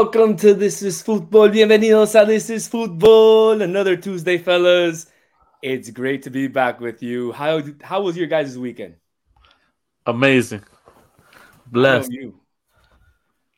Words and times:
Welcome 0.00 0.34
to 0.38 0.54
This 0.54 0.80
is 0.80 1.02
Football. 1.02 1.50
Bienvenidos 1.50 2.18
a 2.18 2.24
This 2.24 2.48
is 2.48 2.66
Football. 2.66 3.60
Another 3.60 3.98
Tuesday, 3.98 4.38
fellas. 4.38 5.06
It's 5.60 5.90
great 5.90 6.22
to 6.22 6.30
be 6.30 6.48
back 6.48 6.80
with 6.80 7.02
you. 7.02 7.32
How 7.32 7.60
how 7.82 8.00
was 8.00 8.16
your 8.16 8.26
guys' 8.26 8.56
weekend? 8.56 8.94
Amazing. 10.06 10.62
Blessed. 11.66 12.10
You? 12.10 12.40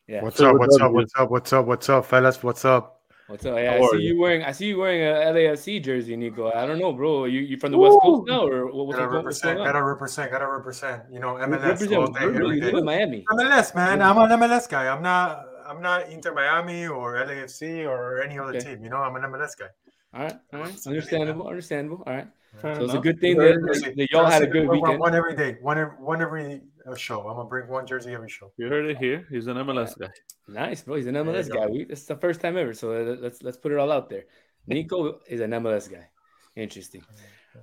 Yeah. 0.05 0.21
What's 0.21 0.41
up? 0.41 0.57
What's 0.57 0.77
up? 0.81 0.91
What's 0.91 1.15
up? 1.15 1.29
What's 1.31 1.53
up? 1.53 1.65
What's 1.65 1.87
up, 1.87 2.05
fellas? 2.07 2.43
What's 2.43 2.65
up? 2.65 2.99
What's 3.27 3.45
up? 3.45 3.55
Yeah, 3.55 3.79
I 3.79 3.87
see 3.91 4.03
you 4.03 4.19
wearing 4.19 4.43
I 4.43 4.51
see 4.51 4.65
you 4.65 4.79
wearing 4.79 5.01
a 5.01 5.31
LAFC 5.31 5.81
jersey, 5.81 6.17
Nico. 6.17 6.51
I 6.51 6.65
don't 6.65 6.77
know, 6.77 6.91
bro. 6.91 7.23
You 7.23 7.39
you 7.39 7.55
from 7.55 7.71
the 7.71 7.77
West 7.77 7.97
Coast 8.01 8.27
now, 8.27 8.45
or 8.45 8.67
what's 8.67 8.99
gotta 8.99 9.09
represent? 9.09 9.59
Gotta 9.59 9.81
represent. 9.81 10.29
Gotta 10.29 10.47
represent. 10.49 11.03
You 11.09 11.21
know, 11.21 11.35
MLS 11.35 11.63
represent, 11.63 11.93
all 11.93 12.07
day, 12.11 12.19
every 12.19 12.59
day. 12.59 12.65
You 12.65 12.71
live 12.73 12.79
in 12.79 12.83
Miami. 12.83 13.25
MLS, 13.31 13.73
man. 13.73 14.01
I'm 14.01 14.17
an 14.17 14.29
MLS 14.41 14.67
guy. 14.67 14.93
I'm 14.93 15.01
not. 15.01 15.52
I'm 15.73 15.81
not 15.81 16.09
Inter 16.09 16.33
Miami 16.33 16.87
or 16.87 17.15
LAFC 17.15 17.87
or 17.87 18.21
any 18.21 18.37
other 18.37 18.55
okay. 18.55 18.75
team. 18.75 18.83
You 18.83 18.89
know, 18.89 18.97
I'm 18.97 19.15
an 19.15 19.23
MLS 19.23 19.57
guy. 19.57 19.65
All 20.13 20.23
right, 20.23 20.39
all 20.53 20.59
right, 20.59 20.75
understandable, 20.87 21.47
understandable. 21.47 22.03
All 22.05 22.13
right, 22.13 22.27
Fair 22.61 22.75
so 22.75 22.83
enough. 22.83 22.95
it's 22.95 22.99
a 22.99 23.01
good 23.01 23.19
thing 23.19 23.37
that, 23.37 23.93
that 23.97 24.11
y'all 24.11 24.25
had 24.25 24.43
a 24.43 24.47
good 24.47 24.69
weekend. 24.69 24.99
One 24.99 25.15
every 25.15 25.35
day, 25.35 25.57
one 25.61 25.79
every, 25.79 25.95
one 25.95 26.21
every 26.21 26.61
uh, 26.87 26.95
show. 26.95 27.21
I'm 27.27 27.35
gonna 27.35 27.49
bring 27.49 27.67
one 27.67 27.87
jersey 27.87 28.13
every 28.13 28.29
show. 28.29 28.51
You 28.57 28.67
heard 28.67 28.85
it 28.85 28.97
here. 28.97 29.25
He's 29.31 29.47
an 29.47 29.57
MLS 29.57 29.97
guy. 29.97 30.09
Nice, 30.47 30.83
bro. 30.83 30.95
He's 30.97 31.07
an 31.07 31.15
MLS 31.15 31.51
guy. 31.51 31.65
We, 31.65 31.87
it's 31.89 32.05
the 32.05 32.15
first 32.15 32.41
time 32.41 32.55
ever, 32.55 32.73
so 32.75 32.89
let's 33.19 33.41
let's 33.41 33.57
put 33.57 33.71
it 33.71 33.79
all 33.79 33.91
out 33.91 34.09
there. 34.09 34.25
Nico 34.67 35.21
is 35.27 35.41
an 35.41 35.49
MLS 35.51 35.91
guy. 35.91 36.07
Interesting. 36.55 37.03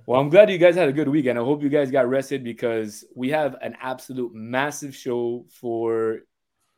Well, 0.05 0.19
I'm 0.19 0.29
glad 0.29 0.49
you 0.49 0.57
guys 0.57 0.75
had 0.75 0.89
a 0.89 0.93
good 0.93 1.07
weekend. 1.07 1.39
I 1.39 1.43
hope 1.43 1.63
you 1.63 1.69
guys 1.69 1.89
got 1.91 2.09
rested 2.09 2.43
because 2.43 3.05
we 3.15 3.29
have 3.29 3.55
an 3.61 3.75
absolute 3.81 4.33
massive 4.33 4.95
show 4.95 5.45
for 5.49 6.19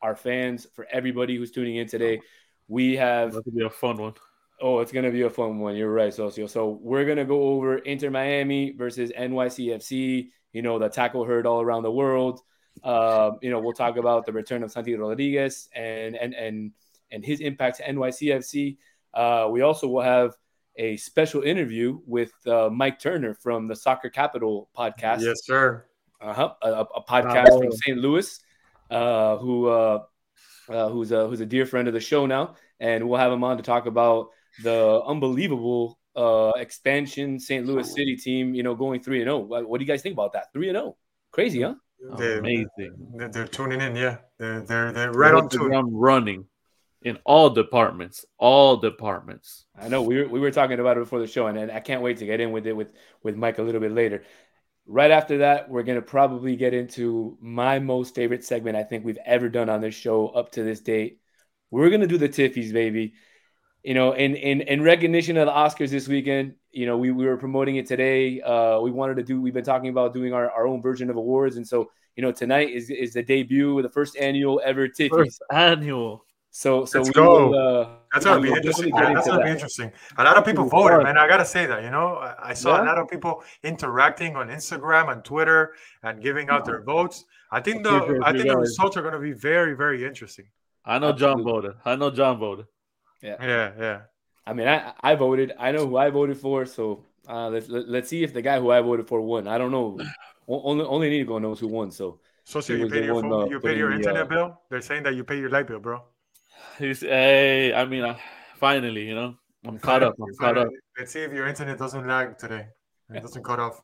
our 0.03 0.15
fans, 0.15 0.67
for 0.75 0.85
everybody 0.91 1.35
who's 1.35 1.49
tuning 1.49 1.77
in 1.77 1.87
today. 1.87 2.21
We 2.67 2.95
have 2.97 3.31
going 3.31 3.43
to 3.43 3.51
be 3.51 3.63
a 3.63 3.69
fun 3.69 3.97
one. 3.97 4.13
Oh, 4.61 4.79
it's 4.79 4.91
gonna 4.91 5.11
be 5.11 5.23
a 5.23 5.29
fun 5.29 5.59
one. 5.59 5.75
You're 5.75 5.91
right, 5.91 6.13
Socio. 6.13 6.47
So 6.47 6.79
we're 6.81 7.05
gonna 7.05 7.25
go 7.25 7.49
over 7.49 7.79
Inter 7.79 8.09
Miami 8.09 8.71
versus 8.71 9.11
NYCFC. 9.11 10.29
You 10.53 10.61
know, 10.61 10.79
the 10.79 10.87
tackle 10.87 11.25
heard 11.25 11.45
all 11.45 11.59
around 11.59 11.83
the 11.83 11.91
world. 11.91 12.39
Uh, 12.81 13.31
you 13.41 13.49
know, 13.49 13.59
we'll 13.59 13.73
talk 13.73 13.97
about 13.97 14.25
the 14.25 14.31
return 14.31 14.63
of 14.63 14.71
Santi 14.71 14.95
Rodriguez 14.95 15.67
and 15.75 16.15
and 16.15 16.33
and 16.33 16.71
and 17.11 17.25
his 17.25 17.41
impact 17.41 17.77
to 17.77 17.83
NYCFC. 17.83 18.77
Uh, 19.13 19.49
we 19.51 19.61
also 19.61 19.87
will 19.87 20.01
have 20.01 20.35
a 20.77 20.97
special 20.97 21.41
interview 21.41 21.99
with 22.05 22.31
uh, 22.47 22.69
Mike 22.69 22.99
Turner 22.99 23.33
from 23.33 23.67
the 23.67 23.75
Soccer 23.75 24.09
Capital 24.09 24.69
podcast. 24.77 25.21
Yes, 25.21 25.45
sir. 25.45 25.85
Uh-huh. 26.21 26.53
A, 26.61 26.71
a 26.95 27.03
podcast 27.03 27.47
oh. 27.51 27.61
from 27.61 27.71
St. 27.71 27.97
Louis 27.97 28.39
uh, 28.89 29.37
who 29.37 29.67
uh, 29.67 30.03
uh, 30.69 30.89
who's 30.89 31.11
a 31.11 31.27
who's 31.27 31.41
a 31.41 31.45
dear 31.45 31.65
friend 31.65 31.87
of 31.87 31.93
the 31.93 31.99
show 31.99 32.25
now, 32.25 32.55
and 32.79 33.07
we'll 33.07 33.19
have 33.19 33.31
him 33.31 33.43
on 33.43 33.57
to 33.57 33.63
talk 33.63 33.85
about 33.85 34.29
the 34.61 35.01
unbelievable 35.05 35.99
uh, 36.15 36.51
expansion 36.57 37.39
St. 37.39 37.65
Louis 37.65 37.91
City 37.91 38.15
team. 38.15 38.53
You 38.53 38.63
know, 38.63 38.75
going 38.75 39.01
three 39.01 39.21
and 39.21 39.27
zero. 39.27 39.47
Oh. 39.51 39.63
What 39.63 39.79
do 39.79 39.85
you 39.85 39.87
guys 39.87 40.01
think 40.01 40.13
about 40.13 40.33
that? 40.33 40.53
Three 40.53 40.69
and 40.69 40.77
zero, 40.77 40.95
crazy, 41.31 41.61
huh? 41.61 41.75
They're, 42.17 42.39
Amazing. 42.39 42.67
They're, 43.15 43.29
they're, 43.29 43.47
tuning 43.47 43.81
in. 43.81 43.95
Yeah, 43.95 44.17
they're 44.37 44.61
they're, 44.61 44.91
they're 44.91 45.11
right 45.11 45.33
on 45.33 45.47
tune. 45.49 45.73
I'm 45.73 45.93
running 45.93 46.45
in 47.03 47.17
all 47.25 47.49
departments, 47.49 48.25
all 48.37 48.77
departments. 48.77 49.65
I 49.79 49.87
know 49.87 50.01
we 50.01 50.21
were, 50.21 50.27
we 50.27 50.39
were 50.39 50.51
talking 50.51 50.79
about 50.79 50.97
it 50.97 51.01
before 51.01 51.19
the 51.19 51.27
show, 51.27 51.47
and, 51.47 51.57
and 51.57 51.71
I 51.71 51.79
can't 51.79 52.01
wait 52.01 52.17
to 52.17 52.25
get 52.25 52.39
in 52.39 52.51
with 52.51 52.67
it 52.67 52.73
with 52.73 52.93
with 53.23 53.35
Mike 53.35 53.57
a 53.57 53.61
little 53.61 53.81
bit 53.81 53.91
later. 53.91 54.23
Right 54.85 55.11
after 55.11 55.37
that, 55.39 55.69
we're 55.69 55.83
going 55.83 55.95
to 55.95 56.01
probably 56.01 56.55
get 56.55 56.73
into 56.73 57.37
my 57.39 57.79
most 57.79 58.15
favorite 58.15 58.43
segment 58.43 58.75
I 58.75 58.83
think 58.83 59.05
we've 59.05 59.17
ever 59.25 59.47
done 59.47 59.69
on 59.69 59.79
this 59.79 59.95
show 59.95 60.27
up 60.27 60.51
to 60.53 60.63
this 60.63 60.81
date. 60.81 61.19
We're 61.71 61.89
going 61.89 62.01
to 62.01 62.07
do 62.07 62.17
the 62.17 62.27
Tiffies, 62.27 62.73
baby. 62.73 63.13
You 63.83 63.93
know, 63.93 64.11
in, 64.11 64.35
in, 64.35 64.61
in 64.61 64.81
recognition 64.81 65.37
of 65.37 65.45
the 65.45 65.51
Oscars 65.51 65.89
this 65.89 66.07
weekend, 66.07 66.55
you 66.71 66.85
know, 66.85 66.97
we, 66.97 67.11
we 67.11 67.25
were 67.25 67.37
promoting 67.37 67.77
it 67.77 67.87
today. 67.87 68.41
Uh, 68.41 68.79
we 68.79 68.91
wanted 68.91 69.15
to 69.15 69.23
do, 69.23 69.41
we've 69.41 69.53
been 69.53 69.63
talking 69.63 69.89
about 69.89 70.13
doing 70.13 70.33
our, 70.33 70.51
our 70.51 70.67
own 70.67 70.81
version 70.81 71.09
of 71.09 71.15
awards. 71.15 71.55
And 71.55 71.67
so, 71.67 71.89
you 72.15 72.21
know, 72.21 72.31
tonight 72.31 72.69
is, 72.69 72.89
is 72.89 73.13
the 73.13 73.23
debut 73.23 73.81
the 73.81 73.89
first 73.89 74.17
annual 74.17 74.61
ever 74.63 74.87
Tiffies. 74.87 75.09
First 75.09 75.43
annual. 75.51 76.25
So, 76.55 76.85
so 76.85 76.99
let's 76.99 77.09
go. 77.09 77.49
Will, 77.49 77.79
uh, 77.81 77.89
That's 78.13 78.25
gonna 78.25 78.39
be 78.39 78.49
interesting. 78.49 78.91
That's 78.91 79.25
gonna 79.25 79.39
that. 79.39 79.45
be 79.45 79.49
interesting. 79.49 79.91
A 80.19 80.23
lot 80.23 80.37
of 80.37 80.45
people 80.45 80.65
voted, 80.65 81.01
man. 81.01 81.17
I 81.17 81.27
gotta 81.27 81.45
say 81.45 81.65
that. 81.65 81.81
You 81.81 81.89
know, 81.89 82.19
I 82.37 82.53
saw 82.53 82.75
yeah. 82.75 82.83
a 82.83 82.85
lot 82.85 82.99
of 82.99 83.09
people 83.09 83.43
interacting 83.63 84.35
on 84.35 84.49
Instagram 84.49 85.11
and 85.11 85.25
Twitter 85.25 85.73
and 86.03 86.21
giving 86.21 86.49
out 86.49 86.63
their 86.63 86.83
votes. 86.83 87.25
I 87.51 87.59
think 87.59 87.83
the 87.83 88.21
I 88.23 88.31
think 88.33 88.45
the 88.45 88.55
results 88.55 88.95
are 88.97 89.01
gonna 89.01 89.19
be 89.19 89.31
very, 89.31 89.73
very 89.73 90.05
interesting. 90.05 90.45
I 90.85 90.99
know 90.99 91.11
John 91.11 91.43
voted. 91.43 91.73
I 91.85 91.95
know 91.95 92.11
John 92.11 92.37
voted. 92.37 92.67
Yeah, 93.23 93.37
yeah, 93.41 93.71
yeah. 93.79 94.01
I 94.45 94.53
mean, 94.53 94.67
I 94.67 94.93
I 95.01 95.15
voted. 95.15 95.53
I 95.57 95.71
know 95.71 95.87
who 95.87 95.97
I 95.97 96.11
voted 96.11 96.37
for. 96.37 96.67
So 96.67 97.03
uh, 97.27 97.49
let's 97.49 97.67
let, 97.67 97.81
us 97.81 97.89
let 97.89 98.03
us 98.03 98.09
see 98.09 98.23
if 98.23 98.31
the 98.31 98.43
guy 98.43 98.59
who 98.59 98.69
I 98.69 98.79
voted 98.81 99.07
for 99.07 99.21
won. 99.21 99.47
I 99.47 99.57
don't 99.57 99.71
know. 99.71 99.97
only 100.47 100.85
only 100.85 101.09
Nico 101.09 101.39
knows 101.39 101.59
who 101.59 101.67
won. 101.67 101.89
So. 101.89 102.19
So, 102.45 102.59
so 102.59 102.73
you 102.73 102.89
paid 102.89 103.05
your 103.05 103.21
phone, 103.21 103.31
uh, 103.31 103.45
you 103.45 103.57
paid 103.61 103.77
your 103.77 103.93
internet 103.93 104.23
uh, 104.23 104.25
bill. 104.25 104.61
They're 104.69 104.81
saying 104.81 105.03
that 105.03 105.15
you 105.15 105.23
pay 105.23 105.39
your 105.39 105.49
light 105.49 105.65
bill, 105.65 105.79
bro. 105.79 106.03
He's 106.79 107.01
hey, 107.01 107.73
I 107.73 107.85
mean, 107.85 108.03
uh, 108.03 108.17
finally, 108.57 109.07
you 109.07 109.15
know, 109.15 109.35
I'm 109.65 109.79
caught 109.79 110.03
up. 110.03 110.15
I'm 110.21 110.35
caught 110.35 110.57
up. 110.57 110.69
Let's 110.97 111.11
see 111.11 111.21
if 111.21 111.31
your 111.31 111.47
internet 111.47 111.77
doesn't 111.77 112.07
lag 112.07 112.37
today. 112.37 112.67
It 113.13 113.21
doesn't 113.21 113.43
cut 113.43 113.59
off. 113.59 113.81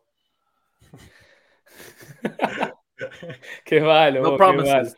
que 3.65 3.79
vale, 3.79 4.21
no 4.21 4.37
promises. 4.37 4.95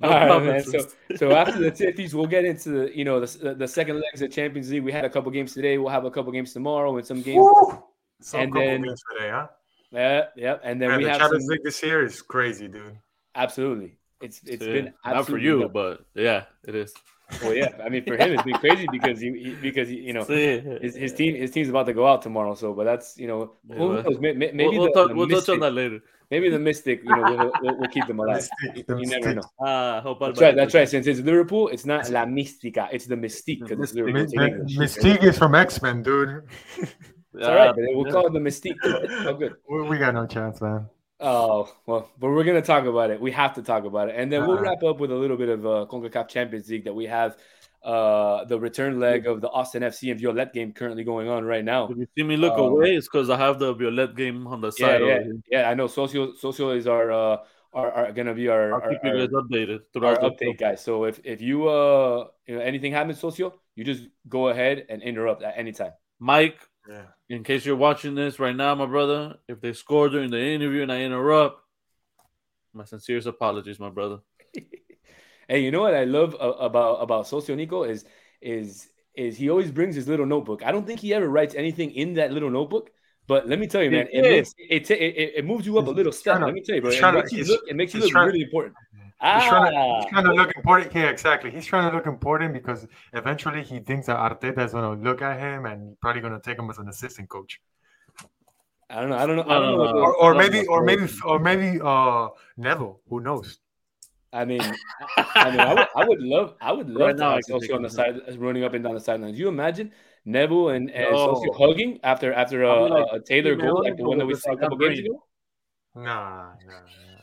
No 0.00 0.08
All 0.08 0.40
right, 0.40 0.44
man. 0.44 0.64
So, 0.64 0.86
so 1.16 1.32
after 1.32 1.58
the 1.58 1.70
Tiffies, 1.70 2.14
we'll 2.14 2.26
get 2.26 2.44
into 2.44 2.70
the, 2.70 2.96
you 2.96 3.04
know 3.04 3.20
the, 3.20 3.54
the 3.54 3.68
second 3.68 4.00
legs 4.00 4.22
of 4.22 4.30
Champions 4.32 4.70
League. 4.70 4.82
We 4.82 4.92
had 4.92 5.04
a 5.04 5.10
couple 5.10 5.30
games 5.30 5.54
today. 5.54 5.78
We'll 5.78 5.90
have 5.90 6.04
a 6.04 6.10
couple 6.10 6.32
games 6.32 6.52
tomorrow 6.52 6.96
and 6.96 7.06
some 7.06 7.22
games. 7.22 7.46
Some 8.20 8.40
and 8.40 8.52
then, 8.52 8.82
games 8.82 9.02
today, 9.12 9.30
huh? 9.30 9.48
Yeah, 9.92 10.24
yeah. 10.36 10.56
And 10.62 10.80
then 10.80 10.88
man, 10.88 10.98
we 10.98 11.04
the 11.04 11.10
have 11.10 11.20
Champions 11.20 11.44
some, 11.44 11.50
League 11.50 11.62
this 11.62 11.82
year 11.82 12.04
is 12.04 12.22
crazy, 12.22 12.68
dude. 12.68 12.98
Absolutely, 13.34 13.96
it's 14.20 14.40
it's 14.44 14.64
yeah, 14.64 14.72
been 14.72 14.94
not 15.04 15.26
for 15.26 15.38
you, 15.38 15.68
but 15.72 16.04
yeah, 16.14 16.44
it 16.64 16.74
is. 16.74 16.94
Well, 17.42 17.54
yeah, 17.54 17.72
I 17.82 17.88
mean 17.88 18.04
for 18.04 18.16
him 18.16 18.32
it's 18.32 18.42
been 18.42 18.54
crazy 18.54 18.86
because 18.92 19.18
he, 19.18 19.30
he 19.32 19.54
because 19.54 19.88
he, 19.88 19.96
you 19.96 20.12
know 20.12 20.24
his, 20.24 20.94
his 20.94 21.12
team 21.14 21.34
his 21.34 21.50
team's 21.50 21.68
about 21.68 21.86
to 21.86 21.94
go 21.94 22.06
out 22.06 22.22
tomorrow. 22.22 22.54
So, 22.54 22.74
but 22.74 22.84
that's 22.84 23.18
you 23.18 23.26
know 23.26 23.52
who 23.68 24.02
knows? 24.02 24.18
Maybe, 24.20 24.52
maybe 24.52 24.78
we'll, 24.78 24.86
the, 24.86 24.92
talk, 24.92 25.08
the 25.08 25.14
we'll 25.14 25.26
mystic, 25.26 25.46
touch 25.46 25.54
on 25.54 25.60
that 25.60 25.72
later. 25.72 26.00
Maybe 26.30 26.48
the 26.48 26.58
mystic, 26.58 27.02
you 27.02 27.14
know, 27.14 27.22
we'll, 27.22 27.52
we'll, 27.62 27.78
we'll 27.80 27.90
keep 27.90 28.06
them 28.06 28.18
alive. 28.18 28.36
Mystic, 28.36 28.88
you, 28.88 28.98
you 28.98 29.06
never 29.06 29.34
know. 29.34 29.42
Ah, 29.60 30.00
hope 30.00 30.20
that's 30.20 30.40
right. 30.40 30.56
That's 30.56 30.74
right. 30.74 30.88
Since 30.88 31.06
it's 31.06 31.20
Liverpool, 31.20 31.68
it's 31.68 31.86
not 31.86 32.10
la 32.10 32.24
mística. 32.24 32.88
It's 32.92 33.06
the 33.06 33.14
mystique 33.14 33.60
because 33.60 33.78
it's 33.80 33.94
Liverpool. 33.94 34.26
mystique 34.26 35.22
is 35.22 35.38
from 35.38 35.54
X 35.54 35.80
Men, 35.82 36.02
dude. 36.02 36.44
It's 36.78 37.46
all 37.46 37.54
right, 37.54 37.74
but 37.74 37.84
we'll 37.88 38.12
call 38.12 38.26
it 38.26 38.32
the 38.32 38.38
mystique. 38.38 38.76
Oh, 38.84 39.34
good. 39.34 39.54
We 39.68 39.98
got 39.98 40.14
no 40.14 40.26
chance, 40.26 40.60
man. 40.60 40.86
Oh 41.24 41.72
well, 41.86 42.10
but 42.18 42.28
we're 42.28 42.44
gonna 42.44 42.62
talk 42.62 42.84
about 42.84 43.10
it. 43.10 43.20
We 43.20 43.30
have 43.32 43.54
to 43.54 43.62
talk 43.62 43.84
about 43.84 44.08
it, 44.10 44.16
and 44.16 44.30
then 44.30 44.46
we'll 44.46 44.58
wrap 44.58 44.82
up 44.82 45.00
with 45.00 45.10
a 45.10 45.14
little 45.14 45.36
bit 45.36 45.48
of 45.48 45.66
uh, 45.66 45.86
Concacaf 45.90 46.28
Champions 46.28 46.68
League 46.68 46.84
that 46.84 46.94
we 46.94 47.06
have 47.06 47.36
uh, 47.82 48.44
the 48.44 48.58
return 48.58 49.00
leg 49.00 49.26
of 49.26 49.40
the 49.40 49.48
Austin 49.48 49.82
FC 49.82 50.10
and 50.10 50.20
Violette 50.20 50.52
game 50.52 50.72
currently 50.72 51.04
going 51.04 51.28
on 51.28 51.44
right 51.44 51.64
now. 51.64 51.88
If 51.88 51.96
you 51.96 52.06
see 52.16 52.24
me 52.24 52.36
look 52.36 52.54
um, 52.54 52.60
away, 52.60 52.94
it's 52.94 53.08
because 53.08 53.30
I 53.30 53.38
have 53.38 53.58
the 53.58 53.72
Violette 53.74 54.16
game 54.16 54.46
on 54.46 54.60
the 54.60 54.72
yeah, 54.78 54.86
side. 54.86 55.00
Yeah, 55.02 55.18
yeah, 55.50 55.70
I 55.70 55.74
know. 55.74 55.86
Socio 55.86 56.34
Socio 56.34 56.70
is 56.70 56.86
our 56.86 57.10
uh, 57.10 57.36
are, 57.74 57.90
are 57.90 58.12
going 58.12 58.26
to 58.26 58.34
be 58.34 58.48
our, 58.48 58.74
I'll 58.74 58.90
keep 58.90 59.04
our, 59.04 59.16
you 59.16 59.26
guys 59.26 59.34
updated 59.34 59.74
our 59.74 59.80
throughout 59.92 60.20
the 60.20 60.30
update 60.30 60.58
guys. 60.58 60.82
So 60.82 61.04
if 61.04 61.20
if 61.24 61.40
you 61.40 61.68
uh 61.68 62.28
you 62.46 62.56
know 62.56 62.60
anything 62.62 62.92
happens, 62.92 63.18
socio, 63.18 63.54
you 63.74 63.84
just 63.84 64.06
go 64.28 64.48
ahead 64.48 64.86
and 64.88 65.02
interrupt 65.02 65.42
at 65.42 65.54
any 65.56 65.72
time. 65.72 65.92
Mike, 66.18 66.58
Yeah. 66.88 67.02
In 67.28 67.42
case 67.44 67.64
you're 67.64 67.76
watching 67.76 68.14
this 68.14 68.38
right 68.38 68.54
now, 68.54 68.74
my 68.74 68.86
brother, 68.86 69.36
if 69.48 69.60
they 69.60 69.72
score 69.72 70.08
during 70.08 70.30
the 70.30 70.40
interview 70.40 70.82
and 70.82 70.92
I 70.92 71.00
interrupt, 71.02 71.60
my 72.72 72.84
sincerest 72.84 73.26
apologies, 73.26 73.78
my 73.80 73.90
brother. 73.90 74.18
Hey, 75.46 75.60
you 75.62 75.70
know 75.70 75.82
what 75.82 75.92
I 75.94 76.04
love 76.04 76.34
uh, 76.40 76.52
about 76.52 77.02
about 77.02 77.26
Socio 77.26 77.54
Nico 77.54 77.82
is 77.84 78.06
is 78.40 78.88
is 79.14 79.36
he 79.36 79.50
always 79.50 79.70
brings 79.70 79.94
his 79.94 80.08
little 80.08 80.24
notebook. 80.24 80.62
I 80.64 80.72
don't 80.72 80.86
think 80.86 81.00
he 81.00 81.12
ever 81.12 81.28
writes 81.28 81.54
anything 81.54 81.90
in 81.90 82.14
that 82.14 82.32
little 82.32 82.48
notebook. 82.48 82.88
But 83.26 83.46
let 83.46 83.58
me 83.58 83.66
tell 83.66 83.82
you, 83.82 83.90
man, 83.90 84.06
it 84.10 84.24
Yeah. 84.24 84.30
makes 84.30 84.54
it, 84.58 84.90
it, 84.90 85.00
it, 85.00 85.32
it 85.36 85.44
moves 85.44 85.66
you 85.66 85.76
up 85.78 85.86
a 85.86 85.90
little 85.90 86.12
step. 86.12 86.38
to- 86.38 86.46
Let 86.46 86.54
me 86.54 86.62
tell 86.62 86.76
you, 86.76 86.80
bro. 86.80 86.90
It 86.92 86.96
trying 86.96 87.12
to- 87.12 87.18
makes 87.20 87.32
you 87.32 87.44
look. 87.44 87.60
It 87.68 87.76
makes 87.76 87.92
you 87.92 88.00
look 88.00 88.10
trying- 88.10 88.26
really 88.28 88.40
important. 88.40 88.74
He's 89.24 89.32
Ah, 89.32 89.48
trying, 89.48 89.72
to, 89.72 89.96
he's 90.02 90.10
trying 90.12 90.24
to 90.26 90.32
look 90.34 90.52
important. 90.54 90.94
Yeah, 90.94 91.08
exactly. 91.08 91.50
He's 91.50 91.64
trying 91.64 91.90
to 91.90 91.96
look 91.96 92.06
important 92.06 92.52
because 92.52 92.86
eventually 93.14 93.62
he 93.62 93.80
thinks 93.80 94.06
that 94.08 94.18
Arteta 94.18 94.62
is 94.64 94.72
going 94.72 94.98
to 94.98 95.02
look 95.02 95.22
at 95.22 95.40
him 95.40 95.64
and 95.64 95.98
probably 96.00 96.20
going 96.20 96.34
to 96.34 96.40
take 96.40 96.58
him 96.58 96.68
as 96.68 96.76
an 96.76 96.88
assistant 96.88 97.30
coach, 97.30 97.58
I 98.90 99.00
don't 99.00 99.08
know. 99.08 99.16
I 99.16 99.24
don't 99.26 99.36
know. 99.36 99.42
I 99.44 99.54
don't 99.54 99.62
know. 99.62 99.70
No, 99.70 99.78
what 99.78 99.92
no, 99.94 99.98
the- 99.98 100.04
or, 100.04 100.14
or 100.16 100.34
maybe, 100.34 100.66
or 100.66 100.84
maybe, 100.84 101.08
or 101.24 101.38
maybe 101.38 101.80
uh 101.82 102.28
Neville. 102.58 103.00
Who 103.08 103.20
knows? 103.20 103.58
I 104.30 104.44
mean, 104.44 104.60
I 105.16 105.50
mean, 105.50 105.60
I 105.60 105.74
would, 105.74 105.88
I 105.96 106.04
would 106.08 106.20
love, 106.20 106.54
I 106.60 106.72
would 106.72 106.88
love 106.90 107.00
Right 107.06 107.12
to 107.16 107.18
now, 107.22 107.30
I 107.30 107.34
have 107.36 107.44
can 107.44 107.60
Socio 107.60 107.76
on 107.76 107.82
the 107.82 107.88
side, 107.88 108.16
running 108.36 108.64
up 108.64 108.74
and 108.74 108.84
down 108.84 108.94
the 108.94 109.00
sidelines. 109.00 109.38
You 109.38 109.48
imagine 109.48 109.92
Neville 110.24 110.70
and, 110.70 110.90
and 110.90 111.12
No. 111.12 111.34
Socio 111.34 111.52
hugging 111.52 112.00
after 112.02 112.32
after 112.32 112.64
a, 112.64 112.84
like, 112.88 113.06
a 113.12 113.20
Taylor 113.20 113.54
goal 113.54 113.82
like 113.84 113.96
the 113.96 114.02
one 114.04 114.18
that 114.18 114.26
we 114.26 114.34
saw 114.34 114.52
a 114.52 114.56
couple 114.58 114.76
games 114.76 115.00
brain." 115.00 115.06
ago? 115.06 115.24
Nah, 115.94 116.52
nah. 116.66 117.13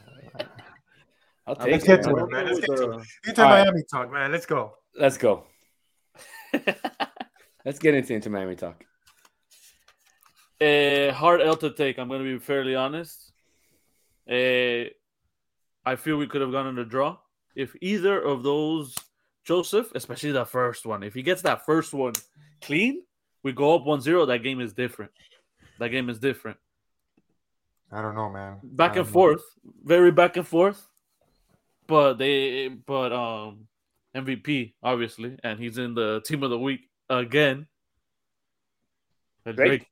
I'll 1.48 1.56
take 1.56 1.72
Let's 1.72 1.84
it. 1.84 1.88
get 1.88 2.04
to 2.04 2.16
man. 2.16 2.24
it, 2.26 2.32
man. 2.32 2.46
Let's 2.46 2.60
get 2.60 2.78
to 2.78 2.92
it. 2.92 3.08
Inter 3.28 3.44
All 3.44 3.50
right. 3.50 3.64
Miami 3.66 3.84
talk, 3.92 4.12
man. 4.12 4.32
Let's 4.32 4.46
go. 4.46 4.74
Let's 4.96 5.18
go. 5.18 5.46
Let's 7.66 7.80
get 7.80 7.96
into 7.96 8.14
Inter 8.14 8.30
Miami 8.30 8.56
talk. 8.56 8.84
Uh, 10.60 11.12
hard 11.12 11.42
L 11.42 11.56
to 11.58 11.72
take. 11.72 11.98
I'm 11.98 12.08
going 12.08 12.24
to 12.24 12.38
be 12.38 12.40
fairly 12.40 12.76
honest. 12.76 13.32
Uh, 14.30 14.90
I 15.84 15.96
feel 15.96 16.18
we 16.18 16.28
could 16.28 16.42
have 16.42 16.52
gone 16.52 16.68
on 16.68 16.78
a 16.78 16.86
draw 16.86 17.18
if 17.56 17.76
either 17.82 18.22
of 18.22 18.44
those 18.44 18.96
Josef, 19.44 19.92
especially 19.96 20.32
the 20.32 20.46
first 20.46 20.86
one, 20.86 21.04
if 21.04 21.14
he 21.14 21.24
gets 21.24 21.42
that 21.42 21.66
first 21.66 21.94
one 21.94 22.14
clean, 22.62 23.04
we 23.44 23.52
go 23.52 23.76
up 23.76 23.86
1-0. 23.86 24.28
That 24.28 24.44
game 24.44 24.62
is 24.62 24.74
different. 24.74 25.12
That 25.80 25.90
game 25.90 26.10
is 26.10 26.20
different. 26.20 26.58
I 27.92 28.02
don't 28.02 28.16
know, 28.16 28.30
man. 28.30 28.60
Back 28.64 28.96
and 28.96 29.06
know. 29.06 29.12
forth, 29.12 29.44
very 29.84 30.12
back 30.12 30.38
and 30.38 30.48
forth. 30.48 30.88
But 31.92 32.20
they, 32.20 32.70
but 32.70 33.12
um, 33.12 33.68
MVP 34.16 34.76
obviously, 34.82 35.38
and 35.44 35.60
he's 35.60 35.78
in 35.78 35.94
the 35.94 36.22
team 36.26 36.42
of 36.42 36.50
the 36.50 36.58
week 36.58 36.90
again. 37.10 37.68
And 39.46 39.58
Drake? 39.58 39.68
Drake. 39.68 39.88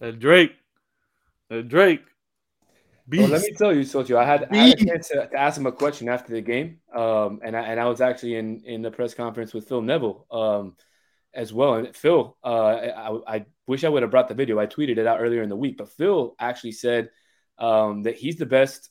And 0.00 0.18
Drake. 0.18 0.56
And 1.50 1.68
Drake. 1.68 2.00
Well, 3.10 3.28
let 3.28 3.42
me 3.42 3.52
tell 3.52 3.74
you, 3.74 3.84
Socio, 3.84 4.16
I 4.16 4.24
had, 4.24 4.48
I 4.50 4.56
had 4.56 4.80
a 4.80 4.84
chance 4.86 5.08
to, 5.08 5.28
to 5.28 5.36
ask 5.38 5.60
him 5.60 5.66
a 5.66 5.72
question 5.72 6.08
after 6.08 6.32
the 6.32 6.40
game, 6.40 6.78
um, 6.96 7.40
and 7.44 7.54
I 7.54 7.60
and 7.60 7.78
I 7.78 7.84
was 7.84 8.00
actually 8.00 8.36
in 8.36 8.62
in 8.64 8.80
the 8.80 8.90
press 8.90 9.12
conference 9.12 9.52
with 9.52 9.68
Phil 9.68 9.82
Neville 9.82 10.24
um, 10.30 10.76
as 11.34 11.52
well. 11.52 11.74
And 11.74 11.94
Phil, 11.94 12.38
uh, 12.42 12.48
I, 12.48 13.36
I 13.36 13.46
wish 13.66 13.84
I 13.84 13.90
would 13.90 14.00
have 14.00 14.10
brought 14.10 14.28
the 14.28 14.34
video. 14.34 14.58
I 14.58 14.66
tweeted 14.66 14.96
it 14.96 15.06
out 15.06 15.20
earlier 15.20 15.42
in 15.42 15.50
the 15.50 15.56
week, 15.56 15.76
but 15.76 15.90
Phil 15.90 16.34
actually 16.38 16.72
said 16.72 17.10
um, 17.58 18.04
that 18.04 18.16
he's 18.16 18.36
the 18.36 18.46
best 18.46 18.88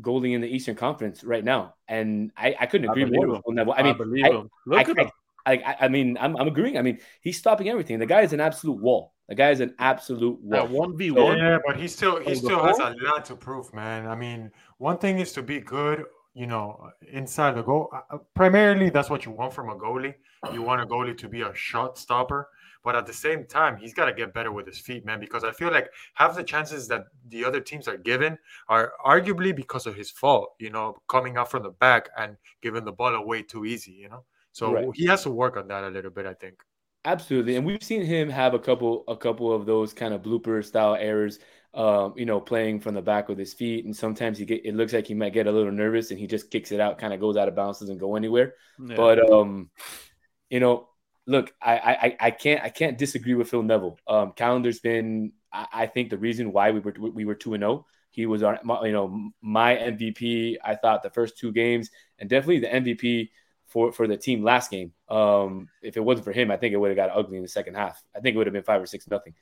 goalie 0.00 0.34
in 0.34 0.40
the 0.40 0.48
Eastern 0.48 0.74
Conference 0.76 1.22
right 1.24 1.44
now, 1.44 1.74
and 1.88 2.30
I, 2.36 2.54
I 2.60 2.66
couldn't 2.66 2.88
agree 2.90 3.04
believe 3.04 3.16
more 3.16 3.24
him. 3.26 3.30
with 3.32 3.42
Phil 3.44 3.54
Neville. 3.54 3.72
I 3.74 3.78
I 3.78 3.82
mean, 3.82 3.96
believe 3.96 4.24
I- 4.24 4.30
him. 4.30 4.50
Look 4.66 4.78
I, 4.78 4.90
at 4.90 4.98
him. 4.98 5.10
I, 5.46 5.52
I, 5.54 5.76
I 5.82 5.88
mean, 5.88 6.18
I'm, 6.20 6.36
I'm 6.36 6.48
agreeing. 6.48 6.76
I 6.76 6.82
mean, 6.82 6.98
he's 7.22 7.38
stopping 7.38 7.68
everything. 7.70 7.98
The 7.98 8.06
guy 8.06 8.20
is 8.20 8.32
an 8.34 8.40
absolute 8.40 8.78
wall. 8.78 9.14
The 9.28 9.34
guy 9.34 9.50
is 9.50 9.60
an 9.60 9.74
absolute 9.78 10.38
wall. 10.42 10.60
At 10.64 10.70
one 10.70 10.96
v 10.98 11.10
one. 11.12 11.38
yeah, 11.38 11.58
but 11.66 11.76
he 11.76 11.88
still 11.88 12.18
he 12.20 12.32
Oh, 12.32 12.34
still 12.34 12.62
has 12.64 12.78
a 12.78 12.94
lot 13.02 13.24
to 13.26 13.36
prove, 13.36 13.72
man. 13.72 14.06
I 14.06 14.14
mean, 14.14 14.50
one 14.78 14.98
thing 14.98 15.18
is 15.18 15.32
to 15.32 15.42
be 15.42 15.60
good, 15.60 16.04
you 16.34 16.46
know, 16.46 16.90
inside 17.10 17.52
the 17.56 17.62
goal. 17.62 17.90
Uh, 18.10 18.18
Primarily, 18.34 18.90
that's 18.90 19.08
what 19.08 19.24
you 19.24 19.30
want 19.32 19.52
from 19.54 19.70
a 19.70 19.76
goalie. 19.76 20.14
You 20.52 20.62
want 20.62 20.82
a 20.82 20.86
goalie 20.86 21.16
to 21.18 21.28
be 21.28 21.40
a 21.42 21.54
shot 21.54 21.96
stopper, 21.96 22.48
but 22.82 22.96
at 22.96 23.06
the 23.06 23.12
same 23.12 23.46
time, 23.46 23.76
he's 23.76 23.94
got 23.94 24.06
to 24.06 24.12
get 24.12 24.32
better 24.34 24.52
with 24.52 24.66
his 24.66 24.78
feet, 24.78 25.04
man. 25.04 25.20
Because 25.20 25.44
I 25.44 25.52
feel 25.52 25.70
like 25.70 25.90
half 26.14 26.34
the 26.36 26.42
chances 26.44 26.88
that 26.88 27.04
the 27.28 27.44
other 27.44 27.60
teams 27.60 27.88
are 27.88 27.96
given 27.96 28.38
are 28.68 28.92
arguably 29.04 29.54
because 29.54 29.86
of 29.86 29.94
his 29.94 30.10
fault. 30.10 30.54
You 30.58 30.70
know, 30.70 30.96
coming 31.08 31.36
out 31.36 31.50
from 31.50 31.62
the 31.62 31.70
back 31.70 32.08
and 32.16 32.36
giving 32.62 32.84
the 32.84 32.92
ball 32.92 33.14
away 33.14 33.42
too 33.42 33.64
easy. 33.64 33.92
You 33.92 34.08
know, 34.08 34.24
so 34.52 34.72
Right. 34.72 34.90
he 34.94 35.06
has 35.06 35.22
to 35.24 35.30
work 35.30 35.56
on 35.56 35.68
that 35.68 35.84
a 35.84 35.88
little 35.88 36.10
bit. 36.10 36.26
I 36.26 36.34
think. 36.34 36.62
Absolutely, 37.06 37.56
and 37.56 37.64
we've 37.64 37.82
seen 37.82 38.04
him 38.04 38.28
have 38.28 38.52
a 38.52 38.58
couple 38.58 39.04
a 39.08 39.16
couple 39.16 39.52
of 39.54 39.64
those 39.64 39.94
kind 39.94 40.12
of 40.12 40.20
blooper 40.22 40.62
style 40.64 40.94
errors. 40.94 41.38
Um, 41.72 42.14
you 42.16 42.26
know, 42.26 42.40
playing 42.40 42.80
from 42.80 42.94
the 42.94 43.00
back 43.00 43.28
with 43.28 43.38
his 43.38 43.54
feet, 43.54 43.84
and 43.86 43.96
sometimes 43.96 44.36
he 44.38 44.44
get 44.44 44.66
it 44.66 44.74
looks 44.74 44.92
like 44.92 45.06
he 45.06 45.14
might 45.14 45.32
get 45.32 45.46
a 45.46 45.52
little 45.52 45.72
nervous, 45.72 46.10
and 46.10 46.18
he 46.20 46.26
just 46.26 46.50
kicks 46.50 46.72
it 46.72 46.80
out, 46.80 46.98
kind 46.98 47.14
of 47.14 47.20
goes 47.20 47.36
out 47.38 47.48
of 47.48 47.54
bounds, 47.54 47.78
doesn't 47.80 47.96
go 47.98 48.16
anywhere. 48.16 48.54
Yeah. 48.78 48.96
But 48.96 49.32
um, 49.32 49.70
you 50.50 50.60
know, 50.60 50.89
look, 51.26 51.52
I 51.60 51.76
I 51.78 52.16
I 52.20 52.30
can't 52.30 52.62
I 52.62 52.68
can't 52.68 52.98
disagree 52.98 53.34
with 53.34 53.50
Phil 53.50 53.62
Neville. 53.62 53.98
Um, 54.06 54.32
Callender's 54.32 54.80
been 54.80 55.32
I, 55.52 55.66
I 55.72 55.86
think 55.86 56.10
the 56.10 56.18
reason 56.18 56.52
why 56.52 56.70
we 56.70 56.80
were 56.80 56.94
we 56.98 57.24
were 57.24 57.34
two 57.34 57.54
and 57.54 57.62
zero. 57.62 57.86
He 58.10 58.26
was 58.26 58.42
our 58.42 58.58
my- 58.64 58.84
you 58.86 58.92
know 58.92 59.30
my 59.40 59.74
MVP. 59.76 60.56
I 60.62 60.74
thought 60.74 61.02
the 61.02 61.10
first 61.10 61.38
two 61.38 61.52
games, 61.52 61.90
and 62.18 62.28
definitely 62.28 62.60
the 62.60 62.74
MVP 62.74 63.30
for 63.66 63.92
for 63.92 64.06
the 64.06 64.16
team 64.16 64.42
last 64.42 64.70
game. 64.70 64.92
Um, 65.08 65.68
if 65.82 65.96
it 65.96 66.00
wasn't 66.00 66.24
for 66.24 66.32
him, 66.32 66.50
I 66.50 66.56
think 66.56 66.74
it 66.74 66.76
would 66.76 66.90
have 66.90 66.96
got 66.96 67.16
ugly 67.16 67.36
in 67.36 67.42
the 67.42 67.48
second 67.48 67.74
half. 67.74 68.02
I 68.14 68.20
think 68.20 68.34
it 68.34 68.38
would 68.38 68.46
have 68.46 68.54
been 68.54 68.62
five 68.64 68.82
or 68.82 68.86
six 68.86 69.08
nothing. 69.08 69.34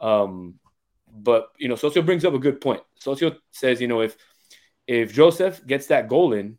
Um, 0.00 0.58
but 1.12 1.48
you 1.58 1.68
know, 1.68 1.76
Socio 1.76 2.02
brings 2.02 2.24
up 2.24 2.34
a 2.34 2.38
good 2.38 2.60
point. 2.60 2.82
Socio 2.98 3.36
says, 3.50 3.80
you 3.80 3.88
know, 3.88 4.00
if 4.00 4.16
if 4.86 5.12
Josef 5.12 5.64
gets 5.66 5.86
that 5.88 6.08
goal 6.08 6.32
in, 6.32 6.58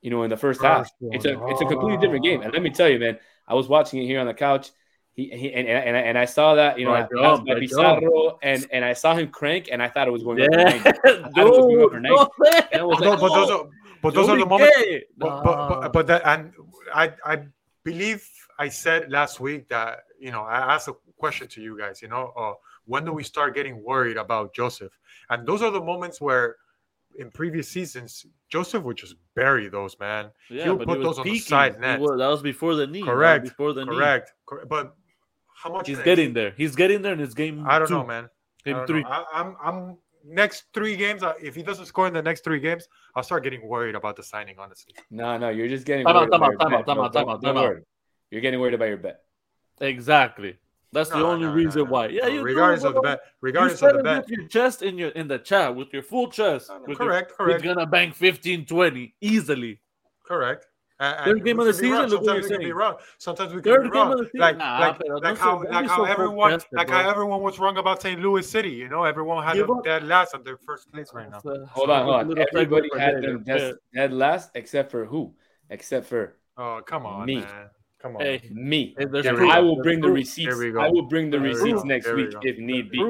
you 0.00 0.10
know, 0.10 0.22
in 0.22 0.30
the 0.30 0.36
first 0.36 0.62
half, 0.62 0.88
it's 1.10 1.24
a 1.24 1.36
it's 1.46 1.60
a 1.60 1.66
completely 1.66 1.98
different 1.98 2.24
game. 2.24 2.42
And 2.42 2.52
let 2.52 2.62
me 2.62 2.70
tell 2.70 2.88
you, 2.88 2.98
man, 2.98 3.18
I 3.50 3.54
was 3.54 3.68
watching 3.68 4.00
it 4.02 4.06
here 4.06 4.20
on 4.20 4.26
the 4.26 4.34
couch. 4.34 4.70
He, 5.12 5.28
he 5.28 5.52
and, 5.52 5.68
and, 5.68 5.96
and 5.96 6.16
I 6.16 6.24
saw 6.24 6.54
that, 6.54 6.78
you 6.78 6.84
know, 6.84 6.92
Right 6.92 7.04
I 7.04 7.22
passed 7.22 7.40
on, 7.40 7.44
by 7.44 7.58
Pizarro, 7.58 8.38
and 8.42 8.64
and 8.72 8.84
I 8.84 8.92
saw 8.92 9.14
him 9.14 9.28
crank, 9.28 9.68
and 9.70 9.82
I 9.82 9.88
thought 9.88 10.06
it 10.06 10.12
was 10.12 10.22
going 10.22 10.40
over 10.40 10.50
yeah, 10.50 10.64
90. 10.64 10.88
I 10.88 10.92
thought 10.92 11.36
it 11.36 11.44
was 11.44 11.58
going 11.58 11.80
over 11.82 12.00
dude. 12.00 12.02
90. 12.02 12.08
no 12.08 12.30
way. 12.38 12.50
And 12.72 12.80
I 12.80 12.84
was 12.84 13.00
No, 13.00 13.10
like, 13.10 13.20
but 13.20 13.34
those 13.34 13.50
oh. 13.50 13.58
are 13.58 13.68
but 14.02 14.14
those 14.14 14.28
are 14.28 14.38
the 14.38 14.46
moments. 14.46 14.76
But, 15.18 15.44
but, 15.44 15.68
but, 15.68 15.92
but 15.92 16.06
that, 16.06 16.22
and 16.24 16.52
I, 16.94 17.12
I 17.24 17.42
believe 17.84 18.26
I 18.58 18.68
said 18.68 19.10
last 19.10 19.40
week 19.40 19.68
that, 19.68 20.04
you 20.18 20.30
know, 20.30 20.42
I 20.42 20.74
asked 20.74 20.88
a 20.88 20.94
question 21.18 21.48
to 21.48 21.60
you 21.60 21.78
guys, 21.78 22.00
you 22.00 22.08
know, 22.08 22.32
uh, 22.36 22.54
when 22.86 23.04
do 23.04 23.12
we 23.12 23.24
start 23.24 23.54
getting 23.54 23.82
worried 23.82 24.16
about 24.16 24.54
Josef? 24.54 24.96
And 25.28 25.46
those 25.46 25.60
are 25.60 25.70
the 25.70 25.80
moments 25.82 26.20
where 26.20 26.56
in 27.18 27.30
previous 27.30 27.68
seasons, 27.68 28.24
Josef 28.48 28.82
would 28.82 28.96
just 28.96 29.16
bury 29.42 29.66
those, 29.68 29.94
man. 30.06 30.22
yeah, 30.48 30.64
he'll 30.64 30.76
but 30.76 30.86
put 30.88 30.98
he 30.98 31.04
was 31.04 31.16
those 31.16 31.18
on 31.20 31.26
the 31.32 31.38
side 31.38 31.80
net. 31.80 32.00
was- 32.00 32.18
that 32.22 32.28
was 32.34 32.42
before 32.52 32.74
the 32.80 32.86
knee. 32.86 33.00
That 33.00 33.06
was 33.06 33.14
Correct. 33.14 33.44
Before 33.50 33.72
the 33.78 33.84
knee. 33.84 33.96
Correct. 33.96 34.32
Correct. 34.48 34.68
But 34.74 34.84
how 35.62 35.70
much? 35.74 35.86
He's 35.88 35.98
getting 36.10 36.30
there. 36.38 36.52
He's 36.62 36.74
getting 36.82 37.00
there 37.04 37.12
in 37.18 37.22
his 37.26 37.34
game. 37.42 37.56
I 37.72 37.78
don't 37.78 37.88
two, 37.88 37.94
know, 37.98 38.06
man. 38.14 38.24
I 38.24 38.28
Game 38.66 38.76
don't 38.76 38.86
three. 38.86 39.02
know. 39.02 39.08
I, 39.16 39.24
I'm, 39.40 39.50
I'm 39.66 39.78
next 40.42 40.58
three 40.74 40.96
games. 41.04 41.22
uh, 41.22 41.34
If 41.48 41.54
he 41.58 41.62
doesn't 41.62 41.86
score 41.92 42.06
in 42.10 42.14
the 42.20 42.22
next 42.30 42.44
three 42.44 42.60
games, 42.68 42.84
I'll 43.14 43.22
start 43.30 43.42
getting 43.46 43.62
worried 43.74 43.94
about 44.00 44.14
the 44.16 44.22
signing. 44.32 44.56
Honestly. 44.58 44.92
No, 45.10 45.28
no, 45.42 45.48
you're 45.56 45.68
just 45.76 45.86
getting 45.90 46.04
Time 46.06 46.16
out, 46.16 46.20
worried 46.30 46.32
time 46.32 46.42
about 46.42 46.52
out, 46.52 46.58
time 46.60 46.74
out, 46.74 46.86
time 46.86 46.98
out, 47.04 47.12
time 47.12 47.24
Don't- 47.26 47.34
out, 47.36 47.42
time 47.42 47.56
out. 47.56 47.64
worry. 47.68 47.82
You're 48.30 48.42
getting 48.46 48.60
worried 48.60 48.74
about 48.74 48.88
your 48.92 48.98
bet. 49.06 49.16
Exactly. 49.80 50.58
That's 50.92 51.10
the 51.10 51.16
only 51.24 51.42
no, 51.46 51.50
no, 51.50 51.54
reason 51.54 51.84
no. 51.84 51.90
why. 51.90 52.08
Yeah, 52.08 52.22
No, 52.22 52.28
you 52.28 52.42
regardless 52.42 52.84
of 52.84 52.94
the 52.94 53.00
bet, 53.00 53.20
regardless 53.40 53.80
of 53.82 53.96
the 53.96 54.02
bet, 54.02 54.22
with 54.22 54.30
your 54.30 54.48
chest 54.48 54.82
in 54.82 54.98
your 54.98 55.10
in 55.10 55.28
the 55.28 55.38
chat 55.38 55.74
with 55.76 55.92
your 55.92 56.02
full 56.02 56.28
chest. 56.28 56.68
No, 56.68 56.78
no, 56.78 56.84
with 56.88 56.98
correct, 56.98 57.30
your, 57.30 57.36
correct. 57.48 57.62
He's 57.62 57.72
gonna 57.74 57.86
bank 57.86 58.14
15, 58.14 58.66
20 58.66 59.14
easily. 59.20 59.80
correct. 60.24 60.66
And, 61.02 61.24
Third 61.24 61.44
game 61.46 61.58
of 61.58 61.64
the 61.64 61.72
can 61.72 61.90
wrong. 61.92 62.08
season, 62.08 62.10
look 62.10 62.20
what 62.20 62.26
Sometimes 62.26 62.50
you're 62.50 62.58
we 62.58 62.64
can 62.64 62.68
be 62.68 62.72
wrong. 62.72 62.96
Sometimes 63.16 63.54
we 63.54 63.62
can 63.62 63.72
Third 63.72 63.82
be 63.84 63.88
game 63.88 63.94
wrong. 64.02 64.12
of 64.12 64.18
the 64.18 64.24
season. 64.26 64.40
Like, 64.40 64.58
Nah, 64.58 64.78
like, 64.80 64.98
pero 64.98 65.14
like 65.14 65.22
don't 65.22 65.38
how, 65.38 65.58
so- 65.58 65.62
don't 65.64 65.72
like 65.72 65.86
how 65.88 65.96
so 65.96 66.04
everyone, 66.04 66.60
like 66.72 66.86
bro. 66.88 66.96
how 67.02 67.10
everyone 67.10 67.40
was 67.42 67.58
wrong 67.58 67.78
about 67.78 68.02
St. 68.02 68.20
Louis 68.20 68.46
City. 68.50 68.68
You 68.70 68.88
know, 68.90 69.04
everyone 69.04 69.42
had 69.42 69.54
Give 69.54 69.66
them 69.66 69.80
dead 69.82 70.04
last 70.04 70.34
at 70.34 70.44
their 70.44 70.58
first 70.58 70.92
place 70.92 71.14
right 71.14 71.30
now. 71.30 71.38
Uh, 71.38 71.64
Hold 71.68 71.88
so 71.88 71.92
on, 71.94 72.04
hold 72.04 72.38
on. 72.38 72.44
Everybody 72.52 72.90
had 72.98 73.14
later. 73.14 73.32
them 73.32 73.44
dead, 73.44 73.74
dead 73.94 74.12
last, 74.12 74.50
except 74.54 74.90
for 74.90 75.06
who? 75.06 75.32
Except 75.70 76.04
for 76.06 76.36
Oh, 76.58 76.82
come 76.84 77.06
on, 77.06 77.24
Me. 77.24 77.36
man. 77.36 77.70
Come 78.02 78.16
on. 78.16 78.22
Hey, 78.22 78.48
me. 78.50 78.94
Hey, 78.98 79.04
there's 79.06 79.26
And 79.26 79.36
proof. 79.36 79.50
I 79.50 79.60
will 79.60 79.76
There's 79.76 79.84
bring 79.84 80.00
the 80.00 80.06
proof. 80.08 80.16
receipts. 80.16 80.54
Here 80.54 80.58
we 80.66 80.72
go. 80.72 80.80
I 80.80 80.88
will 80.88 81.02
bring 81.02 81.30
the 81.30 81.38
There 81.38 81.48
receipts 81.48 81.84
next 81.84 82.06
There 82.06 82.16
week 82.16 82.32
go. 82.32 82.40
if 82.42 82.58
need 82.58 82.90
be. 82.90 83.04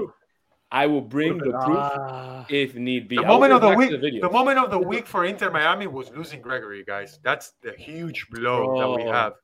I 0.73 0.87
will 0.87 1.01
bring 1.01 1.39
the 1.39 1.51
proof 1.65 1.79
Ah. 1.79 2.47
if 2.49 2.75
need 2.77 3.09
be. 3.09 3.17
The 3.17 3.23
moment 3.23 3.53
of 3.53 3.61
the 3.61 3.71
week, 3.71 3.91
the, 3.91 4.21
the 4.21 4.31
moment 4.31 4.59
of 4.59 4.71
the 4.71 4.79
week 4.79 5.07
for 5.07 5.25
Inter 5.25 5.51
Miami 5.51 5.87
was 5.89 6.11
losing 6.11 6.41
Gregore, 6.43 6.85
guys. 6.87 7.19
That's 7.23 7.53
the 7.63 7.73
huge 7.73 8.29
blow 8.31 8.79
that 8.79 9.05
we 9.05 9.11
have. 9.11 9.35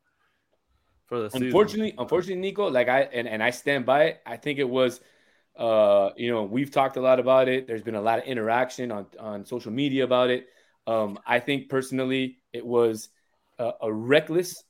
for 1.06 1.20
the 1.22 1.30
season. 1.30 1.46
Unfortunately, 1.46 1.94
unfortunately, 1.98 2.40
Nico, 2.40 2.68
like 2.70 2.88
I 2.88 3.02
and, 3.02 3.26
and 3.28 3.42
I 3.42 3.50
stand 3.50 3.86
by 3.86 4.04
it. 4.04 4.20
I 4.26 4.36
think 4.36 4.58
it 4.58 4.68
was 4.68 5.00
uh, 5.56 6.10
you 6.16 6.30
know, 6.30 6.42
we've 6.42 6.70
talked 6.70 6.96
a 6.96 7.00
lot 7.00 7.18
about 7.18 7.48
it. 7.48 7.66
There's 7.66 7.82
been 7.82 7.94
a 7.94 8.00
lot 8.00 8.18
of 8.18 8.24
interaction 8.24 8.92
on 8.92 9.06
on 9.18 9.44
social 9.46 9.72
media 9.72 10.04
about 10.04 10.30
it. 10.30 10.46
Um, 10.86 11.18
I 11.26 11.40
think 11.40 11.68
personally 11.68 12.38
it 12.52 12.64
was 12.64 13.08
a, 13.58 13.72
a 13.82 13.92
reckless 13.92 14.62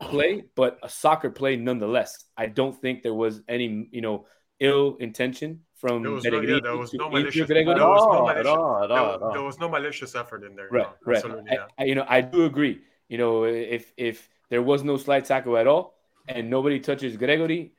play, 0.00 0.44
but 0.54 0.78
a 0.82 0.88
soccer 0.88 1.30
play 1.30 1.56
nonetheless. 1.56 2.24
I 2.36 2.46
don't 2.46 2.78
think 2.80 3.02
there 3.02 3.14
was 3.14 3.42
any, 3.48 3.88
you 3.90 4.00
know, 4.00 4.26
ill 4.60 4.96
intention 5.00 5.60
from 5.74 6.02
there 6.02 6.12
was 6.12 6.24
no, 6.24 6.40
yeah, 6.40 6.58
there 6.60 6.76
was 6.76 6.92
no 6.92 7.08
malicious, 7.08 7.46
there 7.46 7.64
was 7.64 7.76
no 7.76 8.24
malicious, 8.24 8.44
there, 8.44 9.32
there 9.32 9.42
was 9.42 9.58
no 9.60 9.68
malicious 9.68 10.14
effort 10.16 10.44
in 10.44 10.56
there. 10.56 10.68
Right, 10.70 10.86
no, 11.06 11.12
right. 11.12 11.24
I, 11.24 11.52
yeah. 11.52 11.64
I, 11.78 11.84
you 11.84 11.94
know, 11.94 12.04
I 12.08 12.20
do 12.20 12.44
agree. 12.44 12.80
You 13.08 13.18
know, 13.18 13.44
if 13.44 13.92
if 13.96 14.28
there 14.50 14.62
was 14.62 14.82
no 14.82 14.96
slide 14.96 15.24
tackle 15.24 15.56
at 15.56 15.66
all 15.66 15.94
and 16.26 16.50
nobody 16.50 16.80
touches 16.80 17.16
Gregore, 17.16 17.70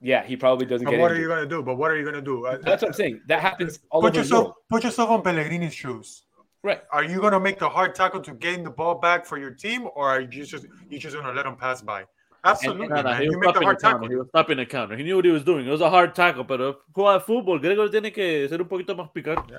yeah, 0.00 0.22
he 0.24 0.36
probably 0.36 0.66
doesn't 0.66 0.84
but 0.84 0.92
get. 0.92 1.00
What 1.00 1.10
injured. 1.10 1.18
are 1.18 1.22
you 1.22 1.28
gonna 1.28 1.48
do? 1.48 1.62
But 1.62 1.76
what 1.76 1.90
are 1.90 1.96
you 1.96 2.04
gonna 2.04 2.22
do? 2.22 2.46
That's 2.62 2.82
what 2.82 2.90
I'm 2.90 2.92
saying. 2.92 3.22
That 3.26 3.40
happens 3.40 3.80
all 3.90 4.00
put 4.00 4.12
over 4.12 4.18
yourself, 4.18 4.54
Put 4.70 4.84
yourself 4.84 5.10
on 5.10 5.22
Pellegrini's 5.22 5.74
shoes. 5.74 6.22
Right. 6.64 6.80
Are 6.90 7.04
you 7.04 7.20
gonna 7.20 7.38
make 7.38 7.60
the 7.60 7.68
hard 7.68 7.94
tackle 7.94 8.20
to 8.22 8.32
gain 8.34 8.64
the 8.64 8.70
ball 8.70 8.96
back 8.96 9.26
for 9.26 9.38
your 9.38 9.52
team, 9.52 9.86
or 9.94 10.08
are 10.10 10.20
you 10.22 10.44
just 10.44 10.66
you 10.88 10.98
just 10.98 11.14
gonna 11.14 11.32
let 11.32 11.44
them 11.44 11.56
pass 11.56 11.82
by? 11.82 12.06
Absolutely. 12.44 12.88
No, 12.88 13.00
no, 13.00 13.14
he, 13.14 13.28
was 13.28 13.36
stopping 13.42 13.68
the 13.68 13.76
counter. 13.76 14.08
he 14.08 14.16
was 14.16 14.28
stopping 14.28 14.56
the 14.58 14.66
counter. 14.66 14.96
He 14.96 15.02
knew 15.02 15.16
what 15.16 15.24
he 15.24 15.30
was 15.30 15.44
doing. 15.44 15.66
It 15.66 15.70
was 15.70 15.80
a 15.80 15.88
hard 15.88 16.14
tackle, 16.14 16.44
pero 16.44 16.76
juega 16.92 17.20
fútbol. 17.20 17.58
Gregore 17.58 17.90
tiene 17.90 18.12
que 18.12 18.46
ser 18.48 18.60
un 18.60 18.68
poquito 18.68 18.94
más 18.94 19.10
picante. 19.12 19.54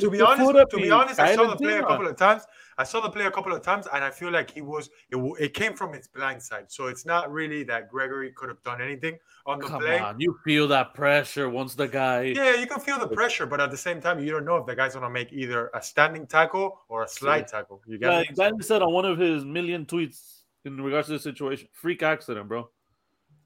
To 0.00 0.10
be 0.10 0.20
honest, 0.20 0.70
to 0.70 0.76
be 0.76 0.90
honest, 0.90 1.20
I 1.20 1.36
saw 1.36 1.48
the 1.48 1.56
play 1.56 1.78
a 1.78 1.82
couple 1.82 2.08
of 2.08 2.16
times. 2.16 2.42
I 2.76 2.82
saw 2.82 3.00
the 3.00 3.10
play 3.10 3.24
a 3.26 3.30
couple 3.30 3.52
of 3.52 3.62
times, 3.62 3.86
and 3.92 4.02
I 4.02 4.10
feel 4.10 4.32
like 4.32 4.50
he 4.50 4.60
was. 4.60 4.90
It, 5.10 5.16
it 5.38 5.54
came 5.54 5.74
from 5.74 5.92
his 5.92 6.08
blind 6.08 6.42
side, 6.42 6.72
so 6.72 6.88
it's 6.88 7.06
not 7.06 7.32
really 7.32 7.62
that 7.64 7.90
Gregore 7.90 8.34
could 8.34 8.48
have 8.48 8.62
done 8.64 8.82
anything 8.82 9.16
on 9.46 9.60
the 9.60 9.66
Come 9.66 9.80
play. 9.80 10.00
on, 10.00 10.18
you 10.18 10.36
feel 10.44 10.66
that 10.68 10.92
pressure 10.94 11.48
once 11.48 11.76
the 11.76 11.86
guy. 11.86 12.34
Yeah, 12.34 12.56
you 12.56 12.66
can 12.66 12.80
feel 12.80 12.98
the 12.98 13.06
pressure, 13.06 13.46
but 13.46 13.60
at 13.60 13.70
the 13.70 13.76
same 13.76 14.00
time, 14.00 14.18
you 14.18 14.32
don't 14.32 14.44
know 14.44 14.56
if 14.56 14.66
the 14.66 14.74
guy's 14.74 14.94
gonna 14.94 15.08
make 15.08 15.32
either 15.32 15.70
a 15.72 15.80
standing 15.80 16.26
tackle 16.26 16.80
or 16.88 17.04
a 17.04 17.08
slide 17.08 17.46
tackle. 17.46 17.80
You 17.86 17.98
get 17.98 18.08
like 18.08 18.34
Danny 18.34 18.60
said 18.62 18.82
on 18.82 18.92
one 18.92 19.04
of 19.04 19.18
his 19.18 19.44
million 19.44 19.86
tweets 19.86 20.43
in 20.64 20.80
regards 20.80 21.08
to 21.08 21.14
the 21.14 21.18
situation, 21.18 21.68
freak 21.72 22.02
accident, 22.02 22.48
bro. 22.48 22.68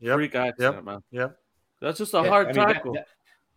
Yep. 0.01 0.15
Freak 0.17 0.35
accident, 0.35 0.75
Yep. 0.77 0.85
man. 0.85 1.03
Yeah. 1.11 1.29
That's 1.81 1.99
just 1.99 2.15
a 2.15 2.19
Yeah, 2.19 2.29
hard 2.29 2.49
I 2.49 2.53
mean, 2.53 2.67
tackle. 2.67 2.93
that- 2.95 3.07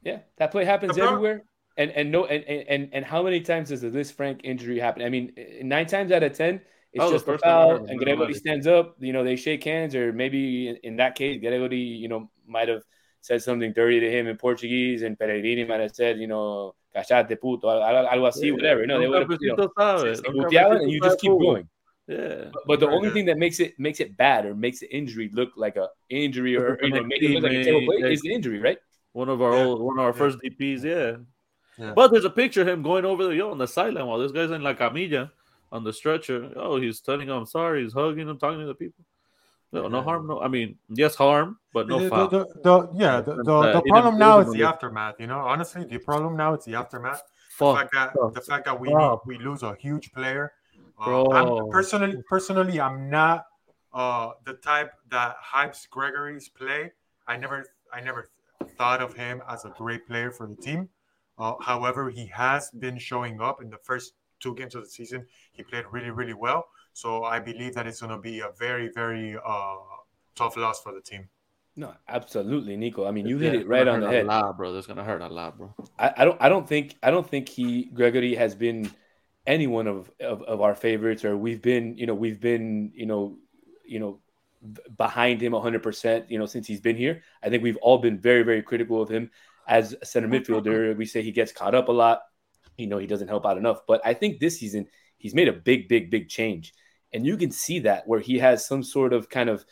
yeah, 0.04 0.20
that 0.38 0.52
play 0.52 0.66
happens 0.66 0.96
The 0.96 1.04
everywhere. 1.04 1.44
And 1.78 1.90
and 1.92 2.12
no 2.12 2.26
and, 2.26 2.44
and 2.44 2.90
and 2.92 3.06
how 3.06 3.24
many 3.24 3.40
times 3.42 3.70
does 3.70 3.82
this 3.82 4.12
Frank 4.12 4.42
injury 4.44 4.78
happen? 4.78 5.04
I 5.04 5.10
mean, 5.10 5.32
nine 5.64 5.86
times 5.86 6.12
out 6.12 6.22
of 6.22 6.34
ten, 6.34 6.56
it's 6.92 7.02
Oh, 7.04 7.12
just 7.12 7.24
a 7.24 7.32
first 7.32 7.44
time 7.46 7.52
I 7.58 7.64
foul, 7.78 7.86
and 7.86 8.02
it, 8.02 8.06
Gregore 8.06 8.36
stands 8.36 8.68
up. 8.68 8.96
You 9.00 9.14
know, 9.14 9.24
they 9.24 9.38
shake 9.38 9.64
hands, 9.64 9.96
or 9.96 10.12
maybe 10.12 10.68
in, 10.68 10.76
in 10.84 10.96
that 10.98 11.16
case, 11.16 11.42
Gregore, 11.42 11.72
you 11.72 12.10
know, 12.10 12.30
might 12.46 12.68
have 12.68 12.84
said 13.22 13.42
something 13.42 13.72
dirty 13.72 14.02
to 14.02 14.12
him 14.12 14.28
in 14.28 14.36
Portuguese, 14.36 15.04
and 15.04 15.18
Pellegrini 15.18 15.64
might 15.64 15.80
have 15.80 15.96
said, 15.96 16.18
you 16.20 16.28
know, 16.28 16.76
"Cachate 16.94 17.40
puto," 17.40 17.70
al- 17.70 18.06
algo 18.08 18.28
así, 18.28 18.52
whatever. 18.52 18.86
No, 18.86 19.00
they 19.00 19.08
would 19.08 19.22
have, 19.22 19.38
you 19.40 19.56
know, 19.56 19.56
cafecito 19.56 19.72
sabe, 19.78 20.16
se 20.18 20.24
un 20.28 20.36
puteaban, 20.36 20.82
and 20.82 20.92
you 20.92 21.00
just 21.00 21.20
keep 21.22 21.32
sabe 21.32 21.40
going. 21.40 21.70
Yeah. 22.12 22.52
But 22.68 22.80
the 22.80 22.88
only 22.90 23.08
good. 23.10 23.14
thing 23.14 23.26
that 23.26 23.38
makes 23.38 23.60
it 23.60 23.80
makes 23.80 24.00
it 24.00 24.18
bad 24.18 24.46
or 24.46 24.54
makes 24.56 24.80
the 24.80 24.90
injury 24.96 25.30
look 25.34 25.52
like 25.56 25.76
a 25.78 25.88
injury 26.10 26.58
or 26.58 26.78
you 26.82 26.90
know 26.90 27.04
make 27.04 27.22
it 27.22 27.32
look 27.32 27.44
like 27.44 27.54
a 27.54 27.64
terrible 27.64 27.86
play 28.00 28.14
is 28.14 28.22
the 28.22 28.34
injury, 28.34 28.60
right? 28.60 28.78
One 29.14 29.30
of 29.30 29.42
our 29.42 29.54
Yeah. 29.56 29.64
old, 29.66 29.82
one 29.82 29.98
of 30.00 30.04
our 30.06 30.12
Yeah. 30.12 30.18
first 30.24 30.40
DPs, 30.44 30.84
yeah. 30.84 31.18
Yeah. 31.78 31.94
But 31.96 32.12
there's 32.12 32.26
a 32.26 32.30
picture 32.30 32.62
of 32.62 32.68
him 32.68 32.82
going 32.84 33.06
over 33.06 33.24
the 33.24 33.36
yo 33.36 33.52
on 33.52 33.58
the 33.58 33.68
sideline 33.68 34.06
while 34.08 34.20
this 34.20 34.32
guy's 34.32 34.52
in 34.52 34.62
La 34.62 34.74
Camilla 34.74 35.32
on 35.72 35.84
the 35.84 35.94
stretcher. 35.94 36.52
Oh, 36.56 36.76
he's 36.82 37.00
telling 37.02 37.28
him 37.30 37.36
I'm 37.36 37.46
sorry. 37.46 37.84
He's 37.84 37.94
hugging 37.94 38.28
him, 38.28 38.38
talking 38.38 38.60
to 38.60 38.66
the 38.66 38.76
people. 38.76 39.06
No, 39.74 39.88
no 39.88 40.02
harm. 40.02 40.28
No, 40.28 40.42
I 40.42 40.50
mean, 40.50 40.78
yes, 40.90 41.16
harm, 41.16 41.58
but 41.74 41.88
no 41.88 42.00
the, 42.00 42.10
foul. 42.10 42.28
the, 42.28 42.46
the, 42.62 42.90
yeah, 42.94 43.22
the, 43.22 43.36
the, 43.36 43.72
the 43.76 43.84
problem 43.88 44.18
now 44.20 44.40
is 44.40 44.52
the 44.52 44.64
aftermath. 44.64 45.16
You 45.18 45.28
know, 45.28 45.40
honestly, 45.40 45.86
the 45.86 45.98
problem 45.98 46.36
now 46.36 46.54
is 46.56 46.66
the 46.66 46.76
aftermath. 46.76 47.24
The 47.58 47.74
fact 47.76 47.94
that 47.94 48.14
Fuck. 48.14 48.34
the 48.34 48.42
fact 48.42 48.66
that 48.66 48.78
we 48.78 48.90
Fuck. 48.90 49.26
we 49.26 49.38
lose 49.38 49.64
a 49.64 49.74
huge 49.76 50.12
player. 50.12 50.52
Uh, 51.02 51.06
Bro. 51.06 51.32
I'm 51.32 51.70
personally, 51.72 52.22
personally, 52.30 52.80
I'm 52.80 53.10
not 53.10 53.46
uh, 53.94 54.32
the 54.46 54.54
type 54.54 54.94
that 55.10 55.36
hypes 55.44 55.88
Gregore's 55.90 56.48
play. 56.50 56.92
I 57.28 57.38
never, 57.38 57.66
I 57.92 58.02
never 58.02 58.30
thought 58.78 59.02
of 59.02 59.14
him 59.14 59.42
as 59.50 59.66
a 59.66 59.74
great 59.78 60.06
player 60.08 60.32
for 60.32 60.46
the 60.48 60.56
team. 60.56 60.90
Uh, 61.40 61.54
however, 61.60 62.10
he 62.10 62.28
has 62.28 62.70
been 62.70 63.00
showing 63.00 63.42
up 63.42 63.64
in 63.64 63.70
the 63.70 63.78
first 63.84 64.14
two 64.40 64.54
games 64.54 64.76
of 64.76 64.84
the 64.84 64.90
season. 64.90 65.26
He 65.54 65.64
played 65.64 65.86
really, 65.92 66.12
really 66.12 66.36
well. 66.36 66.66
So 66.94 67.24
I 67.24 67.40
believe 67.40 67.74
that 67.76 67.88
it's 67.88 68.02
going 68.02 68.12
to 68.12 68.20
be 68.20 68.42
a 68.42 68.52
very, 68.60 68.92
very 68.94 69.38
uh, 69.44 69.76
tough 70.36 70.56
loss 70.56 70.82
for 70.82 70.94
the 70.94 71.02
team. 71.02 71.30
No, 71.76 71.96
absolutely, 72.08 72.76
Nico. 72.76 73.08
I 73.08 73.12
mean, 73.12 73.26
you 73.26 73.40
Yeah, 73.40 73.52
hit 73.52 73.62
it 73.62 73.68
right 73.68 73.88
on 73.88 74.02
the 74.02 74.10
head. 74.10 74.26
A 74.26 74.28
lot, 74.28 74.58
bro. 74.58 74.74
That's 74.74 74.88
gonna 74.88 75.06
hurt 75.06 75.22
a 75.22 75.28
lot, 75.28 75.58
bro. 75.58 75.74
I, 75.98 76.14
I 76.18 76.26
don't 76.26 76.38
I 76.42 76.50
don't 76.50 76.68
think 76.68 76.98
I 77.02 77.12
don't 77.12 77.28
think 77.28 77.48
he 77.48 77.90
Gregore 77.94 78.36
has 78.38 78.54
been 78.54 78.92
any 79.48 79.68
one 79.68 79.88
of, 79.88 80.12
of 80.20 80.42
of 80.44 80.62
our 80.62 80.76
favorites 80.76 81.26
or 81.26 81.36
we've 81.36 81.62
been 81.62 81.98
you 81.98 82.06
know 82.06 82.14
we've 82.14 82.40
been 82.40 82.92
you 82.94 83.06
know 83.06 83.38
you 83.86 84.00
know 84.00 84.20
behind 84.96 85.42
him 85.42 85.54
100% 85.54 86.30
you 86.30 86.38
know 86.38 86.46
since 86.46 86.68
he's 86.68 86.82
been 86.82 86.96
here. 86.96 87.24
I 87.42 87.50
think 87.50 87.64
we've 87.64 87.78
all 87.78 87.98
been 87.98 88.20
very 88.20 88.44
very 88.44 88.62
critical 88.62 89.02
of 89.02 89.10
him 89.10 89.32
as 89.68 89.96
a 90.02 90.06
center 90.06 90.28
midfielder. 90.28 90.96
We 90.96 91.06
say 91.06 91.22
he 91.22 91.32
gets 91.32 91.52
caught 91.52 91.76
up 91.76 91.88
a 91.88 91.92
lot. 91.92 92.22
You 92.78 92.88
know, 92.88 92.98
he 92.98 93.08
doesn't 93.08 93.28
help 93.28 93.46
out 93.46 93.58
enough, 93.58 93.82
but 93.88 94.02
I 94.06 94.14
think 94.14 94.40
this 94.40 94.60
season 94.60 94.88
he's 95.18 95.34
made 95.34 95.48
a 95.48 95.54
big 95.54 95.88
big 95.88 96.12
big 96.12 96.30
change. 96.30 96.74
And 97.14 97.26
you 97.26 97.36
can 97.38 97.52
see 97.52 97.80
that 97.80 98.08
where 98.08 98.20
he 98.20 98.40
has 98.40 98.66
some 98.66 98.84
sort 98.84 99.14
of 99.14 99.30
kind 99.30 99.50
of 99.50 99.66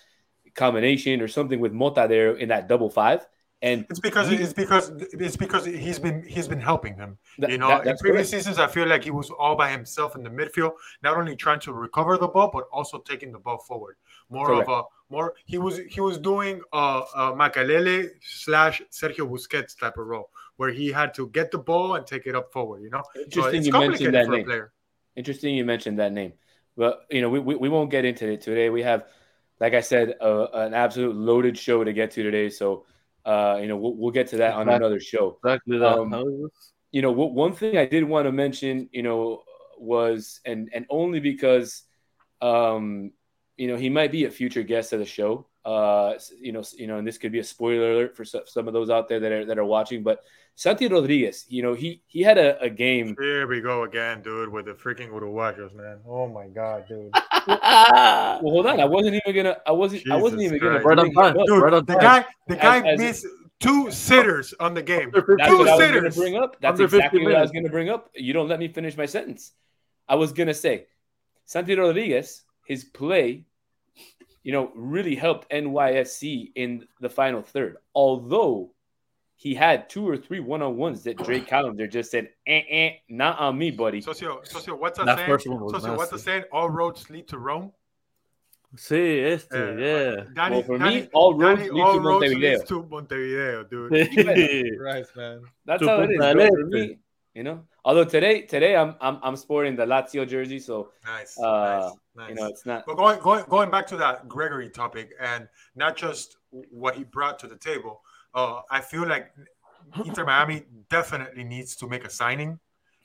combination 0.55 1.21
or 1.21 1.27
something 1.27 1.59
with 1.59 1.71
Mota 1.71 2.07
there 2.09 2.35
in 2.35 2.49
that 2.49 2.67
double 2.67 2.89
five. 2.89 3.25
And 3.61 3.85
It's 3.89 3.99
because 3.99 4.29
we- 4.29 4.37
it's 4.37 4.53
because 4.53 4.89
it's 5.11 5.35
because 5.35 5.65
he's 5.65 5.99
been 5.99 6.23
he's 6.23 6.47
been 6.47 6.61
helping 6.61 6.95
him. 6.95 7.17
That- 7.39 7.49
you 7.51 7.57
know, 7.57 7.67
that- 7.67 7.87
in 7.87 7.97
previous 7.97 8.29
correct. 8.29 8.45
seasons, 8.45 8.57
I 8.57 8.67
feel 8.67 8.87
like 8.87 9.03
he 9.03 9.11
was 9.11 9.29
all 9.31 9.55
by 9.55 9.69
himself 9.69 10.15
in 10.15 10.23
the 10.23 10.29
midfield, 10.29 10.73
not 11.03 11.17
only 11.17 11.35
trying 11.35 11.59
to 11.61 11.73
recover 11.73 12.17
the 12.17 12.27
ball 12.29 12.49
but 12.53 12.65
also 12.71 12.99
taking 12.99 13.33
the 13.33 13.39
ball 13.39 13.57
forward. 13.57 13.97
More 14.29 14.47
Correct. 14.47 14.69
of 14.69 14.85
a 14.85 15.13
more 15.13 15.33
he 15.45 15.57
was 15.57 15.77
he 15.77 15.99
was 15.99 16.17
doing 16.17 16.61
uh, 16.71 17.01
uh 17.13 17.31
Makelele 17.33 18.09
slash 18.21 18.81
Sergio 18.91 19.27
Busquets 19.29 19.77
type 19.77 19.97
of 19.97 20.07
role 20.07 20.29
where 20.55 20.71
he 20.71 20.89
had 20.89 21.13
to 21.15 21.27
get 21.29 21.51
the 21.51 21.57
ball 21.57 21.95
and 21.95 22.07
take 22.07 22.27
it 22.27 22.35
up 22.35 22.51
forward. 22.53 22.81
You 22.83 22.91
know, 22.91 23.03
so 23.13 23.21
Interesting 23.21 23.57
it's 23.59 23.67
you 23.67 23.73
mentioned 23.73 24.13
that 24.15 24.29
name. 24.29 24.45
player. 24.45 24.71
Interesting 25.17 25.55
you 25.55 25.65
mentioned 25.65 25.99
that 25.99 26.13
name. 26.13 26.33
But 26.77 27.05
you 27.09 27.21
know, 27.21 27.29
we, 27.29 27.39
we, 27.39 27.55
we 27.55 27.67
won't 27.69 27.91
get 27.91 28.05
into 28.05 28.25
it 28.31 28.39
today. 28.39 28.69
We 28.69 28.83
have, 28.83 29.05
like 29.59 29.73
I 29.73 29.81
said, 29.81 30.15
uh, 30.21 30.47
an 30.53 30.73
absolute 30.73 31.13
loaded 31.15 31.57
show 31.57 31.83
to 31.83 31.91
get 31.91 32.11
to 32.11 32.23
today. 32.23 32.49
So, 32.49 32.85
uh, 33.25 33.57
you 33.61 33.67
know, 33.67 33.77
we'll, 33.77 33.95
we'll 33.95 34.11
get 34.11 34.27
to 34.29 34.37
that 34.37 34.53
on 34.53 34.61
Exactly. 34.63 34.75
another 34.75 34.99
show. 34.99 35.37
Exactly 35.43 35.77
that. 35.79 35.97
Um, 35.97 36.11
How 36.11 36.27
is 36.27 36.41
this? 36.41 36.73
You 36.91 37.01
know, 37.01 37.11
w- 37.11 37.31
one 37.33 37.53
thing 37.53 37.77
I 37.77 37.85
did 37.85 38.03
want 38.03 38.25
to 38.25 38.31
mention, 38.31 38.89
you 38.91 39.03
know, 39.03 39.43
was 39.77 40.39
and 40.45 40.69
and 40.73 40.85
only 40.89 41.19
because, 41.19 41.83
um, 42.41 43.11
you 43.57 43.67
know, 43.67 43.75
he 43.77 43.89
might 43.89 44.11
be 44.11 44.25
a 44.25 44.31
future 44.31 44.63
guest 44.63 44.93
of 44.93 44.99
the 44.99 45.05
show. 45.05 45.47
Uh, 45.65 46.13
you 46.39 46.51
know, 46.51 46.63
you 46.77 46.87
know, 46.87 46.97
and 46.97 47.07
this 47.07 47.17
could 47.17 47.31
be 47.31 47.39
a 47.39 47.43
spoiler 47.43 47.91
alert 47.91 48.15
for 48.15 48.25
some, 48.25 48.41
some 48.45 48.67
of 48.67 48.73
those 48.73 48.89
out 48.89 49.07
there 49.09 49.19
that 49.19 49.31
are 49.31 49.45
that 49.45 49.57
are 49.59 49.65
watching. 49.65 50.01
But 50.03 50.21
Santi 50.55 50.87
Rodriguez, 50.87 51.45
you 51.49 51.61
know, 51.61 51.73
he 51.73 52.01
he 52.07 52.21
had 52.21 52.37
a, 52.37 52.59
a 52.61 52.69
game 52.69 53.15
Here 53.19 53.45
we 53.47 53.61
go 53.61 53.83
again, 53.83 54.21
dude, 54.21 54.49
with 54.49 54.65
the 54.65 54.73
freaking 54.73 55.09
Uruguayos, 55.11 55.75
man. 55.75 55.99
Oh 56.07 56.27
my 56.27 56.47
god, 56.47 56.85
dude. 56.87 57.13
Well, 57.47 58.39
hold 58.41 58.65
on. 58.67 58.79
I 58.79 58.85
wasn't 58.85 59.15
even 59.25 59.35
gonna. 59.43 59.57
I 59.65 59.71
wasn't. 59.71 60.09
I 60.11 60.15
wasn't 60.17 60.41
Jesus 60.41 60.55
even 60.57 60.67
gonna. 60.67 60.81
Christ. 60.81 60.85
Right 60.85 60.99
on 60.99 61.11
time. 61.35 61.45
Dude, 61.45 61.61
Right 61.61 61.73
on 61.73 61.85
the 61.85 61.95
guy, 61.95 62.25
the 62.47 62.55
guy 62.55 62.77
As- 62.79 62.85
as- 62.93 62.99
missed 62.99 63.25
two 63.59 63.91
sitters 63.91 64.53
on 64.59 64.73
the 64.73 64.81
game. 64.81 65.11
That's 65.13 65.25
Two 65.25 65.57
what 65.59 65.67
I 65.69 65.75
was 65.75 65.79
sitters. 65.79 66.15
gonna 66.15 66.29
bring 66.29 66.35
up. 66.41 66.59
That's 66.61 66.79
Under 66.79 66.85
exactly 66.85 67.23
what 67.23 67.35
I 67.35 67.41
was 67.41 67.51
gonna 67.51 67.69
bring 67.69 67.89
up. 67.89 68.09
You 68.15 68.33
don't 68.33 68.47
let 68.47 68.59
me 68.59 68.67
finish 68.67 68.95
my 68.97 69.05
sentence. 69.05 69.51
I 70.07 70.15
was 70.15 70.31
gonna 70.31 70.53
say, 70.53 70.87
Santi 71.45 71.75
Rodriguez, 71.75 72.43
his 72.65 72.83
play, 72.85 73.43
you 74.43 74.51
know, 74.53 74.71
really 74.75 75.15
helped 75.15 75.49
NYSC 75.51 76.51
in 76.55 76.87
the 77.01 77.09
final 77.09 77.41
third. 77.41 77.77
Although 77.93 78.71
he 79.41 79.55
had 79.55 79.89
two 79.89 80.05
or 80.05 80.17
three 80.17 80.41
one-on-ones 80.41 81.01
that 81.03 81.15
Drake 81.23 81.47
Callender 81.47 81.87
just 81.87 82.11
said, 82.11 82.27
eh, 82.45 82.61
eh, 82.69 82.91
not 83.07 83.39
on 83.39 83.57
me, 83.57 83.71
buddy. 83.71 84.01
Socio, 84.01 84.41
socio, 84.43 84.75
what's 84.75 84.97
that, 84.99 85.05
That 85.05 85.15
saying? 85.19 85.29
first 85.29 85.47
one 85.47 85.69
Socio, 85.69 85.95
what's 85.95 86.11
the 86.11 86.19
saying? 86.19 86.43
All 86.51 86.69
roads 86.69 87.09
lead 87.09 87.25
to 87.29 87.37
Rome. 87.39 87.71
Sí, 88.75 89.23
este, 89.23 89.53
Uh, 89.53 89.75
yeah. 89.77 90.23
Danny, 90.35 90.55
Well, 90.57 90.63
for 90.63 90.77
Danny, 90.77 91.01
me, 91.03 91.09
all 91.13 91.33
roads 91.35 91.61
Danny, 91.61 91.71
lead 91.71 91.81
all 91.81 91.93
to 91.93 91.99
roads 92.01 92.21
Montevideo. 92.25 92.49
leads 92.49 92.63
to 92.65 92.83
Montevideo, 92.83 93.63
dude. 93.63 93.91
Christ, 94.77 95.15
man. 95.15 95.41
That's 95.65 95.81
To 95.83 95.87
how 95.87 96.01
it 96.01 96.11
is. 96.11 96.17
Bro, 96.17 96.47
for 96.49 96.65
me, 96.65 96.99
you 97.33 97.43
know. 97.43 97.63
Although 97.85 98.03
today, 98.03 98.41
today 98.41 98.75
I'm 98.75 98.95
I'm 98.99 99.19
I'm 99.23 99.37
sporting 99.37 99.77
the 99.77 99.85
Lazio 99.85 100.27
jersey, 100.27 100.59
so 100.59 100.91
Nice, 101.05 101.39
Uh, 101.39 101.45
nice, 101.45 101.93
nice. 102.17 102.29
you 102.29 102.35
know 102.35 102.45
it's 102.47 102.65
not. 102.65 102.83
But 102.85 102.97
going 102.97 103.19
going 103.21 103.45
going 103.47 103.71
back 103.71 103.87
to 103.87 103.97
that 103.97 104.27
Gregore 104.27 104.71
topic 104.73 105.13
and 105.19 105.47
not 105.75 105.95
just 105.95 106.35
what 106.51 106.93
he 106.95 107.05
brought 107.05 107.39
to 107.39 107.47
the 107.47 107.55
table, 107.55 108.01
uh, 108.33 108.61
I 108.69 108.81
feel 108.81 109.07
like 109.07 109.31
Inter 110.05 110.25
Miami 110.25 110.63
definitely 110.89 111.43
needs 111.43 111.75
to 111.77 111.87
make 111.87 112.05
a 112.05 112.09
signing 112.09 112.59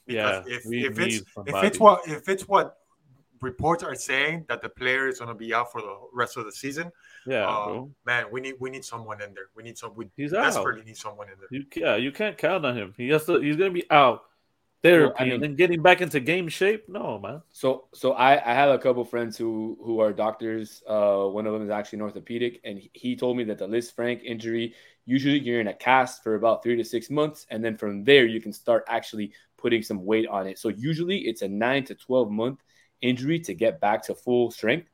Yeah, 0.07 0.43
because 0.45 0.65
if, 0.67 0.73
if 0.73 0.99
it's 0.99 1.15
need 1.15 1.47
if 1.47 1.65
it's 1.65 1.81
what 1.81 2.01
if 2.07 2.29
it's 2.29 2.49
what 2.49 2.77
reports 3.41 3.83
are 3.83 3.95
saying 3.95 4.47
that 4.49 4.63
the 4.63 4.69
player 4.69 5.07
is 5.09 5.19
going 5.19 5.29
to 5.29 5.35
be 5.35 5.53
out 5.53 5.71
for 5.71 5.81
the 5.81 5.97
rest 6.13 6.37
of 6.37 6.45
the 6.45 6.53
season, 6.53 6.91
Yeah, 7.27 7.49
uh, 7.49 7.85
man, 8.05 8.27
we 8.31 8.41
need 8.41 8.55
we 8.61 8.71
need 8.71 8.85
someone 8.85 9.23
in 9.23 9.35
there. 9.35 9.49
We 9.57 9.63
need 9.63 9.79
some. 9.79 9.95
We 9.95 10.09
He's 10.17 10.35
out. 10.35 10.45
desperately 10.45 10.85
need 10.85 10.97
someone 10.97 11.29
in 11.29 11.35
there. 11.39 11.49
You, 11.51 11.65
yeah, 11.75 11.97
you 11.97 12.13
can't 12.13 12.37
count 12.37 12.65
on 12.67 12.77
him. 12.77 12.95
He 12.97 13.09
has 13.09 13.25
to. 13.27 13.41
He's 13.41 13.57
gonna 13.57 13.71
be 13.71 13.91
out 13.91 14.25
therapy 14.85 15.07
well, 15.07 15.17
I 15.19 15.25
mean, 15.25 15.33
and 15.35 15.43
then 15.43 15.55
getting 15.57 15.83
back 15.83 16.03
into 16.03 16.21
game 16.21 16.49
shape. 16.49 16.89
No, 16.89 17.19
man. 17.19 17.41
So 17.51 17.89
so 17.95 18.13
I, 18.13 18.33
I 18.35 18.55
have 18.55 18.71
a 18.71 18.79
couple 18.79 19.05
friends 19.05 19.37
who 19.37 19.79
who 19.83 19.99
are 20.01 20.13
doctors. 20.13 20.83
Uh, 20.87 21.25
one 21.25 21.47
of 21.47 21.53
them 21.53 21.63
is 21.63 21.71
actually 21.71 21.99
an 21.99 22.03
orthopedic, 22.03 22.61
and 22.65 22.81
he 22.93 23.17
told 23.17 23.37
me 23.37 23.45
that 23.45 23.59
the 23.59 23.67
Lisfranc 23.67 24.23
injury 24.23 24.75
usually 25.07 25.39
you're 25.39 25.61
in 25.61 25.69
a 25.69 25.75
cast 25.75 26.23
for 26.23 26.35
about 26.35 26.63
three 26.63 26.77
to 26.77 26.85
six 26.85 27.11
months, 27.11 27.47
and 27.51 27.65
then 27.65 27.77
from 27.77 28.05
there 28.05 28.27
you 28.27 28.41
can 28.41 28.53
start 28.53 28.85
actually 28.89 29.33
putting 29.57 29.83
some 29.83 30.05
weight 30.05 30.27
on 30.29 30.47
it. 30.47 30.59
So 30.59 30.69
usually 30.69 31.19
it's 31.19 31.43
a 31.43 31.49
nine 31.49 31.85
to 31.85 31.95
twelve 31.95 32.31
month 32.31 32.61
injury 33.01 33.39
to 33.41 33.55
get 33.55 33.81
back 33.81 34.03
to 34.05 34.15
full 34.15 34.51
strength. 34.51 34.89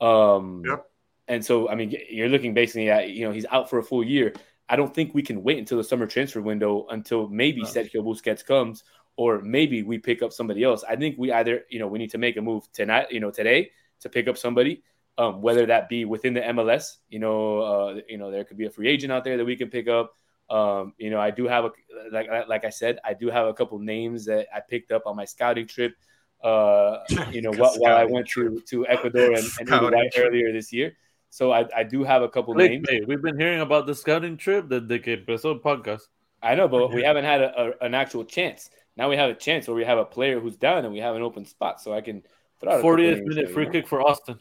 Um, 0.00 0.62
yep. 0.66 0.86
And 1.28 1.44
so 1.44 1.68
I 1.68 1.74
mean 1.74 1.94
you're 2.08 2.28
looking 2.28 2.54
basically 2.54 2.90
at 2.90 3.10
you 3.10 3.26
know 3.26 3.32
he's 3.32 3.46
out 3.50 3.70
for 3.70 3.78
a 3.78 3.82
full 3.82 4.04
year. 4.04 4.34
I 4.68 4.76
don't 4.76 4.94
think 4.94 5.14
we 5.14 5.22
can 5.22 5.42
wait 5.42 5.58
until 5.58 5.78
the 5.78 5.84
summer 5.84 6.06
transfer 6.06 6.40
window 6.40 6.86
until 6.90 7.28
maybe 7.28 7.62
no. 7.62 7.68
Sergio 7.68 8.04
Busquets 8.04 8.44
comes 8.46 8.84
or 9.16 9.40
maybe 9.42 9.82
we 9.82 9.98
pick 9.98 10.22
up 10.22 10.32
somebody 10.32 10.64
else. 10.64 10.84
I 10.88 10.96
think 10.96 11.18
we 11.18 11.32
either, 11.32 11.64
you 11.68 11.78
know, 11.78 11.88
we 11.88 11.98
need 11.98 12.10
to 12.12 12.18
make 12.18 12.36
a 12.36 12.40
move 12.40 12.70
tonight, 12.72 13.10
you 13.10 13.20
know, 13.20 13.30
today 13.30 13.70
to 14.00 14.08
pick 14.08 14.28
up 14.28 14.38
somebody, 14.38 14.82
um, 15.18 15.42
whether 15.42 15.66
that 15.66 15.88
be 15.88 16.04
within 16.04 16.34
the 16.34 16.40
MLS, 16.40 16.96
you 17.08 17.18
know, 17.18 17.60
uh, 17.60 18.00
you 18.08 18.18
know, 18.18 18.30
there 18.30 18.44
could 18.44 18.56
be 18.56 18.66
a 18.66 18.70
free 18.70 18.88
agent 18.88 19.12
out 19.12 19.24
there 19.24 19.36
that 19.36 19.44
we 19.44 19.56
can 19.56 19.68
pick 19.68 19.88
up. 19.88 20.14
Um, 20.48 20.94
you 20.98 21.10
know, 21.10 21.20
I 21.20 21.30
do 21.30 21.46
have 21.46 21.64
a 21.64 21.70
like 22.10 22.28
like 22.48 22.64
I 22.64 22.70
said, 22.70 22.98
I 23.04 23.14
do 23.14 23.28
have 23.30 23.46
a 23.46 23.54
couple 23.54 23.78
names 23.78 24.24
that 24.26 24.48
I 24.54 24.60
picked 24.60 24.90
up 24.90 25.02
on 25.06 25.16
my 25.16 25.24
scouting 25.24 25.66
trip. 25.66 25.94
Uh, 26.42 26.98
you 27.30 27.42
know, 27.42 27.52
while, 27.52 27.74
while 27.78 27.96
I 27.96 28.04
went 28.04 28.28
to 28.30 28.60
to 28.68 28.86
Ecuador 28.86 29.32
and, 29.32 29.46
and 29.60 29.68
Uruguay 29.68 30.08
earlier 30.16 30.52
this 30.52 30.72
year. 30.72 30.96
So 31.32 31.52
I, 31.52 31.64
I 31.76 31.84
do 31.84 32.02
have 32.02 32.22
a 32.22 32.28
couple 32.28 32.54
Wait, 32.54 32.70
names. 32.70 32.88
Hey, 32.90 33.02
we've 33.06 33.22
been 33.22 33.38
hearing 33.38 33.60
about 33.60 33.86
the 33.86 33.94
scouting 33.94 34.36
trip 34.36 34.68
that 34.68 34.88
the 34.88 34.98
que 34.98 35.16
empezó 35.16 35.60
podcast. 35.60 36.02
I 36.42 36.56
know, 36.56 36.66
but 36.66 36.92
we 36.92 37.04
haven't 37.04 37.24
had 37.24 37.40
a, 37.40 37.60
a, 37.60 37.84
an 37.84 37.94
actual 37.94 38.24
chance. 38.24 38.70
Now 38.96 39.08
we 39.08 39.16
have 39.16 39.30
a 39.30 39.34
chance 39.34 39.68
where 39.68 39.76
we 39.76 39.84
have 39.84 39.98
a 39.98 40.04
player 40.04 40.40
who's 40.40 40.56
down 40.56 40.84
and 40.84 40.92
we 40.92 40.98
have 40.98 41.14
an 41.14 41.22
open 41.22 41.44
spot, 41.44 41.80
so 41.80 41.92
I 41.92 42.00
can 42.00 42.22
throw 42.60 42.72
out 42.72 42.82
40th 42.82 43.22
minute 43.24 43.50
free 43.50 43.68
kick 43.70 43.86
for 43.86 44.02
Austin. 44.02 44.40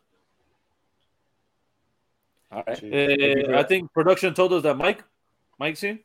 All 2.51 2.63
right. 2.65 2.83
Uh, 2.83 3.57
I 3.57 3.63
think 3.63 3.91
production 3.93 4.33
told 4.33 4.53
us 4.53 4.63
that 4.63 4.75
Mike, 4.75 5.03
Mike's 5.59 5.81
here. 5.81 5.99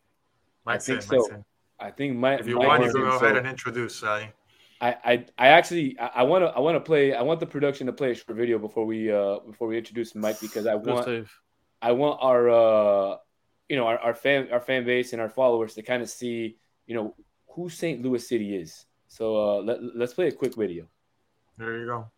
I 0.66 0.78
think 0.78 1.02
so. 1.02 1.44
I 1.78 1.90
think 1.90 2.16
Mike. 2.16 2.40
If 2.40 2.48
you 2.48 2.56
Mike 2.56 2.68
want, 2.68 2.84
you 2.84 2.92
can 2.92 3.02
go 3.02 3.16
ahead 3.16 3.36
and 3.36 3.46
introduce 3.46 3.96
Sally. 3.96 4.28
I, 4.80 4.96
I, 5.04 5.26
I 5.38 5.48
actually 5.48 5.98
I 5.98 6.24
want 6.24 6.44
to 6.44 6.48
I 6.48 6.58
want 6.60 6.76
to 6.76 6.80
play 6.80 7.14
I 7.14 7.22
want 7.22 7.40
the 7.40 7.46
production 7.46 7.86
to 7.86 7.92
play 7.92 8.10
a 8.10 8.14
short 8.14 8.36
video 8.36 8.58
before 8.58 8.84
we 8.84 9.10
uh 9.10 9.38
before 9.40 9.68
we 9.68 9.78
introduce 9.78 10.14
Mike 10.14 10.40
because 10.40 10.66
I 10.66 10.74
want 10.74 11.26
I 11.80 11.92
want 11.92 12.18
our 12.20 12.50
uh 12.50 13.16
you 13.68 13.76
know 13.76 13.86
our, 13.86 13.98
our 13.98 14.14
fan 14.14 14.48
our 14.52 14.60
fan 14.60 14.84
base 14.84 15.12
and 15.12 15.22
our 15.22 15.30
followers 15.30 15.74
to 15.74 15.82
kind 15.82 16.02
of 16.02 16.10
see 16.10 16.58
you 16.86 16.94
know 16.94 17.14
who 17.48 17.70
St. 17.70 18.02
Louis 18.02 18.26
City 18.26 18.56
is. 18.56 18.84
So 19.06 19.36
uh, 19.36 19.62
let, 19.62 19.78
let's 19.94 20.12
play 20.12 20.28
a 20.28 20.32
quick 20.32 20.56
video. 20.56 20.86
There 21.56 21.78
you 21.78 21.86
go. 21.86 22.10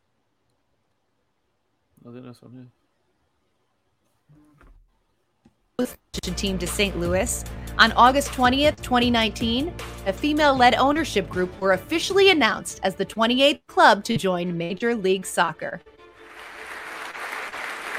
Team 6.36 6.58
to 6.58 6.66
St. 6.66 6.98
Louis. 6.98 7.44
On 7.78 7.92
August 7.92 8.30
20th, 8.30 8.80
2019, 8.82 9.74
a 10.06 10.12
female 10.12 10.56
led 10.56 10.74
ownership 10.76 11.28
group 11.28 11.50
were 11.60 11.72
officially 11.72 12.30
announced 12.30 12.80
as 12.82 12.94
the 12.94 13.04
28th 13.04 13.60
club 13.66 14.04
to 14.04 14.16
join 14.16 14.56
Major 14.56 14.94
League 14.94 15.26
Soccer. 15.26 15.80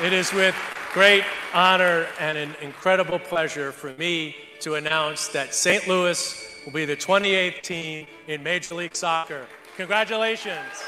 It 0.03 0.13
is 0.13 0.31
with 0.33 0.55
great 0.93 1.23
honor 1.53 2.07
and 2.19 2.37
an 2.37 2.55
incredible 2.61 3.19
pleasure 3.19 3.71
for 3.71 3.93
me 3.93 4.35
to 4.61 4.75
announce 4.75 5.27
that 5.29 5.53
St. 5.53 5.87
Louis 5.87 6.61
will 6.65 6.73
be 6.73 6.85
the 6.85 6.95
28th 6.95 7.61
team 7.61 8.07
in 8.27 8.41
Major 8.41 8.75
League 8.75 8.95
Soccer. 8.95 9.45
Congratulations. 9.75 10.83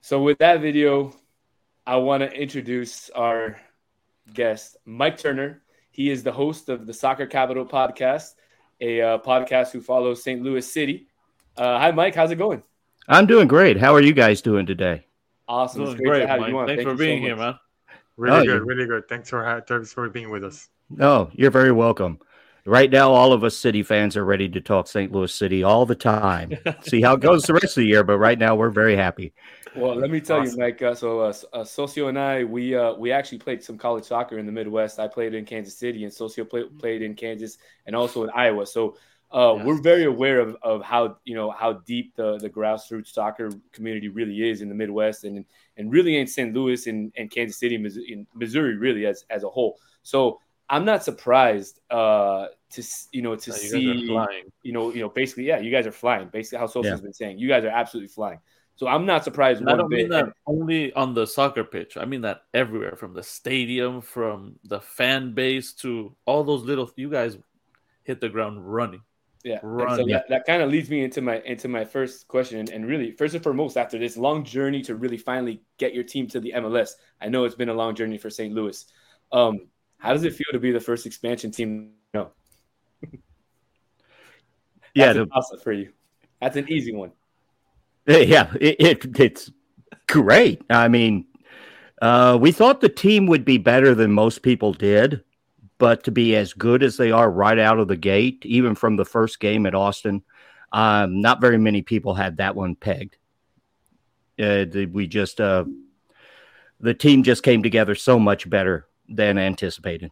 So, 0.00 0.20
with 0.20 0.38
that 0.38 0.60
video, 0.60 1.14
I 1.84 1.96
want 1.96 2.20
to 2.22 2.30
introduce 2.30 3.10
our 3.10 3.56
guest, 4.32 4.76
Mike 4.84 5.18
Turner. 5.18 5.62
He 5.90 6.10
is 6.10 6.22
the 6.22 6.30
host 6.30 6.68
of 6.68 6.86
the 6.86 6.94
Soccer 6.94 7.26
Capital 7.26 7.66
podcast, 7.66 8.34
a 8.80 9.00
uh, 9.00 9.18
podcast 9.18 9.72
who 9.72 9.80
follows 9.80 10.22
St. 10.22 10.40
Louis 10.40 10.70
City. 10.70 11.08
Uh, 11.56 11.80
hi, 11.80 11.90
Mike. 11.90 12.14
How's 12.14 12.30
it 12.30 12.36
going? 12.36 12.62
I'm 13.08 13.26
doing 13.26 13.48
great. 13.48 13.78
How 13.78 13.94
are 13.96 14.00
you 14.00 14.12
guys 14.12 14.40
doing 14.40 14.64
today? 14.64 15.06
Awesome. 15.48 15.84
Doing 15.84 15.96
great, 15.96 16.28
Mike. 16.28 16.38
Thanks 16.38 16.84
Thank 16.84 16.88
for 16.88 16.94
being 16.94 17.22
so 17.22 17.26
here, 17.26 17.36
man. 17.36 17.58
Really 18.16 18.38
oh, 18.38 18.44
good. 18.44 18.66
Really 18.66 18.86
good. 18.86 19.08
Thanks 19.08 19.28
for, 19.28 19.64
thanks 19.66 19.92
for 19.92 20.08
being 20.08 20.30
with 20.30 20.44
us. 20.44 20.68
No, 20.88 21.30
you're 21.34 21.50
very 21.50 21.72
welcome 21.72 22.20
right 22.64 22.90
now 22.90 23.10
all 23.10 23.32
of 23.32 23.42
us 23.42 23.56
city 23.56 23.82
fans 23.82 24.16
are 24.16 24.24
ready 24.24 24.48
to 24.48 24.60
talk 24.60 24.86
st 24.86 25.10
louis 25.10 25.34
city 25.34 25.62
all 25.62 25.84
the 25.84 25.94
time 25.94 26.52
see 26.82 27.00
how 27.00 27.14
it 27.14 27.20
goes 27.20 27.42
the 27.42 27.52
rest 27.52 27.76
of 27.76 27.82
the 27.82 27.86
year 27.86 28.04
but 28.04 28.18
right 28.18 28.38
now 28.38 28.54
we're 28.54 28.70
very 28.70 28.94
happy 28.94 29.32
well 29.76 29.94
let 29.94 30.10
me 30.10 30.20
tell 30.20 30.40
awesome. 30.40 30.54
you 30.54 30.64
mike 30.66 30.82
uh, 30.82 30.94
so 30.94 31.20
uh, 31.20 31.32
uh, 31.52 31.64
socio 31.64 32.08
and 32.08 32.18
i 32.18 32.44
we 32.44 32.74
uh, 32.74 32.94
we 32.94 33.10
actually 33.12 33.38
played 33.38 33.62
some 33.62 33.78
college 33.78 34.04
soccer 34.04 34.38
in 34.38 34.46
the 34.46 34.52
midwest 34.52 34.98
i 34.98 35.08
played 35.08 35.34
in 35.34 35.44
kansas 35.44 35.76
city 35.76 36.04
and 36.04 36.12
socio 36.12 36.44
play, 36.44 36.64
played 36.78 37.02
in 37.02 37.14
kansas 37.14 37.58
and 37.86 37.96
also 37.96 38.24
in 38.24 38.30
iowa 38.30 38.66
so 38.66 38.96
uh, 39.32 39.54
yes. 39.56 39.64
we're 39.64 39.80
very 39.80 40.04
aware 40.04 40.40
of, 40.40 40.56
of 40.62 40.82
how 40.82 41.16
you 41.24 41.34
know 41.34 41.50
how 41.50 41.72
deep 41.72 42.14
the, 42.16 42.36
the 42.38 42.50
grassroots 42.50 43.08
soccer 43.08 43.50
community 43.72 44.08
really 44.08 44.48
is 44.48 44.60
in 44.60 44.68
the 44.68 44.74
Midwest 44.74 45.24
and 45.24 45.44
and 45.78 45.90
really 45.90 46.18
in 46.18 46.26
St. 46.26 46.52
Louis 46.52 46.86
and, 46.86 47.10
and 47.16 47.30
Kansas 47.30 47.58
City, 47.58 47.76
in 47.76 48.26
Missouri, 48.34 48.76
really 48.76 49.06
as 49.06 49.24
as 49.30 49.42
a 49.42 49.48
whole. 49.48 49.78
So 50.02 50.38
I'm 50.68 50.84
not 50.84 51.02
surprised 51.02 51.80
uh, 51.90 52.48
to 52.72 52.82
you 53.12 53.22
know 53.22 53.34
to 53.36 53.52
see 53.52 53.80
you 54.62 54.72
know 54.72 54.90
you 54.92 55.00
know 55.00 55.08
basically 55.08 55.44
yeah 55.44 55.58
you 55.58 55.70
guys 55.70 55.86
are 55.86 55.92
flying 55.92 56.28
basically 56.28 56.58
how 56.58 56.66
Sosa's 56.66 56.98
yeah. 56.98 57.02
been 57.02 57.14
saying 57.14 57.38
you 57.38 57.48
guys 57.48 57.64
are 57.64 57.68
absolutely 57.68 58.08
flying. 58.08 58.38
So 58.82 58.88
I'm 58.88 59.06
not 59.06 59.22
surprised. 59.22 59.62
I 59.64 59.76
don't 59.76 59.88
bit. 59.88 59.96
mean 59.96 60.08
that 60.08 60.32
only 60.44 60.92
on 60.94 61.14
the 61.14 61.24
soccer 61.24 61.62
pitch. 61.62 61.96
I 61.96 62.04
mean 62.04 62.22
that 62.22 62.42
everywhere, 62.52 62.96
from 62.96 63.14
the 63.14 63.22
stadium, 63.22 64.00
from 64.00 64.56
the 64.64 64.80
fan 64.80 65.34
base 65.34 65.72
to 65.74 66.16
all 66.26 66.42
those 66.42 66.64
little. 66.64 66.90
You 66.96 67.08
guys 67.08 67.38
hit 68.02 68.20
the 68.20 68.28
ground 68.28 68.58
running. 68.60 69.02
Yeah, 69.44 69.60
running. 69.62 70.08
so 70.08 70.12
that, 70.12 70.24
that 70.30 70.46
kind 70.46 70.62
of 70.62 70.70
leads 70.72 70.90
me 70.90 71.04
into 71.04 71.20
my 71.22 71.40
into 71.42 71.68
my 71.68 71.84
first 71.84 72.26
question, 72.26 72.58
and, 72.58 72.70
and 72.70 72.84
really 72.84 73.12
first 73.12 73.36
and 73.36 73.44
foremost, 73.44 73.76
after 73.76 74.00
this 74.00 74.16
long 74.16 74.42
journey 74.42 74.82
to 74.82 74.96
really 74.96 75.16
finally 75.16 75.62
get 75.78 75.94
your 75.94 76.02
team 76.02 76.26
to 76.26 76.40
the 76.40 76.52
MLS, 76.56 76.94
I 77.20 77.28
know 77.28 77.44
it's 77.44 77.54
been 77.54 77.68
a 77.68 77.74
long 77.74 77.94
journey 77.94 78.18
for 78.18 78.30
St. 78.30 78.52
Louis. 78.52 78.84
Um, 79.30 79.68
how 79.98 80.12
does 80.12 80.24
it 80.24 80.34
feel 80.34 80.48
to 80.50 80.58
be 80.58 80.72
the 80.72 80.80
first 80.80 81.06
expansion 81.06 81.52
team? 81.52 81.92
No. 82.12 82.32
yeah, 84.92 85.12
the, 85.12 85.60
for 85.62 85.70
you. 85.70 85.92
That's 86.40 86.56
an 86.56 86.68
easy 86.68 86.92
one. 86.92 87.12
Yeah, 88.06 88.52
it, 88.60 88.76
it 88.80 89.20
it's 89.20 89.50
great. 90.08 90.62
I 90.68 90.88
mean, 90.88 91.26
uh, 92.00 92.36
we 92.40 92.50
thought 92.50 92.80
the 92.80 92.88
team 92.88 93.26
would 93.26 93.44
be 93.44 93.58
better 93.58 93.94
than 93.94 94.12
most 94.12 94.42
people 94.42 94.72
did, 94.72 95.22
but 95.78 96.02
to 96.04 96.10
be 96.10 96.34
as 96.34 96.52
good 96.52 96.82
as 96.82 96.96
they 96.96 97.12
are 97.12 97.30
right 97.30 97.58
out 97.58 97.78
of 97.78 97.88
the 97.88 97.96
gate, 97.96 98.44
even 98.44 98.74
from 98.74 98.96
the 98.96 99.04
first 99.04 99.38
game 99.38 99.66
at 99.66 99.74
Austin, 99.74 100.22
um, 100.72 101.20
not 101.20 101.40
very 101.40 101.58
many 101.58 101.82
people 101.82 102.14
had 102.14 102.38
that 102.38 102.56
one 102.56 102.74
pegged. 102.74 103.16
Uh, 104.40 104.64
we 104.90 105.06
just 105.06 105.40
uh, 105.40 105.64
the 106.80 106.94
team 106.94 107.22
just 107.22 107.42
came 107.42 107.62
together 107.62 107.94
so 107.94 108.18
much 108.18 108.48
better 108.50 108.86
than 109.08 109.38
anticipated. 109.38 110.10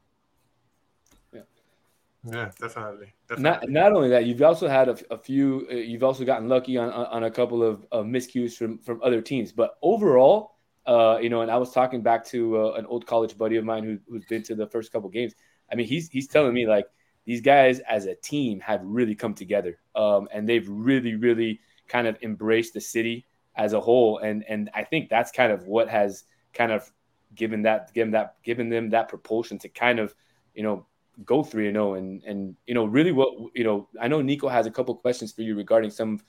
Yeah, 2.25 2.51
definitely. 2.61 3.15
definitely. 3.29 3.43
Not 3.43 3.71
not 3.71 3.93
only 3.93 4.11
that, 4.11 4.27
you've 4.27 4.43
also 4.43 4.69
had 4.69 4.89
a, 4.89 4.99
a 5.11 5.17
few. 5.17 5.67
Uh, 5.71 5.75
you've 5.77 6.03
also 6.03 6.25
gotten 6.25 6.49
lucky 6.49 6.77
on, 6.77 6.91
on 6.91 7.25
a 7.25 7.31
couple 7.31 7.63
of, 7.63 7.87
of 7.93 8.05
miscues 8.05 8.55
from 8.57 8.79
from 8.79 9.01
other 9.03 9.23
teams, 9.23 9.53
but 9.53 9.77
overall, 9.81 10.57
uh, 10.87 11.19
you 11.21 11.31
know, 11.31 11.41
and 11.41 11.51
I 11.51 11.57
was 11.57 11.73
talking 11.73 12.03
back 12.03 12.25
to 12.27 12.59
uh, 12.59 12.73
an 12.73 12.85
old 12.87 13.07
college 13.07 13.39
buddy 13.39 13.57
of 13.57 13.65
mine 13.65 13.85
who, 13.85 13.99
who's 14.07 14.27
been 14.27 14.43
to 14.45 14.55
the 14.55 14.67
first 14.67 14.93
couple 14.93 15.09
games. 15.09 15.35
I 15.73 15.77
mean, 15.77 15.87
he's 15.87 16.11
he's 16.11 16.29
telling 16.29 16.53
me 16.53 16.67
like 16.67 16.85
these 17.25 17.41
guys 17.41 17.81
as 17.81 18.05
a 18.05 18.15
team 18.17 18.61
have 18.61 18.83
really 18.85 19.15
come 19.15 19.33
together, 19.33 19.79
um, 19.95 20.29
and 20.31 20.47
they've 20.47 20.69
really 20.69 21.15
really 21.15 21.61
kind 21.89 22.07
of 22.07 22.19
embraced 22.23 22.75
the 22.75 22.81
city 22.83 23.27
as 23.57 23.73
a 23.73 23.81
whole, 23.81 24.19
and 24.19 24.45
and 24.47 24.69
I 24.75 24.85
think 24.85 25.09
that's 25.09 25.31
kind 25.33 25.53
of 25.53 25.67
what 25.67 25.89
has 25.89 26.25
kind 26.53 26.71
of 26.71 26.91
given 27.35 27.63
that 27.63 27.95
given 27.95 28.11
that 28.11 28.37
given 28.43 28.69
them 28.69 28.91
that 28.91 29.09
propulsion 29.09 29.59
to 29.61 29.71
kind 29.71 29.99
of 29.99 30.15
you 30.55 30.63
know 30.63 30.87
go 31.25 31.43
three 31.43 31.67
and 31.69 31.75
zero 31.75 31.93
oh 31.93 31.95
and 31.95 32.23
and 32.25 32.57
you 32.67 32.75
know 32.75 32.85
really 32.85 33.13
what 33.13 33.29
you 33.55 33.65
know 33.65 33.89
I 34.01 34.09
know 34.09 34.23
Nico 34.23 34.49
has 34.49 34.67
a 34.67 34.71
couple 34.71 34.95
questions 34.95 35.33
for 35.33 35.43
you 35.43 35.57
regarding 35.57 35.91
some 35.91 36.21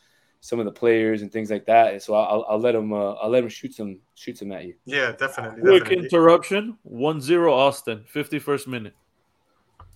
some 0.41 0.59
of 0.59 0.65
the 0.65 0.71
players 0.71 1.21
and 1.21 1.31
things 1.31 1.51
like 1.51 1.65
that. 1.67 2.01
So 2.01 2.15
I'll, 2.15 2.45
I'll 2.49 2.59
let 2.59 2.75
him 2.75 2.91
uh, 2.91 3.13
I'll 3.13 3.29
let 3.29 3.43
him 3.43 3.49
shoot 3.49 3.73
some 3.73 3.99
shoot 4.15 4.37
some 4.37 4.51
at 4.51 4.65
you. 4.65 4.73
Yeah, 4.85 5.11
definitely. 5.11 5.61
Quick 5.61 5.83
definitely. 5.83 6.05
interruption. 6.05 6.77
1-0 6.91 7.51
Austin. 7.51 8.03
Fifty 8.07 8.39
first 8.39 8.67
minute. 8.67 8.95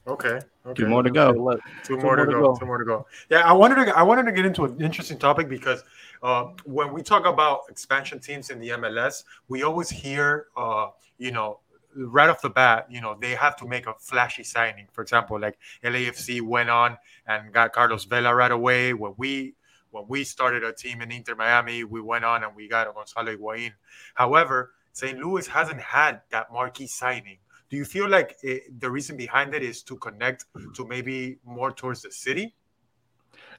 Okay. 0.08 0.40
okay. 0.66 0.74
Two 0.76 0.88
more 0.88 1.02
to 1.02 1.10
go. 1.10 1.34
Two, 1.34 1.60
Two 1.84 1.98
more, 1.98 2.16
to, 2.16 2.26
go. 2.26 2.54
go. 2.54 2.56
Two 2.56 2.68
more 2.68 2.78
to 2.78 2.86
go. 2.86 3.08
Yeah, 3.32 3.40
I 3.40 3.54
wanted 3.54 3.86
to 3.86 3.98
I 3.98 4.04
wanted 4.04 4.26
to 4.26 4.32
get 4.32 4.46
into 4.46 4.64
an 4.66 4.80
interesting 4.80 5.18
topic 5.18 5.50
because 5.50 5.84
uh, 6.22 6.50
when 6.64 6.94
we 6.94 7.02
talk 7.02 7.26
about 7.26 7.62
expansion 7.70 8.20
teams 8.20 8.52
in 8.52 8.60
the 8.60 8.70
MLS, 8.70 9.24
we 9.48 9.64
always 9.64 9.90
hear, 9.90 10.48
uh, 10.56 10.90
you 11.18 11.32
know, 11.32 11.60
right 11.96 12.30
off 12.30 12.42
the 12.42 12.50
bat, 12.50 12.88
you 12.90 13.02
know, 13.02 13.18
they 13.20 13.32
have 13.32 13.56
to 13.58 13.68
make 13.68 13.88
a 13.88 13.94
flashy 14.00 14.44
signing. 14.44 14.88
For 14.92 15.02
example, 15.02 15.40
like 15.40 15.58
LAFC 15.84 16.42
went 16.42 16.70
on 16.70 16.98
and 17.28 17.54
got 17.54 17.74
Carlos 17.74 18.06
Vela 18.06 18.34
right 18.34 18.52
away. 18.52 18.94
When 18.94 19.14
we 19.18 19.56
when 19.92 20.06
we 20.08 20.24
started 20.24 20.64
a 20.64 20.74
team 20.74 21.02
in 21.02 21.12
Inter 21.12 21.36
Miami, 21.36 21.84
we 21.86 22.02
went 22.02 22.26
on 22.26 22.44
and 22.44 22.56
we 22.56 22.68
got 22.68 22.94
Gonzalo 22.94 23.36
Higuain. 23.36 23.72
However, 24.14 24.74
St. 24.92 25.18
Louis 25.20 25.48
hasn't 25.48 25.80
had 25.80 26.22
that 26.32 26.52
marquee 26.52 26.88
signing. 26.88 27.38
Do 27.70 27.78
you 27.78 27.86
feel 27.86 28.10
like 28.10 28.38
it, 28.44 28.80
the 28.80 28.92
reason 28.92 29.18
behind 29.18 29.54
it 29.54 29.64
is 29.64 29.84
to 29.84 29.96
connect 29.98 30.46
to 30.76 30.86
maybe 30.86 31.40
more 31.46 31.72
towards 31.72 32.02
the 32.02 32.12
city? 32.12 32.56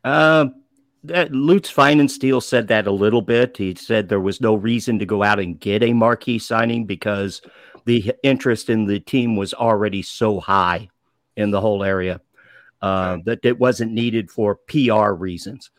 Uh, 0.04 0.46
that 1.04 1.32
Lutz 1.32 1.72
Pfannenstiel 1.72 2.42
said 2.42 2.68
that 2.68 2.86
a 2.86 2.92
little 2.92 3.22
bit. 3.22 3.56
He 3.56 3.74
said 3.74 4.08
there 4.08 4.20
was 4.20 4.40
no 4.40 4.54
reason 4.54 4.98
to 4.98 5.06
go 5.06 5.22
out 5.22 5.40
and 5.40 5.58
get 5.58 5.82
a 5.82 5.92
marquee 5.92 6.38
signing 6.38 6.84
because 6.84 7.42
the 7.86 8.12
interest 8.22 8.68
in 8.68 8.84
the 8.84 9.00
team 9.00 9.36
was 9.36 9.54
already 9.54 10.02
so 10.02 10.40
high 10.40 10.88
in 11.36 11.50
the 11.50 11.60
whole 11.60 11.82
area 11.82 12.20
uh, 12.82 13.18
that 13.24 13.44
it 13.44 13.58
wasn't 13.58 13.92
needed 13.92 14.30
for 14.30 14.56
PR 14.56 15.12
reasons. 15.12 15.70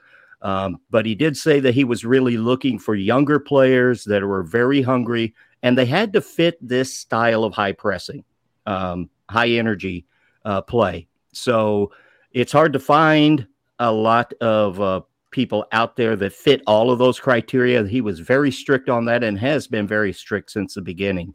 Um, 0.41 0.79
but 0.89 1.05
he 1.05 1.15
did 1.15 1.35
say 1.35 1.59
that 1.59 1.73
he 1.73 1.83
was 1.83 2.05
really 2.05 2.37
looking 2.37 2.79
for 2.79 2.95
younger 2.95 3.39
players 3.39 4.03
that 4.05 4.23
were 4.23 4.43
very 4.43 4.81
hungry 4.81 5.35
and 5.63 5.77
they 5.77 5.85
had 5.85 6.13
to 6.13 6.21
fit 6.21 6.57
this 6.61 6.95
style 6.95 7.43
of 7.43 7.53
high 7.53 7.71
pressing, 7.71 8.23
um, 8.65 9.09
high 9.29 9.49
energy 9.49 10.05
uh, 10.45 10.61
play. 10.61 11.07
So 11.33 11.91
it's 12.31 12.51
hard 12.51 12.73
to 12.73 12.79
find 12.79 13.47
a 13.79 13.91
lot 13.91 14.33
of 14.41 14.79
uh, 14.79 15.01
people 15.31 15.65
out 15.71 15.95
there 15.95 16.15
that 16.15 16.33
fit 16.33 16.61
all 16.67 16.91
of 16.91 16.99
those 16.99 17.19
criteria. 17.19 17.85
He 17.85 18.01
was 18.01 18.19
very 18.19 18.51
strict 18.51 18.89
on 18.89 19.05
that 19.05 19.23
and 19.23 19.37
has 19.39 19.67
been 19.67 19.87
very 19.87 20.13
strict 20.13 20.51
since 20.51 20.75
the 20.75 20.81
beginning. 20.81 21.33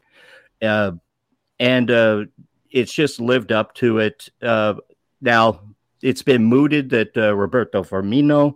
Uh, 0.63 0.93
and 1.59 1.91
uh, 1.91 2.25
it's 2.71 2.93
just 2.93 3.19
lived 3.19 3.51
up 3.51 3.73
to 3.75 3.99
it. 3.99 4.29
Uh, 4.41 4.75
now, 5.21 5.59
it's 6.01 6.23
been 6.23 6.43
mooted 6.43 6.89
that 6.89 7.15
uh, 7.17 7.35
Roberto 7.35 7.83
Firmino, 7.83 8.55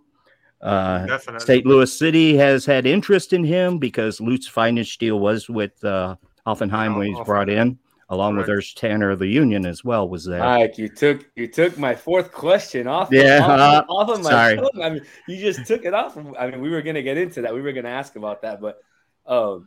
uh, 0.61 1.17
St. 1.39 1.65
Louis 1.65 1.91
City 1.97 2.35
has 2.35 2.65
had 2.65 2.85
interest 2.85 3.33
in 3.33 3.43
him 3.43 3.77
because 3.77 4.19
Lutz 4.19 4.49
Pfannenstiel 4.49 5.19
was 5.19 5.49
with 5.49 5.83
uh, 5.83 6.15
Hoffenheim 6.45 6.95
oh, 6.95 6.97
when 6.99 7.07
he's 7.07 7.25
brought 7.25 7.49
in 7.49 7.77
along 8.09 8.35
Correct. 8.35 8.47
with 8.47 8.57
Ernst 8.57 8.77
Tanner 8.77 9.11
of 9.11 9.19
the 9.19 9.27
Union 9.27 9.65
as 9.65 9.83
well 9.83 10.07
was 10.07 10.25
there. 10.25 10.39
Mike, 10.39 10.77
you 10.77 10.87
took 10.87 11.29
you 11.35 11.47
took 11.47 11.77
my 11.77 11.93
fourth 11.93 12.31
question 12.31 12.87
off. 12.87 13.09
Yeah, 13.11 13.39
off, 13.43 13.49
uh, 13.49 13.85
off 13.89 14.09
of 14.09 14.23
my 14.23 14.29
sorry. 14.29 14.55
Tongue. 14.55 14.81
I 14.81 14.89
mean, 14.91 15.01
you 15.27 15.37
just 15.37 15.65
took 15.67 15.85
it 15.85 15.93
off. 15.93 16.17
I 16.17 16.49
mean, 16.49 16.61
we 16.61 16.69
were 16.69 16.81
gonna 16.81 17.03
get 17.03 17.17
into 17.17 17.41
that. 17.41 17.53
We 17.53 17.61
were 17.61 17.73
gonna 17.73 17.89
ask 17.89 18.15
about 18.15 18.41
that, 18.43 18.61
but 18.61 18.81
um, 19.25 19.35
uh, 19.35 19.59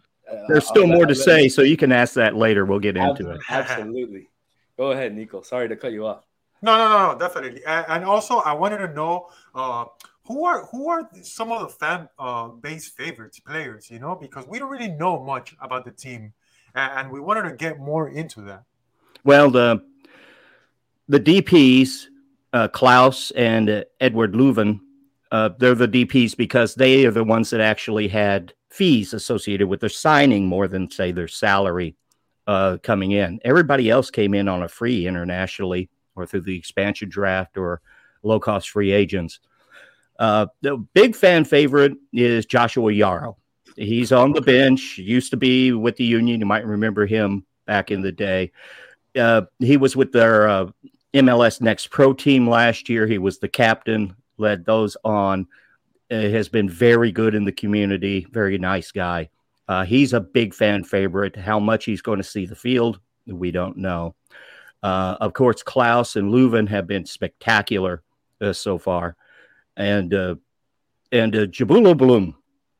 there's 0.48 0.66
still 0.66 0.86
more 0.86 1.06
to 1.06 1.14
say, 1.14 1.48
so 1.48 1.62
you 1.62 1.76
can 1.76 1.92
ask 1.92 2.14
that 2.14 2.36
later. 2.36 2.64
We'll 2.64 2.78
get 2.78 2.96
into 2.96 3.30
it. 3.30 3.40
Absolutely. 3.48 4.28
Go 4.76 4.92
ahead, 4.92 5.14
Nico. 5.14 5.42
Sorry 5.42 5.68
to 5.68 5.76
cut 5.76 5.92
you 5.92 6.06
off. 6.06 6.24
No, 6.62 6.76
no, 6.76 7.12
no, 7.12 7.18
definitely. 7.18 7.64
And, 7.64 7.86
and 7.88 8.04
also, 8.04 8.38
I 8.38 8.52
wanted 8.52 8.78
to 8.78 8.92
know 8.92 9.28
uh, 9.54 9.86
who 10.26 10.44
are 10.44 10.66
who 10.66 10.88
are 10.88 11.08
some 11.22 11.52
of 11.52 11.62
the 11.62 11.68
fan 11.68 12.08
uh, 12.18 12.48
base 12.48 12.88
favorites 12.88 13.40
players. 13.40 13.90
You 13.90 13.98
know, 13.98 14.14
because 14.14 14.46
we 14.46 14.58
don't 14.58 14.70
really 14.70 14.90
know 14.90 15.22
much 15.22 15.54
about 15.60 15.84
the 15.84 15.90
team, 15.90 16.32
and, 16.74 16.92
and 16.98 17.10
we 17.10 17.20
wanted 17.20 17.42
to 17.48 17.56
get 17.56 17.78
more 17.78 18.08
into 18.08 18.42
that. 18.42 18.64
Well, 19.24 19.50
the 19.50 19.82
the 21.08 21.20
DPS, 21.20 22.06
uh, 22.52 22.68
Klauss 22.68 23.32
and 23.34 23.68
uh, 23.68 23.84
Eduard 24.00 24.32
Löwen, 24.32 24.80
uh, 25.32 25.50
they're 25.58 25.74
the 25.74 25.88
DPS 25.88 26.36
because 26.36 26.74
they 26.74 27.04
are 27.06 27.10
the 27.10 27.24
ones 27.24 27.50
that 27.50 27.60
actually 27.60 28.08
had 28.08 28.54
fees 28.70 29.12
associated 29.12 29.68
with 29.68 29.80
their 29.80 29.88
signing 29.88 30.46
more 30.46 30.68
than 30.68 30.90
say 30.90 31.12
their 31.12 31.28
salary 31.28 31.96
uh, 32.46 32.78
coming 32.82 33.12
in. 33.12 33.40
Everybody 33.44 33.90
else 33.90 34.10
came 34.10 34.34
in 34.34 34.48
on 34.48 34.62
a 34.62 34.68
free 34.68 35.06
internationally 35.06 35.90
or 36.16 36.26
through 36.26 36.42
the 36.42 36.56
expansion 36.56 37.08
draft 37.08 37.56
or 37.56 37.80
low 38.22 38.40
cost 38.40 38.70
free 38.70 38.92
agents. 38.92 39.40
Uh, 40.18 40.46
the 40.60 40.76
big 40.94 41.16
fan 41.16 41.44
favorite 41.44 41.92
is 42.12 42.46
Joshua 42.46 42.92
Yaro. 42.92 43.36
He's 43.76 44.12
on 44.12 44.32
the 44.32 44.42
bench, 44.42 44.98
used 44.98 45.30
to 45.30 45.36
be 45.36 45.72
with 45.72 45.96
the 45.96 46.04
Union. 46.04 46.40
You 46.40 46.46
might 46.46 46.66
remember 46.66 47.06
him 47.06 47.46
back 47.66 47.90
in 47.90 48.02
the 48.02 48.12
day. 48.12 48.52
Uh, 49.16 49.42
he 49.58 49.76
was 49.76 49.96
with 49.96 50.12
their 50.12 50.48
uh, 50.48 50.66
MLS 51.14 51.60
Next 51.60 51.90
Pro 51.90 52.12
team 52.12 52.48
last 52.48 52.88
year. 52.88 53.06
He 53.06 53.18
was 53.18 53.38
the 53.38 53.48
captain, 53.48 54.14
led 54.36 54.64
those 54.64 54.96
on. 55.04 55.46
Uh, 56.10 56.28
has 56.28 56.48
been 56.48 56.68
very 56.68 57.12
good 57.12 57.36
in 57.36 57.44
the 57.44 57.52
community. 57.52 58.26
Very 58.32 58.58
nice 58.58 58.90
guy. 58.90 59.28
Uh, 59.68 59.84
he's 59.84 60.12
a 60.12 60.20
big 60.20 60.52
fan 60.52 60.82
favorite. 60.82 61.36
How 61.36 61.60
much 61.60 61.84
he's 61.84 62.02
going 62.02 62.18
to 62.18 62.24
see 62.24 62.46
the 62.46 62.56
field, 62.56 62.98
we 63.26 63.52
don't 63.52 63.76
know. 63.76 64.16
Uh, 64.82 65.16
of 65.20 65.34
course, 65.34 65.62
Klauss 65.62 66.16
and 66.16 66.32
Löwen 66.32 66.68
have 66.68 66.88
been 66.88 67.06
spectacular 67.06 68.02
uh, 68.40 68.52
so 68.52 68.76
far, 68.76 69.14
and 69.76 70.12
and 71.12 71.36
uh, 71.36 71.46
Njabulo 71.46 71.96
Blom, 71.96 72.34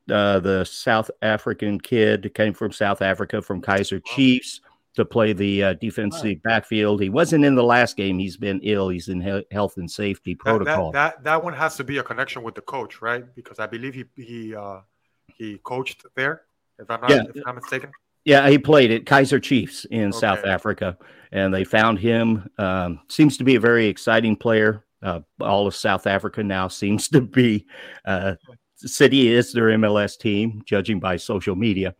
the 0.07 0.65
South 0.65 1.09
African 1.21 1.79
kid, 1.79 2.33
came 2.33 2.53
from 2.53 2.73
South 2.73 3.01
Africa 3.01 3.41
from 3.41 3.61
Kaizer 3.61 4.03
Chiefs 4.03 4.59
to 4.95 5.05
play 5.05 5.33
the 5.33 5.63
uh, 5.63 5.73
defensive 5.73 6.23
right. 6.23 6.43
backfield. 6.43 7.01
He 7.01 7.09
wasn't 7.09 7.45
in 7.45 7.55
the 7.55 7.63
last 7.63 7.95
game. 7.95 8.19
He's 8.19 8.37
been 8.37 8.59
ill. 8.63 8.89
He's 8.89 9.07
in 9.07 9.21
he- 9.21 9.45
health 9.51 9.77
and 9.77 9.89
safety 9.89 10.35
protocol. 10.35 10.91
That, 10.91 11.15
that, 11.15 11.23
that 11.23 11.43
one 11.43 11.53
has 11.53 11.77
to 11.77 11.83
be 11.83 11.99
a 11.99 12.03
connection 12.03 12.43
with 12.43 12.55
the 12.55 12.61
coach, 12.61 13.01
right? 13.01 13.23
Because 13.35 13.59
I 13.59 13.67
believe 13.67 13.93
he 13.93 14.05
he 14.21 14.55
uh, 14.55 14.79
he 15.27 15.59
coached 15.63 16.05
there. 16.15 16.43
If 16.79 16.89
I'm 16.89 17.01
not, 17.01 17.09
yeah. 17.09 17.23
if 17.33 17.43
I'm 17.45 17.55
mistaken. 17.55 17.91
Yeah, 18.25 18.47
he 18.49 18.57
played 18.57 18.91
at 18.91 19.05
Kaizer 19.05 19.41
Chiefs 19.41 19.85
in 19.85 20.09
okay. 20.09 20.17
South 20.17 20.45
Africa, 20.45 20.97
and 21.31 21.53
they 21.53 21.63
found 21.63 21.99
him. 21.99 22.49
Um, 22.57 22.99
seems 23.07 23.37
to 23.37 23.43
be 23.43 23.55
a 23.55 23.59
very 23.59 23.87
exciting 23.87 24.35
player. 24.35 24.85
Uh, 25.01 25.21
all 25.39 25.65
of 25.65 25.75
South 25.75 26.05
Africa 26.05 26.43
now 26.43 26.67
seems 26.67 27.07
to 27.09 27.21
be. 27.21 27.65
Uh, 28.05 28.35
City 28.75 29.31
is 29.31 29.53
their 29.53 29.65
MLS 29.77 30.17
team, 30.17 30.63
judging 30.65 30.99
by 30.99 31.15
social 31.15 31.55
media, 31.55 31.93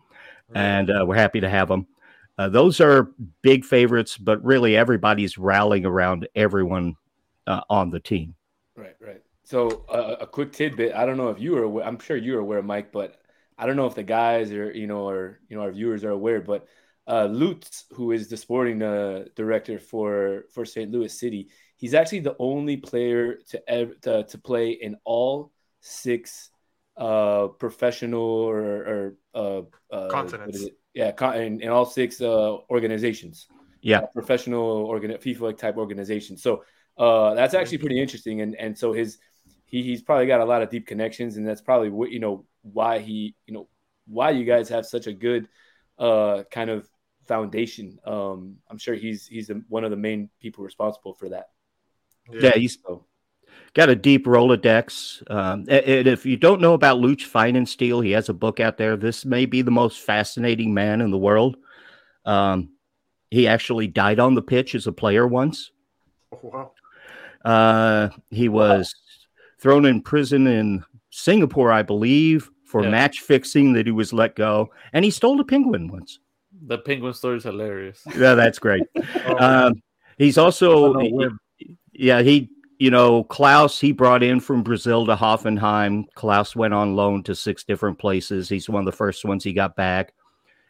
right. 0.49 0.61
and 0.61 0.89
uh, 0.89 1.05
we're 1.05 1.15
happy 1.15 1.39
to 1.39 1.49
have 1.49 1.67
them. 1.67 1.85
Uh, 2.37 2.49
those 2.49 2.81
are 2.81 3.11
big 3.41 3.65
favorites, 3.65 4.17
but 4.17 4.43
really 4.43 4.75
everybody's 4.75 5.37
rallying 5.37 5.85
around 5.85 6.27
everyone 6.35 6.95
uh, 7.47 7.61
on 7.69 7.89
the 7.89 7.99
team. 7.99 8.35
Right, 8.75 8.95
right. 8.99 9.21
So 9.43 9.85
uh, 9.89 10.17
a 10.21 10.27
quick 10.27 10.53
tidbit. 10.53 10.95
I 10.95 11.05
don't 11.05 11.17
know 11.17 11.29
if 11.29 11.39
you 11.39 11.57
are 11.57 11.63
aware. 11.63 11.85
I'm 11.85 11.99
sure 11.99 12.17
you're 12.17 12.39
aware, 12.39 12.61
Mike, 12.61 12.91
but 12.91 13.19
I 13.57 13.65
don't 13.65 13.75
know 13.75 13.85
if 13.85 13.95
the 13.95 14.03
guys 14.03 14.51
or 14.51 14.71
you 14.71 14.87
know 14.87 15.09
or 15.09 15.39
you 15.49 15.57
know 15.57 15.63
our 15.63 15.71
viewers 15.71 16.03
are 16.03 16.11
aware. 16.11 16.41
But 16.41 16.67
uh, 17.07 17.25
Lutz, 17.25 17.85
who 17.91 18.11
is 18.11 18.29
the 18.29 18.37
sporting 18.37 18.81
uh, 18.81 19.25
director 19.35 19.77
for 19.77 20.45
for 20.53 20.65
St. 20.65 20.89
Louis 20.89 21.13
City, 21.13 21.49
he's 21.75 21.93
actually 21.93 22.19
the 22.19 22.35
only 22.39 22.77
player 22.77 23.35
to 23.49 23.69
ever 23.69 23.93
to, 24.03 24.23
to 24.23 24.37
play 24.37 24.71
in 24.71 24.95
all 25.03 25.51
six 25.81 26.49
uh, 26.97 27.47
professional 27.47 28.21
or, 28.21 28.61
or 28.61 29.15
uh, 29.35 29.61
uh, 29.93 30.07
continents 30.09 30.69
yeah, 30.93 31.35
in, 31.35 31.61
in 31.61 31.69
all 31.69 31.85
six 31.85 32.21
uh, 32.21 32.57
organizations. 32.69 33.47
Yeah, 33.81 33.99
uh, 33.99 34.05
professional 34.07 34.61
organ 34.61 35.11
FIFA 35.11 35.57
type 35.57 35.77
organizations. 35.77 36.43
So 36.43 36.63
uh, 36.97 37.33
that's 37.33 37.53
actually 37.53 37.79
pretty 37.79 37.99
interesting. 37.99 38.41
And 38.41 38.55
and 38.55 38.77
so 38.77 38.93
his 38.93 39.17
he, 39.65 39.81
he's 39.83 40.01
probably 40.01 40.27
got 40.27 40.41
a 40.41 40.45
lot 40.45 40.61
of 40.61 40.69
deep 40.69 40.85
connections, 40.85 41.37
and 41.37 41.47
that's 41.47 41.61
probably 41.61 41.89
what 41.89 42.11
you 42.11 42.19
know 42.19 42.45
why 42.61 42.99
he 42.99 43.35
you 43.47 43.53
know 43.53 43.67
why 44.05 44.31
you 44.31 44.45
guys 44.45 44.69
have 44.69 44.85
such 44.85 45.07
a 45.07 45.13
good 45.13 45.47
uh, 45.97 46.43
kind 46.51 46.69
of 46.69 46.87
foundation. 47.27 47.97
Um, 48.05 48.57
I'm 48.69 48.77
sure 48.77 48.93
he's 48.93 49.25
he's 49.25 49.49
one 49.69 49.83
of 49.83 49.91
the 49.91 49.97
main 49.97 50.29
people 50.39 50.63
responsible 50.63 51.13
for 51.13 51.29
that. 51.29 51.49
Yeah, 52.29 52.39
yeah 52.43 52.55
he's 52.55 52.77
so 52.85 53.05
got 53.73 53.89
a 53.89 53.95
deep 53.95 54.25
Rolodex. 54.25 55.23
Um, 55.31 55.65
and 55.69 56.07
if 56.07 56.25
you 56.25 56.37
don't 56.37 56.61
know 56.61 56.73
about 56.73 56.99
Lutz 56.99 57.23
Pfannenstiel, 57.23 58.03
he 58.03 58.11
has 58.11 58.29
a 58.29 58.33
book 58.33 58.59
out 58.59 58.77
there. 58.77 58.97
This 58.97 59.25
may 59.25 59.45
be 59.45 59.61
the 59.61 59.71
most 59.71 60.01
fascinating 60.01 60.73
man 60.73 61.01
in 61.01 61.11
the 61.11 61.17
world. 61.17 61.57
Um, 62.25 62.69
he 63.29 63.47
actually 63.47 63.87
died 63.87 64.19
on 64.19 64.35
the 64.35 64.41
pitch 64.41 64.75
as 64.75 64.87
a 64.87 64.91
player 64.91 65.25
once. 65.25 65.71
Oh, 66.33 66.39
wow. 66.43 66.71
Uh, 67.43 68.09
he 68.29 68.49
was 68.49 68.93
wow. 68.93 69.61
thrown 69.61 69.85
in 69.85 70.01
prison 70.01 70.47
in 70.47 70.83
Singapore, 71.09 71.71
I 71.71 71.81
believe, 71.81 72.49
for 72.65 72.83
yeah. 72.83 72.89
match 72.89 73.21
fixing 73.21 73.73
that 73.73 73.85
he 73.85 73.91
was 73.91 74.13
let 74.13 74.35
go. 74.35 74.69
And 74.93 75.03
he 75.03 75.11
stole 75.11 75.39
a 75.39 75.45
penguin 75.45 75.87
once. 75.87 76.19
The 76.67 76.77
penguin 76.77 77.13
story 77.13 77.37
is 77.37 77.43
hilarious. 77.43 78.03
Yeah, 78.15 78.35
that's 78.35 78.59
great. 78.59 78.83
oh, 79.25 79.37
um, 79.39 79.81
he's 80.17 80.37
also, 80.37 80.99
he, 80.99 81.27
yeah, 81.93 82.21
he 82.21 82.49
you 82.81 82.89
know, 82.89 83.23
Klauss, 83.25 83.79
he 83.79 83.91
brought 83.91 84.23
in 84.23 84.39
from 84.39 84.63
Brazil 84.63 85.05
to 85.05 85.15
Hoffenheim. 85.15 86.05
Klauss 86.15 86.55
went 86.55 86.73
on 86.73 86.95
loan 86.95 87.21
to 87.21 87.35
six 87.35 87.63
different 87.63 87.99
places. 87.99 88.49
He's 88.49 88.67
one 88.67 88.79
of 88.79 88.87
the 88.87 88.97
first 88.97 89.23
ones 89.23 89.43
he 89.43 89.53
got 89.53 89.75
back. 89.75 90.15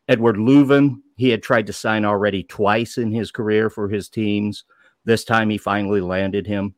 Eduard 0.10 0.36
Löwen, 0.36 0.98
he 1.16 1.30
had 1.30 1.42
tried 1.42 1.68
to 1.68 1.74
sign 1.74 2.04
already 2.04 2.44
twice 2.44 2.98
in 2.98 3.14
his 3.14 3.32
career 3.32 3.70
for 3.70 3.88
his 3.88 4.10
teams. 4.10 4.66
This 5.06 5.24
time 5.24 5.50
he 5.50 5.58
finally 5.58 6.02
landed 6.02 6.46
him. 6.46 6.76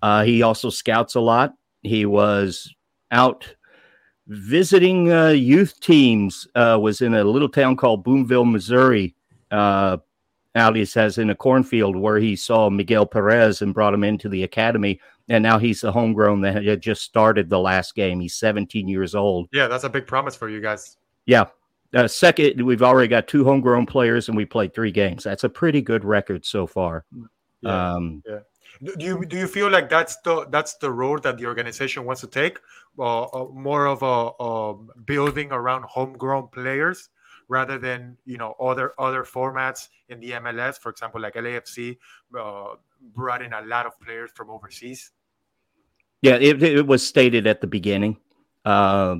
Uh, 0.00 0.22
he 0.22 0.42
also 0.42 0.70
scouts 0.70 1.16
a 1.16 1.20
lot. 1.20 1.54
He 1.82 2.06
was 2.06 2.72
out 3.10 3.52
visiting 4.28 5.10
uh, 5.10 5.30
youth 5.30 5.80
teams, 5.80 6.46
uh, 6.54 6.78
was 6.80 7.00
in 7.00 7.14
a 7.14 7.24
little 7.24 7.48
town 7.48 7.74
called 7.74 8.04
Boonville, 8.04 8.44
Missouri, 8.44 9.16
he 10.54 10.84
says, 10.84 11.18
in 11.18 11.30
a 11.30 11.34
cornfield 11.34 11.96
where 11.96 12.18
he 12.18 12.36
saw 12.36 12.68
Miguel 12.70 13.06
Perez 13.06 13.62
and 13.62 13.74
brought 13.74 13.94
him 13.94 14.04
into 14.04 14.28
the 14.28 14.42
academy. 14.42 15.00
And 15.28 15.42
now 15.42 15.58
he's 15.58 15.82
the 15.82 15.92
homegrown 15.92 16.40
that 16.42 16.64
had 16.64 16.80
just 16.80 17.02
started 17.02 17.48
the 17.48 17.58
last 17.58 17.94
game. 17.94 18.20
He's 18.20 18.34
17 18.34 18.88
years 18.88 19.14
old. 19.14 19.48
Yeah, 19.52 19.68
that's 19.68 19.84
a 19.84 19.90
big 19.90 20.06
promise 20.06 20.34
for 20.34 20.48
you 20.48 20.60
guys. 20.60 20.96
Yeah. 21.26 21.46
Uh, 21.94 22.08
second, 22.08 22.60
we've 22.60 22.82
already 22.82 23.08
got 23.08 23.28
two 23.28 23.44
homegrown 23.44 23.86
players 23.86 24.28
and 24.28 24.36
we 24.36 24.44
played 24.44 24.74
three 24.74 24.90
games. 24.90 25.24
That's 25.24 25.44
a 25.44 25.48
pretty 25.48 25.82
good 25.82 26.04
record 26.04 26.44
so 26.44 26.66
far. 26.66 27.04
Yeah. 27.60 27.92
Um, 27.94 28.22
yeah. 28.26 28.38
Do 28.82 29.04
you 29.04 29.24
do 29.26 29.36
you 29.36 29.48
feel 29.48 29.70
like 29.70 29.88
that's 29.88 30.18
the 30.18 30.46
that's 30.50 30.74
the 30.74 30.90
road 30.90 31.24
that 31.24 31.36
the 31.36 31.46
organization 31.46 32.04
wants 32.04 32.20
to 32.20 32.28
take, 32.28 32.60
uh, 32.96 33.24
uh, 33.24 33.48
more 33.52 33.86
of 33.86 34.02
a, 34.02 34.30
a 34.38 34.74
building 35.04 35.50
around 35.50 35.84
homegrown 35.84 36.48
players 36.48 37.08
rather 37.48 37.78
than 37.78 38.16
you 38.24 38.36
know 38.36 38.54
other 38.60 38.92
other 38.98 39.24
formats 39.24 39.88
in 40.08 40.20
the 40.20 40.32
MLS, 40.32 40.78
for 40.78 40.90
example, 40.90 41.20
like 41.20 41.34
LAFC 41.34 41.96
uh, 42.38 42.74
brought 43.14 43.42
in 43.42 43.52
a 43.52 43.62
lot 43.62 43.86
of 43.86 43.98
players 44.00 44.30
from 44.34 44.50
overseas. 44.50 45.10
Yeah, 46.22 46.34
it, 46.34 46.62
it 46.62 46.86
was 46.86 47.06
stated 47.06 47.46
at 47.46 47.60
the 47.60 47.66
beginning, 47.66 48.18
uh, 48.64 49.16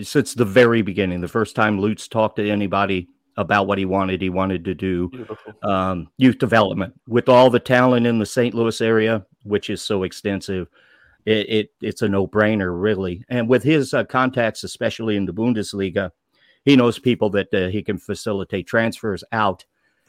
since 0.00 0.34
the 0.34 0.44
very 0.44 0.82
beginning. 0.82 1.20
The 1.20 1.28
first 1.28 1.54
time 1.54 1.78
Lutz 1.78 2.08
talked 2.08 2.36
to 2.36 2.50
anybody 2.50 3.08
about 3.36 3.66
what 3.66 3.78
he 3.78 3.84
wanted, 3.84 4.20
he 4.20 4.30
wanted 4.30 4.64
to 4.64 4.74
do 4.74 5.10
um, 5.62 6.08
youth 6.16 6.38
development 6.38 6.92
with 7.06 7.28
all 7.28 7.50
the 7.50 7.60
talent 7.60 8.06
in 8.06 8.18
the 8.18 8.26
St. 8.26 8.54
Louis 8.54 8.80
area, 8.80 9.24
which 9.44 9.70
is 9.70 9.80
so 9.80 10.02
extensive. 10.02 10.68
It, 11.24 11.48
it 11.48 11.70
it's 11.80 12.02
a 12.02 12.08
no 12.08 12.26
brainer, 12.26 12.80
really. 12.80 13.24
And 13.28 13.48
with 13.48 13.62
his 13.62 13.92
uh, 13.92 14.04
contacts, 14.04 14.64
especially 14.64 15.16
in 15.16 15.26
the 15.26 15.34
Bundesliga, 15.34 16.10
he 16.68 16.76
knows 16.76 16.98
people 16.98 17.30
that 17.30 17.52
uh, 17.54 17.68
he 17.68 17.82
can 17.82 17.98
facilitate 17.98 18.66
transfers 18.66 19.24
out 19.32 19.64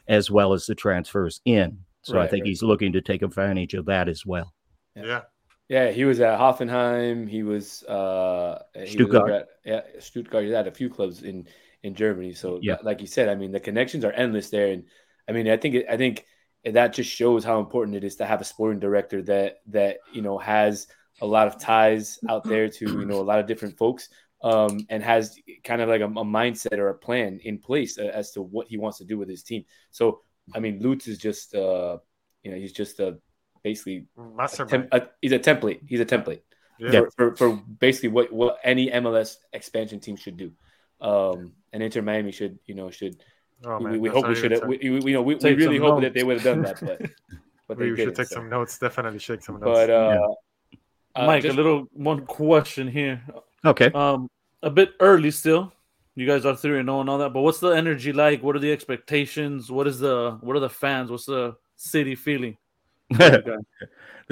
as 0.08 0.30
well 0.30 0.52
as 0.52 0.66
the 0.66 0.74
transfers 0.74 1.40
in. 1.44 1.78
So 2.02 2.18
Right, 2.18 2.24
I 2.24 2.26
think 2.26 2.42
right. 2.42 2.48
he's 2.48 2.62
looking 2.62 2.92
to 2.92 3.00
take 3.00 3.22
advantage 3.22 3.74
of 3.74 3.86
that 3.86 4.08
as 4.08 4.26
well. 4.26 4.52
Yeah, 4.94 5.22
Yeah, 5.68 5.90
he 5.90 6.04
was 6.04 6.20
at 6.20 6.38
Hoffenheim. 6.38 7.28
He 7.28 7.42
was 7.42 7.82
uh 7.84 8.62
he 8.74 8.86
Stuttgart. 8.86 9.22
over 9.22 9.30
at, 9.30 9.48
yeah, 9.64 9.82
Stuttgart. 9.98 10.44
He's 10.44 10.52
at 10.52 10.66
a 10.66 10.72
few 10.72 10.90
clubs 10.90 11.22
in 11.22 11.46
in 11.82 11.94
Germany. 11.94 12.34
So 12.34 12.58
Yeah. 12.62 12.76
like 12.82 13.00
you 13.00 13.06
said, 13.06 13.28
I 13.28 13.34
mean 13.34 13.52
the 13.52 13.60
connections 13.60 14.04
are 14.04 14.12
endless 14.12 14.50
there, 14.50 14.68
and 14.72 14.84
I 15.28 15.32
mean 15.32 15.48
I 15.48 15.56
think 15.56 15.76
it, 15.76 15.86
I 15.88 15.96
think 15.96 16.26
that 16.64 16.92
just 16.92 17.10
shows 17.10 17.44
how 17.44 17.60
important 17.60 17.96
it 17.96 18.04
is 18.04 18.16
to 18.16 18.26
have 18.26 18.40
a 18.40 18.44
sporting 18.44 18.80
director 18.80 19.22
that 19.22 19.60
that 19.68 19.98
you 20.12 20.22
know 20.22 20.38
has 20.38 20.88
a 21.20 21.26
lot 21.26 21.46
of 21.46 21.58
ties 21.58 22.18
out 22.28 22.44
there 22.48 22.68
to 22.68 22.84
you 22.98 23.06
know 23.06 23.20
a 23.20 23.22
lot 23.22 23.38
of 23.38 23.46
different 23.46 23.76
folks. 23.78 24.08
Um, 24.42 24.86
and 24.88 25.02
has 25.02 25.36
kind 25.64 25.82
of 25.82 25.90
like 25.90 26.00
a, 26.00 26.06
a 26.06 26.24
mindset 26.24 26.78
or 26.78 26.88
a 26.88 26.94
plan 26.94 27.40
in 27.44 27.58
place 27.58 27.98
uh, 27.98 28.04
as 28.04 28.30
to 28.32 28.40
what 28.40 28.68
he 28.68 28.78
wants 28.78 28.96
to 28.98 29.04
do 29.04 29.18
with 29.18 29.28
his 29.28 29.42
team. 29.42 29.64
So, 29.90 30.22
I 30.54 30.60
mean, 30.60 30.80
Lutz 30.80 31.06
is 31.08 31.18
just, 31.18 31.54
uh, 31.54 31.98
you 32.42 32.50
know, 32.50 32.56
he's 32.56 32.72
just 32.72 33.00
a 33.00 33.18
basically 33.62 34.06
mastermind. 34.16 34.70
Tem- 34.70 34.88
uh, 34.92 35.04
he's 35.20 35.32
a 35.32 35.38
template. 35.38 35.80
He's 35.86 36.00
a 36.00 36.06
template 36.06 36.40
Yeah. 36.78 36.90
for, 36.90 37.10
for, 37.16 37.36
for 37.36 37.62
basically 37.78 38.08
what, 38.08 38.32
what 38.32 38.58
any 38.64 38.88
MLS 38.90 39.36
expansion 39.52 40.00
team 40.00 40.16
should 40.16 40.38
do. 40.38 40.52
Um, 41.02 41.52
and 41.74 41.82
Inter 41.82 42.00
Miami 42.00 42.32
should, 42.32 42.58
you 42.64 42.74
know, 42.74 42.90
should 42.90 43.22
Oh, 43.62 43.76
we, 43.76 43.84
man, 43.84 44.00
we 44.00 44.08
that's 44.08 44.18
hope 44.20 44.28
we 44.28 44.34
should 44.36 44.52
even 44.52 44.68
we, 44.68 44.78
we, 44.78 45.10
you 45.10 45.12
know 45.12 45.20
we, 45.20 45.34
we 45.34 45.52
really 45.52 45.76
hope 45.76 46.00
notes. 46.00 46.04
that 46.04 46.14
they 46.14 46.24
would 46.24 46.40
have 46.40 46.44
done 46.44 46.62
that, 46.62 46.80
but 46.80 46.98
but 47.68 47.78
they 47.78 47.90
we 47.90 47.90
should 47.90 47.96
didn't, 47.96 48.16
take 48.16 48.26
so. 48.28 48.36
some 48.36 48.48
notes. 48.48 48.78
Definitely 48.78 49.18
shake 49.18 49.42
some 49.42 49.60
notes. 49.60 49.64
But 49.64 49.90
uh, 49.90 50.18
uh, 51.14 51.26
Mike, 51.26 51.42
just- 51.42 51.52
a 51.52 51.56
little 51.56 51.86
one 51.92 52.24
question 52.24 52.88
here. 52.88 53.20
Okay. 53.64 53.90
Um, 53.92 54.28
a 54.62 54.70
bit 54.70 54.94
early 55.00 55.30
still. 55.30 55.72
You 56.16 56.26
guys 56.26 56.44
are 56.44 56.56
three 56.56 56.78
and 56.78 56.88
zero 56.88 57.00
and 57.00 57.08
all 57.08 57.18
that, 57.18 57.32
but 57.32 57.42
what's 57.42 57.60
the 57.60 57.70
energy 57.70 58.12
like? 58.12 58.42
What 58.42 58.56
are 58.56 58.58
the 58.60 58.72
expectations? 58.72 59.70
What 59.70 59.86
is 59.86 60.00
the 60.00 60.38
what 60.40 60.56
are 60.56 60.60
the 60.60 60.68
fans? 60.68 61.10
What's 61.10 61.26
the 61.26 61.56
city 61.76 62.14
feeling? 62.14 62.56
the 63.10 63.64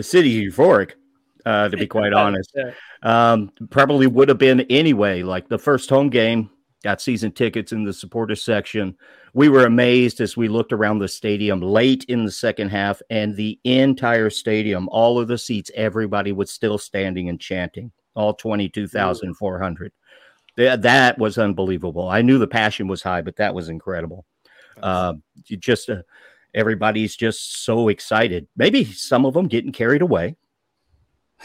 city 0.00 0.44
euphoric, 0.44 0.92
uh, 1.46 1.68
to 1.68 1.76
be 1.76 1.86
quite 1.98 2.12
honest. 2.12 2.52
Yeah. 2.54 2.72
Um, 3.02 3.52
probably 3.70 4.06
would 4.06 4.28
have 4.28 4.38
been 4.38 4.60
anyway. 4.62 5.22
Like 5.22 5.48
the 5.48 5.58
first 5.58 5.88
home 5.88 6.10
game, 6.10 6.50
got 6.82 7.00
season 7.00 7.32
tickets 7.32 7.72
in 7.72 7.84
the 7.84 7.92
supporter 7.92 8.36
section. 8.36 8.96
We 9.34 9.48
were 9.48 9.64
amazed 9.64 10.20
as 10.20 10.36
we 10.36 10.48
looked 10.48 10.72
around 10.72 10.98
the 10.98 11.08
stadium 11.08 11.60
late 11.60 12.04
in 12.04 12.24
the 12.24 12.32
second 12.32 12.70
half, 12.70 13.00
and 13.08 13.36
the 13.36 13.58
entire 13.64 14.30
stadium, 14.30 14.88
all 14.90 15.18
of 15.18 15.28
the 15.28 15.38
seats, 15.38 15.70
everybody 15.74 16.32
was 16.32 16.50
still 16.50 16.76
standing 16.76 17.28
and 17.28 17.40
chanting. 17.40 17.92
All 18.14 18.34
twenty-two 18.34 18.88
thousand 18.88 19.34
four 19.34 19.58
hundred. 19.58 19.92
That 20.56 20.82
that 20.82 21.18
was 21.18 21.38
unbelievable. 21.38 22.08
I 22.08 22.22
knew 22.22 22.38
the 22.38 22.48
passion 22.48 22.88
was 22.88 23.02
high, 23.02 23.22
but 23.22 23.36
that 23.36 23.54
was 23.54 23.68
incredible. 23.68 24.24
Uh, 24.82 25.14
just 25.44 25.88
uh, 25.88 26.02
everybody's 26.54 27.14
just 27.14 27.64
so 27.64 27.88
excited. 27.88 28.48
Maybe 28.56 28.84
some 28.84 29.24
of 29.24 29.34
them 29.34 29.46
getting 29.46 29.70
carried 29.70 30.02
away, 30.02 30.36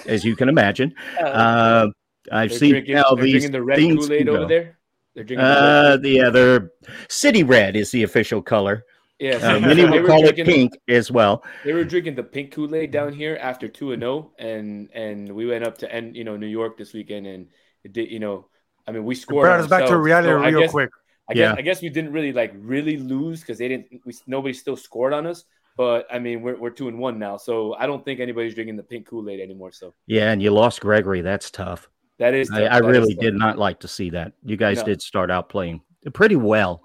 as 0.08 0.26
you 0.26 0.36
can 0.36 0.50
imagine. 0.50 0.96
Uh, 1.20 1.90
I've 2.32 2.50
they're 2.50 2.58
seen 2.58 2.72
drinking, 2.72 3.04
these 3.22 3.52
the 3.52 3.62
red 3.62 3.76
things 3.78 4.08
Kool 4.08 4.14
Aid 4.14 4.26
can 4.26 4.30
over 4.30 4.46
there. 4.46 4.78
They're 5.14 5.24
drinking 5.24 5.46
the 5.46 5.52
Uh, 5.52 5.98
the 5.98 6.22
other 6.22 6.72
city 7.08 7.44
red 7.44 7.76
is 7.76 7.92
the 7.92 8.04
official 8.04 8.42
color. 8.42 8.84
Yeah. 9.20 9.36
Uh, 9.38 9.60
many 9.60 9.84
they 9.84 9.90
will 9.90 10.02
were 10.02 10.08
call 10.08 10.26
it 10.26 10.36
pink 10.36 10.74
as 10.88 11.12
well. 11.12 11.44
They 11.64 11.74
were 11.74 11.84
drinking 11.84 12.16
the 12.16 12.24
pink 12.24 12.52
Kool 12.52 12.74
Aid 12.76 12.92
down 12.92 13.14
here 13.14 13.38
after 13.42 13.68
two 13.68 13.92
and 13.94 14.02
zero, 14.02 14.32
and 14.40 14.90
and 14.94 15.32
we 15.32 15.46
went 15.46 15.66
up 15.66 15.78
to 15.80 15.94
and 15.94 16.16
you 16.16 16.24
know 16.24 16.36
New 16.36 16.48
York 16.48 16.78
this 16.78 16.94
weekend, 16.94 17.28
and 17.28 17.48
it 17.84 17.94
did 17.94 18.12
you 18.12 18.20
know, 18.20 18.48
I 18.88 18.92
mean 18.92 19.06
we 19.06 19.16
scored. 19.16 19.46
brought 19.46 19.60
us 19.60 19.68
back 19.68 19.88
to 19.88 19.98
reality 19.98 20.30
So 20.30 20.42
I 20.44 20.50
real 20.50 20.62
guess- 20.62 20.72
quick. 20.72 20.90
I 21.30 21.34
Yeah. 21.36 21.50
guess 21.52 21.58
I 21.58 21.62
guess 21.62 21.82
we 21.82 21.90
didn't 21.90 22.12
really 22.12 22.34
like 22.34 22.54
really 22.58 22.98
lose 22.98 23.40
because 23.42 23.58
they 23.58 23.68
didn't. 23.70 23.88
We, 24.06 24.14
nobody 24.28 24.54
still 24.54 24.76
scored 24.76 25.14
on 25.14 25.26
us, 25.26 25.46
but 25.78 26.06
I 26.12 26.20
mean 26.20 26.42
we're 26.42 26.58
we're 26.58 26.70
two 26.72 26.90
and 26.90 26.98
one 27.00 27.18
now, 27.18 27.38
so 27.38 27.76
I 27.76 27.86
don't 27.86 28.04
think 28.04 28.20
anybody's 28.20 28.56
drinking 28.56 28.76
the 28.76 28.84
pink 28.84 29.08
Kool 29.08 29.30
Aid 29.30 29.40
anymore. 29.40 29.72
So 29.72 29.94
Yeah, 30.08 30.32
and 30.32 30.42
you 30.42 30.52
lost 30.52 30.82
Gregore. 30.82 31.24
That's 31.24 31.50
tough. 31.50 31.88
that 32.20 32.34
is. 32.34 32.52
I, 32.52 32.62
tough. 32.64 32.72
I 32.74 32.80
That 32.82 32.90
is 32.90 32.92
really 32.98 33.16
tough. 33.16 33.22
did 33.24 33.36
not 33.36 33.58
like 33.58 33.80
to 33.82 33.88
see 33.88 34.10
that. 34.10 34.34
You 34.44 34.58
guys 34.58 34.80
No. 34.80 34.86
did 34.86 35.02
start 35.02 35.32
out 35.32 35.48
playing 35.50 35.80
pretty 36.14 36.36
well, 36.36 36.84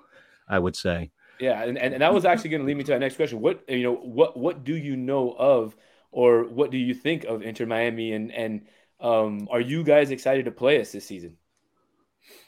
I 0.48 0.58
would 0.60 0.76
say. 0.76 1.10
Yeah, 1.40 1.62
and, 1.62 1.78
and, 1.78 1.94
and 1.94 2.02
that 2.02 2.12
was 2.12 2.24
actually 2.24 2.50
going 2.50 2.62
to 2.62 2.66
lead 2.66 2.76
me 2.76 2.84
to 2.84 2.92
that 2.92 3.00
next 3.00 3.16
question. 3.16 3.40
What 3.40 3.62
you 3.68 3.82
know, 3.82 3.94
what 3.94 4.36
what 4.36 4.64
do 4.64 4.76
you 4.76 4.96
know 4.96 5.32
of, 5.32 5.76
or 6.10 6.44
what 6.44 6.70
do 6.70 6.78
you 6.78 6.94
think 6.94 7.24
of 7.24 7.42
Inter 7.42 7.66
Miami, 7.66 8.12
and 8.12 8.32
and 8.32 8.66
um, 9.00 9.48
are 9.50 9.60
you 9.60 9.84
guys 9.84 10.10
excited 10.10 10.44
to 10.46 10.50
play 10.50 10.80
us 10.80 10.92
this 10.92 11.06
season? 11.06 11.36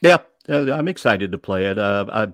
Yeah, 0.02 0.18
uh, 0.48 0.72
I'm 0.72 0.88
excited 0.88 1.30
to 1.32 1.38
play 1.38 1.66
it. 1.66 1.78
Uh, 1.78 2.06
I've 2.10 2.32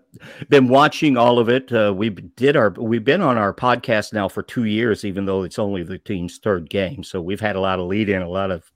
been 0.49 0.69
watching 0.69 1.16
all 1.16 1.38
of 1.38 1.49
it. 1.49 1.71
Uh, 1.73 1.92
we 1.95 2.11
did 2.11 2.57
our 2.57 2.71
we've 2.71 3.05
been 3.05 3.21
on 3.21 3.37
our 3.37 3.53
podcast 3.53 4.12
now 4.12 4.29
for 4.29 4.42
two 4.42 4.64
years, 4.64 5.05
even 5.05 5.27
though 5.27 5.42
it's 5.42 5.59
only 5.59 5.83
the 5.83 5.99
team's 5.99 6.38
third 6.38 6.71
game. 6.71 7.03
So 7.03 7.21
we've 7.21 7.40
had 7.40 7.57
a 7.57 7.61
lot 7.61 7.79
of 7.79 7.87
lead 7.87 8.09
in, 8.09 8.23
a 8.23 8.29
lot 8.29 8.51
of 8.51 8.71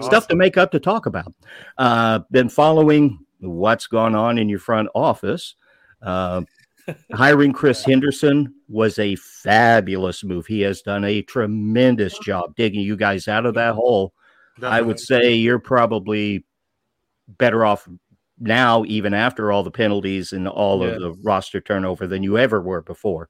stuff 0.00 0.28
to 0.28 0.36
make 0.36 0.56
up 0.56 0.70
to 0.70 0.80
talk 0.80 1.06
about. 1.06 1.32
Uh, 1.76 2.20
been 2.30 2.48
following 2.48 3.18
what's 3.40 3.86
gone 3.86 4.14
on 4.14 4.38
in 4.38 4.48
your 4.48 4.58
front 4.58 4.88
office. 4.94 5.56
Hiring 7.12 7.52
Chris 7.52 7.84
Henderson 7.84 8.54
was 8.68 8.98
a 8.98 9.16
fabulous 9.16 10.22
move. 10.24 10.46
He 10.46 10.60
has 10.62 10.82
done 10.82 11.04
a 11.04 11.22
tremendous 11.22 12.18
job 12.18 12.54
digging 12.56 12.80
you 12.80 12.96
guys 12.96 13.28
out 13.28 13.46
of 13.46 13.54
that 13.54 13.74
hole. 13.74 14.12
I 14.62 14.82
would 14.82 15.00
say 15.00 15.34
you're 15.34 15.58
probably 15.58 16.44
better 17.38 17.64
off 17.64 17.88
now, 18.38 18.84
even 18.86 19.14
after 19.14 19.50
all 19.52 19.62
the 19.62 19.70
penalties 19.70 20.32
and 20.32 20.46
all 20.48 20.84
Yeah. 20.84 20.92
of 20.92 21.00
the 21.00 21.12
roster 21.22 21.60
turnover, 21.60 22.06
than 22.06 22.22
you 22.22 22.38
ever 22.38 22.60
were 22.60 22.82
before. 22.82 23.28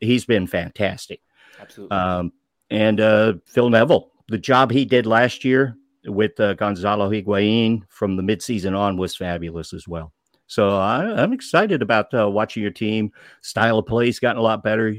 He's 0.00 0.24
been 0.26 0.46
fantastic. 0.46 1.20
Absolutely. 1.60 1.96
Um, 1.96 2.32
and 2.70 3.00
uh, 3.00 3.34
Phil 3.46 3.70
Neville, 3.70 4.10
the 4.28 4.38
job 4.38 4.70
he 4.70 4.84
did 4.84 5.06
last 5.06 5.44
year 5.44 5.76
with 6.04 6.38
uh, 6.40 6.54
Gonzalo 6.54 7.08
Higuain 7.10 7.82
from 7.88 8.16
the 8.16 8.22
midseason 8.22 8.76
on 8.78 8.96
was 8.96 9.16
fabulous 9.16 9.72
as 9.72 9.88
well. 9.88 10.12
So 10.46 10.76
I, 10.76 11.22
I'm 11.22 11.32
excited 11.32 11.82
about 11.82 12.12
uh, 12.14 12.28
watching 12.30 12.62
your 12.62 12.72
team. 12.72 13.12
Style 13.42 13.78
of 13.78 13.86
play's 13.86 14.18
gotten 14.20 14.38
a 14.38 14.42
lot 14.42 14.62
better. 14.62 14.94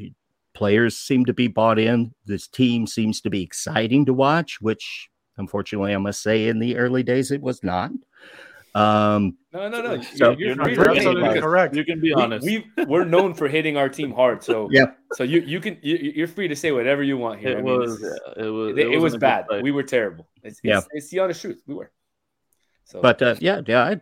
Players 0.54 0.98
seem 0.98 1.26
to 1.26 1.34
be 1.34 1.48
bought 1.48 1.80
in. 1.80 2.14
This 2.26 2.48
team 2.48 2.88
seems 2.88 3.22
to 3.22 3.30
be 3.30 3.44
exciting 3.44 4.06
to 4.08 4.14
watch, 4.14 4.60
which 4.60 5.10
unfortunately 5.38 5.94
I 5.94 5.98
must 5.98 6.22
say 6.22 6.48
in 6.48 6.60
the 6.60 6.78
early 6.78 7.04
days 7.04 7.32
it 7.32 7.42
was 7.42 7.64
not. 7.64 7.92
Um, 8.76 9.38
no, 9.54 9.70
no, 9.70 9.82
no. 9.82 10.02
so- 10.02 10.32
you're, 10.38 10.50
You're 10.50 10.56
free 10.56 10.56
not 10.56 10.66
to 10.66 10.72
You're 10.74 10.84
hate 10.90 10.98
absolutely 10.98 11.28
because 11.30 11.42
correct. 11.42 11.76
You 11.76 11.86
can 11.86 12.00
be 12.00 12.14
honest. 12.14 12.46
we 12.46 12.66
we're 12.86 13.06
known 13.06 13.34
for 13.34 13.48
hitting 13.48 13.76
our 13.78 13.90
team 13.90 14.12
hard. 14.12 14.44
So 14.44 14.68
Yeah. 14.72 14.92
So 15.14 15.24
you 15.24 15.40
you 15.42 15.60
can 15.60 15.78
you, 15.82 15.96
you're 16.16 16.28
free 16.28 16.48
to 16.48 16.56
say 16.56 16.72
whatever 16.72 17.02
you 17.02 17.18
want 17.18 17.40
here. 17.40 17.52
it 17.52 17.60
I 17.60 17.62
mean, 17.62 17.80
was 17.80 18.02
yeah, 18.02 18.44
it 18.46 18.50
was 18.50 18.78
it, 18.78 18.80
it 18.80 18.88
wasn't 19.00 19.02
was 19.02 19.16
bad. 19.16 19.46
We 19.64 19.72
were 19.72 19.84
terrible. 19.84 20.28
It's, 20.44 20.60
Yeah. 20.64 20.80
it's, 20.80 20.88
it's 20.92 21.10
the 21.10 21.20
honest 21.20 21.42
truth. 21.42 21.62
We 21.66 21.74
were. 21.76 21.92
So, 22.84 23.02
but 23.02 23.22
uh, 23.22 23.36
yeah, 23.40 23.62
yeah, 23.66 23.84
I've 23.86 24.02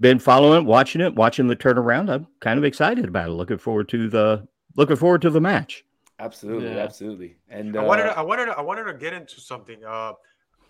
been 0.00 0.18
following, 0.18 0.62
it, 0.62 0.66
watching 0.66 1.00
it, 1.00 1.14
watching 1.14 1.46
the 1.46 1.56
turnaround. 1.56 2.10
I'm 2.10 2.26
kind 2.40 2.58
of 2.58 2.64
excited 2.64 3.04
about 3.04 3.28
it. 3.28 3.32
Looking 3.32 3.58
forward 3.58 3.88
to 3.90 4.08
the 4.08 4.46
looking 4.76 4.96
forward 4.96 5.22
to 5.22 5.30
the 5.30 5.40
match. 5.40 5.84
absolutely, 6.20 6.70
Yeah. 6.70 6.82
absolutely. 6.82 7.36
And 7.48 7.76
I 7.76 7.82
wanted, 7.82 8.06
uh, 8.06 8.14
to, 8.14 8.18
I 8.18 8.22
wanted, 8.22 8.46
to, 8.46 8.58
I 8.58 8.60
wanted 8.60 8.84
to 8.84 8.94
get 8.94 9.12
into 9.12 9.40
something. 9.40 9.84
Uh, 9.84 10.12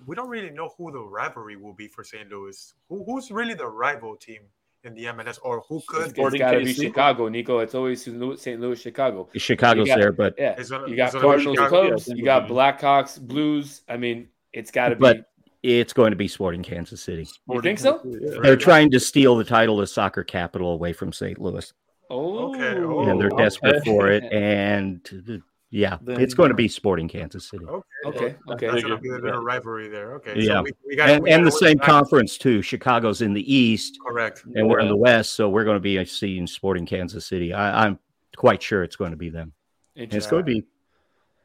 we 0.06 0.14
don't 0.14 0.28
really 0.28 0.50
know 0.50 0.70
who 0.76 0.92
the 0.92 1.00
rivalry 1.00 1.56
will 1.56 1.72
be 1.72 1.88
for 1.88 2.04
St. 2.04 2.30
Louis. 2.30 2.74
Who, 2.88 3.04
who's 3.04 3.30
really 3.30 3.54
the 3.54 3.66
rival 3.66 4.16
team 4.16 4.40
in 4.84 4.94
the 4.94 5.04
MLS, 5.06 5.38
or 5.42 5.62
who 5.68 5.82
could? 5.88 6.08
It's, 6.08 6.18
it's 6.18 6.38
got 6.38 6.52
to 6.52 6.64
be 6.64 6.72
Chicago, 6.72 7.28
Nico. 7.28 7.58
It's 7.58 7.74
always 7.74 8.02
St. 8.04 8.60
Louis, 8.60 8.80
Chicago. 8.80 9.28
Chicago's 9.34 9.88
got, 9.88 9.98
there, 9.98 10.12
but 10.12 10.34
yeah, 10.38 10.60
gonna, 10.62 10.88
you 10.88 10.96
got 10.96 11.12
Cardinals 11.12 11.58
clubs, 11.58 12.08
you 12.08 12.24
got 12.24 12.46
Blackhawks, 12.48 13.20
Blues. 13.20 13.82
I 13.88 13.96
mean, 13.96 14.28
it's 14.52 14.70
got 14.70 14.90
to 14.90 14.96
be. 14.96 15.00
But 15.00 15.30
it's 15.68 15.92
going 15.92 16.10
to 16.10 16.16
be 16.16 16.28
Sporting 16.28 16.62
Kansas 16.62 17.02
City. 17.02 17.24
Sporting 17.24 17.56
you 17.56 17.76
think 17.76 17.78
so? 17.78 18.00
Yeah. 18.04 18.40
They're 18.42 18.56
trying 18.56 18.90
to 18.92 19.00
steal 19.00 19.36
the 19.36 19.44
title 19.44 19.80
of 19.80 19.88
soccer 19.88 20.24
capital 20.24 20.72
away 20.72 20.92
from 20.92 21.12
St. 21.12 21.38
Louis. 21.38 21.72
Oh, 22.10 22.50
okay. 22.50 22.78
Oh, 22.78 23.08
and 23.08 23.20
they're 23.20 23.28
desperate 23.30 23.76
okay. 23.76 23.90
for 23.90 24.10
it. 24.10 24.24
And 24.32 25.42
yeah, 25.70 25.98
then, 26.00 26.18
it's 26.18 26.32
going 26.32 26.48
to 26.48 26.54
be 26.54 26.66
Sporting 26.66 27.08
Kansas 27.08 27.50
City. 27.50 27.66
Okay, 27.66 27.82
okay, 28.06 28.36
okay. 28.50 28.66
That's 28.68 28.82
going 28.82 28.96
to 28.96 29.02
be 29.02 29.10
a 29.10 29.18
bit 29.18 29.34
of 29.34 29.42
rivalry 29.42 29.88
there. 29.88 30.14
Okay, 30.14 30.32
yeah, 30.36 30.54
so 30.54 30.62
we, 30.62 30.72
we 30.86 30.96
got, 30.96 31.10
and, 31.10 31.22
we 31.22 31.30
and 31.30 31.46
the 31.46 31.50
same 31.50 31.78
conference 31.78 32.38
too. 32.38 32.62
Chicago's 32.62 33.20
in 33.20 33.34
the 33.34 33.54
East, 33.54 33.98
correct, 34.06 34.44
and 34.54 34.66
we're 34.66 34.80
in 34.80 34.88
the 34.88 34.96
West, 34.96 35.34
so 35.34 35.50
we're 35.50 35.64
going 35.64 35.76
to 35.76 35.80
be 35.80 36.02
seeing 36.06 36.46
Sporting 36.46 36.86
Kansas 36.86 37.26
City. 37.26 37.52
I, 37.52 37.86
am 37.86 37.98
quite 38.34 38.62
sure 38.62 38.82
it's 38.82 38.96
going 38.96 39.10
to 39.10 39.18
be 39.18 39.28
them. 39.28 39.52
It's 39.94 40.26
going 40.26 40.46
to 40.46 40.50
be 40.50 40.64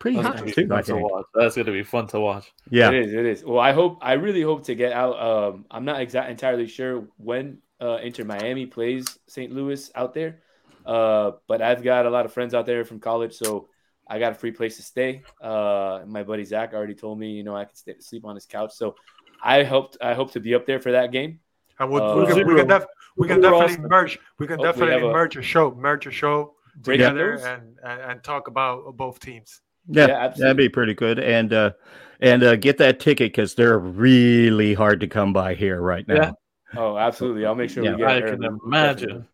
pretty 0.04 0.22
That's 0.22 0.40
hot 0.40 0.48
too. 0.50 0.68
To 0.68 0.98
watch. 0.98 1.26
That's 1.34 1.56
going 1.56 1.66
to 1.66 1.72
be 1.72 1.82
fun 1.82 2.08
to 2.08 2.20
watch. 2.20 2.52
Yeah, 2.70 2.90
it 2.90 2.96
is. 2.96 3.14
It 3.14 3.26
is. 3.26 3.46
Well, 3.46 3.60
I 3.60 3.72
hope. 3.72 4.00
I 4.02 4.14
really 4.14 4.42
hope 4.42 4.66
to 4.66 4.76
get 4.76 4.92
out. 4.92 5.18
Um, 5.18 5.66
I'm 5.72 5.86
not 5.86 6.02
exactly 6.02 6.32
entirely 6.32 6.68
sure 6.68 7.08
when 7.16 7.60
uh, 7.82 8.00
Inter 8.04 8.26
Miami 8.26 8.66
plays 8.66 9.18
St. 9.28 9.54
Louis 9.54 9.90
out 9.96 10.14
there, 10.14 10.42
uh, 10.86 11.32
but 11.48 11.62
I've 11.62 11.84
got 11.84 12.06
a 12.06 12.10
lot 12.10 12.26
of 12.26 12.34
friends 12.34 12.54
out 12.54 12.66
there 12.66 12.84
from 12.84 13.00
college, 13.00 13.34
so 13.34 13.70
I 14.06 14.20
got 14.20 14.34
a 14.34 14.36
free 14.36 14.52
place 14.52 14.76
to 14.76 14.84
stay. 14.84 15.24
Uh, 15.42 16.02
my 16.06 16.24
buddy 16.24 16.44
Zach 16.44 16.74
already 16.74 16.96
told 16.96 17.18
me, 17.18 17.32
you 17.32 17.44
know, 17.46 17.56
I 17.56 17.64
can 17.64 17.76
stay, 17.76 17.96
sleep 18.00 18.26
on 18.26 18.36
his 18.36 18.46
couch. 18.46 18.74
So 18.74 18.96
I 19.42 19.64
hope 19.64 19.96
I 20.02 20.14
hope 20.16 20.32
to 20.34 20.42
be 20.42 20.54
up 20.54 20.66
there 20.66 20.82
for 20.82 20.92
that 20.92 21.14
game. 21.14 21.40
And 21.80 21.90
we'll, 21.90 22.04
uh, 22.04 22.16
we 22.18 22.28
can, 22.28 22.48
we 22.48 22.56
can, 22.56 22.68
def- 22.68 22.86
we 23.16 23.28
can 23.30 23.40
definitely 23.40 23.78
merge. 23.88 24.20
We 24.38 24.48
can 24.48 24.60
definitely 24.60 25.08
we 25.08 25.14
merge 25.14 25.38
a, 25.38 25.40
a 25.40 25.44
show, 25.44 25.74
merge 25.74 26.08
a 26.08 26.12
show 26.12 26.56
together, 26.84 27.36
and, 27.36 27.78
and, 27.84 28.02
and 28.02 28.24
talk 28.24 28.50
about 28.50 28.98
both 28.98 29.22
teams. 29.22 29.62
Yeah, 29.88 30.08
yeah 30.08 30.28
that'd 30.30 30.58
be 30.58 30.70
pretty 30.70 30.94
good. 30.94 31.20
And 31.20 31.54
uh, 31.54 31.72
and 32.20 32.44
uh, 32.44 32.56
get 32.56 32.78
that 32.78 33.00
ticket 33.00 33.32
because 33.32 33.56
they're 33.56 33.80
really 33.80 34.74
hard 34.74 35.00
to 35.02 35.08
come 35.08 35.34
by 35.34 35.56
here 35.56 35.82
right 35.82 36.08
now. 36.08 36.16
Yeah. 36.16 36.32
Oh, 36.76 36.98
absolutely! 36.98 37.46
I'll 37.46 37.56
make 37.56 37.70
sure 37.70 37.84
yeah. 37.84 37.92
we 37.92 37.98
get. 37.98 38.10
I 38.10 38.22
can 38.22 38.44
imagine. 38.66 39.28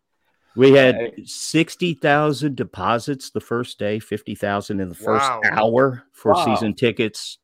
We 0.56 0.72
had 0.72 1.12
60,000 1.24 2.56
deposits 2.56 3.30
the 3.30 3.40
first 3.40 3.78
day, 3.78 4.00
50,000 4.00 4.80
in 4.80 4.88
the 4.88 4.94
first 4.94 5.24
wow. 5.24 5.40
hour 5.44 6.02
for 6.12 6.32
wow. 6.32 6.44
season 6.44 6.74
tickets 6.74 7.38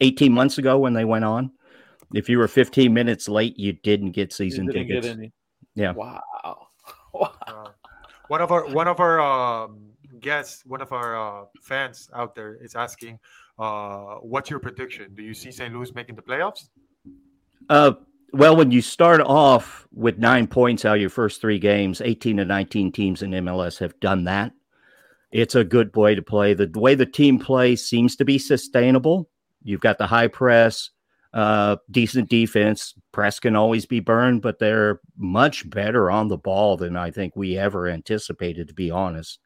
18 0.00 0.32
months 0.32 0.58
ago 0.58 0.78
when 0.78 0.92
they 0.92 1.04
went 1.04 1.24
on. 1.24 1.50
If 2.14 2.28
you 2.28 2.38
were 2.38 2.48
15 2.48 2.92
minutes 2.92 3.28
late, 3.28 3.58
you 3.58 3.72
didn't 3.72 4.12
get 4.12 4.32
season 4.32 4.66
didn't 4.66 4.88
tickets. 4.88 5.16
Get 5.16 5.32
yeah. 5.74 5.92
Wow. 5.92 6.22
wow. 7.14 7.72
One 8.28 8.40
of 8.42 8.52
our 8.52 8.66
one 8.66 8.86
of 8.86 9.00
our 9.00 9.20
um, 9.20 9.89
guests, 10.20 10.64
one 10.66 10.80
of 10.80 10.92
our 10.92 11.16
uh, 11.16 11.44
fans 11.62 12.08
out 12.14 12.34
there 12.34 12.56
is 12.62 12.74
asking, 12.74 13.18
uh, 13.58 14.16
"What's 14.16 14.50
your 14.50 14.60
prediction? 14.60 15.14
Do 15.14 15.22
you 15.22 15.34
see 15.34 15.50
St. 15.50 15.72
Louis 15.74 15.94
making 15.94 16.16
the 16.16 16.22
playoffs?" 16.22 16.68
Uh, 17.68 17.92
well, 18.32 18.56
when 18.56 18.70
you 18.70 18.80
start 18.80 19.20
off 19.20 19.88
with 19.92 20.18
nine 20.18 20.46
points 20.46 20.84
out 20.84 20.96
of 20.96 21.00
your 21.00 21.10
first 21.10 21.40
three 21.40 21.58
games, 21.58 22.00
18 22.00 22.36
to 22.38 22.44
19 22.44 22.92
teams 22.92 23.22
in 23.22 23.30
MLS 23.32 23.78
have 23.78 23.98
done 24.00 24.24
that. 24.24 24.52
It's 25.32 25.54
a 25.54 25.64
good 25.64 25.94
way 25.96 26.14
to 26.14 26.22
play. 26.22 26.54
The, 26.54 26.66
the 26.66 26.80
way 26.80 26.94
the 26.94 27.06
team 27.06 27.38
plays 27.38 27.86
seems 27.86 28.16
to 28.16 28.24
be 28.24 28.38
sustainable. 28.38 29.28
You've 29.62 29.80
got 29.80 29.98
the 29.98 30.06
high 30.06 30.28
press, 30.28 30.90
uh, 31.32 31.76
decent 31.90 32.28
defense. 32.28 32.94
Press 33.12 33.38
can 33.38 33.54
always 33.54 33.86
be 33.86 34.00
burned, 34.00 34.42
but 34.42 34.58
they're 34.58 35.00
much 35.16 35.68
better 35.68 36.10
on 36.10 36.28
the 36.28 36.36
ball 36.36 36.76
than 36.76 36.96
I 36.96 37.10
think 37.10 37.36
we 37.36 37.56
ever 37.56 37.88
anticipated, 37.88 38.68
to 38.68 38.74
be 38.74 38.90
honest. 38.90 39.38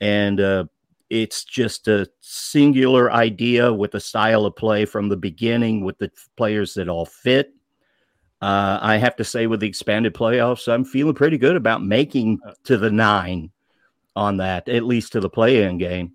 And 0.00 0.40
uh, 0.40 0.64
it's 1.10 1.44
just 1.44 1.88
a 1.88 2.08
singular 2.20 3.10
idea 3.10 3.72
with 3.72 3.94
a 3.94 4.00
style 4.00 4.44
of 4.44 4.56
play 4.56 4.84
from 4.84 5.08
the 5.08 5.16
beginning, 5.16 5.84
with 5.84 5.98
the 5.98 6.10
players 6.36 6.74
that 6.74 6.88
all 6.88 7.06
fit 7.06 7.52
uh, 8.40 8.78
I 8.82 8.98
have 8.98 9.16
to 9.16 9.24
say, 9.24 9.46
with 9.46 9.60
the 9.60 9.68
expanded 9.68 10.14
playoffs, 10.14 10.70
I'm 10.70 10.84
feeling 10.84 11.14
pretty 11.14 11.38
good 11.38 11.56
about 11.56 11.82
making 11.82 12.38
uh. 12.46 12.52
to 12.64 12.76
the 12.76 12.90
nine 12.90 13.50
on 14.14 14.38
that, 14.38 14.68
at 14.68 14.84
least 14.84 15.12
to 15.12 15.20
the 15.20 15.30
play 15.30 15.62
in 15.62 15.78
game. 15.78 16.12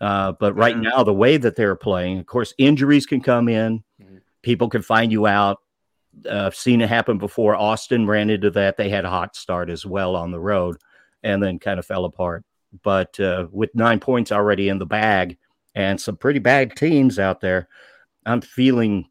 Uh, 0.00 0.32
but 0.32 0.54
right 0.54 0.76
now, 0.76 1.02
the 1.02 1.14
way 1.14 1.36
that 1.36 1.56
they're 1.56 1.76
playing, 1.76 2.18
of 2.18 2.26
course, 2.26 2.52
injuries 2.58 3.06
can 3.06 3.20
come 3.20 3.48
in, 3.48 3.82
mm-hmm. 4.02 4.16
people 4.42 4.68
can 4.68 4.82
find 4.82 5.12
you 5.12 5.26
out. 5.26 5.58
Uh, 6.28 6.46
I've 6.46 6.56
seen 6.56 6.80
it 6.80 6.88
happen 6.88 7.18
before. 7.18 7.54
Austin 7.54 8.06
ran 8.06 8.28
into 8.28 8.50
that. 8.50 8.76
They 8.76 8.90
had 8.90 9.04
a 9.04 9.10
hot 9.10 9.36
start 9.36 9.70
as 9.70 9.86
well 9.86 10.16
on 10.16 10.30
the 10.30 10.40
road 10.40 10.76
and 11.22 11.42
then 11.42 11.58
kind 11.58 11.78
of 11.78 11.86
fell 11.86 12.04
apart. 12.04 12.44
But 12.82 13.18
uh, 13.20 13.46
with 13.50 13.74
nine 13.74 14.00
points 14.00 14.32
already 14.32 14.68
in 14.68 14.78
the 14.78 14.86
bag 14.86 15.38
and 15.74 16.00
some 16.00 16.16
pretty 16.16 16.38
bad 16.38 16.76
teams 16.76 17.18
out 17.18 17.40
there, 17.40 17.68
I'm 18.24 18.40
feeling 18.40 19.08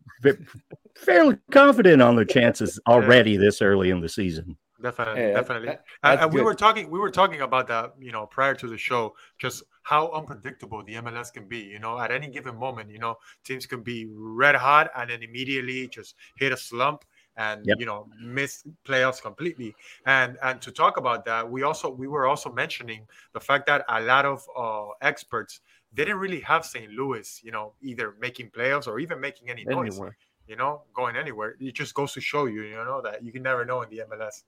fairly 0.95 1.38
confident 1.52 2.02
on 2.02 2.15
their 2.15 2.26
chances 2.26 2.80
already 2.88 3.38
this 3.38 3.62
early 3.62 3.89
in 3.89 4.02
the 4.02 4.10
season. 4.10 4.58
Definitely, 4.82 5.21
yeah, 5.21 5.34
definitely. 5.34 5.67
That, 5.67 6.24
and, 6.24 6.34
we 6.34 6.41
were 6.41 6.56
talking, 6.56 6.89
we 6.89 7.00
were 7.00 7.12
talking 7.12 7.41
about 7.41 7.67
that, 7.67 7.93
you 8.00 8.12
know, 8.12 8.26
prior 8.26 8.56
to 8.56 8.67
the 8.67 8.78
show, 8.78 9.13
just 9.38 9.63
how 9.84 10.10
unpredictable 10.12 10.84
the 10.84 10.93
MLS 10.95 11.32
can 11.32 11.47
be. 11.47 11.60
You 11.60 11.80
know, 11.80 12.00
at 12.00 12.12
any 12.12 12.28
given 12.28 12.58
moment, 12.58 12.89
you 12.89 12.97
know, 12.97 13.17
teams 13.43 13.67
can 13.67 13.84
be 13.84 14.08
red 14.12 14.56
hot 14.56 14.89
and 14.95 15.10
then 15.10 15.21
immediately 15.21 15.88
just 15.88 16.15
hit 16.38 16.52
a 16.52 16.58
slump 16.58 17.06
and 17.38 17.65
yep. 17.65 17.78
you 17.80 17.86
know 17.86 18.08
miss 18.22 18.63
playoffs 18.86 19.22
completely. 19.22 19.76
And 20.06 20.38
and 20.44 20.62
to 20.62 20.72
talk 20.72 20.98
about 20.98 21.26
that, 21.26 21.50
we 21.50 21.63
also 21.63 21.89
we 21.89 22.08
were 22.08 22.28
also 22.28 22.52
mentioning 22.52 23.08
the 23.34 23.39
fact 23.39 23.65
that 23.67 23.86
a 23.89 24.02
lot 24.02 24.26
of 24.26 24.46
uh, 24.58 24.89
experts 25.02 25.62
didn't 25.94 26.17
really 26.17 26.39
have 26.41 26.65
St. 26.65 26.91
Louis, 26.91 27.41
you 27.44 27.52
know, 27.52 27.74
either 27.82 28.15
making 28.20 28.50
playoffs 28.50 28.88
or 28.88 29.00
even 29.00 29.20
making 29.20 29.50
any 29.50 29.65
noise. 29.65 30.00
You 30.48 30.58
know, 30.58 30.82
going 30.94 31.15
anywhere. 31.15 31.56
It 31.62 31.76
just 31.76 31.94
goes 31.94 32.12
to 32.13 32.20
show 32.20 32.46
you, 32.46 32.63
you 32.63 32.76
know, 32.76 33.02
that 33.04 33.24
you 33.24 33.32
can 33.32 33.41
never 33.41 33.63
know 33.63 33.84
in 33.84 33.89
the 33.89 34.02
MLS. 34.10 34.44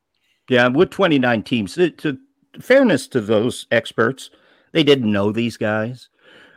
Yeah, 0.49 0.67
with 0.67 0.89
29 0.89 1.43
teams, 1.43 1.75
to, 1.75 1.91
to 1.91 2.17
fairness 2.59 3.07
to 3.09 3.21
those 3.21 3.67
experts, 3.71 4.29
they 4.73 4.83
didn't 4.83 5.09
know 5.09 5.31
these 5.31 5.55
guys. 5.55 6.09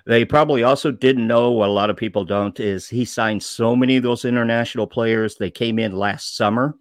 They 0.06 0.24
probably 0.24 0.62
also 0.62 0.92
didn't 0.92 1.26
know 1.26 1.50
what 1.50 1.68
a 1.68 1.72
lot 1.72 1.90
of 1.90 1.96
people 1.96 2.24
don't 2.24 2.58
is 2.60 2.88
he 2.88 3.04
signed 3.04 3.42
so 3.42 3.74
many 3.74 3.96
of 3.96 4.04
those 4.04 4.24
international 4.24 4.86
players. 4.86 5.36
They 5.36 5.50
came 5.50 5.80
in 5.80 5.96
last 5.96 6.36
summer. 6.36 6.76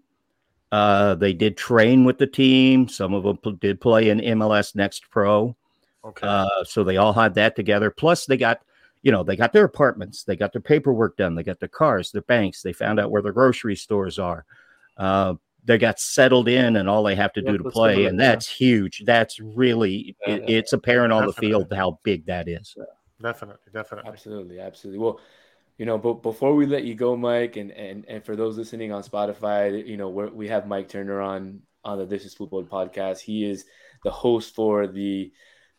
Uh, 0.72 1.16
they 1.16 1.34
did 1.34 1.58
train 1.58 2.06
with 2.06 2.20
the 2.20 2.28
team. 2.28 2.88
Some 2.88 3.14
of 3.14 3.24
them 3.24 3.58
did 3.58 3.82
play 3.82 4.10
in 4.10 4.20
MLS 4.20 4.76
Next 4.76 5.10
Pro. 5.10 5.56
Okay. 6.04 6.28
Uh, 6.28 6.64
so 6.66 6.84
they 6.84 6.98
all 6.98 7.14
had 7.14 7.34
that 7.34 7.56
together. 7.56 7.90
Plus, 7.90 8.26
they 8.26 8.38
got 8.38 8.62
you 9.02 9.12
know, 9.12 9.24
they 9.24 9.36
got 9.36 9.54
their 9.54 9.66
apartments, 9.66 10.24
they 10.24 10.36
got 10.36 10.52
their 10.52 10.62
paperwork 10.62 11.16
done, 11.16 11.36
they 11.36 11.44
got 11.44 11.60
their 11.60 11.70
cars, 11.70 12.12
their 12.12 12.24
banks, 12.24 12.64
they 12.64 12.74
found 12.74 13.00
out 13.00 13.12
where 13.12 13.22
their 13.22 13.32
grocery 13.32 13.76
stores 13.76 14.18
are. 14.18 14.46
Uh, 14.98 15.36
they 15.64 15.78
got 15.78 16.00
settled 16.00 16.48
in 16.48 16.76
and 16.76 16.90
all 16.90 17.04
they 17.04 17.16
have 17.16 17.34
to 17.34 17.42
do 17.42 17.58
to 17.58 17.70
play 17.70 18.06
and 18.06 18.20
that's 18.20 18.50
yeah. 18.60 18.68
huge 18.68 19.04
that's 19.04 19.40
really 19.40 20.16
yeah, 20.28 20.36
it, 20.36 20.44
it's 20.48 20.74
apparent 20.74 21.12
on 21.12 21.26
the 21.26 21.34
field 21.34 21.72
how 21.74 22.00
big 22.04 22.24
that 22.28 22.48
is 22.48 22.76
definitely 23.22 23.72
definitely 23.74 24.10
absolutely 24.10 24.60
absolutely 24.60 25.00
well 25.00 25.20
you 25.78 25.86
know 25.86 25.98
but 25.98 26.22
before 26.22 26.56
we 26.56 26.66
let 26.66 26.84
you 26.84 26.96
go 26.96 27.16
mike 27.16 27.56
and 27.56 27.72
and, 27.72 28.06
and 28.08 28.24
for 28.24 28.36
those 28.36 28.58
listening 28.58 28.92
on 28.92 29.04
spotify 29.04 29.86
you 29.88 29.98
know 29.98 30.10
we 30.10 30.48
have 30.48 30.68
mike 30.68 30.90
turner 30.90 31.22
on 31.22 31.62
on 31.84 31.98
the 31.98 32.06
this 32.06 32.26
is 32.26 32.34
football 32.34 32.64
podcast 32.64 33.20
he 33.20 33.46
is 33.46 33.66
the 34.04 34.12
host 34.12 34.54
for 34.54 34.88
the 34.88 35.32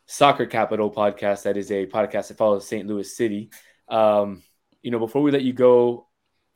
Soccer 0.07 0.47
Capital 0.47 0.91
podcast. 0.91 1.43
That 1.43 1.57
is 1.57 1.71
a 1.71 1.87
podcast 1.87 2.29
that 2.29 2.39
follows 2.39 2.67
St. 2.67 2.87
Louis 2.87 3.17
City. 3.17 3.51
Um, 3.89 4.43
you 4.83 4.91
know, 4.91 5.01
before 5.01 5.23
we 5.23 5.33
let 5.33 5.43
you 5.43 5.53
go, 5.53 6.07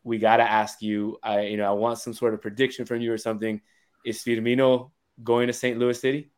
we 0.04 0.18
got 0.18 0.36
to 0.38 0.44
ask 0.44 0.80
you. 0.80 1.18
I, 1.22 1.42
you 1.42 1.56
know, 1.56 1.68
I 1.68 1.72
want 1.72 1.98
some 1.98 2.14
sort 2.14 2.32
of 2.32 2.40
prediction 2.40 2.86
from 2.86 3.00
you 3.00 3.12
or 3.12 3.18
something. 3.18 3.60
Is 4.04 4.22
Firmino 4.22 4.92
going 5.22 5.48
to 5.48 5.52
St. 5.52 5.78
Louis 5.78 6.00
City? 6.00 6.30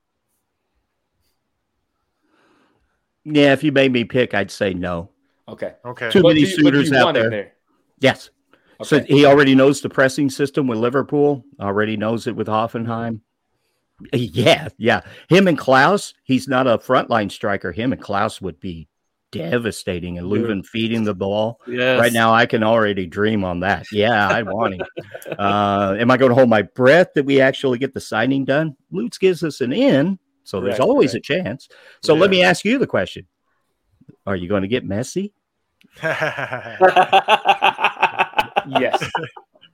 Yeah, 3.24 3.52
if 3.52 3.62
you 3.62 3.72
made 3.72 3.92
me 3.92 4.04
pick, 4.04 4.34
I'd 4.34 4.50
say 4.50 4.74
no. 4.74 5.10
Okay. 5.48 5.74
Okay. 5.84 6.10
Too 6.10 6.22
many 6.22 6.44
suitors 6.44 6.92
out 6.92 7.14
there. 7.14 7.30
there. 7.30 7.52
Yes. 8.00 8.30
Okay. 8.80 8.88
So 8.88 9.00
he 9.00 9.26
already 9.26 9.54
knows 9.54 9.80
the 9.80 9.88
pressing 9.88 10.28
system 10.30 10.66
with 10.66 10.78
Liverpool. 10.78 11.44
Already 11.60 11.96
knows 11.96 12.26
it 12.26 12.34
with 12.34 12.48
Hoffenheim. 12.48 13.20
Yeah, 14.12 14.68
yeah. 14.78 15.02
Him 15.28 15.46
and 15.46 15.58
Klauss. 15.58 16.14
he's 16.24 16.48
not 16.48 16.66
a 16.66 16.78
frontline 16.78 17.30
striker. 17.30 17.70
Him 17.70 17.92
and 17.92 18.02
Klauss 18.02 18.40
would 18.40 18.58
be 18.58 18.88
devastating 19.30 20.18
and 20.18 20.26
Löwen 20.26 20.64
feeding 20.64 21.04
the 21.04 21.14
ball. 21.14 21.60
Yes. 21.66 22.00
Right 22.00 22.12
now, 22.12 22.32
I 22.32 22.46
can 22.46 22.62
already 22.62 23.06
dream 23.06 23.44
on 23.44 23.60
that. 23.60 23.86
Yeah, 23.92 24.28
I 24.28 24.42
want 24.42 24.74
him. 24.74 24.86
uh, 25.38 25.96
am 25.98 26.10
I 26.10 26.16
going 26.16 26.30
to 26.30 26.34
hold 26.34 26.48
my 26.48 26.62
breath 26.62 27.08
that 27.14 27.24
we 27.24 27.40
actually 27.40 27.78
get 27.78 27.94
the 27.94 28.00
signing 28.00 28.44
done? 28.44 28.76
Lutz 28.90 29.18
gives 29.18 29.42
us 29.42 29.60
an 29.60 29.72
in, 29.72 30.18
so 30.44 30.60
there's 30.60 30.80
always 30.80 31.14
right. 31.14 31.18
a 31.18 31.20
chance. 31.20 31.68
So 32.02 32.14
yeah. 32.14 32.20
let 32.20 32.30
me 32.30 32.42
ask 32.42 32.64
you 32.64 32.78
the 32.78 32.86
question: 32.86 33.26
Are 34.26 34.36
you 34.36 34.48
going 34.48 34.62
to 34.62 34.68
get 34.68 34.86
Messi? 34.86 35.32
yes. 36.02 36.70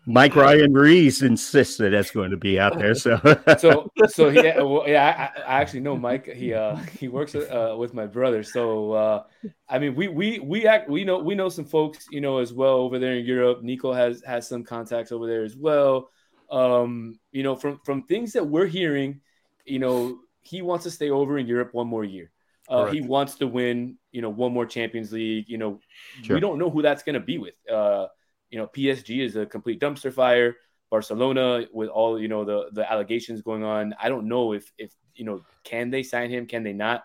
Mike 0.08 0.36
Ryan 0.36 0.72
Reese 0.72 1.20
insists 1.20 1.76
that 1.76 1.90
that's 1.90 2.10
going 2.10 2.30
to 2.30 2.38
be 2.38 2.58
out 2.58 2.78
there. 2.78 2.94
So, 2.94 3.20
so, 3.58 3.90
so 4.08 4.28
yeah, 4.30 4.62
well, 4.62 4.84
yeah. 4.86 5.30
I, 5.36 5.40
I, 5.42 5.60
actually 5.60 5.80
know 5.80 5.98
Mike. 5.98 6.26
He 6.26 6.54
uh, 6.54 6.76
he 6.98 7.08
works 7.08 7.34
uh, 7.34 7.76
with 7.78 7.92
my 7.92 8.06
brother. 8.06 8.42
So, 8.42 8.92
uh, 8.92 9.22
I 9.68 9.78
mean, 9.78 9.94
we 9.94 10.08
we 10.08 10.38
we 10.38 10.66
act 10.66 10.88
we 10.88 11.04
know 11.04 11.18
we 11.18 11.34
know 11.34 11.50
some 11.50 11.66
folks, 11.66 12.06
you 12.10 12.22
know, 12.22 12.38
as 12.38 12.54
well 12.54 12.76
over 12.76 12.98
there 12.98 13.16
in 13.16 13.26
Europe. 13.26 13.62
Nico 13.62 13.92
has 13.92 14.22
has 14.26 14.48
some 14.48 14.64
contacts 14.64 15.12
over 15.12 15.26
there 15.26 15.44
as 15.44 15.56
well. 15.56 16.08
Um, 16.50 17.20
you 17.30 17.42
know, 17.42 17.54
from 17.54 17.78
from 17.84 18.04
things 18.04 18.32
that 18.32 18.46
we're 18.46 18.66
hearing, 18.66 19.20
you 19.66 19.78
know, 19.78 20.20
he 20.48 20.62
wants 20.62 20.84
to 20.84 20.90
stay 20.90 21.10
over 21.10 21.38
in 21.38 21.46
Europe 21.46 21.74
one 21.74 21.88
more 21.88 22.04
year. 22.04 22.30
Uh, 22.68 22.86
he 22.86 23.00
wants 23.00 23.36
to 23.36 23.46
win, 23.46 23.96
you 24.12 24.20
know, 24.20 24.28
one 24.28 24.52
more 24.52 24.66
Champions 24.66 25.10
League. 25.10 25.46
You 25.48 25.56
know, 25.56 25.80
sure. 26.22 26.34
we 26.34 26.40
don't 26.40 26.58
know 26.58 26.68
who 26.68 26.82
that's 26.82 27.02
going 27.02 27.14
to 27.14 27.20
be 27.20 27.38
with. 27.38 27.54
Uh, 27.70 28.08
you 28.50 28.58
know, 28.58 28.66
PSG 28.66 29.24
is 29.24 29.36
a 29.36 29.46
complete 29.46 29.80
dumpster 29.80 30.12
fire. 30.12 30.56
Barcelona, 30.90 31.66
with 31.72 31.88
all 31.88 32.18
you 32.18 32.28
know 32.28 32.44
the 32.44 32.70
the 32.72 32.90
allegations 32.90 33.42
going 33.42 33.62
on, 33.62 33.94
I 34.00 34.08
don't 34.08 34.28
know 34.28 34.52
if 34.52 34.70
if 34.78 34.92
you 35.14 35.24
know 35.24 35.44
can 35.64 35.90
they 35.90 36.02
sign 36.02 36.30
him, 36.30 36.46
can 36.46 36.62
they 36.62 36.72
not? 36.72 37.04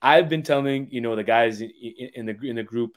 I've 0.00 0.28
been 0.28 0.42
telling 0.42 0.88
you 0.90 1.00
know 1.00 1.16
the 1.16 1.24
guys 1.24 1.60
in, 1.60 1.70
in 2.14 2.26
the 2.26 2.38
in 2.42 2.56
the 2.56 2.62
group. 2.62 2.96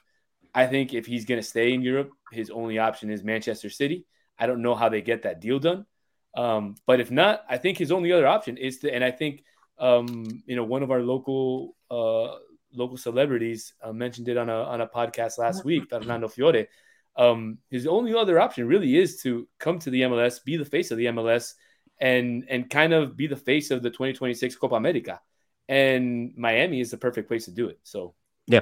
I 0.54 0.66
think 0.66 0.94
if 0.94 1.06
he's 1.06 1.26
going 1.26 1.40
to 1.40 1.46
stay 1.46 1.74
in 1.74 1.82
Europe, 1.82 2.10
his 2.32 2.50
only 2.50 2.78
option 2.78 3.10
is 3.10 3.22
Manchester 3.22 3.70
City. 3.70 4.06
I 4.38 4.46
don't 4.46 4.62
know 4.62 4.74
how 4.74 4.88
they 4.88 5.02
get 5.02 5.22
that 5.22 5.40
deal 5.40 5.58
done, 5.58 5.86
um, 6.34 6.74
but 6.86 7.00
if 7.00 7.10
not, 7.10 7.44
I 7.48 7.58
think 7.58 7.78
his 7.78 7.92
only 7.92 8.12
other 8.12 8.26
option 8.26 8.56
is 8.56 8.78
to. 8.80 8.94
And 8.94 9.02
I 9.02 9.10
think 9.10 9.42
um, 9.78 10.42
you 10.46 10.56
know 10.56 10.64
one 10.64 10.82
of 10.82 10.90
our 10.90 11.00
local 11.00 11.76
uh, 11.90 12.36
local 12.72 12.96
celebrities 12.96 13.74
uh, 13.82 13.92
mentioned 13.92 14.28
it 14.28 14.36
on 14.36 14.48
a 14.48 14.62
on 14.62 14.80
a 14.80 14.86
podcast 14.86 15.38
last 15.38 15.64
week, 15.64 15.84
Fernando 15.90 16.28
Fiore 16.28 16.68
um, 17.16 17.58
his 17.70 17.86
only 17.86 18.14
other 18.14 18.38
option 18.38 18.66
really 18.66 18.96
is 18.96 19.22
to 19.22 19.48
come 19.58 19.78
to 19.80 19.90
the 19.90 20.02
MLS, 20.02 20.44
be 20.44 20.56
the 20.56 20.64
face 20.64 20.90
of 20.90 20.98
the 20.98 21.06
MLS, 21.06 21.54
and 21.98 22.44
and 22.48 22.68
kind 22.68 22.92
of 22.92 23.16
be 23.16 23.26
the 23.26 23.36
face 23.36 23.70
of 23.70 23.82
the 23.82 23.90
2026 23.90 24.56
Copa 24.56 24.74
America. 24.74 25.20
And 25.68 26.32
Miami 26.36 26.80
is 26.80 26.90
the 26.90 26.98
perfect 26.98 27.28
place 27.28 27.46
to 27.46 27.50
do 27.50 27.68
it. 27.68 27.80
So, 27.82 28.14
yeah, 28.46 28.60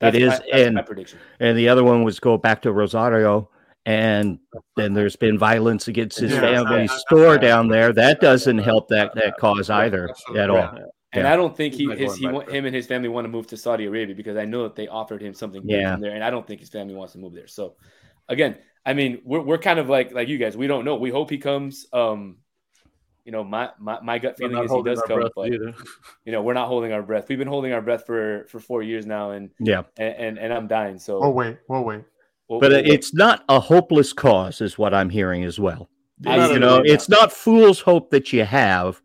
it 0.00 0.14
is. 0.14 0.28
My, 0.28 0.58
and 0.58 0.74
my 0.74 0.82
prediction. 0.82 1.18
And 1.40 1.58
the 1.58 1.68
other 1.68 1.82
one 1.82 2.04
was 2.04 2.20
go 2.20 2.36
back 2.36 2.62
to 2.62 2.72
Rosario. 2.72 3.50
And 3.86 4.38
then 4.76 4.92
there's 4.92 5.16
been 5.16 5.38
violence 5.38 5.88
against 5.88 6.18
his 6.18 6.32
yeah, 6.32 6.40
family's 6.40 6.92
store 6.92 7.38
down 7.38 7.68
there. 7.68 7.92
That 7.92 8.20
doesn't 8.20 8.58
help 8.58 8.88
that 8.88 9.14
that 9.14 9.38
cause 9.38 9.70
either 9.70 10.10
at 10.36 10.50
all. 10.50 10.78
And 11.12 11.24
yeah. 11.24 11.32
I 11.32 11.36
don't 11.36 11.56
think 11.56 11.72
he 11.72 11.86
his, 11.96 12.16
he 12.16 12.26
him 12.26 12.66
and 12.66 12.74
his 12.74 12.86
family 12.86 13.08
want 13.08 13.24
to 13.24 13.30
move 13.30 13.46
to 13.46 13.56
Saudi 13.56 13.86
Arabia 13.86 14.14
because 14.14 14.36
I 14.36 14.44
know 14.44 14.64
that 14.64 14.76
they 14.76 14.88
offered 14.88 15.22
him 15.22 15.32
something 15.32 15.62
yeah. 15.64 15.96
there, 15.96 16.14
and 16.14 16.22
I 16.22 16.28
don't 16.28 16.46
think 16.46 16.60
his 16.60 16.68
family 16.68 16.94
wants 16.94 17.14
to 17.14 17.18
move 17.18 17.32
there. 17.32 17.46
So, 17.46 17.76
again, 18.28 18.58
I 18.84 18.92
mean, 18.92 19.22
we're, 19.24 19.40
we're 19.40 19.58
kind 19.58 19.78
of 19.78 19.88
like 19.88 20.12
like 20.12 20.28
you 20.28 20.36
guys. 20.36 20.54
We 20.54 20.66
don't 20.66 20.84
know. 20.84 20.96
We 20.96 21.08
hope 21.08 21.30
he 21.30 21.38
comes. 21.38 21.86
Um, 21.94 22.38
you 23.24 23.32
know, 23.32 23.42
my 23.42 23.70
my, 23.78 24.00
my 24.02 24.18
gut 24.18 24.36
feeling 24.36 24.62
is 24.62 24.70
he 24.70 24.82
does 24.82 25.02
come, 25.06 25.30
but 25.34 25.46
either. 25.52 25.74
you 26.26 26.32
know, 26.32 26.42
we're 26.42 26.54
not 26.54 26.68
holding 26.68 26.92
our 26.92 27.02
breath. 27.02 27.28
We've 27.28 27.38
been 27.38 27.48
holding 27.48 27.72
our 27.72 27.82
breath 27.82 28.04
for 28.04 28.46
for 28.50 28.60
four 28.60 28.82
years 28.82 29.06
now, 29.06 29.30
and 29.30 29.48
yeah, 29.58 29.84
and 29.96 30.14
and, 30.14 30.38
and 30.38 30.52
I'm 30.52 30.68
dying. 30.68 30.98
So, 30.98 31.22
oh 31.22 31.30
wait, 31.30 31.58
oh 31.70 31.80
wait. 31.80 32.04
Well, 32.48 32.60
but 32.60 32.72
it's 32.72 33.12
not 33.12 33.44
a 33.48 33.60
hopeless 33.60 34.12
cause, 34.12 34.60
is 34.60 34.78
what 34.78 34.94
I'm 34.94 35.10
hearing 35.10 35.44
as 35.44 35.60
well. 35.60 35.88
You 36.20 36.58
know, 36.58 36.82
it's 36.84 37.08
not 37.08 37.32
fool's 37.32 37.80
hope 37.80 38.10
that 38.10 38.32
you 38.32 38.44
have 38.44 39.00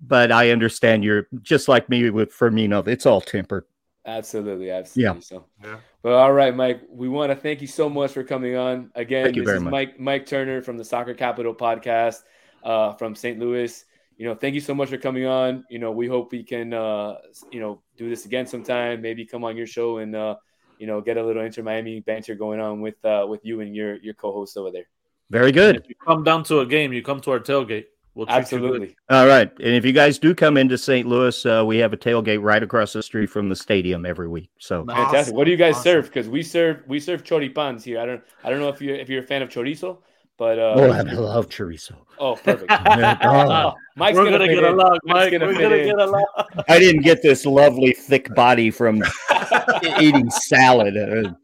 but 0.00 0.32
I 0.32 0.50
understand 0.50 1.04
you're 1.04 1.28
just 1.42 1.68
like 1.68 1.88
me 1.88 2.10
with 2.10 2.32
Firmino. 2.32 2.86
It's 2.86 3.06
all 3.06 3.20
tempered. 3.20 3.64
Absolutely, 4.06 4.70
absolutely. 4.70 5.14
Yeah. 5.16 5.20
So, 5.20 5.46
yeah. 5.62 5.76
But 6.02 6.12
all 6.12 6.32
right, 6.32 6.54
Mike, 6.54 6.80
we 6.88 7.08
want 7.08 7.30
to 7.30 7.36
thank 7.36 7.60
you 7.60 7.66
so 7.66 7.88
much 7.88 8.12
for 8.12 8.24
coming 8.24 8.56
on 8.56 8.90
again. 8.94 9.24
Thank 9.24 9.36
you 9.36 9.44
this 9.44 9.56
is 9.56 9.62
much. 9.62 9.70
Mike 9.70 10.00
Mike 10.00 10.26
Turner 10.26 10.62
from 10.62 10.78
the 10.78 10.84
Soccer 10.84 11.14
Capital 11.14 11.54
podcast 11.54 12.22
uh, 12.64 12.94
from 12.94 13.14
St. 13.14 13.38
Louis. 13.38 13.84
You 14.16 14.26
know, 14.26 14.34
thank 14.34 14.54
you 14.54 14.60
so 14.60 14.74
much 14.74 14.88
for 14.88 14.96
coming 14.96 15.26
on. 15.26 15.64
You 15.70 15.78
know, 15.78 15.92
we 15.92 16.06
hope 16.06 16.32
we 16.32 16.42
can 16.42 16.72
uh, 16.72 17.16
you 17.50 17.60
know 17.60 17.82
do 17.98 18.08
this 18.08 18.24
again 18.24 18.46
sometime. 18.46 19.02
Maybe 19.02 19.26
come 19.26 19.44
on 19.44 19.56
your 19.56 19.66
show 19.66 19.98
and 19.98 20.16
uh, 20.16 20.36
you 20.80 20.86
know 20.86 21.00
get 21.00 21.16
a 21.18 21.24
little 21.24 21.42
Inter 21.42 21.62
Miami 21.62 22.00
banter 22.00 22.34
going 22.34 22.58
on 22.58 22.80
with 22.80 23.04
uh, 23.04 23.26
with 23.28 23.44
you 23.44 23.60
and 23.60 23.76
your 23.76 23.96
your 23.96 24.14
co-host 24.14 24.56
over 24.56 24.70
there. 24.70 24.88
Very 25.28 25.52
good. 25.52 25.76
if 25.76 25.88
you 25.88 25.94
come 25.94 26.24
down 26.24 26.42
to 26.44 26.60
a 26.60 26.66
game, 26.66 26.92
you 26.92 27.02
come 27.02 27.20
to 27.20 27.30
our 27.30 27.38
tailgate. 27.38 27.84
We'll 28.14 28.28
Absolutely. 28.28 28.96
All 29.08 29.28
right. 29.28 29.48
And 29.60 29.74
if 29.74 29.84
you 29.84 29.92
guys 29.92 30.18
do 30.18 30.34
come 30.34 30.56
into 30.56 30.76
St. 30.76 31.06
Louis, 31.06 31.46
uh, 31.46 31.62
we 31.64 31.78
have 31.78 31.92
a 31.92 31.96
tailgate 31.96 32.42
right 32.42 32.60
across 32.60 32.92
the 32.92 33.04
street 33.04 33.28
from 33.28 33.48
the 33.48 33.54
stadium 33.54 34.04
every 34.04 34.26
week. 34.26 34.50
So 34.58 34.84
fantastic. 34.84 35.34
What 35.34 35.44
do 35.44 35.52
you 35.52 35.56
guys 35.56 35.76
awesome. 35.76 35.84
serve? 35.84 36.04
Because 36.06 36.28
we 36.28 36.42
serve 36.42 36.82
we 36.88 36.98
serve 36.98 37.22
choripans 37.22 37.84
here. 37.84 38.00
I 38.00 38.06
don't 38.06 38.22
I 38.42 38.50
don't 38.50 38.58
know 38.58 38.68
if 38.68 38.80
you 38.80 38.94
if 38.94 39.08
you're 39.08 39.22
a 39.22 39.26
fan 39.26 39.42
of 39.42 39.48
chorizo, 39.48 39.98
but 40.40 40.58
uh, 40.58 40.72
oh, 40.74 40.90
I 40.90 41.02
love 41.02 41.50
chorizo. 41.50 41.92
Oh, 42.18 42.34
perfect. 42.34 42.72
oh. 43.22 43.74
Mike's 43.96 44.16
We're 44.16 44.24
gonna, 44.24 44.38
gonna 44.38 44.54
get 44.54 44.64
along, 44.64 44.98
Mike. 45.04 45.32
Gonna 45.32 45.46
We're 45.46 45.52
gonna 45.52 45.76
in. 45.76 45.86
get 45.88 46.00
along. 46.00 46.24
I 46.66 46.78
didn't 46.78 47.02
get 47.02 47.20
this 47.20 47.44
lovely 47.44 47.92
thick 47.92 48.34
body 48.34 48.70
from 48.70 49.02
eating 50.00 50.30
salad. 50.30 50.96
Uh, 50.96 51.34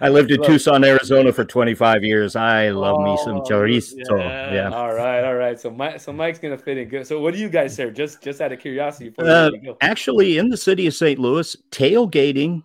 I 0.00 0.08
lived 0.08 0.30
in 0.30 0.42
Tucson, 0.42 0.82
Arizona 0.82 1.30
for 1.30 1.44
25 1.44 2.04
years. 2.04 2.36
I 2.36 2.70
love 2.70 2.96
oh, 3.00 3.04
me 3.04 3.18
some 3.22 3.36
oh, 3.36 3.42
chorizo. 3.42 3.92
Yeah. 4.08 4.54
yeah. 4.54 4.70
All 4.70 4.94
right, 4.94 5.22
all 5.22 5.34
right. 5.34 5.60
So 5.60 5.70
Mike, 5.70 6.00
so 6.00 6.10
Mike's 6.10 6.38
gonna 6.38 6.56
fit 6.56 6.78
in 6.78 6.88
good. 6.88 7.06
So 7.06 7.20
what 7.20 7.34
do 7.34 7.38
you 7.38 7.50
guys 7.50 7.76
serve? 7.76 7.92
Just 7.92 8.22
just 8.22 8.40
out 8.40 8.50
of 8.50 8.58
curiosity. 8.58 9.12
Uh, 9.18 9.50
actually, 9.82 10.38
in 10.38 10.48
the 10.48 10.56
city 10.56 10.86
of 10.86 10.94
St. 10.94 11.18
Louis, 11.18 11.54
tailgating 11.70 12.62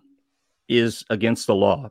is 0.70 1.04
against 1.10 1.46
the 1.46 1.54
law. 1.54 1.90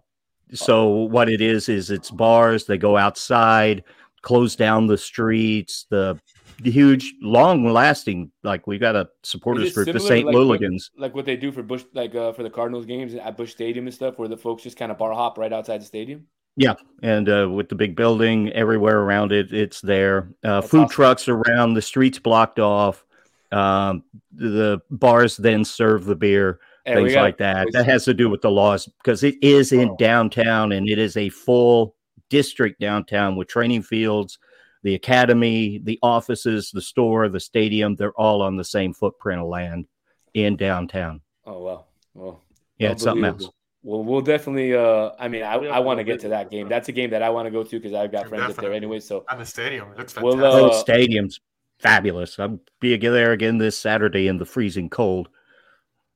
So 0.54 0.88
what 0.88 1.30
it 1.30 1.42
is 1.42 1.70
is 1.70 1.92
it's 1.92 2.12
bars. 2.12 2.66
They 2.66 2.78
go 2.78 2.98
outside, 2.98 3.84
close 4.22 4.56
down 4.56 4.88
the 4.88 4.98
streets. 4.98 5.86
The 5.90 6.20
huge, 6.64 7.14
long 7.22 7.66
lasting. 7.66 8.32
Like 8.44 8.68
we 8.68 8.78
got 8.78 8.96
a 8.96 9.10
supporters 9.24 9.74
group, 9.74 9.92
the 9.92 10.00
St. 10.00 10.26
Like 10.26 10.36
Louligans, 10.36 10.92
what, 10.94 11.02
like 11.02 11.16
what 11.16 11.26
they 11.26 11.36
do 11.36 11.52
for 11.52 11.64
Busch, 11.64 11.84
like 11.94 12.14
uh, 12.16 12.34
for 12.34 12.44
the 12.44 12.50
Cardinals 12.50 12.86
games 12.86 13.16
at 13.16 13.38
Busch 13.38 13.52
Stadium 13.52 13.88
and 13.88 13.94
stuff, 13.94 14.20
where 14.20 14.28
the 14.28 14.38
folks 14.38 14.64
just 14.64 14.78
kind 14.78 14.92
of 14.92 14.98
bar 14.98 15.14
hop 15.14 15.38
right 15.38 15.52
outside 15.52 15.82
the 15.82 15.86
stadium. 15.86 16.28
Yeah, 16.58 16.74
and 17.02 17.30
uh, 17.30 17.50
with 17.50 17.70
the 17.70 17.76
big 17.76 17.96
building 17.96 18.52
everywhere 18.52 19.00
around 19.00 19.32
it, 19.32 19.54
it's 19.54 19.80
there. 19.82 20.30
Uh, 20.44 20.62
food 20.62 20.84
awesome. 20.84 20.90
trucks 20.90 21.28
around, 21.30 21.74
the 21.74 21.82
streets 21.82 22.20
blocked 22.20 22.60
off. 22.60 23.06
Um, 23.52 24.04
the 24.34 24.82
bars 24.90 25.38
then 25.38 25.66
serve 25.66 26.06
the 26.06 26.16
beer, 26.16 26.60
hey, 26.86 26.96
things 26.96 27.16
like 27.16 27.38
that. 27.38 27.68
That 27.74 27.86
has 27.86 28.06
to 28.06 28.14
do 28.14 28.30
with 28.30 28.42
the 28.42 28.52
laws 28.52 28.90
because 29.04 29.24
it 29.24 29.36
is 29.42 29.72
in 29.72 29.90
oh. 29.90 29.98
downtown 29.98 30.72
and 30.72 30.90
it 30.90 31.00
is 31.00 31.18
a 31.18 31.30
full 31.30 31.96
district 32.30 32.80
downtown 32.80 33.36
with 33.36 33.48
training 33.48 33.84
fields, 33.84 34.40
the 34.84 34.96
academy, 34.96 35.80
the 35.84 36.00
offices, 36.02 36.72
the 36.72 36.82
store, 36.82 37.30
the 37.30 37.40
stadium, 37.40 37.96
they're 37.96 38.14
all 38.14 38.42
on 38.42 38.56
the 38.58 38.64
same 38.64 38.94
footprint 38.94 39.42
of 39.42 39.48
land 39.48 39.88
in 40.34 40.56
downtown. 40.56 41.22
Oh 41.46 41.62
wow. 41.64 41.86
Well 42.14 42.42
yeah, 42.82 42.92
it's 42.92 43.04
something 43.04 43.24
else. 43.24 43.48
Well, 43.84 44.04
we'll 44.04 44.22
definitely. 44.22 44.76
Uh, 44.76 45.12
I 45.20 45.28
mean, 45.28 45.44
I, 45.44 45.54
I 45.54 45.80
want 45.80 46.00
to 46.00 46.04
get 46.04 46.20
to 46.22 46.30
that 46.30 46.50
game. 46.50 46.68
That's 46.68 46.90
a 46.90 46.92
game 46.92 47.12
that 47.12 47.22
I 47.22 47.30
want 47.30 47.46
to 47.46 47.52
go 47.52 47.64
to 47.64 47.70
because 47.70 47.94
I've 47.94 48.12
got 48.12 48.28
friends 48.28 48.52
up 48.52 48.56
there 48.56 48.74
anyway. 48.74 49.00
So 49.00 49.24
on 49.30 49.38
the 49.38 49.46
stadium, 49.46 49.92
it 49.92 49.98
looks 50.00 50.14
fantastic. 50.14 50.42
We'll, 50.42 50.66
uh, 50.66 50.70
the 50.70 50.74
stadium's 50.80 51.40
fabulous. 51.80 52.40
I'll 52.40 52.60
be 52.80 52.98
there 52.98 53.34
again 53.34 53.60
this 53.60 53.78
Saturday 53.78 54.28
in 54.28 54.38
the 54.38 54.46
freezing 54.46 54.90
cold. 54.90 55.30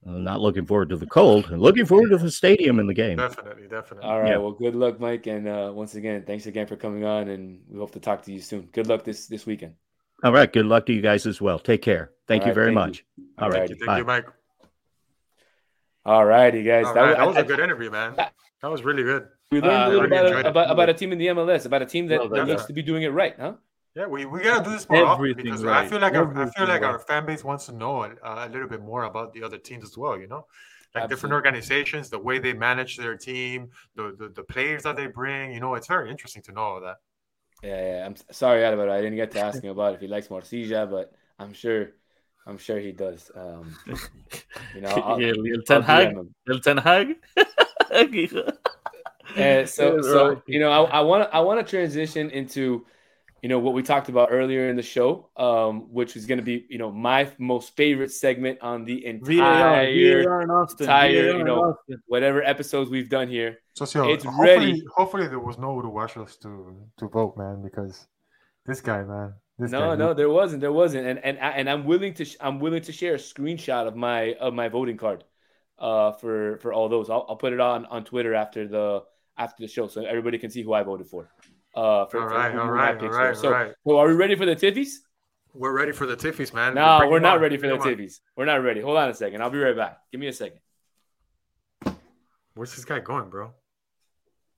I'm 0.05 0.23
not 0.23 0.39
looking 0.39 0.65
forward 0.65 0.89
to 0.89 0.97
the 0.97 1.07
cold 1.07 1.49
and 1.49 1.61
looking 1.61 1.85
forward 1.85 2.09
to 2.11 2.17
the 2.17 2.29
stadium 2.29 2.79
in 2.79 2.85
the 2.85 2.93
game. 2.93 3.17
Definitely, 3.17 3.67
definitely. 3.67 4.07
All 4.07 4.21
right. 4.21 4.31
Yeah. 4.31 4.37
Well, 4.37 4.51
good 4.51 4.75
luck, 4.75 4.99
Mike. 4.99 5.25
And 5.25 5.47
uh, 5.47 5.71
once 5.73 5.95
again, 5.95 6.23
thanks 6.27 6.45
again 6.45 6.67
for 6.67 6.75
coming 6.75 7.05
on. 7.05 7.27
And 7.29 7.61
we 7.67 7.79
hope 7.79 7.91
to 7.91 7.99
talk 7.99 8.21
to 8.23 8.31
you 8.31 8.39
soon. 8.39 8.69
Good 8.71 8.87
luck 8.87 9.03
this 9.03 9.25
this 9.27 9.45
weekend. 9.45 9.73
All 10.23 10.31
right. 10.31 10.51
Good 10.51 10.67
luck 10.67 10.85
to 10.87 10.93
you 10.93 11.01
guys 11.01 11.25
as 11.25 11.41
well. 11.41 11.57
Take 11.57 11.81
care. 11.81 12.11
Thank 12.27 12.43
All 12.43 12.47
you 12.47 12.51
right, 12.51 12.55
very 12.55 12.67
thank 12.67 12.75
much. 12.75 13.03
You. 13.17 13.25
All 13.39 13.49
right. 13.49 13.67
Thank 13.67 13.81
you, 13.81 13.95
you 13.97 14.05
Mike. 14.05 14.25
All 16.05 16.23
righty, 16.23 16.61
guys. 16.61 16.85
All 16.85 16.93
that, 16.93 17.01
right. 17.01 17.09
was, 17.09 17.17
that 17.17 17.27
was 17.27 17.37
I, 17.37 17.39
a 17.39 17.43
good 17.43 17.59
interview, 17.59 17.89
man. 17.89 18.15
That 18.15 18.71
was 18.71 18.83
really 18.83 19.03
good. 19.03 19.27
We 19.51 19.59
learned 19.61 19.73
uh, 19.73 19.87
a 19.87 19.89
little 19.89 20.07
really 20.07 20.29
about, 20.31 20.45
about, 20.45 20.71
about, 20.71 20.89
a 20.89 20.93
team 20.93 21.11
in 21.11 21.17
the 21.17 21.27
MLS, 21.27 21.65
about 21.65 21.81
a 21.81 21.85
team 21.85 22.07
that, 22.07 22.29
that 22.31 22.47
needs 22.47 22.65
to 22.65 22.73
be 22.73 22.81
doing 22.81 23.03
it 23.03 23.09
right, 23.09 23.35
huh? 23.39 23.53
Yeah, 23.95 24.07
we, 24.07 24.25
we 24.25 24.41
gotta 24.41 24.63
do 24.63 24.71
this 24.71 24.89
more 24.89 25.09
Everything 25.09 25.39
often 25.39 25.43
because 25.43 25.63
right. 25.63 25.85
I 25.85 25.87
feel 25.87 25.99
like 25.99 26.13
our, 26.15 26.29
I 26.37 26.49
feel 26.49 26.67
like 26.67 26.81
right. 26.81 26.91
our 26.91 26.99
fan 26.99 27.25
base 27.25 27.45
wants 27.45 27.67
to 27.67 27.71
know 27.71 28.03
a, 28.03 28.13
a, 28.23 28.49
little 28.49 28.67
bit 28.67 28.81
more 28.81 29.03
about 29.03 29.31
the 29.33 29.41
other 29.41 29.57
teams 29.57 29.85
as 29.85 29.97
well. 29.97 30.19
You 30.19 30.27
know, 30.27 30.45
like 30.93 31.03
Absolutely. 31.03 31.15
different 31.15 31.33
organizations, 31.33 32.09
the 32.09 32.19
way 32.19 32.39
they 32.39 32.51
manage 32.51 32.97
their 32.97 33.15
team, 33.15 33.69
the, 33.95 34.13
the, 34.19 34.29
the 34.29 34.43
players 34.43 34.83
that 34.83 34.97
they 34.97 35.07
bring. 35.07 35.53
You 35.53 35.61
know, 35.61 35.75
it's 35.75 35.87
very 35.87 36.11
interesting 36.11 36.41
to 36.43 36.51
know 36.51 36.61
all 36.61 36.81
that. 36.81 36.97
Yeah, 37.63 37.97
yeah. 37.97 38.05
I'm 38.05 38.15
sorry, 38.31 38.65
Albert. 38.65 38.89
I 38.89 38.97
didn't 38.97 39.15
get 39.15 39.31
to 39.31 39.39
ask 39.39 39.63
him 39.63 39.71
about 39.71 39.95
if 39.95 40.01
he 40.01 40.07
likes 40.07 40.27
Morcilla, 40.27 40.89
but 40.91 41.13
I'm 41.39 41.53
sure, 41.53 41.91
I'm 42.45 42.57
sure 42.57 42.79
he 42.79 42.91
does. 42.91 43.31
Um, 43.33 43.77
you 44.75 44.81
know, 44.81 44.89
I'll, 45.05 45.21
yeah, 45.21 45.31
El 45.53 45.61
Ten 45.61 45.81
Hag, 45.81 46.17
El 46.49 46.59
Ten 46.59 46.77
Hag. 46.77 47.15
and 49.37 49.69
so, 49.69 50.01
so 50.01 50.41
you 50.47 50.59
know, 50.59 50.69
I 50.69 50.99
want 50.99 51.23
to, 51.23 51.33
I 51.33 51.39
want 51.39 51.65
to 51.65 51.69
transition 51.69 52.29
into, 52.29 52.85
you 53.45 53.49
know, 53.49 53.59
what 53.59 53.75
we 53.75 53.83
talked 53.83 54.09
about 54.09 54.29
earlier 54.31 54.69
in 54.69 54.75
the 54.75 54.81
show, 54.81 55.29
um, 55.37 55.93
which 55.93 56.15
is 56.15 56.25
going 56.25 56.39
to 56.39 56.43
be, 56.43 56.65
you 56.67 56.79
know, 56.79 56.91
my 56.91 57.29
most 57.37 57.75
favorite 57.75 58.11
segment 58.11 58.57
on 58.59 58.85
the 58.85 59.05
entire, 59.05 60.31
entire, 60.31 61.37
you 61.37 61.43
know, 61.43 61.77
whatever 62.07 62.41
episodes 62.41 62.89
we've 62.89 63.07
done 63.07 63.27
here. 63.27 63.59
So, 63.75 63.85
so 63.85 64.09
it's 64.09 64.23
hopefully, 64.23 64.47
ready. 64.47 64.83
Hopefully, 64.95 65.27
there 65.27 65.37
was 65.37 65.59
no 65.59 65.79
Uruguayos 65.79 66.39
to 66.39 66.75
to 66.97 67.07
vote, 67.07 67.37
man, 67.37 67.61
because 67.61 68.07
this 68.65 68.81
guy, 68.81 69.03
man. 69.03 69.35
This 69.59 69.69
no, 69.69 69.91
guy, 69.91 69.95
no, 69.95 70.15
there 70.15 70.31
wasn't, 70.31 70.61
there 70.61 70.73
wasn't, 70.73 71.05
and 71.05 71.19
and 71.23 71.37
and 71.37 71.69
I'm 71.69 71.85
willing 71.85 72.15
to 72.15 72.25
I'm 72.39 72.59
willing 72.59 72.81
to 72.81 72.91
share 72.91 73.13
a 73.13 73.19
screenshot 73.19 73.85
of 73.87 73.95
my 73.95 74.33
of 74.41 74.55
my 74.55 74.69
voting 74.69 74.97
card, 74.97 75.23
uh, 75.77 76.13
for 76.13 76.57
for 76.63 76.73
all 76.73 76.89
those. 76.89 77.11
I'll, 77.11 77.27
I'll 77.29 77.35
put 77.35 77.53
it 77.53 77.59
on 77.59 77.85
on 77.85 78.05
Twitter 78.05 78.33
after 78.33 78.67
the 78.67 79.03
after 79.37 79.61
the 79.61 79.67
show 79.67 79.87
so 79.87 80.03
everybody 80.03 80.39
can 80.39 80.49
see 80.49 80.63
who 80.63 80.73
I 80.73 80.81
voted 80.81 81.05
for. 81.05 81.29
Uh, 81.75 82.05
for, 82.05 82.21
all 82.21 82.27
right, 82.27 82.51
for 82.53 82.61
all 82.61 82.71
right, 82.71 83.01
all 83.01 83.09
right, 83.09 83.35
so, 83.35 83.47
all 83.47 83.53
right. 83.53 83.73
So, 83.85 83.97
are 83.97 84.07
we 84.07 84.13
ready 84.13 84.35
for 84.35 84.45
the 84.45 84.55
Tiffies? 84.55 84.91
We're 85.53 85.75
ready 85.75 85.91
for 85.91 86.05
the 86.05 86.15
Tiffies, 86.15 86.53
man. 86.53 86.75
No, 86.75 86.99
we're, 87.01 87.11
we're 87.11 87.19
not 87.19 87.35
on. 87.35 87.41
ready 87.41 87.57
for 87.57 87.67
Come 87.69 87.79
the 87.79 87.95
Tiffies. 87.95 88.19
We're 88.37 88.45
not 88.45 88.63
ready. 88.63 88.79
Hold 88.79 88.97
on 88.97 89.09
a 89.09 89.13
second. 89.13 89.41
I'll 89.41 89.49
be 89.49 89.57
right 89.57 89.75
back. 89.75 89.99
Give 90.11 90.21
me 90.21 90.27
a 90.27 90.33
second. 90.33 90.59
Where's 92.53 92.73
this 92.73 92.85
guy 92.85 92.99
going, 92.99 93.29
bro? 93.29 93.51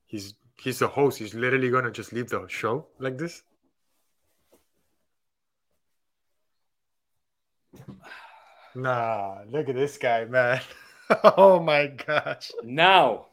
He's 0.05 0.35
he's 0.61 0.77
the 0.79 0.87
host. 0.87 1.17
He's 1.17 1.33
literally 1.33 1.71
gonna 1.71 1.91
just 1.91 2.13
leave 2.13 2.29
the 2.29 2.45
show 2.47 2.85
like 2.99 3.17
this. 3.17 3.41
Nah, 8.75 9.39
look 9.49 9.69
at 9.69 9.75
this 9.75 9.97
guy, 9.97 10.25
man. 10.25 10.61
oh 11.23 11.59
my 11.59 11.87
gosh. 11.87 12.51
Now 12.63 13.25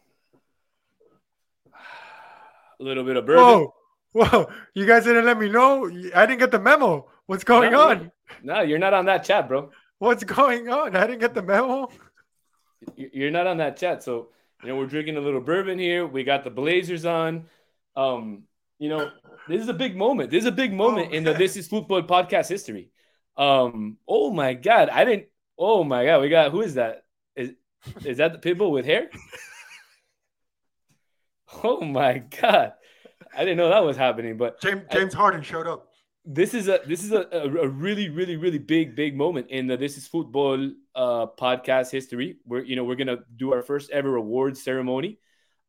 a 2.81 2.83
little 2.83 3.05
bit 3.05 3.17
of 3.17 3.27
bourbon. 3.27 3.45
Whoa, 3.45 3.75
whoa! 4.13 4.47
You 4.75 4.87
guys 4.87 5.05
didn't 5.05 5.25
let 5.25 5.39
me 5.39 5.49
know. 5.49 5.87
I 6.15 6.27
didn't 6.27 6.39
get 6.39 6.51
the 6.51 6.61
memo. 6.61 7.09
What's 7.27 7.45
going 7.45 7.73
no, 7.73 7.89
on? 7.89 8.13
No, 8.43 8.61
you're 8.63 8.79
not 8.79 8.95
on 8.95 9.07
that 9.07 9.25
chat, 9.25 9.49
bro. 9.49 9.71
What's 9.99 10.25
going 10.25 10.69
on? 10.69 10.95
I 10.97 11.07
didn't 11.07 11.21
get 11.21 11.35
the 11.35 11.43
memo. 11.43 11.89
You're 12.97 13.31
not 13.31 13.47
on 13.47 13.59
that 13.59 13.77
chat, 13.77 14.03
so 14.03 14.29
you 14.63 14.69
know 14.69 14.77
we're 14.77 14.87
drinking 14.87 15.17
a 15.17 15.21
little 15.21 15.41
bourbon 15.41 15.79
here. 15.79 16.07
We 16.07 16.25
got 16.25 16.45
the 16.45 16.51
Blazers 16.51 17.05
on. 17.05 17.47
Um, 17.97 18.43
you 18.79 18.89
know, 18.89 19.11
this 19.49 19.63
is 19.63 19.69
a 19.69 19.75
big 19.75 19.97
moment. 19.97 20.31
This 20.31 20.43
is 20.43 20.49
a 20.49 20.53
big 20.53 20.73
moment 20.73 21.09
oh, 21.11 21.15
in 21.15 21.25
the 21.25 21.33
This 21.33 21.57
Is 21.57 21.69
Football 21.69 22.03
podcast 22.03 22.49
history. 22.49 22.91
Um, 23.37 23.99
oh 24.07 24.31
my 24.31 24.55
god, 24.55 24.89
I 24.91 25.05
didn't. 25.05 25.29
Oh 25.57 25.85
my 25.85 26.05
god, 26.05 26.21
we 26.21 26.29
got 26.29 26.51
who 26.51 26.61
is 26.61 26.75
that? 26.75 27.05
Is 27.37 27.53
is 28.05 28.19
that 28.19 28.33
the 28.33 28.39
people 28.39 28.71
with 28.73 28.85
hair? 28.85 29.09
Oh 31.65 31.81
my 31.81 32.19
god, 32.19 32.73
I 33.35 33.41
didn't 33.41 33.57
know 33.57 33.69
that 33.69 33.85
was 33.85 33.97
happening. 33.97 34.37
But 34.37 34.61
James, 34.61 34.83
James 34.93 35.15
I, 35.15 35.19
Harden 35.19 35.43
showed 35.43 35.67
up. 35.67 35.89
This 36.25 36.55
is 36.55 36.69
a 36.69 36.81
this 36.87 37.05
is 37.05 37.13
a, 37.13 37.27
a, 37.33 37.69
really 37.69 38.09
really 38.09 38.37
really 38.37 38.59
big 38.59 38.97
big 38.97 39.17
moment 39.17 39.51
in 39.51 39.67
the 39.67 39.77
This 39.77 39.97
Is 39.97 40.07
Football 40.07 40.73
uh, 40.95 41.27
podcast 41.39 41.91
history. 41.91 42.39
We're 42.47 42.65
you 42.65 42.77
know 42.77 42.85
we're 42.85 42.97
gonna 42.97 43.19
do 43.37 43.53
our 43.53 43.63
first 43.63 43.91
ever 43.91 44.17
awards 44.17 44.63
ceremony. 44.63 45.19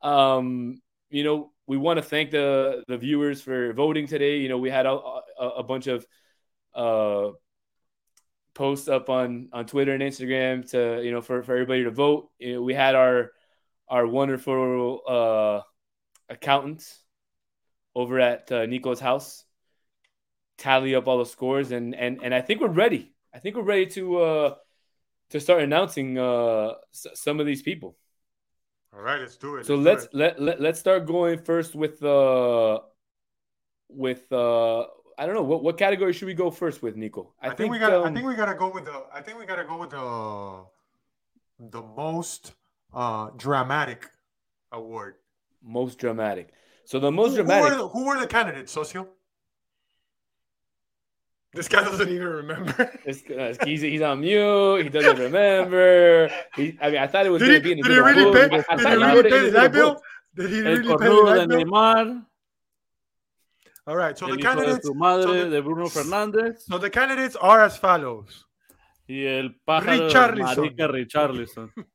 Um, 0.02 0.82
you 1.10 1.24
know 1.24 1.52
we 1.68 1.78
want 1.78 1.98
to 1.98 2.04
thank 2.04 2.32
the 2.32 2.84
the 2.88 2.98
viewers 2.98 3.42
for 3.42 3.74
voting 3.74 4.08
today. 4.08 4.38
You 4.38 4.50
know 4.50 4.58
we 4.58 4.70
had 4.70 4.86
a, 4.86 4.92
a, 5.40 5.48
a 5.58 5.64
bunch 5.64 5.88
of 5.88 6.06
uh, 6.74 7.32
posts 8.56 8.88
up 8.88 9.10
on 9.10 9.50
on 9.54 9.68
Twitter 9.68 9.94
and 9.94 10.02
Instagram 10.02 10.68
to 10.72 11.02
you 11.04 11.12
know 11.12 11.22
for, 11.22 11.44
for 11.44 11.54
everybody 11.54 11.84
to 11.84 11.92
vote. 11.92 12.30
You 12.40 12.56
know, 12.56 12.62
we 12.64 12.74
had 12.74 12.96
our 12.96 13.32
our 13.88 14.08
wonderful 14.08 15.02
uh, 15.08 15.62
accountants 16.30 17.00
over 17.94 18.20
at 18.20 18.52
uh, 18.52 18.66
Nico's 18.66 19.00
house 19.00 19.46
tally 20.58 20.96
up 20.96 21.08
all 21.08 21.20
the 21.20 21.26
scores 21.26 21.72
and 21.72 21.96
and 21.96 22.20
and 22.24 22.34
I 22.34 22.42
think 22.42 22.62
we're 22.62 22.70
ready. 22.70 23.14
I 23.34 23.40
think 23.40 23.56
we're 23.56 23.64
ready 23.64 23.88
to 23.88 24.18
uh 24.18 24.56
to 25.32 25.40
start 25.40 25.62
announcing 25.62 26.18
uh 26.18 26.74
s- 26.94 27.08
some 27.16 27.40
of 27.40 27.46
these 27.46 27.62
people. 27.62 27.98
All 28.94 29.02
right, 29.02 29.20
let's 29.20 29.36
do 29.36 29.58
it. 29.58 29.66
So 29.66 29.76
let's 29.76 30.08
let's 30.14 30.40
let, 30.40 30.42
let 30.42 30.62
let's 30.62 30.80
start 30.80 31.06
going 31.06 31.40
first 31.40 31.76
with 31.76 32.02
uh 32.04 32.80
with 33.90 34.32
uh 34.32 34.82
I 35.18 35.26
don't 35.26 35.36
know 35.36 35.44
what 35.44 35.64
what 35.64 35.78
category 35.78 36.14
should 36.14 36.28
we 36.28 36.34
go 36.34 36.50
first 36.50 36.82
with 36.82 36.96
Nico? 36.96 37.34
I, 37.42 37.48
I 37.48 37.50
think, 37.50 37.58
think, 37.58 37.72
we 37.74 37.80
got 37.80 37.94
um, 37.94 38.06
I 38.06 38.14
think 38.14 38.28
we 38.28 38.36
got 38.36 38.46
to 38.48 38.56
go 38.56 38.70
with 38.70 38.86
the 38.86 39.04
I 39.14 39.22
think 39.22 39.38
we 39.40 39.46
got 39.46 39.58
to 39.58 39.66
go 39.66 39.78
with 39.78 39.90
the 39.90 40.66
the 41.60 41.82
most 41.82 42.54
uh 42.94 43.30
dramatic 43.36 44.10
award 44.72 45.16
most 45.66 45.98
dramatic. 45.98 46.54
So 46.86 47.00
the 47.00 47.12
most 47.12 47.32
who, 47.32 47.38
dramatic. 47.38 47.64
Who 47.64 47.76
were 47.76 47.82
the, 47.82 47.88
who 47.90 48.06
were 48.06 48.20
the 48.20 48.28
candidates, 48.28 48.72
Socio? 48.72 49.08
This 51.54 51.70
guy 51.70 51.84
doesn't 51.84 52.10
even 52.10 52.28
remember. 52.28 53.00
This, 53.06 53.24
uh, 53.30 53.56
he's, 53.64 53.82
he's 53.82 54.02
on 54.02 54.20
mute. 54.20 54.84
He 54.84 54.90
doesn't 54.90 55.18
remember. 55.18 56.30
He, 56.56 56.78
I 56.82 56.90
mean, 56.92 57.00
I 57.00 57.08
thought 57.08 57.26
it 57.26 57.30
was 57.30 57.42
going 57.42 57.54
to 57.54 57.60
be 57.62 57.72
in 57.72 57.80
the 57.80 57.84
Did 57.84 57.94
he 57.94 58.00
really 58.00 58.34
pay, 58.34 58.50
did 58.50 58.80
he 58.80 58.96
really 58.96 59.30
pay 59.30 59.50
that 59.52 59.72
bill? 59.72 60.02
Did 60.36 60.50
he 60.50 60.62
really 60.62 60.84
pay 60.84 60.88
that 60.88 61.48
bill? 61.48 61.64
Neymar. 61.64 62.26
All 63.88 63.96
right, 63.96 64.18
so 64.18 64.28
the 64.28 64.38
candidates. 64.38 64.90
Madre, 64.94 65.24
so 65.24 65.34
the, 65.34 65.50
de 65.50 65.62
Bruno 65.62 65.86
Fernandes. 65.86 66.62
So 66.62 66.78
the 66.78 66.90
candidates 66.90 67.36
are 67.36 67.64
as 67.64 67.78
follows. 67.78 68.46
Y 69.08 69.26
el 69.28 69.56
pájaro 69.66 70.10
Richarlison. 70.10 70.76
Richarlison. 70.76 71.72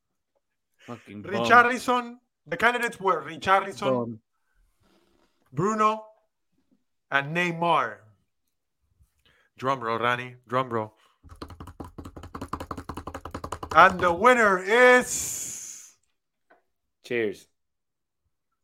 Richarlison, 0.87 2.17
the 2.51 2.57
candidates 2.57 2.99
were 2.99 3.23
Richarlison, 3.23 4.19
Bruno, 5.53 6.05
and 7.09 7.35
Neymar. 7.35 7.95
Drum 9.57 9.79
roll, 9.79 9.97
Rani. 9.97 10.35
Drum 10.47 10.69
roll. 10.69 10.93
And 13.73 13.99
the 13.99 14.11
winner 14.11 14.61
is. 14.61 15.95
Cheers. 17.05 17.47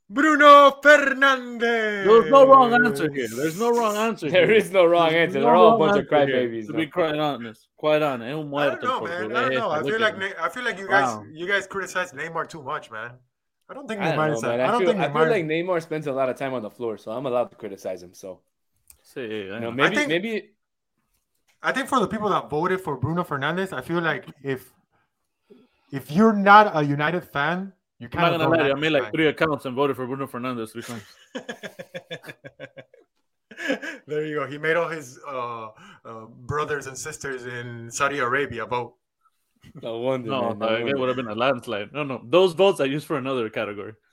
Bruno 0.09 0.79
Fernandes. 0.83 2.05
There's 2.05 2.29
no 2.31 2.45
wrong 2.45 2.73
answer 2.73 3.11
here. 3.11 3.27
There's 3.29 3.59
no 3.59 3.71
wrong 3.71 3.95
answer. 3.95 4.29
There 4.29 4.47
here. 4.47 4.55
is 4.55 4.71
no 4.71 4.85
wrong 4.85 5.11
There's 5.11 5.27
answer. 5.27 5.39
No 5.39 5.45
They're 5.45 5.55
all 5.55 5.75
a 5.75 5.77
bunch 5.77 6.01
of 6.01 6.09
crybabies. 6.09 6.67
To 6.67 6.73
be 6.73 6.87
quite 6.87 7.17
honest, 7.17 7.67
quite 7.77 8.01
honest. 8.01 8.29
Es 8.29 8.35
un 8.35 8.49
muerto. 8.49 8.75
I 8.75 8.79
don't 8.81 8.83
know, 8.83 9.27
man. 9.27 9.35
I 9.35 9.41
don't 9.43 9.53
know. 9.53 9.69
I 9.69 9.83
feel 9.83 9.99
like 9.99 10.39
I 10.41 10.49
feel 10.49 10.63
like 10.63 10.77
you 10.77 10.87
guys 10.87 11.15
wow. 11.15 11.25
you 11.31 11.47
guys 11.47 11.67
criticize 11.67 12.11
Neymar 12.11 12.49
too 12.49 12.63
much, 12.63 12.91
man. 12.91 13.11
I 13.69 13.73
don't 13.73 13.87
think 13.87 13.99
Neymar. 13.99 14.17
I 14.17 14.27
don't, 14.27 14.41
know, 14.41 14.49
man. 14.49 14.61
I, 14.61 14.67
don't 14.67 14.79
feel, 14.79 14.87
think 14.89 14.99
Neymar... 14.99 15.09
I 15.09 15.23
feel 15.23 15.31
like 15.31 15.45
Neymar 15.45 15.81
spends 15.81 16.07
a 16.07 16.13
lot 16.13 16.29
of 16.29 16.37
time 16.37 16.53
on 16.53 16.61
the 16.61 16.69
floor, 16.69 16.97
so 16.97 17.11
I'm 17.11 17.25
allowed 17.25 17.51
to 17.51 17.57
criticize 17.57 18.01
him. 18.01 18.13
So, 18.13 18.39
See, 19.01 19.21
you 19.21 19.59
know, 19.59 19.71
maybe 19.71 19.95
think, 19.95 20.09
maybe. 20.09 20.51
I 21.61 21.71
think 21.71 21.87
for 21.87 21.99
the 21.99 22.07
people 22.07 22.29
that 22.29 22.49
voted 22.49 22.81
for 22.81 22.97
Bruno 22.97 23.23
Fernandes, 23.23 23.73
I 23.73 23.81
feel 23.81 24.01
like 24.01 24.25
if 24.43 24.71
if 25.91 26.11
you're 26.11 26.33
not 26.33 26.75
a 26.75 26.83
United 26.83 27.23
fan, 27.23 27.73
you 27.99 28.09
kind 28.09 28.25
I'm 28.25 28.39
not 28.39 28.49
gonna 28.49 28.63
lie, 28.63 28.71
I 28.71 28.75
made 28.75 28.91
like 28.91 29.11
three 29.11 29.27
accounts 29.27 29.65
and 29.65 29.75
voted 29.75 29.95
for 29.95 30.05
Bruno 30.05 30.27
Fernandes 30.27 30.71
three 30.71 30.83
times. 30.83 31.03
there 34.07 34.25
you 34.25 34.35
go. 34.35 34.47
He 34.47 34.57
made 34.57 34.75
all 34.75 34.89
his 34.89 35.19
uh, 35.27 35.69
uh, 36.05 36.25
brothers 36.45 36.87
and 36.87 36.97
sisters 36.97 37.45
in 37.45 37.89
Saudi 37.89 38.19
Arabia 38.19 38.65
vote. 38.65 38.95
No 39.81 39.99
wonder. 39.99 40.29
No, 40.29 40.49
man, 40.49 40.59
no, 40.59 40.77
no 40.79 40.87
it 40.87 40.97
would 40.97 41.07
have 41.07 41.17
been 41.17 41.27
a 41.27 41.35
landslide. 41.35 41.93
No, 41.93 42.03
no, 42.03 42.21
those 42.23 42.53
votes 42.53 42.79
I 42.79 42.85
used 42.85 43.07
for 43.07 43.17
another 43.17 43.49
category. 43.49 43.93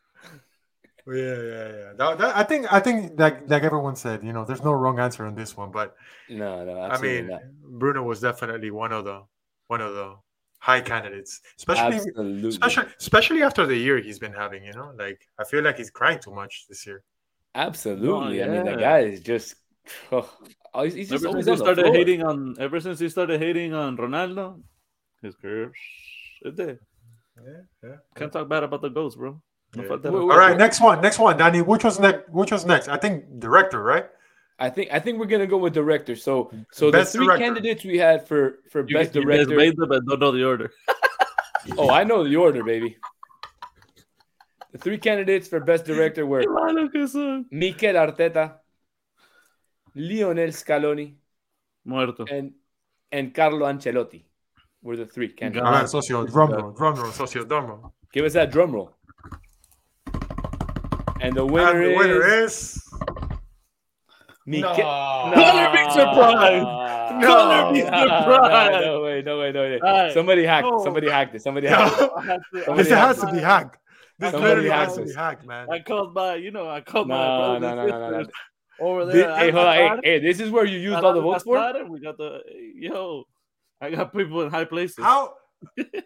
Yeah, 1.07 1.15
yeah, 1.15 1.69
yeah. 1.69 1.93
That, 1.99 2.19
that, 2.19 2.35
I 2.35 2.45
think, 2.45 2.73
I 2.73 2.81
think, 2.81 3.21
like, 3.21 3.47
like 3.51 3.63
everyone 3.63 3.95
said, 3.95 4.25
you 4.25 4.33
know, 4.33 4.47
there's 4.47 4.65
no 4.65 4.73
wrong 4.73 4.99
answer 4.99 5.27
on 5.27 5.35
this 5.35 5.55
one, 5.55 5.71
but 5.71 5.95
no, 6.31 6.65
no, 6.65 6.81
I 6.81 6.99
mean, 6.99 7.27
not. 7.27 7.43
Bruno 7.63 8.03
was 8.03 8.23
definitely 8.23 8.71
one 8.71 8.91
of 8.91 9.05
the 9.05 9.21
one 9.67 9.83
of 9.83 9.93
the 9.93 10.15
high 10.61 10.81
candidates, 10.81 11.43
especially, 11.59 11.97
Absolutely. 11.97 12.49
especially, 12.49 12.85
especially 12.99 13.43
after 13.43 13.67
the 13.67 13.77
year 13.77 13.99
he's 14.01 14.19
been 14.19 14.33
having. 14.33 14.65
You 14.65 14.73
know, 14.73 14.95
like 14.99 15.21
I 15.39 15.45
feel 15.45 15.63
like 15.63 15.77
he's 15.77 15.91
crying 15.91 16.21
too 16.21 16.33
much 16.33 16.65
this 16.71 16.87
year. 16.87 17.03
Absolutely. 17.55 18.09
Oh, 18.09 18.29
yeah. 18.31 18.47
I 18.47 18.49
mean, 18.49 18.65
the 18.65 18.77
oh, 18.77 18.81
guy 18.81 19.01
is 19.01 19.21
just. 19.21 19.57
Oh, 20.77 20.83
he's 20.83 21.09
just 21.09 21.25
ever 21.25 21.41
since 21.41 21.47
he 21.47 21.57
started 21.57 21.95
hating 21.95 22.25
on, 22.25 22.57
ever 22.59 22.81
since 22.81 22.99
he 22.99 23.09
started 23.09 23.41
hating 23.41 23.75
on 23.75 23.97
Ronaldo, 23.97 24.61
his 25.25 25.35
career 25.35 25.73
is 26.43 26.55
there. 26.55 26.79
Yeah, 27.45 27.53
yeah. 27.83 27.97
Can't 28.15 28.33
talk 28.33 28.49
bad 28.49 28.63
about 28.63 28.83
the 28.83 28.89
ghost, 28.89 29.19
bro. 29.19 29.41
Yeah. 29.77 29.89
All 29.89 30.29
right, 30.29 30.57
next 30.57 30.81
one, 30.81 31.01
next 31.01 31.19
one, 31.19 31.37
Danny. 31.37 31.61
Which 31.61 31.83
was 31.83 31.99
next? 31.99 32.29
Which 32.31 32.53
was 32.53 32.65
next? 32.65 32.89
I 32.89 32.97
think 32.97 33.41
director, 33.41 33.83
right? 33.83 34.07
I 34.59 34.71
think 34.71 34.91
I 34.93 35.01
think 35.01 35.19
we're 35.19 35.27
gonna 35.27 35.49
go 35.49 35.59
with 35.59 35.75
director. 35.75 36.15
So 36.15 36.53
so 36.71 36.93
best 36.93 37.13
the 37.13 37.19
three 37.19 37.27
director. 37.27 37.45
candidates 37.45 37.85
we 37.85 37.99
had 37.99 38.27
for 38.29 38.61
for 38.71 38.87
you, 38.87 38.97
best 38.97 39.13
director. 39.13 39.51
You 39.51 39.57
made 39.57 39.77
them 39.77 39.91
and 39.91 40.07
don't 40.07 40.21
know 40.21 40.31
the 40.31 40.45
order. 40.45 40.71
oh, 41.79 41.91
I 41.91 42.05
know 42.05 42.23
the 42.23 42.37
order, 42.37 42.63
baby. 42.63 42.97
The 44.71 44.79
three 44.79 44.99
candidates 44.99 45.49
for 45.49 45.59
best 45.59 45.85
director 45.85 46.25
were 46.25 46.41
Mikel 47.51 47.95
Arteta, 47.95 48.59
Lionel 49.97 50.51
Scaloni, 50.51 51.15
Muerto, 51.85 52.25
and 52.31 52.53
and 53.11 53.35
Carlo 53.35 53.67
Ancelotti 53.67 54.23
were 54.85 54.97
the 54.97 55.07
three 55.07 55.29
candidates. 55.29 55.67
All 55.67 55.75
ah, 55.75 55.79
right, 55.81 55.89
socio, 55.89 56.27
drum 56.27 56.53
uh, 56.53 56.57
roll, 56.59 56.71
drum 56.73 56.95
roll, 56.97 57.11
socio, 57.11 57.45
drum 57.45 57.67
roll. 57.67 57.95
Give 58.13 58.25
us 58.25 58.35
that 58.35 58.53
drum 58.53 58.73
roll. 58.73 58.93
And 61.21 61.35
the 61.35 61.45
winner, 61.45 61.83
and 61.83 61.95
the 61.95 61.97
winner 61.97 62.25
is... 62.45 62.53
is... 62.53 62.83
Mike- 64.47 64.61
No. 64.61 64.77
No. 64.77 65.35
Color 65.35 65.73
me 65.73 65.91
surprised. 65.91 66.65
No. 66.65 67.27
Color 67.27 67.73
me 67.73 67.81
surprised. 67.81 68.85
No, 68.85 69.01
way, 69.03 69.23
no 69.23 69.39
way, 69.39 69.53
no 69.53 69.61
way. 69.63 69.81
Alright. 69.81 70.13
Somebody 70.13 70.45
hacked. 70.45 70.67
No. 70.67 70.85
Somebody 70.85 71.09
hacked 71.11 71.35
it. 71.35 71.43
Somebody 71.43 71.67
hacked 71.69 72.01
it. 72.01 72.11
I 72.17 72.23
had 72.25 72.41
to- 72.53 72.65
Somebody 72.65 72.83
This 72.83 72.93
hacked 72.93 73.19
has 73.21 73.25
to 73.27 73.33
be 73.33 73.41
hacked. 73.41 73.79
This 74.19 74.31
Somebody 74.33 74.49
literally 74.51 74.69
hacked 74.71 74.85
has 74.89 74.95
to 74.97 75.01
be 75.01 75.07
this. 75.07 75.17
hacked, 75.17 75.47
man. 75.47 75.67
I 75.71 75.81
called 75.81 76.15
my, 76.15 76.35
you 76.35 76.51
know, 76.51 76.69
I 76.69 76.83
called 76.83 77.09
No, 77.09 77.15
my 77.17 77.25
no, 77.25 77.59
brothers 77.59 77.63
no, 77.63 77.69
and 77.69 77.91
no, 77.91 77.99
no, 77.99 78.11
no. 78.11 78.19
sisters 78.19 78.35
over 78.81 79.07
Thi- 79.07 79.13
there. 79.19 79.37
Hey, 79.39 79.51
hold 79.51 79.67
on. 79.67 79.75
Hey, 79.75 79.89
Hey, 79.89 80.11
hey, 80.11 80.19
this 80.21 80.41
is 80.41 80.51
where 80.51 80.67
you 80.67 80.79
used 80.79 81.03
all 81.03 81.15
the 81.15 81.21
votes 81.23 81.45
for? 81.45 81.89
We 81.89 82.01
got 82.01 82.19
the 82.19 82.41
yo. 82.75 83.25
I 83.85 83.91
got 83.91 84.13
people 84.13 84.43
in 84.43 84.51
high 84.51 84.65
places. 84.65 85.05
How 85.05 85.35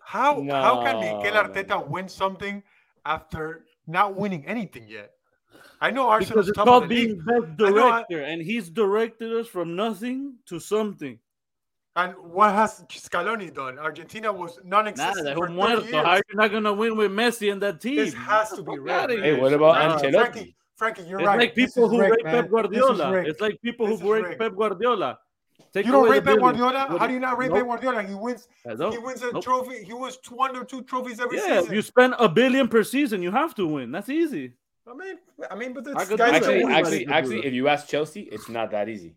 how 0.00 0.42
how 0.50 0.82
can 0.84 1.00
No, 1.00 1.00
Mikel 1.00 1.34
no, 1.34 1.42
Arteta 1.44 1.88
win 1.88 2.08
something 2.08 2.62
after 3.04 3.64
not 3.86 4.14
winning 4.16 4.46
anything 4.46 4.86
yet? 4.88 5.12
I 5.80 5.90
know 5.90 6.08
Arsenal's 6.08 6.46
Because 6.46 6.48
it's 6.50 6.56
top 6.56 6.66
called 6.66 6.82
of 6.84 6.88
the 6.88 6.94
being 6.94 7.08
league, 7.16 7.24
best 7.24 7.60
I 7.60 7.64
I- 7.64 7.70
director, 7.70 8.20
and 8.22 8.42
he's 8.42 8.68
directed 8.68 9.32
us 9.32 9.46
from 9.46 9.76
nothing 9.76 10.34
to 10.46 10.58
something. 10.58 11.18
and 11.96 12.14
what 12.36 12.52
has 12.54 12.84
Scaloni 12.90 13.52
done? 13.52 13.78
Argentina 13.78 14.30
was 14.32 14.58
Nah, 14.62 14.76
non-existent 14.82 15.26
de 15.26 15.34
for 15.34 15.48
muerto. 15.48 15.82
years. 15.82 15.94
How 15.94 16.04
are 16.14 16.22
you 16.28 16.34
not 16.36 16.50
gonna 16.52 16.72
win 16.72 16.96
with 16.96 17.10
Messi 17.10 17.50
and 17.52 17.60
that 17.62 17.80
team? 17.80 17.96
This 17.96 18.14
has 18.14 18.50
to 18.50 18.62
be 18.62 18.76
Fuck 18.76 18.78
rigged, 18.86 18.90
outta 18.90 19.14
man. 19.16 19.24
Hey, 19.24 19.40
what 19.40 19.52
about 19.52 19.74
Nah, 19.74 19.98
Ancelotti? 19.98 20.12
Frankie, 20.12 20.56
Frankie, 20.76 21.02
you're 21.08 21.18
It's 21.20 21.26
right. 21.26 21.38
like 21.40 21.54
This 21.56 21.74
people 21.74 21.88
who 21.88 21.98
rigged, 22.00 22.10
rate 22.12 22.24
man. 22.24 22.34
Pep 22.42 22.50
Guardiola. 22.52 23.12
It's 23.30 23.40
like 23.40 23.60
people 23.62 23.86
This 23.88 24.00
who 24.00 24.12
is 24.14 24.22
rate. 24.24 24.38
Pep 24.38 24.54
Guardiola. 24.54 25.18
Take 25.72 25.86
You 25.86 25.92
don't 25.92 26.06
away 26.06 26.16
rate 26.16 26.24
the 26.24 26.30
Pep 26.30 26.38
billions. 26.38 26.58
Guardiola? 26.58 26.98
How 26.98 26.98
do 26.98 27.08
do 27.08 27.14
you 27.14 27.20
not 27.20 27.38
rate 27.38 27.48
Nope. 27.48 27.58
Pep 27.58 27.66
Guardiola? 27.66 28.02
He 28.02 28.14
wins. 28.14 28.48
I. 28.66 28.92
He 28.92 28.98
wins 28.98 29.22
a 29.22 29.32
Nope. 29.32 29.44
trophy. 29.44 29.84
He 29.84 29.92
wins 29.92 30.18
one 30.30 30.56
or 30.56 30.64
two 30.64 30.82
trophies 30.82 31.20
every 31.20 31.36
Yeah, 31.36 31.60
season. 31.60 31.74
you 31.74 31.82
spend 31.82 32.14
a 32.18 32.28
billion 32.28 32.68
per 32.68 32.82
season, 32.82 33.22
you 33.22 33.30
have 33.30 33.54
to 33.56 33.66
win. 33.66 33.92
That's 33.92 34.08
easy. 34.08 34.54
I 34.86 34.94
mean, 34.94 35.18
I 35.50 35.54
mean, 35.54 35.74
but 35.74 35.86
I 35.88 35.92
this 36.00 36.08
could 36.08 36.16
do 36.16 36.24
guy's. 36.24 36.34
Actually, 36.36 36.64
actually, 36.64 37.06
actually, 37.06 37.46
if 37.46 37.52
you 37.52 37.68
ask 37.68 37.88
Chelsea, 37.88 38.22
it's 38.22 38.48
not 38.48 38.70
that 38.70 38.88
easy 38.88 39.14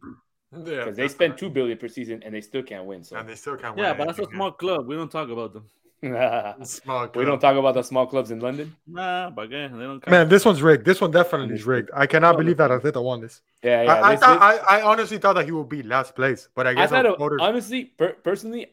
yeah, 0.52 0.60
because 0.60 0.96
they 0.98 1.04
that's 1.04 1.14
spend 1.14 1.32
right. 1.32 1.40
two 1.40 1.50
billion 1.50 1.78
per 1.78 1.88
season 1.88 2.22
and 2.24 2.36
they 2.36 2.42
still 2.42 2.64
can't 2.64 2.86
win. 2.86 3.04
So 3.04 3.16
and 3.16 3.28
they 3.30 3.36
still 3.36 3.56
can't 3.56 3.76
win. 3.76 3.86
Yeah, 3.86 3.94
but 3.94 4.08
that's 4.08 4.20
a 4.20 4.26
small 4.30 4.52
club. 4.52 4.86
We 4.86 4.96
don't 4.96 5.10
talk 5.12 5.30
about 5.30 5.54
them. 5.54 5.70
Yeah. 6.02 6.56
Small 6.64 7.10
we 7.16 7.26
don't 7.26 7.40
talk 7.40 7.56
about 7.56 7.74
the 7.76 7.84
small 7.84 8.06
clubs 8.08 8.32
in 8.32 8.40
London. 8.40 8.76
Nah, 8.88 9.30
but 9.30 9.46
again, 9.46 9.78
they 9.78 9.84
don't. 9.86 10.00
Count. 10.02 10.12
Man, 10.12 10.30
this 10.30 10.44
one's 10.46 10.62
rigged. 10.62 10.86
This 10.86 11.00
one 11.02 11.12
definitely 11.12 11.56
is 11.56 11.66
rigged. 11.66 11.90
I 11.94 12.08
cannot 12.08 12.38
believe 12.38 12.58
that 12.58 12.72
Arteta 12.72 13.02
won 13.04 13.22
this. 13.22 13.42
Yeah, 13.64 13.84
yeah. 13.84 13.94
I, 13.94 14.02
I, 14.02 14.12
this- 14.12 14.20
thought, 14.22 14.40
this- 14.56 14.66
I, 14.68 14.78
I 14.80 14.82
honestly 14.82 15.18
thought 15.20 15.34
that 15.34 15.46
he 15.46 15.52
would 15.52 15.70
be 15.70 15.84
last 15.84 16.16
place, 16.16 16.50
but 16.56 16.66
I 16.68 16.72
I 16.72 16.74
guess 16.74 16.90
thought, 16.90 17.06
our 17.06 17.14
it- 17.14 17.20
voters. 17.20 17.40
honestly, 17.42 17.86
per- 17.86 18.14
personally, 18.14 18.68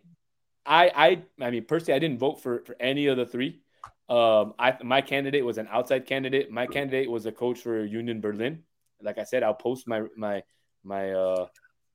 I, 0.64 0.90
I, 0.94 1.22
I 1.44 1.50
mean, 1.50 1.64
personally, 1.64 1.94
I 1.96 1.98
didn't 1.98 2.18
vote 2.18 2.40
for 2.42 2.60
for 2.64 2.76
any 2.80 3.06
of 3.08 3.16
the 3.16 3.26
three. 3.26 3.60
Um, 4.08 4.54
I 4.58 4.76
my 4.82 5.02
candidate 5.02 5.44
was 5.44 5.58
an 5.58 5.68
outside 5.70 6.06
candidate. 6.06 6.50
My 6.50 6.66
candidate 6.66 7.10
was 7.10 7.26
a 7.26 7.32
coach 7.32 7.58
for 7.60 7.84
Union 7.84 8.20
Berlin. 8.22 8.62
Like 9.02 9.18
I 9.18 9.24
said, 9.24 9.42
I'll 9.42 9.54
post 9.54 9.86
my 9.86 10.02
my 10.16 10.42
my 10.82 11.12
uh, 11.12 11.46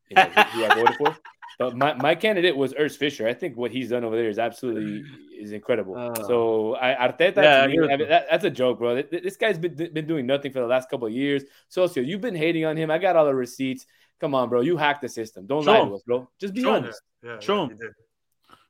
you 0.09 0.15
know, 0.15 0.23
who 0.53 0.63
I 0.65 0.75
voted 0.75 0.95
for. 0.95 1.17
But 1.59 1.77
my, 1.77 1.93
my 1.95 2.15
candidate 2.15 2.55
was 2.55 2.73
Urs 2.73 2.97
Fischer. 2.97 3.27
I 3.27 3.33
think 3.33 3.55
what 3.57 3.71
he's 3.71 3.89
done 3.89 4.03
over 4.03 4.15
there 4.15 4.29
is 4.29 4.39
absolutely 4.39 5.03
is 5.39 5.51
incredible. 5.51 5.95
Uh, 5.97 6.13
so 6.27 6.75
I, 6.75 7.07
Arteta, 7.07 7.37
yeah, 7.37 7.61
to 7.61 7.67
me, 7.67 7.79
I 7.93 7.97
mean, 7.97 8.07
that, 8.09 8.25
that's 8.31 8.43
a 8.45 8.49
joke, 8.49 8.79
bro. 8.79 9.01
This 9.03 9.37
guy's 9.37 9.57
been 9.57 9.75
been 9.75 10.07
doing 10.07 10.25
nothing 10.25 10.51
for 10.51 10.59
the 10.59 10.67
last 10.67 10.89
couple 10.89 11.07
of 11.07 11.13
years. 11.13 11.43
Socio, 11.69 12.01
you've 12.03 12.21
been 12.21 12.35
hating 12.35 12.65
on 12.65 12.75
him. 12.77 12.89
I 12.91 12.97
got 12.97 13.15
all 13.15 13.25
the 13.25 13.35
receipts. 13.35 13.85
Come 14.19 14.33
on, 14.35 14.49
bro. 14.49 14.61
You 14.61 14.77
hacked 14.77 15.01
the 15.01 15.09
system. 15.09 15.45
Don't 15.45 15.63
Show 15.63 15.71
lie 15.71 15.81
him. 15.81 15.89
to 15.89 15.95
us, 15.95 16.01
bro. 16.03 16.29
Just 16.39 16.53
be 16.53 16.61
Show 16.61 16.75
him. 16.75 16.83
honest. 16.85 17.01
yeah, 17.23 17.39
Show 17.39 17.65
him. 17.65 17.77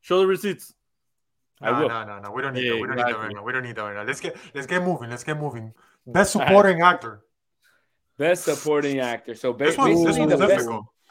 Show 0.02 0.20
the 0.20 0.28
receipts. 0.28 0.74
I 1.62 1.72
No, 1.72 1.80
will. 1.82 1.90
no, 1.90 2.04
no, 2.06 2.20
no. 2.20 2.32
We 2.32 2.42
don't 2.42 2.54
need 2.54 2.66
Yeah, 2.66 2.74
that. 2.74 2.82
We 2.82 2.88
don't 2.88 2.96
need 2.98 3.06
that 3.06 3.18
right 3.20 3.32
now. 3.36 3.44
We 3.44 3.54
don't 3.54 3.64
need 3.64 3.76
that 3.76 3.82
right 3.84 3.96
now. 3.96 4.04
Let's 4.04 4.20
get 4.20 4.36
let's 4.54 4.68
get 4.68 4.82
moving. 4.84 5.10
Let's 5.10 5.24
get 5.24 5.38
moving. 5.40 5.74
Best 6.08 6.32
supporting 6.34 6.82
actor. 6.82 7.22
Best 8.18 8.44
supporting 8.46 9.00
actor. 9.00 9.36
So 9.36 9.54
ba- 9.54 9.66
This 9.66 9.78
one's, 9.78 10.04
this 10.04 10.18
basically 10.18 10.36
the 10.36 10.48
best, 10.48 10.70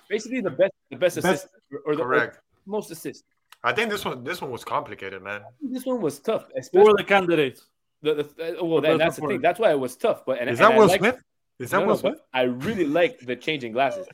basically 0.08 0.40
the 0.40 0.50
best, 0.50 0.72
the 0.90 0.96
best 0.96 1.16
Best- 1.22 1.26
assist 1.44 1.48
or 1.84 1.96
the 1.96 2.02
or 2.02 2.06
Correct. 2.06 2.40
most 2.66 2.90
assist. 2.90 3.24
I 3.64 3.72
think 3.72 3.90
this 3.90 4.04
one 4.04 4.24
this 4.24 4.40
one 4.40 4.50
was 4.50 4.64
complicated, 4.64 5.22
man. 5.22 5.42
This 5.60 5.84
one 5.86 6.00
was 6.00 6.18
tough, 6.20 6.46
Who 6.52 6.58
especially 6.60 6.90
are 6.92 6.96
the 6.96 7.04
candidates? 7.04 7.66
the, 8.02 8.14
the, 8.14 8.56
well. 8.64 8.80
That, 8.80 8.98
that's 8.98 9.16
the 9.16 9.26
thing. 9.28 9.40
That's 9.40 9.60
why 9.60 9.70
it 9.70 9.78
was 9.78 9.96
tough. 9.96 10.24
But 10.26 10.38
and, 10.40 10.50
Is 10.50 10.58
that 10.58 10.72
I 10.72 10.78
Will 10.78 10.88
like- 10.88 11.00
Smith? 11.00 11.22
Is 11.58 11.70
that 11.70 11.78
No, 11.80 11.86
Will 11.86 11.94
no, 11.94 12.00
Smith? 12.00 12.20
I 12.34 12.42
really 12.42 12.84
like 12.86 13.20
the 13.20 13.36
changing 13.36 13.72
glasses. 13.72 14.06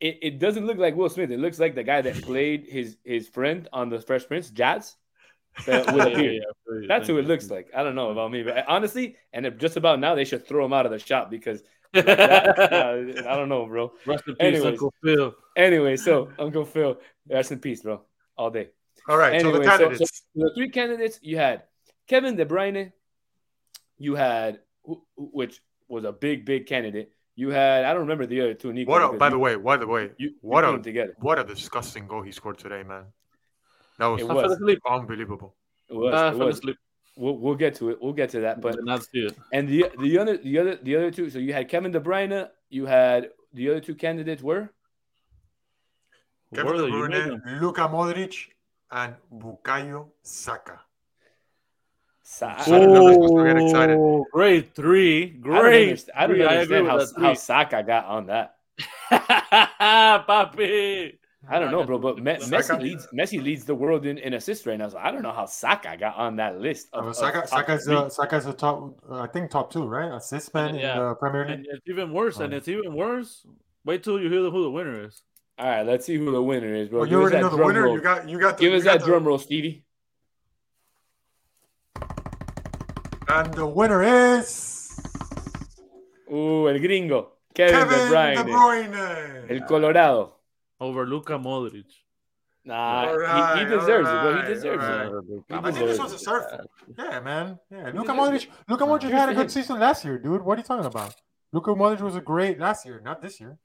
It, 0.00 0.18
it 0.22 0.38
doesn't 0.38 0.66
look 0.66 0.76
like 0.76 0.94
Will 0.96 1.08
Smith. 1.08 1.30
It 1.30 1.38
looks 1.38 1.58
like 1.58 1.74
the 1.74 1.84
guy 1.84 2.02
that 2.02 2.20
played 2.22 2.66
his 2.68 2.96
his 3.04 3.28
friend 3.28 3.68
on 3.72 3.88
the 3.88 4.00
Fresh 4.00 4.26
Prince, 4.26 4.50
Jazz, 4.50 4.96
uh, 5.68 5.84
with 5.94 6.06
a 6.06 6.10
Yeah, 6.10 6.18
yeah, 6.18 6.30
yeah. 6.32 6.86
That's 6.88 7.06
who 7.06 7.18
it 7.18 7.26
looks 7.26 7.48
like. 7.50 7.68
I 7.74 7.82
don't 7.82 7.94
know 7.94 8.10
about 8.10 8.30
me, 8.30 8.42
but 8.42 8.64
honestly, 8.68 9.16
and 9.32 9.58
just 9.58 9.76
about 9.76 10.00
now 10.00 10.14
they 10.14 10.24
should 10.24 10.46
throw 10.46 10.64
him 10.66 10.72
out 10.72 10.84
of 10.84 10.92
the 10.92 10.98
shop 10.98 11.30
because 11.30 11.62
that, 12.02 13.26
I 13.26 13.36
don't 13.36 13.48
know, 13.48 13.66
bro. 13.66 13.92
Rest 14.06 14.24
in 14.28 14.34
peace, 14.34 14.46
Anyways. 14.46 14.64
Uncle 14.66 14.94
Phil. 15.02 15.34
Anyway, 15.56 15.96
so 15.96 16.30
Uncle 16.38 16.64
Phil, 16.64 16.98
rest 17.28 17.52
in 17.52 17.58
peace, 17.58 17.82
bro. 17.82 18.02
All 18.36 18.50
day. 18.50 18.68
All 19.08 19.16
right, 19.16 19.40
so 19.40 19.48
Anyway, 19.48 19.64
the 19.64 19.70
so- 19.72 19.78
candidates. 19.78 20.22
The 20.34 20.52
three 20.56 20.70
candidates 20.70 21.18
you 21.22 21.36
had 21.38 21.62
Kevin 22.06 22.36
De 22.36 22.44
Bruyne, 22.44 22.92
you 23.98 24.14
had 24.14 24.60
which 25.16 25.60
was 25.88 26.04
a 26.04 26.12
big, 26.12 26.44
big 26.44 26.66
candidate. 26.66 27.10
You 27.34 27.50
had 27.50 27.84
I 27.84 27.92
don't 27.92 28.02
remember 28.02 28.26
the 28.26 28.40
other 28.40 28.54
two. 28.54 28.72
Nico, 28.72 28.90
what 28.90 29.02
a, 29.02 29.16
by 29.16 29.26
you- 29.26 29.30
the 29.32 29.38
way, 29.38 29.56
by 29.56 29.76
the 29.76 29.86
way, 29.86 30.10
you, 30.18 30.30
you 30.30 30.34
what 30.40 30.64
put 30.64 30.80
a 30.80 30.82
together. 30.82 31.16
what 31.20 31.38
a 31.38 31.44
disgusting 31.44 32.06
goal 32.06 32.22
he 32.22 32.32
scored 32.32 32.58
today, 32.58 32.82
man. 32.82 33.04
That 33.98 34.06
was, 34.06 34.20
It 34.20 34.28
was. 34.28 34.60
unbelievable. 34.88 35.54
It 35.88 35.94
was. 35.94 36.14
I 36.14 36.28
it 36.32 36.36
was. 36.36 36.60
Asleep. 37.16 37.24
We'll, 37.24 37.36
we'll 37.38 37.54
get 37.54 37.74
to 37.76 37.90
it. 37.90 37.98
We'll 38.00 38.12
get 38.12 38.30
to 38.30 38.40
that. 38.40 38.60
But 38.60 38.76
Did 38.76 38.84
not 38.84 39.02
see 39.04 39.26
it. 39.26 39.36
and 39.52 39.68
the 39.68 39.90
the 40.00 40.18
other 40.18 40.36
the 40.36 40.58
other 40.58 40.76
the 40.76 40.96
other 40.96 41.10
two. 41.10 41.30
So 41.30 41.38
you 41.38 41.52
had 41.52 41.68
Kevin 41.68 41.92
De 41.92 42.00
Bruyne. 42.00 42.48
You 42.70 42.86
had 42.86 43.30
the 43.52 43.70
other 43.70 43.80
two 43.80 43.94
candidates 43.94 44.42
were 44.42 44.70
Kevin 46.54 46.72
De 46.72 46.82
Bruyne, 46.88 47.10
making? 47.42 47.60
Luka 47.60 47.82
Modric, 47.88 48.36
and 48.90 49.14
Bukayo 49.32 50.08
Saka. 50.22 50.80
Sa- 52.22 52.56
So- 52.58 52.72
Shut 52.72 52.82
it, 52.82 52.86
Numbers 52.88 53.14
supposed 53.14 53.36
to 53.36 53.44
get 53.54 53.62
excited. 53.62 53.96
Oh, 53.98 54.26
great 54.32 54.74
three, 54.74 55.22
I 55.22 55.28
don't 55.30 55.40
great. 55.42 55.82
understand, 55.88 56.18
I 56.18 56.26
don't 56.26 56.36
three. 56.36 56.44
understand 56.44 56.86
agree 56.86 57.22
how, 57.22 57.28
how. 57.28 57.34
Saka 57.34 57.82
got 57.84 58.04
on 58.06 58.26
that. 58.26 58.56
Papi. 60.28 61.18
I 61.48 61.58
don't 61.60 61.70
know, 61.70 61.84
bro, 61.84 61.98
but 61.98 62.18
Me- 62.18 62.32
Messi 62.36 62.80
leads 62.80 63.06
Messi 63.14 63.40
leads 63.42 63.64
the 63.64 63.74
world 63.74 64.04
in, 64.04 64.18
in 64.18 64.34
assists 64.34 64.66
right 64.66 64.78
now. 64.78 64.88
So 64.88 64.98
I 64.98 65.10
don't 65.12 65.22
know 65.22 65.32
how 65.32 65.46
Saka 65.46 65.96
got 65.98 66.16
on 66.16 66.36
that 66.36 66.60
list. 66.60 66.88
Of, 66.92 67.04
Uh, 67.04 67.08
of 67.10 67.16
Saka, 67.16 67.40
top 67.40 67.48
Saka's, 67.48 67.84
three. 67.84 67.94
uh, 67.96 68.08
Saka's 68.08 68.46
a 68.46 68.52
top, 68.52 68.94
uh, 69.08 69.20
I 69.20 69.26
think 69.28 69.50
top 69.50 69.72
two, 69.72 69.86
right? 69.86 70.12
Assist 70.12 70.52
man 70.54 70.70
in 70.70 70.80
Yeah. 70.80 70.98
the 70.98 71.14
Premier 71.14 71.46
League. 71.46 71.58
And 71.58 71.66
it's 71.70 71.88
even 71.88 72.12
worse, 72.12 72.38
and 72.40 72.52
Oh. 72.52 72.56
it's 72.56 72.68
even 72.68 72.94
worse. 72.94 73.46
Wait 73.84 74.02
till 74.02 74.20
you 74.20 74.28
hear 74.28 74.50
who 74.50 74.62
the 74.64 74.70
winner 74.70 75.04
is. 75.04 75.22
All 75.58 75.66
right, 75.68 75.86
let's 75.86 76.04
see 76.04 76.16
who 76.16 76.30
the 76.32 76.42
winner 76.42 76.74
is, 76.74 76.88
bro. 76.88 77.00
Well, 77.00 77.08
you 77.08 77.20
already 77.20 77.38
know 77.40 77.48
the 77.48 77.64
winner. 77.64 77.84
roll. 77.84 77.94
You 77.94 78.00
got, 78.02 78.28
you 78.28 78.38
got 78.40 78.56
the, 78.58 78.62
Give 78.62 78.72
you 78.72 78.78
us 78.78 78.84
got 78.84 78.92
that 78.94 79.00
the- 79.00 79.06
drum 79.06 79.24
roll, 79.24 79.38
Stevie. 79.38 79.84
And 83.28 83.52
the 83.54 83.66
winner 83.66 84.02
is 84.02 84.98
Ooh, 86.32 86.68
el 86.68 86.78
gringo. 86.78 87.32
Kevin, 87.54 87.74
Kevin 87.88 87.98
De 87.98 88.10
Bruyne. 88.10 88.36
De 88.36 88.44
Bruyne. 88.44 89.50
El 89.50 89.66
Colorado. 89.66 90.35
Over 90.80 91.06
Luka 91.06 91.34
Modric. 91.38 91.84
Nah, 92.64 93.02
he- 93.04 93.08
he, 93.08 93.14
Alright, 93.14 93.68
deserves 93.68 94.08
it, 94.08 94.12
bro. 94.12 94.42
He 94.42 94.48
deserves 94.54 94.84
alright. 94.84 95.06
it. 95.06 95.44
I 95.54 95.70
think 95.72 95.86
this 95.86 95.98
was 95.98 96.12
a 96.12 96.18
surf. 96.18 96.44
Yeah, 96.98 97.20
man. 97.20 97.58
Yeah, 97.70 97.92
Luka 97.94 98.12
Modric. 98.12 98.48
Luka 98.68 98.84
Modric 98.84 99.02
Here's 99.02 99.12
had 99.14 99.28
a 99.28 99.34
good 99.34 99.50
season 99.50 99.78
last 99.78 100.04
year, 100.04 100.18
dude. 100.18 100.42
What 100.42 100.58
are 100.58 100.60
you 100.60 100.64
talking 100.64 100.84
about? 100.84 101.14
Luka 101.52 101.70
Modric 101.70 102.00
was 102.00 102.16
a 102.16 102.20
great 102.20 102.58
last 102.58 102.84
year, 102.84 103.00
not 103.04 103.22
this 103.22 103.40
year. 103.40 103.56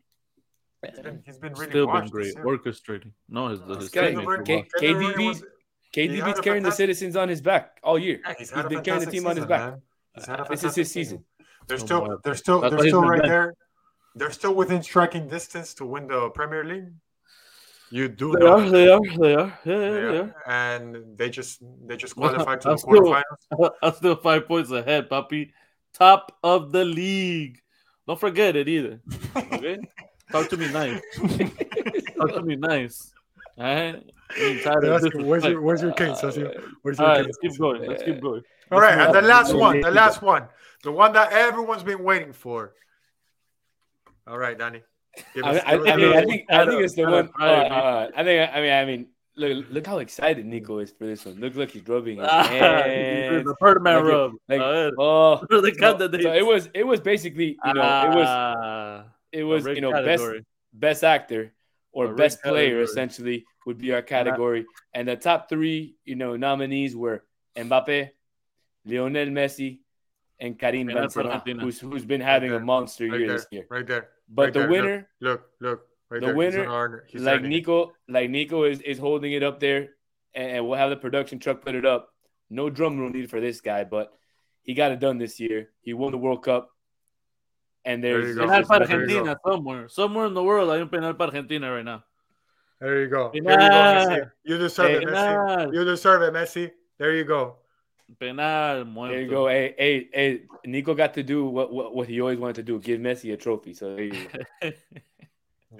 He's 0.88 1.00
been, 1.00 1.22
he's 1.26 1.38
been 1.38 1.54
really 1.54 1.70
Still 1.72 1.88
been 1.88 2.08
great. 2.08 2.36
Orchestrating. 2.38 3.12
No, 3.30 3.48
his, 3.50 3.60
his 3.62 3.90
guy- 3.90 4.10
teammates 4.14 4.44
K- 4.46 4.56
wild. 4.56 4.66
Kevin 4.80 4.98
De 5.02 5.14
Bruyne 5.14 5.14
KDB 5.16 5.28
was- 5.28 5.44
KDB's 5.94 6.40
carrying 6.40 6.64
the 6.64 6.72
citizens 6.72 7.16
on 7.16 7.28
his 7.28 7.42
back 7.42 7.80
all 7.84 8.00
year. 8.00 8.20
Yeah, 8.24 8.30
he's 8.38 8.50
He's 8.50 8.52
had 8.52 8.66
a 8.66 8.70
been 8.70 8.82
carrying 8.82 9.02
the 9.02 9.06
fantastic 9.08 9.12
team 9.20 9.28
on 9.28 9.36
his 9.36 9.46
back. 9.46 9.72
man. 9.72 9.82
He's 10.16 10.26
had 10.26 10.40
a 10.40 10.46
This 10.50 10.64
is 10.64 10.76
his 10.76 10.92
season. 10.92 11.26
They're 11.68 11.78
still, 11.78 12.20
they're 12.24 12.36
still, 12.36 12.62
That's 12.62 12.76
they're 12.76 12.88
still 12.88 13.02
right 13.02 13.22
back. 13.22 13.30
there. 13.30 13.54
They're 14.16 14.32
still 14.32 14.54
within 14.56 14.84
striking 14.84 15.28
distance 15.28 15.74
to 15.76 15.86
win 15.86 16.08
the 16.08 16.30
Premier 16.30 16.64
League. 16.64 16.92
You 17.90 18.08
do 18.08 18.32
They 18.38 18.46
are, 18.46 18.70
they 18.70 18.88
are, 18.90 19.02
they 19.20 19.36
are. 19.36 19.60
Yeah, 19.66 19.74
yeah, 19.74 19.76
Yeah, 19.76 19.90
they 20.12 20.18
are. 20.20 20.36
and 20.48 21.18
they 21.18 21.30
just 21.30 21.62
they 21.86 21.98
just 21.98 22.16
qualified 22.16 22.62
to 22.62 22.70
the 22.70 22.78
still- 22.78 22.92
quarterfinals. 22.94 23.72
I'm 23.82 23.94
still 23.94 24.16
five 24.16 24.48
points 24.48 24.72
ahead, 24.72 25.10
puppy. 25.10 25.54
Top 25.94 26.38
of 26.44 26.72
the 26.72 26.86
league. 26.86 27.60
Don't 28.08 28.20
forget 28.20 28.56
it 28.56 28.68
either. 28.70 29.02
Okay? 29.36 29.78
Talk 30.32 30.48
to 30.50 30.58
me 30.58 30.72
nice. 30.72 31.02
Talk 32.18 32.34
to 32.34 32.42
me 32.44 32.56
nice. 32.56 33.12
All 33.58 33.64
right? 33.66 33.96
Of 33.96 34.66
Where's 34.84 35.04
your, 35.14 35.24
where's 35.26 35.44
your, 35.44 35.54
fight. 35.56 35.62
where's 35.62 35.82
your 35.82 35.92
case? 35.92 36.18
Where's 36.24 36.38
your, 36.38 36.48
All 36.48 36.54
right, 36.54 37.18
case? 37.18 37.26
let's 37.26 37.38
keep 37.40 37.58
going. 37.60 37.86
Let's 37.86 38.04
keep 38.04 38.22
going. 38.22 38.42
All 38.72 38.80
right, 38.80 38.98
and 38.98 39.14
the 39.14 39.22
last 39.22 39.54
one, 39.54 39.82
the 39.82 39.92
last 39.92 40.22
one, 40.22 40.48
the 40.84 40.92
one 40.94 41.12
that 41.12 41.34
everyone's 41.34 41.84
been 41.84 42.02
waiting 42.02 42.32
for. 42.32 42.74
All 44.28 44.38
right, 44.38 44.58
Danny. 44.58 44.82
I 45.36 45.40
us- 45.50 45.56
mean, 45.56 45.64
I, 45.66 45.92
I, 45.92 45.96
mean, 45.98 46.14
I 46.14 46.22
the- 46.22 46.28
think 46.28 46.46
I 46.50 46.66
think 46.66 46.82
it's 46.84 46.96
the 46.96 47.04
one. 47.04 47.30
Uh, 47.40 47.44
uh, 47.44 48.10
I 48.16 48.24
think 48.24 48.50
I 48.56 48.62
mean 48.62 48.72
I 48.74 48.86
mean 48.86 49.08
look 49.36 49.66
look 49.70 49.88
how 49.88 50.00
excited 50.00 50.46
Nico 50.46 50.80
is 50.80 50.92
for 50.92 51.06
this 51.06 51.26
one. 51.26 51.36
Look 51.40 51.56
look 51.56 51.70
he's 51.72 51.86
rubbing 51.88 52.18
his 52.20 52.28
hands. 52.32 53.44
the 53.46 53.56
Birdman 53.60 53.96
Like 53.96 54.06
it- 54.06 54.08
rub. 54.16 54.32
like- 54.48 54.62
Uh, 54.62 54.92
Oh, 54.98 55.46
the 55.50 55.74
so, 55.74 55.80
candidate. 55.80 56.22
so 56.24 56.34
it 56.34 56.46
was 56.46 56.70
it 56.74 56.84
was 56.86 57.00
basically 57.02 57.58
you 57.66 57.74
know 57.74 57.82
it 57.82 58.16
was 58.16 58.28
Ah, 58.30 59.06
it 59.32 59.44
was 59.44 59.66
you 59.66 59.82
know 59.82 59.92
category. 59.92 60.40
best 60.40 60.46
best 60.74 61.04
actor 61.04 61.54
or 61.92 62.14
best 62.14 62.42
player 62.42 62.80
category. 62.80 62.84
essentially 62.86 63.46
would 63.66 63.78
be 63.78 63.92
our 63.94 64.02
category, 64.02 64.66
and 64.94 65.08
the 65.10 65.16
top 65.18 65.50
three 65.50 65.96
you 66.06 66.16
know 66.16 66.36
nominees 66.38 66.96
were 66.96 67.24
Mbappe, 67.56 68.10
Lionel 68.86 69.28
Messi, 69.28 69.80
and 70.42 70.60
Karim 70.60 70.88
Benzema, 70.88 71.62
who's, 71.62 71.80
who's 71.80 72.04
been 72.04 72.20
having 72.20 72.52
right 72.52 72.62
a 72.62 72.66
monster 72.66 73.08
right 73.08 73.20
year 73.20 73.28
there. 73.28 73.38
this 73.38 73.48
year. 73.52 73.66
Right 73.70 73.88
there. 73.88 74.10
But 74.28 74.42
right 74.42 74.54
the 74.54 74.60
there. 74.60 74.70
winner, 74.70 75.10
look, 75.22 75.44
look, 75.62 75.88
look 76.10 76.22
the 76.22 76.34
winner, 76.34 77.06
like 77.14 77.44
Nico, 77.44 77.94
like 78.10 78.30
Nico 78.30 78.64
is, 78.64 78.82
is 78.82 78.98
holding 78.98 79.32
it 79.32 79.44
up 79.44 79.60
there, 79.60 79.90
and 80.34 80.68
we'll 80.68 80.78
have 80.78 80.90
the 80.90 80.98
production 80.98 81.40
truck 81.40 81.64
put 81.64 81.76
it 81.76 81.86
up. 81.86 82.10
No 82.50 82.70
drum 82.70 83.00
roll 83.00 83.10
needed 83.10 83.30
for 83.30 83.40
this 83.40 83.62
guy, 83.62 83.84
but 83.84 84.12
he 84.64 84.74
got 84.74 84.92
it 84.92 85.00
done 85.00 85.20
this 85.20 85.40
year. 85.40 85.70
He 85.82 85.94
won 85.94 86.12
the 86.12 86.18
World 86.18 86.44
Cup. 86.44 86.70
And 87.84 88.04
there's 88.04 88.36
there 88.36 88.46
penal 88.46 88.64
para 88.64 88.82
Argentina 88.82 89.38
somewhere. 89.46 89.90
Somewhere 89.90 90.28
in 90.28 90.36
the 90.36 90.44
world 90.44 90.70
hay 90.70 90.82
un 90.82 90.90
penal 90.90 91.16
para 91.16 91.30
Argentina 91.30 91.72
right 91.72 91.86
now. 91.86 92.04
There 92.80 93.02
you 93.02 93.08
go. 93.08 93.32
There 93.34 93.42
you, 93.42 93.48
go 93.48 93.54
Messi. 93.56 94.32
you 94.44 94.58
deserve 94.58 95.02
it, 95.02 95.08
Messi. 95.08 95.74
You 95.74 95.86
deserve 95.86 96.22
it, 96.22 96.34
Messi. 96.34 96.72
There 97.00 97.16
you 97.16 97.24
go. 97.24 97.58
Penal, 98.20 98.86
muerto. 98.86 99.14
There 99.14 99.22
you 99.22 99.30
go. 99.30 99.48
Hey, 99.48 99.76
hey, 99.78 100.10
hey, 100.14 100.42
Nico 100.66 100.94
got 100.94 101.14
to 101.16 101.24
do 101.24 101.46
what, 101.46 101.72
what, 101.72 101.96
what 101.96 102.08
he 102.08 102.20
always 102.22 102.40
wanted 102.40 102.56
to 102.58 102.64
do: 102.64 102.80
give 102.80 103.00
Messi 103.00 103.34
a 103.34 103.38
trophy. 103.38 103.74
So 103.74 103.96
there 103.96 104.06
you 104.06 104.28
go. 104.62 104.72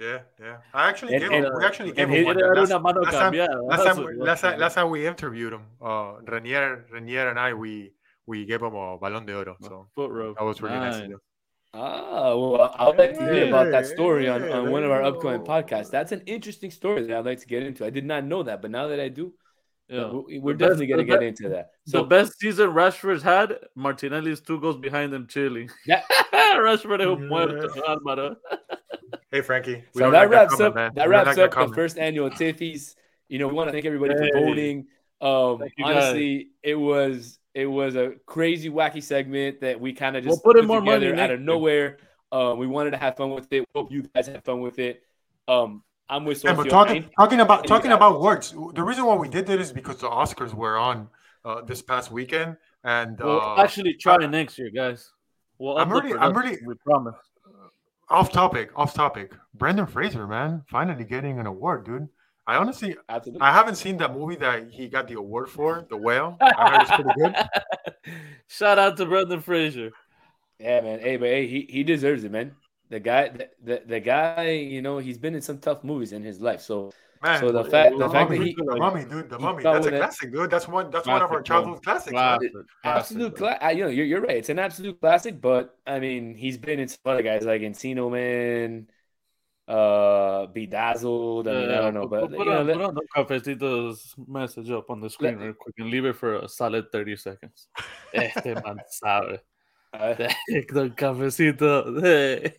Yeah, 0.00 0.20
yeah. 0.40 0.56
I 0.72 0.88
actually 0.88 1.14
and, 1.14 1.22
gave 1.22 1.44
him. 1.44 1.52
We 1.54 1.64
actually 1.66 1.92
gave 1.92 2.08
him 2.08 2.24
one. 2.24 2.36
Last, 2.36 2.70
last, 2.70 2.70
time, 2.70 3.34
last, 3.34 3.84
time, 3.84 4.18
last, 4.18 4.40
time, 4.40 4.58
last 4.58 4.74
time 4.74 4.88
we 4.88 5.06
interviewed 5.06 5.52
him, 5.52 5.64
uh, 5.82 6.14
Renier, 6.26 6.86
Renier 6.90 7.28
and 7.28 7.38
I, 7.38 7.52
we 7.52 7.92
we 8.26 8.46
gave 8.46 8.62
him 8.62 8.74
a 8.74 8.98
Balón 8.98 9.26
de 9.26 9.36
Oro. 9.36 9.56
So 9.60 9.88
foot 9.94 10.10
rope. 10.10 10.38
That 10.38 10.44
was 10.44 10.62
really 10.62 10.76
nice. 10.76 11.08
nice 11.08 11.18
Ah, 11.74 12.34
well, 12.36 12.74
I'd 12.78 12.98
like 12.98 13.18
to 13.18 13.32
hear 13.32 13.48
about 13.48 13.70
that 13.70 13.86
story 13.86 14.28
on, 14.28 14.46
on 14.50 14.70
one 14.70 14.84
of 14.84 14.90
our 14.90 15.02
upcoming 15.02 15.40
podcasts. 15.40 15.90
That's 15.90 16.12
an 16.12 16.22
interesting 16.26 16.70
story 16.70 17.06
that 17.06 17.16
I'd 17.16 17.24
like 17.24 17.40
to 17.40 17.46
get 17.46 17.62
into. 17.62 17.86
I 17.86 17.90
did 17.90 18.04
not 18.04 18.24
know 18.24 18.42
that, 18.42 18.60
but 18.60 18.70
now 18.70 18.88
that 18.88 19.00
I 19.00 19.08
do, 19.08 19.32
yeah. 19.88 20.10
we're, 20.12 20.54
definitely 20.54 20.86
going 20.86 20.98
to 20.98 21.04
get 21.04 21.22
into 21.22 21.48
that. 21.50 21.72
So, 21.86 21.98
the 21.98 22.04
best 22.04 22.38
season 22.38 22.70
Rashford's 22.70 23.22
had, 23.22 23.58
Martinelli's 23.74 24.40
two 24.40 24.60
goals 24.60 24.76
behind 24.76 25.12
him 25.12 25.26
chilling. 25.26 25.70
Yeah. 25.86 26.02
Rashford 26.32 27.00
es 27.00 28.00
muerto, 28.00 28.36
Hey, 29.30 29.40
Frankie. 29.40 29.84
So 29.96 30.10
that 30.10 30.28
wraps 30.28 30.60
up, 30.60 30.74
that 30.74 31.08
wraps 31.08 31.38
up 31.38 31.52
the 31.52 31.74
first 31.74 31.98
annual 31.98 32.30
Tiffies. 32.30 32.94
You 33.28 33.38
know, 33.38 33.48
we 33.48 33.54
want 33.54 33.68
to 33.68 33.72
thank 33.72 33.86
everybody 33.86 34.14
hey. 34.14 34.30
for 34.30 34.40
voting. 34.40 34.86
Um, 35.22 35.62
honestly, 35.82 36.38
guys. 36.38 36.46
it 36.62 36.74
was 36.74 37.38
it 37.54 37.66
was 37.66 37.96
a 37.96 38.12
crazy, 38.26 38.68
wacky 38.68 39.02
segment 39.02 39.60
that 39.60 39.80
we 39.80 39.92
kind 39.92 40.16
of 40.16 40.24
just 40.24 40.42
we'll 40.44 40.54
put, 40.54 40.60
put 40.60 40.66
more 40.66 40.80
money 40.80 41.12
out 41.12 41.30
of 41.30 41.40
nowhere. 41.40 41.98
Uh, 42.30 42.54
we 42.56 42.66
wanted 42.66 42.90
to 42.90 42.96
have 42.96 43.16
fun 43.16 43.30
with 43.30 43.52
it. 43.52 43.66
Hope 43.74 43.92
you 43.92 44.02
guys 44.14 44.26
had 44.26 44.44
fun 44.44 44.60
with 44.60 44.78
it. 44.78 45.02
Um, 45.48 45.82
I'm 46.08 46.24
with 46.24 46.44
Yeah, 46.44 46.54
but 46.54 46.68
talking 46.68 47.08
talking 47.18 47.40
about 47.40 47.66
talking 47.66 47.92
about 47.92 48.20
words. 48.20 48.54
The 48.74 48.82
reason 48.82 49.04
why 49.06 49.14
we 49.14 49.28
did 49.28 49.48
it 49.48 49.60
is 49.60 49.72
because 49.72 49.98
the 49.98 50.08
Oscars 50.08 50.52
were 50.54 50.76
on 50.76 51.08
uh, 51.44 51.62
this 51.62 51.82
past 51.82 52.10
weekend, 52.10 52.56
and 52.84 53.18
we'll 53.18 53.40
uh, 53.40 53.62
actually 53.62 53.94
try 53.94 54.16
it 54.16 54.28
next 54.28 54.58
year, 54.58 54.70
guys. 54.70 55.10
Well, 55.58 55.78
I'm 55.78 55.90
really, 55.90 56.12
I'm 56.14 56.36
really. 56.36 56.58
We 56.64 56.74
promise. 56.84 57.14
Off 58.10 58.30
topic, 58.30 58.70
off 58.76 58.92
topic. 58.92 59.32
Brendan 59.54 59.86
Fraser, 59.86 60.26
man, 60.26 60.64
finally 60.68 61.04
getting 61.04 61.38
an 61.38 61.46
award, 61.46 61.86
dude. 61.86 62.08
I 62.46 62.56
honestly, 62.56 62.96
Absolutely. 63.08 63.40
I 63.40 63.52
haven't 63.52 63.76
seen 63.76 63.96
that 63.98 64.12
movie 64.12 64.36
that 64.36 64.68
he 64.70 64.88
got 64.88 65.06
the 65.06 65.14
award 65.14 65.48
for, 65.48 65.86
The 65.88 65.96
Whale. 65.96 66.36
I 66.40 66.70
heard 66.70 66.82
it's 66.82 66.90
pretty 66.90 67.10
good. 67.16 67.36
Shout 68.48 68.78
out 68.78 68.96
to 68.96 69.06
Brendan 69.06 69.40
Fraser. 69.40 69.92
Yeah, 70.58 70.80
man. 70.80 70.98
Hey, 70.98 71.16
but 71.16 71.28
hey, 71.28 71.46
he, 71.46 71.66
he 71.70 71.84
deserves 71.84 72.24
it, 72.24 72.32
man. 72.32 72.54
The 72.92 73.00
guy, 73.00 73.28
the, 73.30 73.48
the, 73.64 73.82
the 73.86 74.00
guy, 74.00 74.50
you 74.50 74.82
know, 74.82 74.98
he's 74.98 75.16
been 75.16 75.34
in 75.34 75.40
some 75.40 75.56
tough 75.56 75.82
movies 75.82 76.12
in 76.12 76.22
his 76.22 76.42
life. 76.42 76.60
So, 76.60 76.92
man, 77.22 77.40
so 77.40 77.50
the 77.50 77.64
fact, 77.64 77.92
the, 77.92 78.06
the 78.06 78.10
fact 78.10 78.28
mummy, 78.28 78.38
that 78.38 78.46
he, 78.48 78.54
the 78.54 78.76
mummy, 78.76 79.04
dude, 79.06 79.30
the 79.30 79.38
mummy, 79.38 79.62
that's 79.62 79.86
a 79.86 79.90
classic, 79.90 80.30
dude. 80.30 80.50
That's 80.50 80.68
one, 80.68 80.90
that's 80.90 81.04
classic, 81.04 81.22
one 81.22 81.22
of 81.22 81.30
our 81.30 81.40
childhood 81.40 81.82
classics. 81.82 82.10
Classic, 82.10 82.52
absolute 82.84 83.34
classic. 83.34 83.78
You 83.78 83.84
know, 83.84 83.88
you're, 83.88 84.04
you're 84.04 84.20
right. 84.20 84.36
It's 84.36 84.50
an 84.50 84.58
absolute 84.58 85.00
classic. 85.00 85.40
But 85.40 85.74
I 85.86 86.00
mean, 86.00 86.34
he's 86.34 86.58
been 86.58 86.80
in 86.80 86.88
some 86.88 86.98
other 87.06 87.22
guys 87.22 87.46
like 87.46 87.62
Encino 87.62 88.12
Man 88.12 88.88
uh 89.68 90.48
bedazzled. 90.48 91.48
I 91.48 91.52
mean, 91.52 91.70
I 91.70 91.76
don't 91.76 91.94
know, 91.94 92.06
but 92.06 92.28
put, 92.28 92.46
you 92.46 92.52
on, 92.52 92.66
know, 92.66 92.74
put 92.74 92.82
on 92.82 92.94
the 92.94 93.06
Cafecito's 93.16 94.14
message 94.28 94.70
up 94.70 94.90
on 94.90 95.00
the 95.00 95.08
screen 95.08 95.38
let, 95.38 95.44
real 95.44 95.54
quick 95.54 95.76
and 95.78 95.88
leave 95.88 96.04
it 96.04 96.16
for 96.16 96.34
a 96.34 96.48
solid 96.48 96.92
30 96.92 97.16
seconds. 97.16 97.68
este 98.12 98.54
man 98.62 98.80
sabe. 98.90 99.38
Uh, 99.92 100.14
the 100.48 100.92
cafecito. 100.96 102.52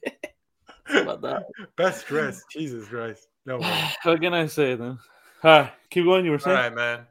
Best 1.77 2.07
dress, 2.07 2.43
Jesus 2.51 2.87
Christ. 2.87 3.27
No 3.45 3.59
way. 3.59 3.89
What 4.03 4.21
can 4.21 4.33
I 4.33 4.47
say 4.47 4.75
then? 4.75 4.99
All 5.43 5.51
right, 5.51 5.71
keep 5.89 6.05
going. 6.05 6.25
You 6.25 6.31
were 6.31 6.39
saying, 6.39 6.57
all 6.57 6.63
right, 6.63 6.73
man. 6.73 7.07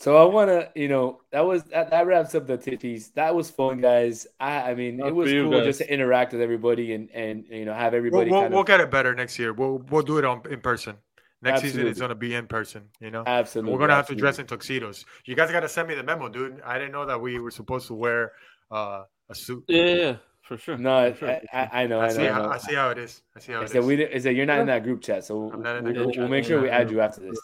So 0.00 0.16
I 0.16 0.24
want 0.32 0.48
to, 0.48 0.70
you 0.80 0.88
know, 0.88 1.20
that 1.32 1.40
was 1.40 1.64
that, 1.64 1.90
that 1.90 2.06
wraps 2.06 2.34
up 2.34 2.46
the 2.46 2.56
Tiffies. 2.56 3.12
That 3.14 3.34
was 3.34 3.50
fun, 3.50 3.80
guys. 3.80 4.28
I, 4.38 4.70
I 4.70 4.74
mean, 4.74 4.98
Not 4.98 5.08
it 5.08 5.14
was 5.14 5.30
cool 5.30 5.50
guys. 5.50 5.64
just 5.64 5.80
to 5.80 5.92
interact 5.92 6.32
with 6.32 6.40
everybody 6.40 6.94
and 6.94 7.10
and 7.10 7.44
you 7.50 7.64
know 7.64 7.74
have 7.74 7.94
everybody. 7.94 8.30
We'll, 8.30 8.40
we'll, 8.40 8.46
of... 8.46 8.52
we'll 8.52 8.64
get 8.64 8.80
it 8.80 8.92
better 8.92 9.14
next 9.14 9.38
year. 9.38 9.52
We'll 9.52 9.78
we'll 9.90 10.02
do 10.02 10.18
it 10.18 10.24
on 10.24 10.42
in 10.50 10.60
person. 10.60 10.96
Next 11.42 11.56
Absolutely. 11.56 11.80
season 11.80 11.90
it's 11.90 12.00
gonna 12.00 12.14
be 12.14 12.34
in 12.34 12.46
person. 12.46 12.84
You 13.00 13.10
know, 13.10 13.24
Absolutely. 13.26 13.72
We're 13.72 13.80
gonna 13.80 13.94
have 13.94 14.06
to 14.08 14.14
dress 14.14 14.38
in 14.38 14.46
tuxedos. 14.46 15.04
You 15.24 15.34
guys 15.34 15.50
gotta 15.50 15.68
send 15.68 15.88
me 15.88 15.94
the 15.94 16.04
memo, 16.04 16.28
dude. 16.28 16.60
I 16.64 16.78
didn't 16.78 16.92
know 16.92 17.06
that 17.06 17.20
we 17.20 17.40
were 17.40 17.50
supposed 17.50 17.88
to 17.88 17.94
wear 17.94 18.32
uh, 18.70 19.02
a 19.28 19.34
suit. 19.34 19.64
Yeah, 19.68 19.84
yeah, 19.84 20.16
for 20.42 20.56
sure. 20.56 20.76
No, 20.78 21.12
for 21.12 21.18
sure. 21.18 21.30
I, 21.30 21.42
I, 21.52 21.82
I, 21.82 21.86
know. 21.86 22.00
I, 22.00 22.06
I 22.06 22.08
see, 22.08 22.28
I, 22.28 22.38
know. 22.38 22.48
I 22.48 22.58
see 22.58 22.74
how 22.74 22.90
it 22.90 22.98
is. 22.98 23.22
I 23.36 23.40
see 23.40 23.52
how 23.52 23.62
it 23.62 23.74
is. 23.74 23.84
We 23.84 24.02
is 24.02 24.24
that 24.24 24.34
you're 24.34 24.46
not 24.46 24.60
in 24.60 24.66
that 24.66 24.84
group 24.84 25.02
chat, 25.02 25.24
so 25.24 25.38
we'll, 25.38 25.60
we'll, 25.60 26.12
we'll, 26.16 26.28
make 26.28 26.44
sure 26.44 26.60
we 26.60 26.70
add 26.70 26.90
you 26.90 27.00
after 27.00 27.20
this. 27.20 27.38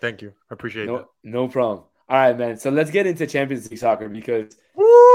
Thank 0.00 0.22
you. 0.22 0.32
I 0.50 0.54
appreciate 0.54 0.86
no, 0.86 0.98
that. 0.98 1.06
No 1.24 1.48
problem. 1.48 1.84
All 2.08 2.16
right, 2.16 2.36
man. 2.36 2.56
So 2.56 2.70
let's 2.70 2.90
get 2.90 3.06
into 3.06 3.26
Champions 3.26 3.68
League 3.68 3.80
soccer 3.80 4.08
because, 4.08 4.56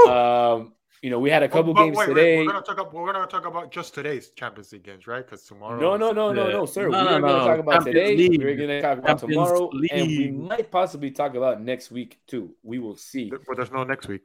um, 0.08 0.74
you 1.00 1.10
know, 1.10 1.18
we 1.18 1.30
had 1.30 1.42
a 1.42 1.48
couple 1.48 1.72
games 1.72 1.96
wait, 1.96 2.06
today. 2.06 2.38
Wait, 2.38 2.46
we're 2.46 2.52
gonna 2.52 2.64
talk 2.64 2.78
about 2.78 2.92
we're 2.92 3.12
gonna 3.12 3.26
talk 3.26 3.46
about 3.46 3.72
just 3.72 3.94
today's 3.94 4.30
Champions 4.30 4.72
League 4.72 4.82
games, 4.82 5.06
right? 5.06 5.24
Because 5.24 5.44
tomorrow. 5.44 5.80
No, 5.80 5.96
no, 5.96 6.12
no, 6.12 6.32
no, 6.32 6.50
no, 6.50 6.66
sir. 6.66 6.88
No, 6.88 6.98
we're 6.98 7.04
no, 7.04 7.20
gonna 7.20 7.26
no. 7.26 7.38
talk 7.46 7.58
about 7.58 7.72
Champions 7.84 8.08
today. 8.08 8.16
League. 8.16 8.42
We're 8.42 8.56
gonna 8.56 8.82
talk 8.82 8.98
about 8.98 9.20
Champions 9.20 9.48
tomorrow, 9.48 9.70
League. 9.72 9.90
and 9.92 10.06
we 10.06 10.30
might 10.30 10.70
possibly 10.70 11.10
talk 11.10 11.34
about 11.34 11.62
next 11.62 11.90
week 11.90 12.20
too. 12.26 12.54
We 12.62 12.78
will 12.78 12.96
see. 12.96 13.30
But 13.30 13.56
there's 13.56 13.72
no 13.72 13.84
next 13.84 14.06
week. 14.08 14.22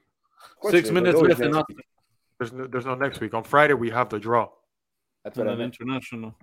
Six 0.69 0.91
minutes 0.91 1.19
left 1.19 1.41
and 1.41 1.53
nothing. 1.53 1.77
There's 2.39 2.53
no, 2.53 2.67
there's 2.67 2.85
no 2.85 2.95
next 2.95 3.19
week. 3.19 3.33
On 3.33 3.43
Friday 3.43 3.73
we 3.73 3.89
have 3.89 4.09
the 4.09 4.19
draw. 4.19 4.49
That's 5.23 5.37
what 5.37 5.47
I 5.47 5.55
meant. 5.55 5.75
International. 5.79 6.35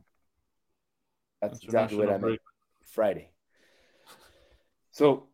That's 1.41 1.63
exactly 1.63 1.99
what 1.99 2.11
I 2.11 2.19
meant. 2.19 2.41
Friday. 2.85 3.31
So 4.91 5.29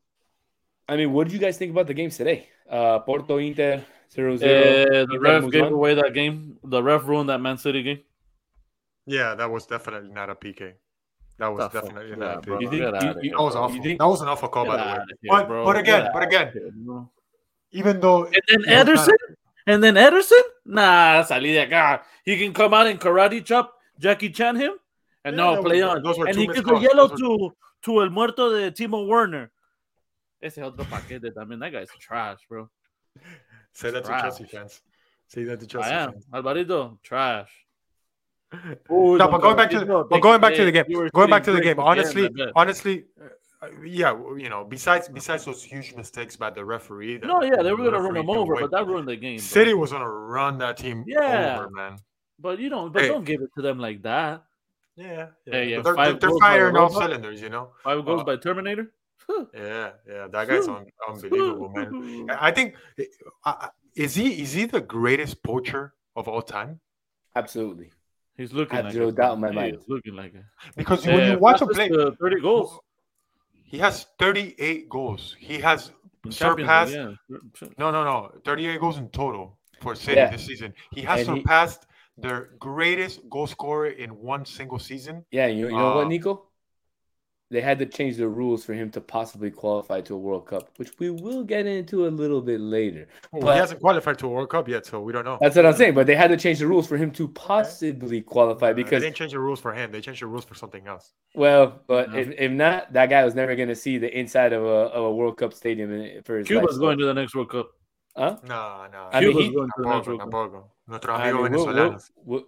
I 0.90 0.96
mean, 0.96 1.12
what 1.12 1.28
did 1.28 1.32
you 1.32 1.38
guys 1.38 1.56
think 1.56 1.70
about 1.70 1.86
the 1.86 1.94
games 1.94 2.16
today? 2.16 2.48
Uh, 2.68 2.98
Porto 2.98 3.38
Inter 3.38 3.84
0 4.12 4.36
0. 4.36 4.50
Uh, 4.50 5.06
the 5.06 5.18
ref 5.20 5.48
gave 5.50 5.70
away 5.70 5.94
that 5.94 6.12
game. 6.14 6.58
The 6.64 6.82
ref 6.82 7.06
ruined 7.06 7.28
that 7.28 7.40
Man 7.40 7.58
City 7.58 7.82
game. 7.84 8.00
Yeah, 9.06 9.36
that 9.36 9.48
was 9.48 9.66
definitely 9.66 10.10
not 10.10 10.30
a 10.30 10.34
PK. 10.34 10.72
That 11.38 11.46
was 11.46 11.60
That's 11.60 11.74
definitely 11.74 12.16
not 12.16 12.38
a. 12.38 12.40
PK. 12.40 12.60
You 12.60 12.70
think, 12.70 12.82
you, 12.82 13.14
you, 13.22 13.30
that 13.30 13.40
was 13.40 13.54
awful. 13.54 13.80
think, 13.80 14.00
that 14.00 14.06
was 14.06 14.20
an 14.20 14.28
awful 14.28 14.48
call, 14.48 14.66
by 14.66 14.76
the 14.76 14.82
way. 14.82 14.98
Here, 15.22 15.30
but, 15.30 15.48
but 15.48 15.76
again, 15.76 16.10
but 16.12 16.22
again, 16.24 16.50
here, 16.52 16.70
even 17.72 18.00
though. 18.00 18.24
And 18.26 18.42
then 18.48 18.62
Ederson? 18.86 19.16
And 19.66 19.82
then 19.82 19.94
Ederson? 19.94 20.42
Nah, 20.64 21.22
salí 21.22 21.52
de 21.52 21.66
acá. 21.66 22.02
He 22.24 22.38
can 22.38 22.52
come 22.52 22.74
out 22.74 22.86
and 22.86 23.00
karate 23.00 23.44
chop 23.44 23.74
Jackie 23.98 24.30
Chan 24.30 24.56
him 24.56 24.72
and 25.24 25.36
Yeah, 25.36 25.54
no, 25.54 25.62
play 25.62 25.82
on. 25.82 26.04
And 26.04 26.36
he 26.36 26.46
gives 26.46 26.68
a 26.68 26.80
yellow 26.80 27.08
to, 27.08 27.52
to 27.82 28.00
el 28.02 28.10
muerto 28.10 28.50
de 28.50 28.70
Timo 28.70 29.06
Werner. 29.06 29.50
Ese 30.42 30.58
es 30.58 30.64
otro 30.64 30.84
paquete 30.84 31.32
también. 31.34 31.60
That 31.60 31.72
guy's 31.72 31.88
trash, 31.98 32.38
bro. 32.48 32.70
Say 33.72 33.90
that 33.90 34.02
to 34.02 34.08
Trash. 34.08 34.22
Chelsea 34.22 34.44
fans. 34.44 34.80
Say 35.28 35.44
that 35.44 35.60
to 35.60 35.66
Chelsea 35.66 35.90
I 35.90 36.04
am. 36.04 36.12
fans. 36.12 36.26
Alvarito, 36.32 36.98
trash. 37.02 37.50
no, 38.90 39.18
but 39.18 39.38
going 39.38 39.56
back 39.56 39.70
to 39.70 39.80
the, 39.80 39.86
but 39.86 40.20
going 40.20 40.40
back 40.40 40.54
to 40.54 40.64
the 40.64 40.72
game, 40.72 40.84
going 41.12 41.30
back 41.30 41.44
to 41.44 41.52
the 41.52 41.60
game. 41.60 41.78
Honestly, 41.78 42.30
honestly, 42.56 43.04
yeah, 43.84 44.12
you 44.36 44.48
know, 44.48 44.64
besides 44.64 45.08
besides 45.08 45.44
those 45.44 45.62
huge 45.62 45.94
mistakes 45.94 46.36
by 46.36 46.50
the 46.50 46.64
referee. 46.64 47.18
that- 47.18 47.26
No, 47.26 47.42
yeah, 47.42 47.62
they 47.62 47.72
were 47.72 47.78
gonna 47.84 48.00
run 48.00 48.14
referee 48.14 48.20
him 48.20 48.30
over, 48.30 48.52
away, 48.54 48.62
but 48.62 48.70
that 48.72 48.86
ruined 48.86 49.08
the 49.08 49.16
game. 49.16 49.36
bro. 49.36 49.42
City 49.42 49.74
was 49.74 49.92
gonna 49.92 50.08
run 50.08 50.58
that 50.58 50.76
team 50.78 51.04
Yeah. 51.06 51.58
over, 51.58 51.70
man. 51.70 51.98
But 52.38 52.58
you 52.58 52.68
don't. 52.70 52.92
But 52.92 53.02
Hey. 53.02 53.08
don't 53.08 53.24
give 53.24 53.42
it 53.42 53.50
to 53.56 53.62
them 53.62 53.78
like 53.78 54.02
that. 54.02 54.44
Yeah, 54.96 55.28
yeah. 55.46 55.52
Hey, 55.52 55.68
yeah, 55.70 55.82
they're, 55.82 55.94
they're 55.94 56.14
goals 56.14 56.40
by 56.40 56.46
firing 56.46 56.76
all 56.76 56.88
Europa. 56.90 57.06
cylinders, 57.06 57.40
you 57.40 57.48
know. 57.50 57.72
Five 57.84 58.04
goals 58.04 58.22
Uh, 58.22 58.24
by 58.24 58.36
Terminator. 58.36 58.92
Yeah, 59.54 59.92
yeah, 60.08 60.26
that 60.26 60.48
guy's 60.48 60.66
un- 60.66 60.86
unbelievable, 61.08 61.68
man. 61.68 62.26
I 62.30 62.50
think 62.50 62.74
uh, 63.44 63.68
is 63.94 64.14
he 64.14 64.42
is 64.42 64.52
he 64.54 64.64
the 64.64 64.80
greatest 64.80 65.42
poacher 65.44 65.94
of 66.16 66.26
all 66.26 66.42
time? 66.42 66.80
Absolutely. 67.36 67.92
He's 68.36 68.52
looking 68.52 68.72
I 68.72 68.76
have 68.76 68.84
like 68.86 68.94
zero 68.94 69.08
it. 69.08 69.14
doubt 69.16 69.34
in 69.34 69.40
my 69.40 69.50
He 69.50 69.54
mind. 69.54 69.76
is 69.76 69.84
looking 69.86 70.14
like 70.16 70.34
it. 70.34 70.42
Because 70.76 71.06
when 71.06 71.30
you 71.30 71.38
watch 71.38 71.60
a 71.62 71.66
fastest, 71.66 71.90
play, 71.92 72.02
uh, 72.06 72.10
30 72.18 72.40
goals. 72.40 72.78
He 73.70 73.78
has 73.78 74.06
38 74.18 74.88
goals. 74.88 75.36
He 75.38 75.58
has 75.60 75.92
in 76.24 76.32
surpassed 76.32 76.92
League, 76.92 77.16
yeah. 77.28 77.68
no, 77.78 77.90
no, 77.90 78.04
no, 78.04 78.30
38 78.44 78.80
goals 78.80 78.98
in 78.98 79.08
total 79.10 79.56
for 79.80 79.94
City 79.94 80.16
Yeah. 80.20 80.30
this 80.30 80.44
season. 80.44 80.74
He 80.92 81.02
has 81.02 81.26
And 81.26 81.36
he- 81.38 81.42
surpassed 81.42 81.86
their 82.18 82.50
greatest 82.58 83.16
goal 83.30 83.46
scorer 83.46 83.86
in 84.04 84.10
one 84.10 84.44
single 84.44 84.78
season. 84.78 85.24
Yeah, 85.30 85.46
you, 85.46 85.66
you 85.68 85.72
know 85.72 85.92
Uh, 85.92 85.94
what, 85.96 86.08
Nico? 86.08 86.49
They 87.52 87.60
had 87.60 87.80
to 87.80 87.86
change 87.86 88.16
the 88.16 88.28
rules 88.28 88.64
for 88.64 88.74
him 88.74 88.90
to 88.92 89.00
possibly 89.00 89.50
qualify 89.50 90.02
to 90.02 90.14
a 90.14 90.16
World 90.16 90.46
Cup, 90.46 90.70
which 90.76 90.92
we 91.00 91.10
will 91.10 91.42
get 91.42 91.66
into 91.66 92.06
a 92.06 92.10
little 92.22 92.40
bit 92.40 92.60
later. 92.60 93.08
Well, 93.32 93.42
But- 93.42 93.54
he 93.54 93.58
hasn't 93.58 93.80
qualified 93.80 94.18
to 94.20 94.26
a 94.26 94.28
World 94.28 94.50
Cup 94.50 94.68
yet, 94.68 94.86
so 94.86 95.00
we 95.00 95.12
don't 95.12 95.24
know. 95.24 95.36
That's 95.40 95.56
what 95.56 95.66
I'm 95.66 95.74
saying. 95.74 95.94
But 95.94 96.06
they 96.06 96.14
had 96.14 96.28
to 96.28 96.36
change 96.36 96.60
the 96.60 96.68
rules 96.68 96.86
for 96.86 96.96
him 96.96 97.10
to 97.12 97.26
possibly 97.26 98.20
qualify 98.20 98.72
because 98.72 99.00
they 99.00 99.06
didn't 99.08 99.16
change 99.16 99.32
the 99.32 99.40
rules 99.40 99.58
for 99.60 99.72
him; 99.74 99.90
they 99.90 100.00
changed 100.00 100.22
the 100.22 100.26
rules 100.28 100.44
for 100.44 100.54
something 100.54 100.86
else. 100.86 101.12
Well, 101.34 101.80
but 101.88 102.12
No. 102.12 102.18
if, 102.18 102.30
if 102.38 102.52
not, 102.52 102.92
that 102.92 103.06
guy 103.10 103.24
was 103.24 103.34
never 103.34 103.56
going 103.56 103.68
to 103.68 103.74
see 103.74 103.98
the 103.98 104.16
inside 104.16 104.52
of 104.52 104.62
a, 104.62 104.66
of 104.96 105.04
a 105.06 105.12
World 105.12 105.36
Cup 105.36 105.52
stadium 105.52 106.22
for 106.22 106.38
his 106.38 106.46
Cuba's 106.46 106.76
life. 106.76 106.80
going 106.80 106.98
to 106.98 107.06
the 107.06 107.14
next 107.14 107.34
World 107.34 107.50
Cup. 107.50 107.70
Huh? 108.16 108.36
No, 108.44 108.86
no. 108.92 109.08
I 109.12 109.20
mean, 109.22 109.30
Cuba's 109.30 109.46
he- 109.46 109.54
going 109.54 109.68
to 109.76 109.82
the 109.82 109.88
next 109.88 110.06
World 110.06 110.20
Cup. 110.20 110.34
I 110.34 111.32
mean, 111.32 111.42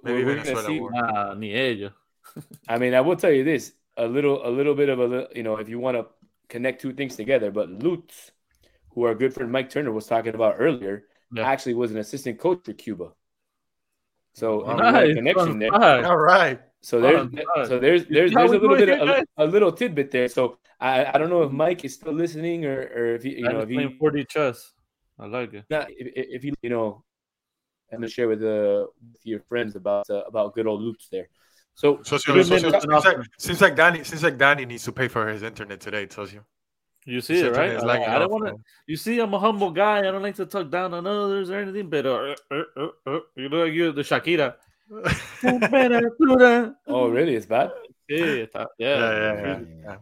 Maybe 0.05 0.25
we're 0.25 0.37
gonna 0.37 0.43
Venezuela 0.45 0.63
see- 0.67 0.81
will. 0.81 0.91
Ah, 0.95 1.35
ni 1.35 1.53
ellos. 1.55 1.91
I 2.69 2.79
mean, 2.79 2.95
I 2.95 3.01
will 3.01 3.17
tell 3.17 3.33
you 3.33 3.43
this: 3.45 3.73
a 3.97 4.07
little, 4.07 4.47
a 4.47 4.51
little 4.51 4.75
bit 4.75 4.89
of 4.89 5.01
a, 5.01 5.29
you 5.35 5.43
know, 5.43 5.57
if 5.57 5.69
you 5.69 5.79
want 5.79 5.97
to 5.97 6.07
connect 6.49 6.81
two 6.83 6.93
things 6.93 7.17
together. 7.17 7.51
But 7.51 7.71
Lutz, 7.71 8.31
who 8.91 9.05
our 9.05 9.15
good 9.15 9.35
friend 9.35 9.51
Mike 9.51 9.71
Turner 9.71 9.93
was 9.93 10.07
talking 10.07 10.35
about 10.35 10.57
earlier, 10.59 11.05
Yeah. 11.33 11.47
actually 11.47 11.75
was 11.75 11.91
an 11.91 11.99
assistant 11.99 12.39
coach 12.39 12.61
for 12.65 12.73
Cuba. 12.73 13.13
So 14.35 14.65
Wow. 14.65 14.77
you 14.77 14.83
got 14.83 14.95
a 14.95 15.07
Nice, 15.07 15.15
connection 15.15 15.59
there. 15.59 15.75
All 16.05 16.17
right. 16.17 16.61
So 16.81 17.01
there's 17.01 17.31
Fun 17.31 17.67
so 17.69 17.79
there's 17.79 18.07
there's 18.07 18.33
there's 18.33 18.51
a 18.51 18.59
little 18.59 18.77
bit 18.77 18.89
of 18.89 19.09
a, 19.09 19.25
a 19.37 19.47
little 19.47 19.71
tidbit 19.71 20.11
there. 20.11 20.29
So 20.29 20.59
I 20.81 21.07
I 21.07 21.19
don't 21.19 21.31
know 21.31 21.43
if 21.43 21.53
Mike 21.53 21.85
is 21.85 21.95
still 21.95 22.13
listening 22.13 22.65
or 22.67 22.81
or 22.81 23.15
if 23.15 23.23
he 23.23 23.39
you 23.39 23.47
I'm 23.47 23.55
know 23.55 23.61
if 23.61 23.69
he 23.69 23.77
4D 24.01 24.29
chess. 24.29 24.73
I 25.19 25.27
like 25.27 25.55
it. 25.55 25.65
not 25.71 25.91
if, 25.91 26.07
if 26.17 26.27
if 26.37 26.45
you 26.45 26.55
you 26.63 26.71
know 26.71 27.05
and 27.91 28.03
to 28.03 28.09
share 28.09 28.27
with 28.27 28.43
uh 28.43 28.87
with 29.13 29.23
your 29.25 29.41
friends 29.49 29.77
about 29.77 30.11
uh, 30.11 30.25
about 30.27 30.55
good 30.55 30.67
old 30.67 30.83
Lutz 30.83 31.07
there. 31.09 31.29
So 31.75 32.03
Socio, 32.03 32.35
Good 32.35 32.47
socio, 32.47 32.71
seems, 32.71 33.05
like, 33.05 33.17
seems 33.39 33.61
like 33.61 33.77
Danny 33.77 34.05
seems 34.05 34.23
like 34.23 34.39
Danny 34.39 34.65
needs 34.67 34.85
to 34.85 34.93
pay 34.93 35.09
for 35.09 35.27
his 35.29 35.43
internet 35.43 35.81
today, 35.81 36.07
Socio. 36.09 36.45
You 37.05 37.15
You 37.15 37.21
see 37.21 37.35
His 37.35 37.43
it, 37.45 37.57
right? 37.57 37.77
I, 37.77 37.81
lagging 37.81 38.09
I 38.09 38.19
don't 38.19 38.31
want 38.31 38.47
to. 38.47 38.57
You 38.87 38.97
see, 38.97 39.19
I'm 39.19 39.35
a 39.35 39.39
humble 39.39 39.71
guy. 39.71 39.99
I 39.99 40.03
don't 40.03 40.23
like 40.23 40.37
to 40.37 40.47
talk 40.47 40.71
down 40.71 40.95
on 40.95 41.07
others 41.07 41.51
or 41.51 41.59
anything. 41.59 41.89
But 41.89 42.07
uh, 42.07 42.35
uh, 42.51 42.63
uh, 42.77 42.89
uh, 43.07 43.21
you 43.35 43.49
look 43.49 43.67
like 43.67 43.73
you, 43.73 43.91
the 43.93 44.03
Shakira. 44.03 44.55
oh 46.87 47.09
really? 47.09 47.35
It's 47.35 47.47
bad. 47.47 47.73
Yeah, 48.09 48.19
Yeah, 48.19 48.47
yeah, 48.47 48.67
yeah, 48.79 49.35
yeah. 49.35 49.59
yeah. 49.85 49.97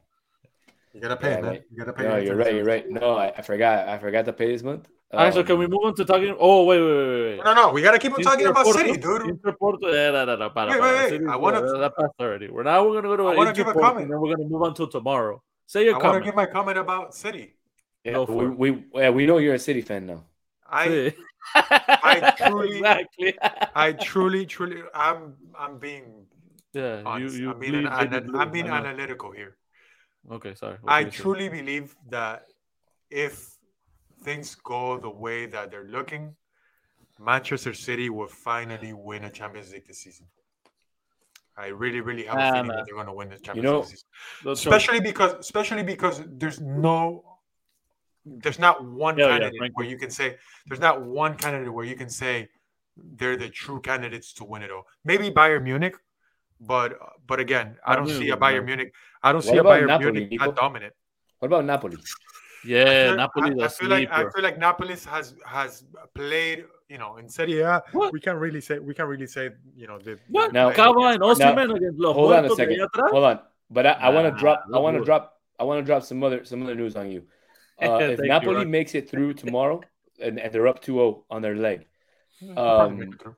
You 0.93 1.01
gotta 1.01 1.17
pay, 1.17 1.31
yeah, 1.31 1.41
man. 1.41 1.61
You 1.71 1.79
gotta 1.79 1.93
pay. 1.93 2.03
No, 2.03 2.17
your 2.17 2.25
you're 2.25 2.37
right. 2.37 2.55
You're 2.55 2.65
right. 2.65 2.91
No, 2.91 3.15
I, 3.17 3.29
I 3.29 3.43
forgot. 3.43 3.89
I 3.89 3.99
forgot 3.99 4.25
to 4.25 4.33
pay 4.33 4.51
this 4.51 4.63
month. 4.63 4.89
Alright, 5.13 5.35
so 5.35 5.43
can 5.43 5.59
we 5.59 5.65
Um, 5.65 5.73
move 5.73 5.81
on 5.85 5.95
to 5.97 6.05
talking? 6.05 6.37
Oh, 6.39 6.65
wait, 6.67 6.81
wait, 6.81 6.97
wait, 6.97 7.37
wait. 7.39 7.45
No, 7.45 7.53
no, 7.55 7.73
we 7.73 7.83
gotta 7.83 7.99
keep 7.99 8.13
on 8.15 8.23
talking 8.23 8.47
about 8.47 8.65
City, 8.67 8.93
dude. 8.97 9.23
Interporto- 9.23 9.93
yeah, 9.93 10.11
no, 10.13 10.25
no, 10.25 10.37
no, 10.37 10.51
para, 10.51 10.71
Wait, 10.71 10.79
para. 10.79 10.93
wait, 10.93 11.01
wait. 11.03 11.09
City's 11.11 11.29
I 11.29 11.37
wanna- 11.37 11.61
good. 11.63 11.81
that 11.81 11.97
passed 11.97 12.15
already. 12.21 12.49
We're 12.49 12.63
now 12.63 12.87
we're 12.87 12.95
gonna 13.03 13.09
go 13.09 13.17
to 13.17 13.27
I 13.27 13.35
wanna 13.35 13.53
give 13.53 13.67
a 13.67 13.73
Interporto, 13.73 13.81
comment. 13.81 14.03
and 14.05 14.13
then 14.13 14.21
we're 14.21 14.37
gonna 14.37 14.49
move 14.49 14.63
on 14.63 14.75
to 14.75 14.87
tomorrow. 14.87 15.43
Say 15.67 15.85
your 15.85 15.95
I 15.95 15.99
want 15.99 16.03
to 16.03 16.09
comment. 16.09 16.25
give 16.27 16.35
my 16.37 16.47
comment 16.47 16.79
about 16.79 17.15
City. 17.15 17.57
Yeah, 18.05 18.13
Go 18.13 18.27
for 18.27 18.35
we, 18.51 18.71
it. 18.71 18.77
we 18.95 19.01
yeah, 19.03 19.11
we 19.11 19.27
know 19.27 19.39
you're 19.39 19.55
a 19.55 19.59
City 19.59 19.81
fan 19.83 20.07
now. 20.07 20.23
I 20.71 20.87
Sí. 20.89 21.15
I 21.57 22.35
truly- 22.47 22.79
exactly. 22.79 23.39
I 23.75 23.93
truly, 23.95 24.47
truly, 24.47 24.83
I'm 24.95 25.35
I'm 25.59 25.79
being 25.79 26.27
yeah, 26.73 27.03
honest. 27.05 27.35
you 27.35 27.43
you 27.47 27.51
I'm 27.51 27.59
being, 27.59 27.73
bleed, 27.73 27.87
an, 27.87 27.99
baby, 28.11 28.17
an- 28.17 28.27
bleed. 28.31 28.41
I'm 28.41 28.51
being 28.53 28.71
I 28.71 28.81
know. 28.81 28.87
analytical 28.87 29.33
here. 29.33 29.57
Okay, 30.31 30.55
sorry. 30.55 30.77
What 30.83 30.93
I 30.93 31.01
were 31.01 31.07
you 31.07 31.11
saying? 31.11 31.23
truly 31.23 31.49
believe 31.49 31.97
that 32.11 32.47
if 33.11 33.50
things 34.23 34.55
go 34.57 34.99
the 34.99 35.11
way 35.11 35.47
that 35.47 35.71
they're 35.71 35.89
looking, 35.89 36.35
Manchester 37.19 37.75
City 37.75 38.11
will 38.11 38.29
finally 38.29 38.93
win 38.93 39.25
a 39.25 39.31
Champions 39.31 39.73
League 39.73 39.87
this 39.87 39.99
season. 39.99 40.27
I 41.57 41.67
really, 41.67 42.01
really 42.01 42.25
have 42.25 42.37
a 42.37 42.39
Nah, 42.39 42.53
feeling 42.53 42.67
nah. 42.69 42.77
that 42.77 42.87
they're 42.87 42.95
going 42.95 43.07
to 43.07 43.13
win 43.13 43.29
the 43.29 43.39
Champions 43.39 43.65
know, 43.65 43.81
League. 43.81 43.89
This 43.91 44.05
season. 44.61 44.73
Especially 44.73 45.01
because, 45.01 45.35
especially 45.35 45.83
because 45.83 46.23
there's 46.27 46.61
no, 46.61 47.25
there's 48.25 48.59
not 48.59 48.85
one 48.85 49.19
Yeah, 49.19 49.27
yeah, 49.27 49.31
candidate 49.33 49.59
Frank. 49.59 49.77
where 49.77 49.87
you 49.87 49.99
can 49.99 50.11
say 50.11 50.37
there's 50.67 50.81
not 50.81 51.03
one 51.03 51.37
candidate 51.37 51.73
where 51.73 51.85
you 51.85 51.97
can 51.97 52.09
say 52.09 52.49
they're 52.97 53.37
the 53.37 53.49
true 53.49 53.81
candidates 53.81 54.33
to 54.35 54.45
win 54.45 54.63
it 54.63 54.71
all. 54.71 54.85
Maybe 55.05 55.31
Bayern 55.31 55.63
Munich, 55.65 55.97
but 56.61 56.99
but 57.27 57.41
again, 57.41 57.77
I 57.85 57.97
don't 57.97 58.09
see 58.09 58.31
a 58.31 58.37
Bayern. 58.37 58.65
Munich. 58.67 58.95
I 59.23 59.33
don't 59.33 59.45
What 59.45 59.53
see 59.53 59.59
a 59.59 59.63
Bayern 59.65 59.87
Napoli, 59.87 60.13
Munich 60.13 60.41
that 60.41 60.57
dominant. 60.57 60.95
What 61.39 61.47
about 61.47 61.65
Napoli? 61.65 61.97
Yeah, 62.65 62.83
I 62.83 63.07
feel- 63.07 63.17
Napoli 63.17 63.63
I, 63.63 63.65
I 63.65 63.69
feel 63.69 63.89
like 63.89 64.11
I 64.11 64.31
feel 64.31 64.43
like 64.43 64.59
Napoli 64.59 64.95
has 64.95 65.35
has 65.45 65.85
played. 66.15 66.65
You 66.89 66.99
know, 66.99 67.19
in 67.19 67.29
Serie 67.29 67.61
A, 67.61 67.81
What? 67.93 68.13
we 68.13 68.19
can't 68.19 68.39
really 68.39 68.61
say 68.61 68.81
we 68.81 68.95
can't 68.95 69.09
really 69.09 69.29
say. 69.29 69.51
You 69.77 69.87
know, 69.87 69.99
the 69.99 70.19
What? 70.29 70.53
Now- 70.53 70.73
Kvara 70.73 71.13
and 71.13 71.21
now- 71.21 71.35
Osimhen 71.35 71.77
against 71.77 72.01
los 72.01 72.15
Hold 72.17 72.33
on 72.33 72.45
a 72.45 72.51
second. 72.51 72.89
Hold 72.97 73.25
on. 73.25 73.39
But 73.71 73.87
I, 73.87 73.93
I 73.93 74.09
want 74.09 74.27
to 74.27 74.33
Nah, 74.33 74.39
drop. 74.39 74.65
I 74.75 74.79
want 74.79 74.97
to 74.99 75.05
drop. 75.05 75.41
I 75.59 75.63
want 75.65 75.79
to 75.81 75.85
drop 75.87 76.03
some 76.03 76.23
other 76.25 76.45
some 76.45 76.63
other 76.63 76.75
news 76.75 76.97
on 76.97 77.11
you. 77.11 77.23
Uh, 77.83 77.97
if 77.97 78.19
Thank 78.19 78.21
you, 78.21 78.29
Napoli 78.29 78.65
makes 78.67 78.95
it 78.95 79.09
through 79.09 79.33
tomorrow 79.33 79.81
and, 80.21 80.39
and 80.39 80.53
they're 80.53 80.69
up 80.69 80.85
2-0 80.85 81.23
on 81.31 81.41
their 81.41 81.57
leg, 81.57 81.87
um, 82.55 82.99
make 82.99 83.15
it 83.15 83.23
through. 83.23 83.37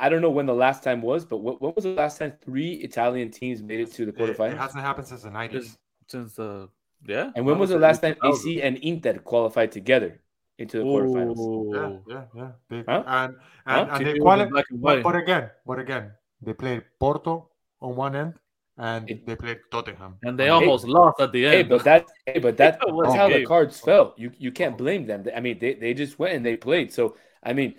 I 0.00 0.08
don't 0.08 0.22
know 0.22 0.30
when 0.30 0.46
the 0.46 0.54
last 0.54 0.82
time 0.82 1.00
was, 1.02 1.24
but 1.24 1.36
what, 1.36 1.62
when 1.62 1.72
was 1.74 1.84
the 1.84 1.90
last 1.90 2.18
time 2.18 2.32
three 2.44 2.72
Italian 2.74 3.30
teams 3.30 3.62
made 3.62 3.78
it 3.78 3.92
to 3.92 4.06
the 4.06 4.24
It, 4.24 4.40
it 4.40 4.58
hasn't 4.58 4.82
happened 4.82 5.06
since 5.06 5.22
the 5.22 5.30
nineties. 5.30 5.78
Since, 6.08 6.34
since 6.34 6.38
uh, 6.40 6.66
yeah. 7.08 7.30
and 7.34 7.46
when 7.46 7.58
was 7.58 7.70
the 7.70 7.78
last 7.78 8.00
time 8.02 8.16
AC 8.24 8.62
and 8.62 8.76
Inter 8.78 9.18
qualified 9.18 9.72
together 9.72 10.20
into 10.58 10.78
the 10.78 10.84
quarterfinals? 10.84 11.38
Yeah, 11.72 12.14
yeah, 12.14 12.24
yeah. 12.34 12.50
They, 12.68 12.84
Huh? 12.86 13.02
And 13.06 13.34
Huh? 13.66 13.80
and, 13.80 13.90
and 13.90 14.06
they 14.06 14.12
it 14.12 14.20
qualified. 14.20 14.64
But, 14.70 15.02
but 15.02 15.16
again, 15.16 15.50
but 15.66 15.78
again, 15.78 16.12
they 16.42 16.52
played 16.54 16.82
Porto 17.00 17.48
on 17.80 17.96
one 17.96 18.16
end, 18.16 18.34
and 18.78 19.10
It- 19.10 19.26
they 19.26 19.36
played 19.36 19.60
Tottenham. 19.70 20.18
And 20.22 20.38
they 20.38 20.48
on 20.48 20.62
the- 20.62 20.66
almost 20.68 20.86
lost 20.86 21.20
at 21.20 21.32
the 21.32 21.44
end. 21.46 21.54
Hey, 21.54 21.60
end. 21.60 21.68
but 21.68 21.84
that, 21.84 22.06
hey, 22.26 22.38
but 22.38 22.56
that, 22.56 22.78
That 22.80 22.92
that's 23.02 23.14
a 23.14 23.18
how 23.18 23.28
the 23.28 23.44
cards 23.44 23.80
fell. 23.80 24.14
You 24.16 24.32
you 24.38 24.52
can't 24.52 24.76
blame 24.78 25.06
them. 25.06 25.24
I 25.34 25.40
mean, 25.40 25.58
they, 25.58 25.74
they 25.74 25.94
just 25.94 26.18
went 26.18 26.34
and 26.34 26.44
they 26.44 26.56
played. 26.56 26.92
So 26.92 27.16
I 27.42 27.52
mean, 27.52 27.74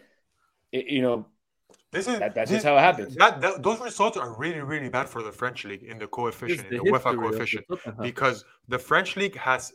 it, 0.72 0.88
you 0.88 1.02
know, 1.02 1.26
This 1.92 2.08
is 2.08 2.20
That- 2.20 2.36
that's 2.36 2.50
this- 2.52 2.58
just 2.58 2.66
how 2.66 2.78
it 2.78 2.82
happens. 2.82 3.16
That, 3.16 3.40
that 3.42 3.64
those 3.64 3.80
results 3.80 4.18
are 4.18 4.38
really 4.38 4.60
really 4.62 4.90
bad 4.90 5.08
for 5.10 5.24
the 5.24 5.32
French 5.32 5.64
league 5.66 5.84
in 5.84 5.98
the 5.98 6.08
coefficient, 6.08 6.70
the 6.70 6.78
in 6.78 6.84
the 6.84 6.90
UEFA 6.92 6.96
history 6.96 7.12
of 7.12 7.22
the 7.22 7.30
coefficient, 7.30 8.02
because 8.02 8.46
the 8.68 8.80
French 8.80 9.16
league 9.16 9.38
has, 9.38 9.74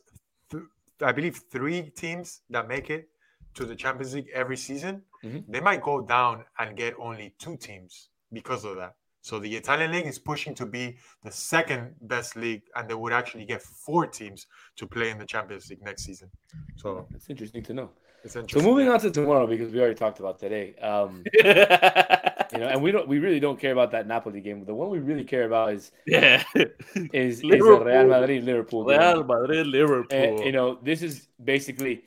th- 0.50 0.64
I 1.00 1.12
believe, 1.12 1.36
three 1.50 1.90
teams 1.90 2.42
that 2.50 2.68
make 2.68 2.90
it 2.90 3.08
to 3.54 3.64
the 3.64 3.74
Champions 3.76 4.14
League 4.14 4.30
every 4.32 4.56
season. 4.56 5.02
Mhm. 5.22 5.44
They 5.48 5.60
might 5.60 5.82
go 5.82 6.00
down 6.00 6.44
and 6.58 6.76
get 6.76 6.94
only 6.98 7.34
two 7.38 7.56
teams 7.56 8.08
because 8.32 8.64
of 8.64 8.76
that. 8.76 8.94
So 9.24 9.38
the 9.38 9.54
Italian 9.54 9.92
league 9.92 10.06
is 10.06 10.18
pushing 10.18 10.54
to 10.56 10.66
be 10.66 10.98
the 11.22 11.30
second 11.30 11.94
best 12.00 12.34
league, 12.34 12.62
and 12.74 12.88
they 12.90 12.94
would 12.94 13.12
actually 13.12 13.44
get 13.44 13.62
four 13.62 14.06
teams 14.06 14.46
to 14.76 14.86
play 14.86 15.10
in 15.10 15.18
the 15.18 15.26
Champions 15.26 15.70
League 15.70 15.82
next 15.82 16.02
season. 16.04 16.28
So 16.76 17.06
it's 17.14 17.30
interesting 17.30 17.62
to 17.64 17.72
know. 17.74 17.90
So 18.26 18.60
moving 18.60 18.88
on 18.88 19.00
to 19.00 19.10
tomorrow 19.10 19.46
because 19.46 19.72
we 19.72 19.80
already 19.80 19.96
talked 19.96 20.20
about 20.20 20.38
today. 20.38 20.74
Um, 20.76 21.24
you 21.34 21.42
know, 21.44 22.68
and 22.68 22.82
we 22.82 22.92
don't, 22.92 23.08
we 23.08 23.18
really 23.18 23.40
don't 23.40 23.58
care 23.58 23.72
about 23.72 23.90
that 23.92 24.06
Napoli 24.06 24.40
game. 24.40 24.64
The 24.64 24.74
one 24.74 24.90
we 24.90 25.00
really 25.00 25.24
care 25.24 25.44
about 25.44 25.72
is 25.72 25.90
yeah. 26.06 26.42
is, 26.54 26.70
is. 27.12 27.42
Real 27.42 27.80
Madrid 28.06 28.44
Liverpool. 28.44 28.84
game. 28.84 29.00
Real 29.00 29.24
Madrid, 29.24 29.66
Liverpool. 29.66 30.18
And, 30.18 30.38
you 30.40 30.52
know, 30.52 30.78
this 30.82 31.02
is 31.02 31.26
basically 31.42 32.04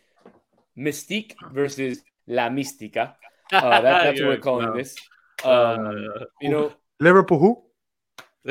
Mystique 0.78 1.36
versus 1.52 2.02
La 2.28 2.50
Mística. 2.50 3.16
Uh, 3.52 3.82
that, 3.82 3.82
that's 3.82 4.22
what 4.22 4.30
we're 4.30 4.38
calling 4.50 4.68
no. 4.68 4.78
this. 4.78 4.96
Um, 5.44 5.52
Uh, 5.52 6.26
you 6.42 6.50
know, 6.50 6.72
Liverpool, 7.00 7.40
who? 7.40 7.62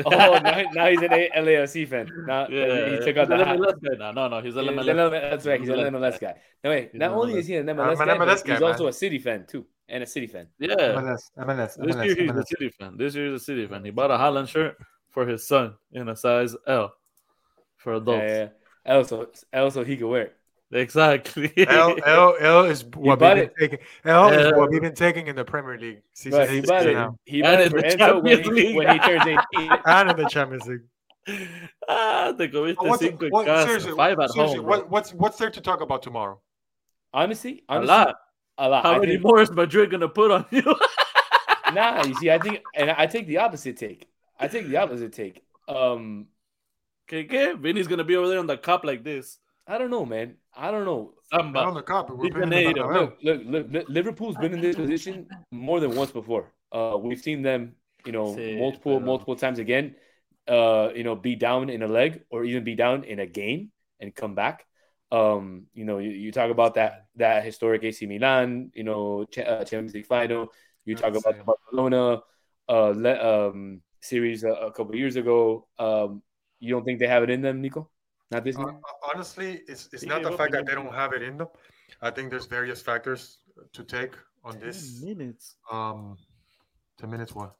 Oh, 0.05 0.09
now, 0.43 0.63
now 0.73 0.87
he's 0.89 1.01
an 1.01 1.13
A- 1.13 1.29
LAFC 1.37 1.87
fan. 1.87 2.09
Now 2.27 2.43
uh, 2.43 2.47
yeah, 2.49 2.89
he 2.89 2.97
took 2.97 3.07
he's 3.07 3.17
out 3.17 3.27
the 3.29 3.35
an 3.35 3.47
hat. 3.47 3.59
MLS 3.59 3.97
now. 3.99 4.11
No, 4.11 4.27
no, 4.27 4.41
he's 4.41 4.55
a 4.55 4.59
MLS. 4.59 4.85
MLS 4.85 5.11
That's 5.11 5.45
right. 5.45 5.59
He's 5.59 5.69
an 5.69 5.75
MLS 5.77 5.91
MLS 5.91 6.19
guy. 6.19 6.35
No, 6.63 6.69
wait. 6.69 6.89
He's 6.91 6.99
Not 6.99 7.11
only 7.11 7.33
MLS. 7.33 7.37
is 7.37 7.47
he 7.47 7.55
an 7.55 7.69
I'm 7.69 7.77
MLS 7.77 7.99
an 7.99 8.07
guy, 8.07 8.17
MLS 8.17 8.43
guy, 8.45 8.53
he's 8.53 8.61
also 8.61 8.87
a 8.87 8.93
City 8.93 9.19
fan 9.19 9.45
too, 9.47 9.65
and 9.87 10.03
a 10.03 10.05
City 10.07 10.27
fan. 10.27 10.47
Yeah. 10.59 10.75
MLS, 10.75 11.21
MLS, 11.37 11.77
This 11.77 11.95
year 11.95 12.25
he's 12.25 12.35
a 12.35 12.45
City 12.45 12.69
fan. 12.69 12.97
This 12.97 13.15
year 13.15 13.31
he's 13.31 13.41
a 13.41 13.43
City 13.43 13.67
fan. 13.67 13.85
He 13.85 13.91
bought 13.91 14.11
a 14.11 14.17
Holland 14.17 14.49
shirt 14.49 14.75
for 15.11 15.25
his 15.25 15.47
son 15.47 15.75
in 15.91 16.09
a 16.09 16.15
size 16.15 16.55
L 16.67 16.93
for 17.77 17.93
adults. 17.95 18.23
Yeah, 18.23 18.47
yeah. 18.85 18.93
Also, 18.95 19.27
also 19.53 19.83
he 19.83 19.97
could 19.97 20.09
wear 20.09 20.21
it. 20.23 20.35
Exactly. 20.71 21.53
L, 21.67 21.95
L, 22.05 22.35
L 22.39 22.65
is 22.65 22.83
what 22.95 23.19
bought 23.19 23.35
we've 23.37 23.43
it. 23.45 23.55
been 23.55 23.69
taking. 23.69 23.85
L 24.03 24.29
is 24.29 24.47
Uh, 24.47 24.57
what 24.57 24.69
we've 24.71 24.81
been 24.81 24.95
taking 24.95 25.27
in 25.27 25.35
the 25.35 25.45
Premier 25.45 25.77
League 25.77 26.01
season 26.13 26.39
But 26.39 26.49
he 26.49 26.57
eight 26.57 26.67
bought 26.67 26.81
to 26.83 26.89
it. 26.89 26.93
now. 26.93 27.19
He 27.25 27.41
And 27.41 27.51
bought 27.51 27.59
it 27.61 27.65
in 27.65 27.71
for 27.71 27.81
the 27.81 27.87
Enzo 27.87 28.23
when 28.23 28.35
Champions 28.37 28.45
he, 28.47 28.51
League. 28.65 28.75
when 28.75 28.89
he 28.89 28.99
turns 28.99 29.21
18. 29.55 29.71
and 29.85 30.09
in 30.09 30.17
the 30.17 30.29
Champions 30.29 30.67
League. 30.67 30.81
ah, 31.87 32.33
te 32.37 32.47
comiste 32.49 32.77
What's, 32.81 33.01
cinco 33.01 33.25
en 33.25 33.31
what, 33.31 33.45
casa, 33.45 33.65
seriously, 33.67 33.91
five 33.95 34.19
at 34.19 34.31
seriously, 34.31 34.57
home. 34.57 34.65
what, 34.67 34.89
what's 34.89 35.13
what's 35.13 35.37
there 35.37 35.49
to 35.49 35.61
talk 35.61 35.81
about 35.81 36.03
tomorrow? 36.03 36.39
Honestly, 37.13 37.63
A 37.69 37.79
lot. 37.79 38.15
A 38.57 38.69
lot. 38.69 38.83
How 38.83 38.93
I 38.93 38.99
many 38.99 39.13
think- 39.13 39.23
more 39.23 39.41
is 39.41 39.51
Madrid 39.51 39.89
gonna 39.91 40.09
put 40.09 40.31
on 40.31 40.45
you? 40.51 40.63
Nah, 41.73 42.05
you 42.05 42.13
see, 42.15 42.29
I 42.29 42.37
think, 42.37 42.61
and 42.75 42.91
I 42.91 43.07
take 43.07 43.25
the 43.25 43.39
opposite 43.39 43.75
take. 43.75 44.07
I 44.39 44.47
take 44.47 44.67
the 44.67 44.77
opposite 44.77 45.11
take. 45.13 45.41
Um, 45.67 46.27
¿Qué, 47.09 47.27
qué? 47.27 47.57
Vinny's 47.59 47.87
gonna 47.87 48.03
be 48.03 48.15
over 48.15 48.27
there 48.29 48.37
on 48.39 48.45
the 48.47 48.55
cup 48.57 48.85
like 48.85 49.03
this. 49.03 49.39
I 49.67 49.77
don't 49.77 49.89
know, 49.89 50.05
man. 50.05 50.35
I 50.55 50.71
don't 50.71 50.85
know. 50.85 51.13
Not 51.31 51.55
on 51.55 51.73
the 51.73 51.81
cup. 51.81 52.09
We're 52.09 52.25
He's 52.25 52.33
picking 52.33 52.49
the 52.49 52.57
eight. 52.57 52.77
Look, 52.77 53.17
look, 53.23 53.41
look, 53.45 53.67
look, 53.71 53.89
Liverpool's 53.89 54.37
been 54.37 54.53
in 54.53 54.61
this 54.61 54.75
position 54.75 55.27
more 55.51 55.79
than 55.79 55.95
once 55.95 56.11
before. 56.11 56.51
Uh, 56.71 56.97
we've 56.99 57.19
seen 57.19 57.41
them, 57.41 57.75
you 58.05 58.11
know, 58.11 58.35
sí, 58.35 58.59
multiple 58.59 58.99
multiple 58.99 59.35
times 59.35 59.59
again. 59.59 59.95
Uh, 60.47 60.89
you 60.95 61.03
know, 61.03 61.15
be 61.15 61.35
down 61.35 61.69
in 61.69 61.81
a 61.81 61.87
leg 61.87 62.21
or 62.29 62.43
even 62.43 62.63
be 62.63 62.75
down 62.75 63.03
in 63.03 63.19
a 63.19 63.25
game 63.25 63.71
and 63.99 64.13
come 64.13 64.35
back. 64.35 64.65
Um, 65.11 65.65
you 65.73 65.85
know, 65.85 65.97
you, 65.97 66.11
you 66.11 66.31
talk 66.31 66.51
about 66.51 66.75
that 66.75 67.07
that 67.15 67.43
historic 67.43 67.83
AC 67.83 68.05
Milan, 68.05 68.71
you 68.75 68.83
know, 68.83 69.25
ch- 69.25 69.39
uh, 69.39 69.63
Champions 69.63 69.93
League 69.93 70.05
final. 70.05 70.49
You 70.85 70.95
talk 70.95 71.15
about 71.15 71.37
the 71.37 71.43
Barcelona 71.43 72.21
uh, 72.69 72.93
le- 72.95 73.49
um, 73.49 73.81
series 74.01 74.43
a, 74.43 74.51
a 74.51 74.71
couple 74.71 74.95
years 74.95 75.15
ago. 75.15 75.67
Um, 75.79 76.21
you 76.59 76.69
don't 76.71 76.85
think 76.85 76.99
they 76.99 77.07
have 77.07 77.23
it 77.23 77.29
in 77.31 77.41
them, 77.41 77.61
Nico? 77.61 77.89
Not 78.31 78.43
this 78.43 78.57
uh, 78.57 78.65
honestly, 79.13 79.61
it's, 79.67 79.89
it's 79.93 80.03
not 80.03 80.23
the 80.23 80.31
fact 80.31 80.51
that 80.53 80.65
they 80.65 80.73
don't 80.73 80.93
have 80.93 81.13
it 81.13 81.21
in 81.21 81.37
them. 81.37 81.47
I 82.01 82.09
think 82.09 82.31
there's 82.31 82.47
various 82.47 82.81
factors 82.81 83.39
to 83.73 83.83
take 83.83 84.15
on 84.43 84.59
this. 84.59 84.99
Ten 84.99 85.17
minutes. 85.17 85.55
Um, 85.71 86.17
ten 86.99 87.09
minutes. 87.11 87.35
What? 87.35 87.55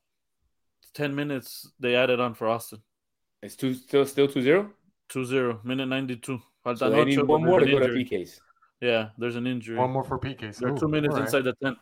Ten 0.93 1.13
minutes. 1.13 1.72
They 1.80 1.95
added 1.95 2.20
on 2.20 2.34
for 2.34 2.47
Austin. 2.47 2.82
It's 3.43 3.55
two 3.55 3.76
still 3.76 4.05
still 4.05 4.28
two 4.28 4.41
zero. 4.41 4.72
Two 5.07 5.24
zero. 5.24 5.59
Minute 5.63 5.88
ninety 5.88 6.16
two. 6.16 6.41
So 6.76 6.89
they 6.89 7.05
need 7.05 7.22
one 7.22 7.43
more 7.43 7.59
to 7.59 7.66
go 7.66 7.80
to 7.80 7.88
PKs. 7.88 8.39
Yeah, 8.82 9.09
there's 9.18 9.36
an 9.36 9.45
injury. 9.45 9.78
One 9.78 9.91
more 9.91 10.03
for 10.03 10.20
PKs. 10.20 10.57
They're 10.57 10.76
two 10.76 10.88
minutes 10.88 11.13
right. 11.13 11.24
inside 11.24 11.43
the 11.43 11.53
tent. 11.63 11.78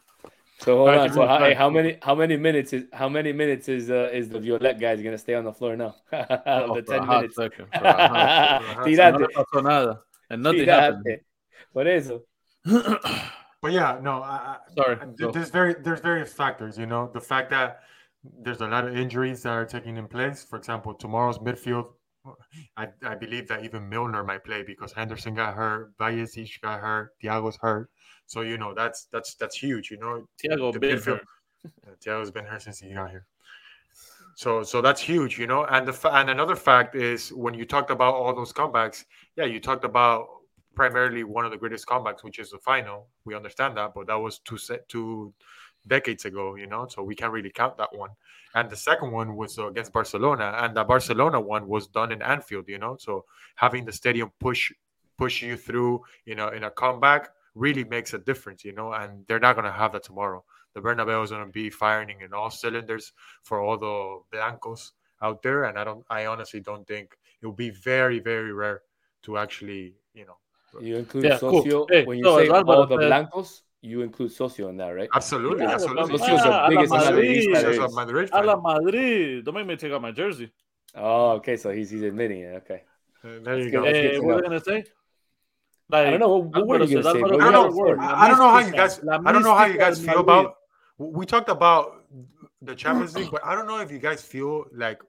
So 0.63 0.77
hold 0.77 0.89
on. 0.89 1.11
So 1.11 1.27
how, 1.27 1.39
hey, 1.39 1.53
how 1.53 1.69
many 1.69 1.97
how 2.01 2.15
many 2.15 2.37
minutes 2.37 2.71
is 2.71 2.85
how 2.93 3.09
many 3.09 3.33
minutes 3.33 3.67
is 3.67 3.91
uh, 3.91 4.09
is 4.13 4.29
the 4.29 4.39
Violette 4.39 4.79
guys 4.79 5.01
gonna 5.01 5.17
stay 5.17 5.33
on 5.33 5.43
the 5.43 5.51
floor 5.51 5.75
now? 5.75 5.95
oh, 6.13 6.75
the 6.75 6.81
ten 6.81 7.05
minutes. 7.05 7.35
Second, 7.35 7.67
Tirate. 7.73 9.29
No 9.53 9.59
nada. 9.59 9.99
And 10.29 10.41
nothing 10.41 10.67
happened. 10.67 11.19
Por 11.73 11.87
eso. 11.87 12.21
but 12.65 13.71
yeah, 13.71 13.99
no. 14.01 14.23
I, 14.23 14.57
Sorry. 14.77 14.97
I, 15.01 15.29
there's 15.33 15.49
very 15.49 15.73
there's 15.73 15.99
various 15.99 16.31
factors. 16.33 16.77
You 16.77 16.85
know, 16.85 17.11
the 17.13 17.19
fact 17.19 17.49
that 17.49 17.81
there's 18.23 18.61
a 18.61 18.67
lot 18.67 18.87
of 18.87 18.95
injuries 18.95 19.43
that 19.43 19.49
are 19.49 19.65
taking 19.65 19.97
in 19.97 20.07
place. 20.07 20.45
For 20.49 20.57
example, 20.57 20.93
tomorrow's 20.93 21.39
midfield. 21.39 21.87
I, 22.77 22.87
I 23.05 23.15
believe 23.15 23.49
that 23.49 23.65
even 23.65 23.89
Milner 23.89 24.23
might 24.23 24.45
play 24.45 24.63
because 24.63 24.93
Henderson 24.93 25.35
got 25.35 25.55
hurt, 25.55 25.91
Valles 25.99 26.37
got 26.61 26.79
hurt, 26.79 27.11
Thiago's 27.21 27.57
hurt. 27.59 27.89
So 28.27 28.41
you 28.41 28.57
know 28.57 28.73
that's 28.73 29.05
that's 29.11 29.35
that's 29.35 29.55
huge. 29.55 29.91
You 29.91 29.97
know, 29.97 30.27
Thiago 30.43 30.79
been 30.79 31.01
hurt. 31.01 31.25
Thiago's 32.03 32.31
been 32.31 32.45
here 32.45 32.59
since 32.59 32.79
he 32.79 32.93
got 32.93 33.09
here. 33.09 33.25
So 34.35 34.63
so 34.63 34.81
that's 34.81 35.01
huge. 35.01 35.37
You 35.37 35.47
know, 35.47 35.65
and 35.65 35.87
the 35.87 36.09
and 36.13 36.29
another 36.29 36.55
fact 36.55 36.95
is 36.95 37.31
when 37.31 37.53
you 37.53 37.65
talked 37.65 37.91
about 37.91 38.15
all 38.15 38.33
those 38.35 38.51
comebacks, 38.51 39.05
yeah, 39.35 39.45
you 39.45 39.59
talked 39.59 39.85
about 39.85 40.27
primarily 40.75 41.23
one 41.23 41.45
of 41.45 41.51
the 41.51 41.57
greatest 41.57 41.85
comebacks, 41.85 42.23
which 42.23 42.39
is 42.39 42.49
the 42.51 42.57
final. 42.57 43.07
We 43.25 43.35
understand 43.35 43.77
that, 43.77 43.93
but 43.93 44.07
that 44.07 44.15
was 44.15 44.39
two 44.39 44.57
set 44.57 44.89
two 44.89 45.33
decades 45.87 46.25
ago. 46.25 46.55
You 46.55 46.67
know, 46.67 46.87
so 46.87 47.03
we 47.03 47.15
can't 47.15 47.31
really 47.31 47.51
count 47.51 47.77
that 47.77 47.95
one. 47.95 48.09
And 48.55 48.69
the 48.69 48.75
second 48.75 49.11
one 49.11 49.35
was 49.35 49.57
uh, 49.57 49.67
against 49.67 49.93
Barcelona, 49.93 50.55
and 50.61 50.75
the 50.75 50.83
Barcelona 50.83 51.39
one 51.39 51.67
was 51.67 51.87
done 51.87 52.11
in 52.11 52.21
Anfield. 52.21 52.67
You 52.67 52.79
know, 52.79 52.97
so 52.99 53.25
having 53.55 53.85
the 53.85 53.91
stadium 53.91 54.31
push 54.39 54.71
push 55.17 55.43
you 55.43 55.55
through, 55.55 56.01
you 56.25 56.35
know, 56.35 56.49
in 56.49 56.63
a 56.63 56.71
comeback 56.71 57.29
really 57.55 57.83
makes 57.83 58.13
a 58.13 58.19
difference, 58.19 58.63
you 58.63 58.73
know, 58.73 58.93
and 58.93 59.25
they're 59.27 59.39
not 59.39 59.55
going 59.55 59.65
to 59.65 59.71
have 59.71 59.93
that 59.93 60.03
tomorrow. 60.03 60.43
The 60.73 60.81
Bernabeu 60.81 61.23
is 61.23 61.29
going 61.29 61.45
to 61.45 61.51
be 61.51 61.69
firing 61.69 62.21
in 62.21 62.33
all 62.33 62.49
cylinders 62.49 63.13
for 63.43 63.61
all 63.61 63.77
the 63.77 64.19
blancos 64.31 64.93
out 65.21 65.41
there, 65.43 65.65
and 65.65 65.77
I 65.77 65.83
don't, 65.83 66.03
I 66.09 66.25
honestly 66.25 66.59
don't 66.59 66.87
think 66.87 67.15
it 67.41 67.45
will 67.45 67.53
be 67.53 67.69
very, 67.69 68.19
very 68.19 68.53
rare 68.53 68.81
to 69.23 69.37
actually, 69.37 69.95
you 70.13 70.25
know. 70.25 70.37
You 70.81 70.97
include 70.97 71.25
yeah, 71.25 71.37
Socio 71.37 71.85
cool. 71.85 71.87
hey, 71.91 72.03
when 72.03 72.17
you 72.17 72.23
say 72.23 72.47
all 72.49 72.87
the 72.87 72.97
blancos. 72.97 73.61
You 73.85 74.01
include 74.01 74.31
Socio 74.31 74.69
in 74.69 74.77
that, 74.77 74.87
right? 74.89 75.09
Absolutely, 75.13 75.65
yeah, 75.65 75.73
absolutely. 75.73 76.17
Socio's 76.17 76.41
the 76.41 76.65
biggest 76.69 76.93
Madrid. 76.93 77.49
Madrid. 77.51 77.91
Madrid. 77.93 78.29
A 78.31 78.43
la 78.43 78.55
Madrid. 78.55 79.43
Don't 79.43 79.55
make 79.55 79.67
me 79.67 79.75
take 79.75 79.91
out 79.91 80.01
my 80.01 80.11
jersey. 80.11 80.49
Oh, 80.95 81.31
okay. 81.31 81.57
So 81.57 81.69
he's 81.69 81.89
he's 81.89 82.03
admitting 82.03 82.41
it. 82.41 82.63
Okay. 82.63 82.83
Uh, 83.23 83.43
there 83.43 83.59
you 83.59 83.71
go. 83.71 83.83
Hey, 83.83 84.19
what 84.19 84.35
are 84.35 84.37
you 84.37 84.43
gonna 84.43 84.61
say? 84.61 84.85
Like, 85.89 86.07
I 86.07 86.11
don't 86.11 86.19
know 86.19 86.37
what, 86.37 86.67
what 86.67 86.81
are 86.81 86.85
you 86.85 87.01
gonna 87.01 87.13
say. 87.13 87.23
I 87.23 87.51
don't 87.51 87.75
know. 87.75 87.97
I 87.99 88.27
don't 88.27 88.39
know 88.39 88.49
how 88.49 88.59
you 88.59 88.71
guys. 88.71 88.99
I 89.07 89.31
don't 89.31 89.43
know 89.43 89.55
how 89.55 89.65
you 89.65 89.77
guys 89.77 90.03
feel 90.03 90.19
about. 90.19 90.55
We 90.97 91.25
talked 91.25 91.49
about 91.49 92.05
the 92.61 92.75
Champions 92.75 93.15
League, 93.15 93.31
but 93.31 93.45
I 93.45 93.55
don't 93.55 93.67
know 93.67 93.79
if 93.79 93.91
you 93.91 93.99
guys 93.99 94.21
feel 94.21 94.65
like 94.73 95.01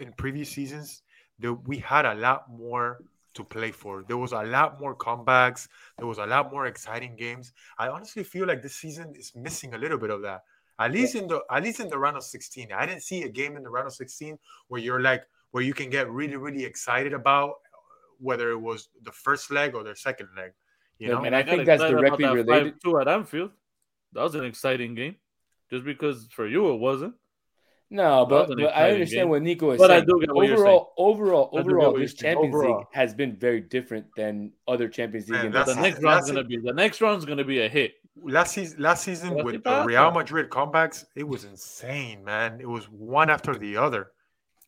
in 0.00 0.12
previous 0.12 0.50
seasons 0.50 1.02
that 1.38 1.52
we 1.52 1.78
had 1.78 2.06
a 2.06 2.14
lot 2.14 2.50
more 2.50 2.98
to 3.34 3.44
play 3.44 3.70
for. 3.70 4.02
There 4.08 4.16
was 4.16 4.32
a 4.32 4.42
lot 4.42 4.80
more 4.80 4.96
comebacks. 4.96 5.68
There 5.98 6.06
was 6.06 6.18
a 6.18 6.26
lot 6.26 6.50
more 6.50 6.66
exciting 6.66 7.16
games. 7.16 7.52
I 7.78 7.88
honestly 7.88 8.24
feel 8.24 8.46
like 8.46 8.62
this 8.62 8.76
season 8.76 9.14
is 9.14 9.32
missing 9.34 9.74
a 9.74 9.78
little 9.78 9.98
bit 9.98 10.10
of 10.10 10.22
that. 10.22 10.42
At 10.78 10.92
least 10.92 11.14
in 11.14 11.26
the 11.26 11.40
at 11.50 11.62
least 11.62 11.80
in 11.80 11.88
the 11.88 11.98
round 11.98 12.16
of 12.16 12.24
16. 12.24 12.72
I 12.72 12.86
didn't 12.86 13.02
see 13.02 13.22
a 13.22 13.28
game 13.28 13.56
in 13.56 13.62
the 13.62 13.70
round 13.70 13.86
of 13.86 13.94
16 13.94 14.38
where 14.68 14.80
you're 14.80 15.00
like 15.00 15.24
where 15.52 15.62
you 15.62 15.72
can 15.72 15.88
get 15.88 16.10
really 16.10 16.36
really 16.36 16.64
excited 16.64 17.12
about 17.12 17.54
whether 18.18 18.50
it 18.50 18.60
was 18.60 18.88
the 19.02 19.12
first 19.12 19.50
leg 19.50 19.74
or 19.74 19.84
their 19.84 19.96
second 19.96 20.28
leg. 20.36 20.52
You 20.98 21.08
know, 21.08 21.24
and 21.24 21.36
I, 21.36 21.40
I 21.40 21.42
think 21.42 21.66
that's 21.66 21.82
directly 21.82 22.24
that 22.24 22.32
related 22.32 22.80
to 22.84 23.00
at 23.00 23.08
Anfield. 23.08 23.50
That 24.12 24.22
was 24.22 24.34
an 24.34 24.44
exciting 24.44 24.94
game, 24.94 25.16
just 25.70 25.84
because 25.84 26.26
for 26.30 26.46
you 26.46 26.72
it 26.72 26.76
wasn't. 26.76 27.14
No, 27.88 28.26
but, 28.26 28.48
but 28.48 28.76
I 28.76 28.90
understand 28.90 29.24
game. 29.24 29.28
what 29.28 29.42
Nico 29.42 29.70
is 29.70 29.78
but 29.78 29.88
saying. 29.88 30.02
I 30.02 30.04
do 30.04 30.18
get 30.18 30.34
what 30.34 30.50
overall, 30.50 30.92
overall, 30.96 31.50
overall, 31.52 31.96
this 31.96 32.14
Champions 32.14 32.54
overall. 32.54 32.78
League 32.78 32.86
has 32.92 33.14
been 33.14 33.36
very 33.36 33.60
different 33.60 34.06
than 34.16 34.52
other 34.66 34.88
Champions 34.88 35.28
League. 35.28 35.52
Man, 35.52 35.52
the 35.52 35.74
next 35.74 36.02
round's 36.02 36.28
gonna 36.28 36.44
be 36.44 36.56
the 36.56 36.72
next 36.72 37.00
round's 37.00 37.24
gonna 37.24 37.44
be 37.44 37.60
a 37.60 37.68
hit. 37.68 37.94
Last 38.20 38.54
season, 38.54 38.82
last 38.82 39.04
season 39.04 39.44
with 39.44 39.62
the 39.62 39.84
Real 39.84 40.10
Madrid 40.10 40.48
comebacks, 40.48 41.04
it 41.14 41.28
was 41.28 41.44
insane, 41.44 42.24
man. 42.24 42.60
It 42.60 42.68
was 42.68 42.86
one 42.86 43.30
after 43.30 43.54
the 43.54 43.76
other. 43.76 44.10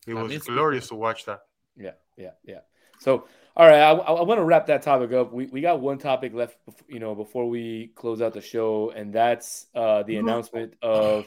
It 0.06 0.14
was 0.14 0.38
glorious 0.38 0.88
to 0.88 0.94
watch 0.94 1.24
that. 1.24 1.40
Yeah, 1.76 1.92
yeah, 2.16 2.32
yeah. 2.44 2.60
So, 3.00 3.26
all 3.56 3.66
right, 3.66 3.80
I, 3.80 3.90
I 3.92 4.22
want 4.22 4.38
to 4.38 4.44
wrap 4.44 4.66
that 4.66 4.82
topic 4.82 5.12
up. 5.12 5.32
We, 5.32 5.46
we 5.46 5.60
got 5.60 5.80
one 5.80 5.98
topic 5.98 6.32
left, 6.32 6.56
you 6.86 7.00
know, 7.00 7.14
before 7.14 7.48
we 7.48 7.92
close 7.94 8.22
out 8.22 8.32
the 8.32 8.40
show, 8.40 8.90
and 8.90 9.12
that's 9.12 9.66
uh, 9.74 10.02
the 10.04 10.14
mm-hmm. 10.14 10.28
announcement 10.28 10.74
of 10.80 11.26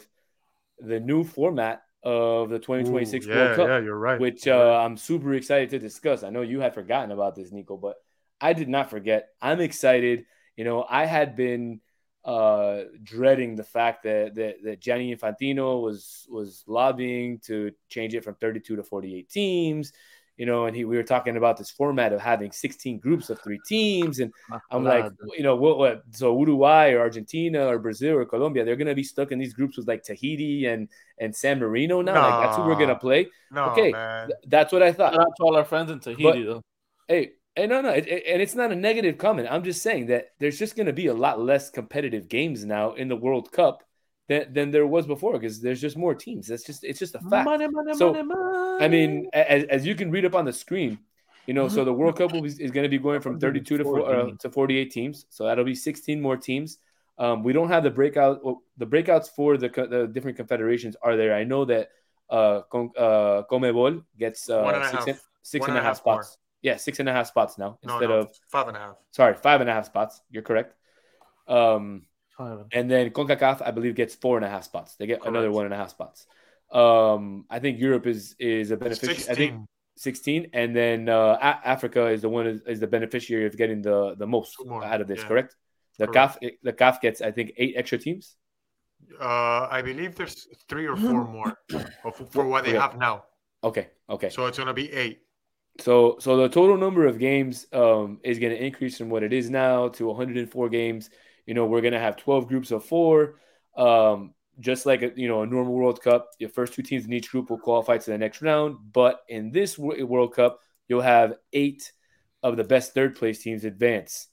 the 0.80 1.00
new 1.00 1.24
format 1.24 1.84
of 2.04 2.50
the 2.50 2.58
2026 2.58 3.26
Ooh, 3.26 3.30
yeah, 3.30 3.36
World 3.36 3.56
Cup. 3.56 3.68
Yeah, 3.68 3.80
you're 3.80 3.98
right. 3.98 4.20
Which 4.20 4.48
uh, 4.48 4.82
I'm 4.84 4.98
super 4.98 5.34
excited 5.34 5.72
to 5.72 5.80
discuss. 5.80 6.24
I 6.24 6.30
know 6.30 6.42
you 6.42 6.60
had 6.62 6.74
forgotten 6.74 7.12
about 7.12 7.36
this, 7.36 7.52
Nico, 7.52 7.78
but 7.78 7.96
I 8.40 8.54
did 8.54 8.70
not 8.70 8.90
forget. 8.90 9.30
I'm 9.42 9.60
excited. 9.60 10.26
You 10.56 10.64
know, 10.64 10.86
I 10.90 11.06
had 11.06 11.36
been 11.36 11.82
uh, 12.24 12.84
dreading 13.04 13.56
the 13.56 13.64
fact 13.64 14.04
that, 14.04 14.36
that 14.36 14.64
that 14.64 14.80
Gianni 14.80 15.16
Infantino 15.16 15.82
was 15.82 16.28
was 16.30 16.64
lobbying 16.68 17.40
to 17.46 17.72
change 17.90 18.16
it 18.16 18.24
from 18.24 18.36
32 18.36 18.78
to 18.78 18.84
48 18.84 19.30
teams 19.30 19.92
you 20.42 20.48
know, 20.48 20.66
and 20.66 20.76
he, 20.76 20.86
we 20.86 20.98
were 20.98 21.04
talking 21.04 21.38
about 21.38 21.56
this 21.56 21.70
format 21.70 22.14
of 22.14 22.20
having 22.20 22.52
16 22.52 22.98
groups 22.98 23.30
of 23.30 23.40
three 23.44 23.60
teams. 23.64 24.18
And 24.18 24.34
I'm 24.72 24.84
like, 24.84 25.12
you 25.38 25.44
know, 25.44 25.56
what, 25.56 25.78
what, 25.78 26.02
so 26.10 26.36
Uruguay 26.36 26.94
or 26.94 27.02
Argentina 27.02 27.68
or 27.68 27.78
Brazil 27.78 28.16
or 28.16 28.26
Colombia, 28.26 28.66
they're 28.66 28.76
going 28.76 28.88
to 28.88 28.96
be 28.96 29.04
stuck 29.04 29.32
in 29.32 29.38
these 29.38 29.54
groups 29.54 29.78
with 29.78 29.88
like 29.88 30.02
Tahiti 30.02 30.66
and, 30.66 30.90
and 31.20 31.36
San 31.36 31.60
Marino 31.60 32.02
now. 32.02 32.16
No, 32.16 32.22
like 32.22 32.44
that's 32.44 32.58
who 32.58 32.64
we're 32.64 32.74
going 32.74 32.90
to 32.90 32.96
play. 32.96 33.28
No, 33.52 33.66
okay. 33.66 33.92
Th- 33.92 34.40
that's 34.48 34.74
what 34.74 34.82
I 34.82 34.92
thought. 34.92 35.14
Shout 35.14 35.22
out 35.22 35.36
to 35.38 35.44
all 35.44 35.56
our 35.56 35.64
friends 35.64 35.92
in 35.92 36.00
Tahiti, 36.00 36.24
but, 36.24 36.34
though. 36.44 36.62
Hey, 37.08 37.34
Hey, 37.56 37.68
no, 37.68 37.82
no, 37.82 37.90
it, 37.90 38.08
it, 38.08 38.24
and 38.26 38.42
it's 38.42 38.56
not 38.56 38.72
a 38.72 38.76
negative 38.76 39.20
comment. 39.20 39.48
I'm 39.52 39.64
just 39.64 39.84
saying 39.84 40.08
that 40.08 40.30
there's 40.40 40.58
just 40.58 40.76
going 40.76 40.88
to 40.88 40.94
be 40.94 41.08
a 41.08 41.14
lot 41.14 41.40
less 41.40 41.70
competitive 41.70 42.30
games 42.30 42.66
now 42.66 42.94
in 42.94 43.10
the 43.10 43.16
World 43.16 43.52
Cup 43.52 43.84
than, 44.32 44.54
than 44.54 44.72
there 44.72 44.88
was 44.88 45.06
before 45.06 45.34
because 45.34 45.62
there's 45.62 45.82
just 45.82 45.98
more 45.98 46.16
teams. 46.16 46.48
That's 46.48 46.64
just 46.64 46.86
it's 46.86 47.00
just 47.00 47.16
a 47.16 47.20
fact. 47.20 47.46
Money, 47.46 47.68
money, 47.68 47.94
so 47.94 48.14
money, 48.14 48.84
I 48.84 48.88
mean, 48.88 49.28
as, 49.34 49.66
as 49.66 49.86
you 49.86 49.94
can 49.94 50.10
read 50.10 50.26
up 50.26 50.36
on 50.36 50.46
the 50.46 50.54
screen, 50.54 50.98
you 51.48 51.54
know, 51.54 51.68
so 51.68 51.84
the 51.84 51.92
World 51.92 52.18
Cup 52.18 52.34
is, 52.34 52.60
is 52.60 52.72
going 52.72 52.84
to 52.84 52.90
be 52.90 52.98
going 52.98 53.20
from 53.20 53.40
32 53.40 53.80
to, 53.80 53.84
four, 53.84 54.10
uh, 54.10 54.32
to 54.40 54.50
48 54.50 54.90
teams. 54.90 55.26
So 55.30 55.46
that'll 55.46 55.66
be 55.66 55.76
16 55.76 56.22
more 56.22 56.38
teams. 56.38 56.78
Um, 57.18 57.44
we 57.44 57.52
don't 57.52 57.68
have 57.68 57.84
the 57.84 57.90
breakout. 57.90 58.44
Well, 58.44 58.64
the 58.78 58.88
breakouts 58.88 59.30
for 59.36 59.58
the 59.58 59.68
the 59.68 60.08
different 60.08 60.38
confederations 60.38 60.96
are 61.02 61.18
there. 61.18 61.36
I 61.36 61.44
know 61.44 61.66
that 61.66 61.90
uh, 62.30 62.62
Con, 62.72 62.92
uh 62.98 63.44
Conmebol 63.52 64.04
gets 64.18 64.50
uh, 64.50 64.92
six, 64.92 65.08
and, 65.08 65.20
six 65.44 65.66
and, 65.66 65.76
and 65.76 65.78
a 65.78 65.82
half, 65.82 65.90
half 65.90 65.98
spots. 65.98 66.28
More. 66.30 66.72
Yeah, 66.72 66.78
six 66.78 67.00
and 67.00 67.10
a 67.10 67.12
half 67.12 67.28
spots 67.28 67.58
now 67.58 67.80
instead 67.84 68.10
no, 68.10 68.16
no, 68.16 68.20
of 68.22 68.32
five 68.48 68.68
and 68.70 68.78
a 68.78 68.80
half. 68.80 68.96
Sorry, 69.12 69.36
five 69.36 69.62
and 69.62 69.70
a 69.70 69.74
half 69.74 69.88
spots. 69.88 70.22
You're 70.32 70.44
correct. 70.44 70.76
Um, 71.48 72.06
and 72.72 72.90
then 72.90 73.10
CONCACAF, 73.12 73.62
I 73.62 73.72
believe, 73.72 73.96
gets 73.96 74.16
four 74.16 74.38
and 74.38 74.46
a 74.46 74.50
half 74.50 74.64
spots. 74.64 74.96
They 74.96 75.08
get 75.08 75.22
Correct. 75.22 75.30
another 75.30 75.52
one 75.52 75.66
and 75.66 75.74
a 75.74 75.78
half 75.78 75.90
spots. 75.90 76.26
Um, 76.72 77.46
I 77.50 77.60
think 77.60 77.80
Europe 77.80 78.08
is 78.08 78.36
is 78.40 78.72
a 78.72 78.78
beneficiary. 78.78 79.30
I 79.30 79.36
think 79.36 79.68
16, 79.98 80.48
and 80.54 80.76
then 80.76 81.10
uh, 81.10 81.38
a- 81.40 81.68
Africa 81.68 82.08
is 82.08 82.22
the 82.22 82.30
one 82.30 82.48
is, 82.48 82.62
is, 82.66 82.80
the 82.80 82.88
beneficiary 82.88 83.46
of 83.46 83.58
getting 83.58 83.82
the 83.82 84.16
the 84.16 84.26
most 84.26 84.56
out 84.68 85.02
of 85.02 85.08
this. 85.08 85.20
Yeah. 85.20 85.28
Correct. 85.28 85.56
The 86.00 86.08
correct. 86.08 86.38
CAF 86.42 86.52
the 86.64 86.74
CAF 86.74 87.02
gets 87.02 87.22
I 87.22 87.32
think 87.32 87.54
eight 87.58 87.76
extra 87.76 87.98
teams. 87.98 88.36
Uh, 89.20 89.68
I 89.70 89.82
believe 89.82 90.16
there's 90.16 90.48
three 90.70 90.88
or 90.88 90.96
four 90.96 91.28
more 91.28 91.58
for 92.32 92.48
what 92.48 92.66
they 92.66 92.74
have 92.74 92.98
now. 92.98 93.26
Okay. 93.64 93.90
Okay. 94.10 94.30
So 94.30 94.46
it's 94.46 94.58
gonna 94.58 94.74
be 94.74 94.92
eight. 94.92 95.22
So 95.80 96.18
so 96.20 96.38
the 96.38 96.50
total 96.50 96.78
number 96.78 97.06
of 97.06 97.20
games 97.20 97.68
um, 97.74 98.20
is 98.24 98.40
going 98.40 98.52
to 98.52 98.64
increase 98.64 98.98
from 98.98 99.10
what 99.10 99.24
it 99.24 99.34
is 99.34 99.50
now 99.50 99.90
to 99.90 100.08
104 100.08 100.70
games. 100.70 101.10
You 101.46 101.54
know, 101.54 101.66
we're 101.66 101.82
going 101.82 101.94
to 101.94 102.00
have 102.00 102.18
12 102.18 102.48
groups 102.48 102.72
of 102.72 102.86
four. 102.86 103.36
Um, 103.76 104.34
just 104.60 104.86
like 104.86 105.02
a 105.02 105.12
you 105.16 105.28
know 105.28 105.42
a 105.42 105.48
normal 105.48 105.74
World 105.74 106.02
Cup, 106.02 106.30
your 106.40 106.50
first 106.50 106.74
two 106.74 106.84
teams 106.84 107.06
in 107.06 107.14
each 107.14 107.30
group 107.30 107.50
will 107.50 107.58
qualify 107.58 107.98
to 107.98 108.12
the 108.12 108.18
next 108.18 108.42
round. 108.42 108.78
But 108.94 109.22
in 109.28 109.52
this 109.52 109.78
World 109.78 110.36
Cup, 110.36 110.60
you'll 110.88 111.02
have 111.02 111.36
eight 111.54 111.92
of 112.44 112.58
the 112.58 112.64
best 112.64 112.94
third 112.94 113.16
place 113.16 113.42
teams 113.42 113.66
advance 113.66 114.28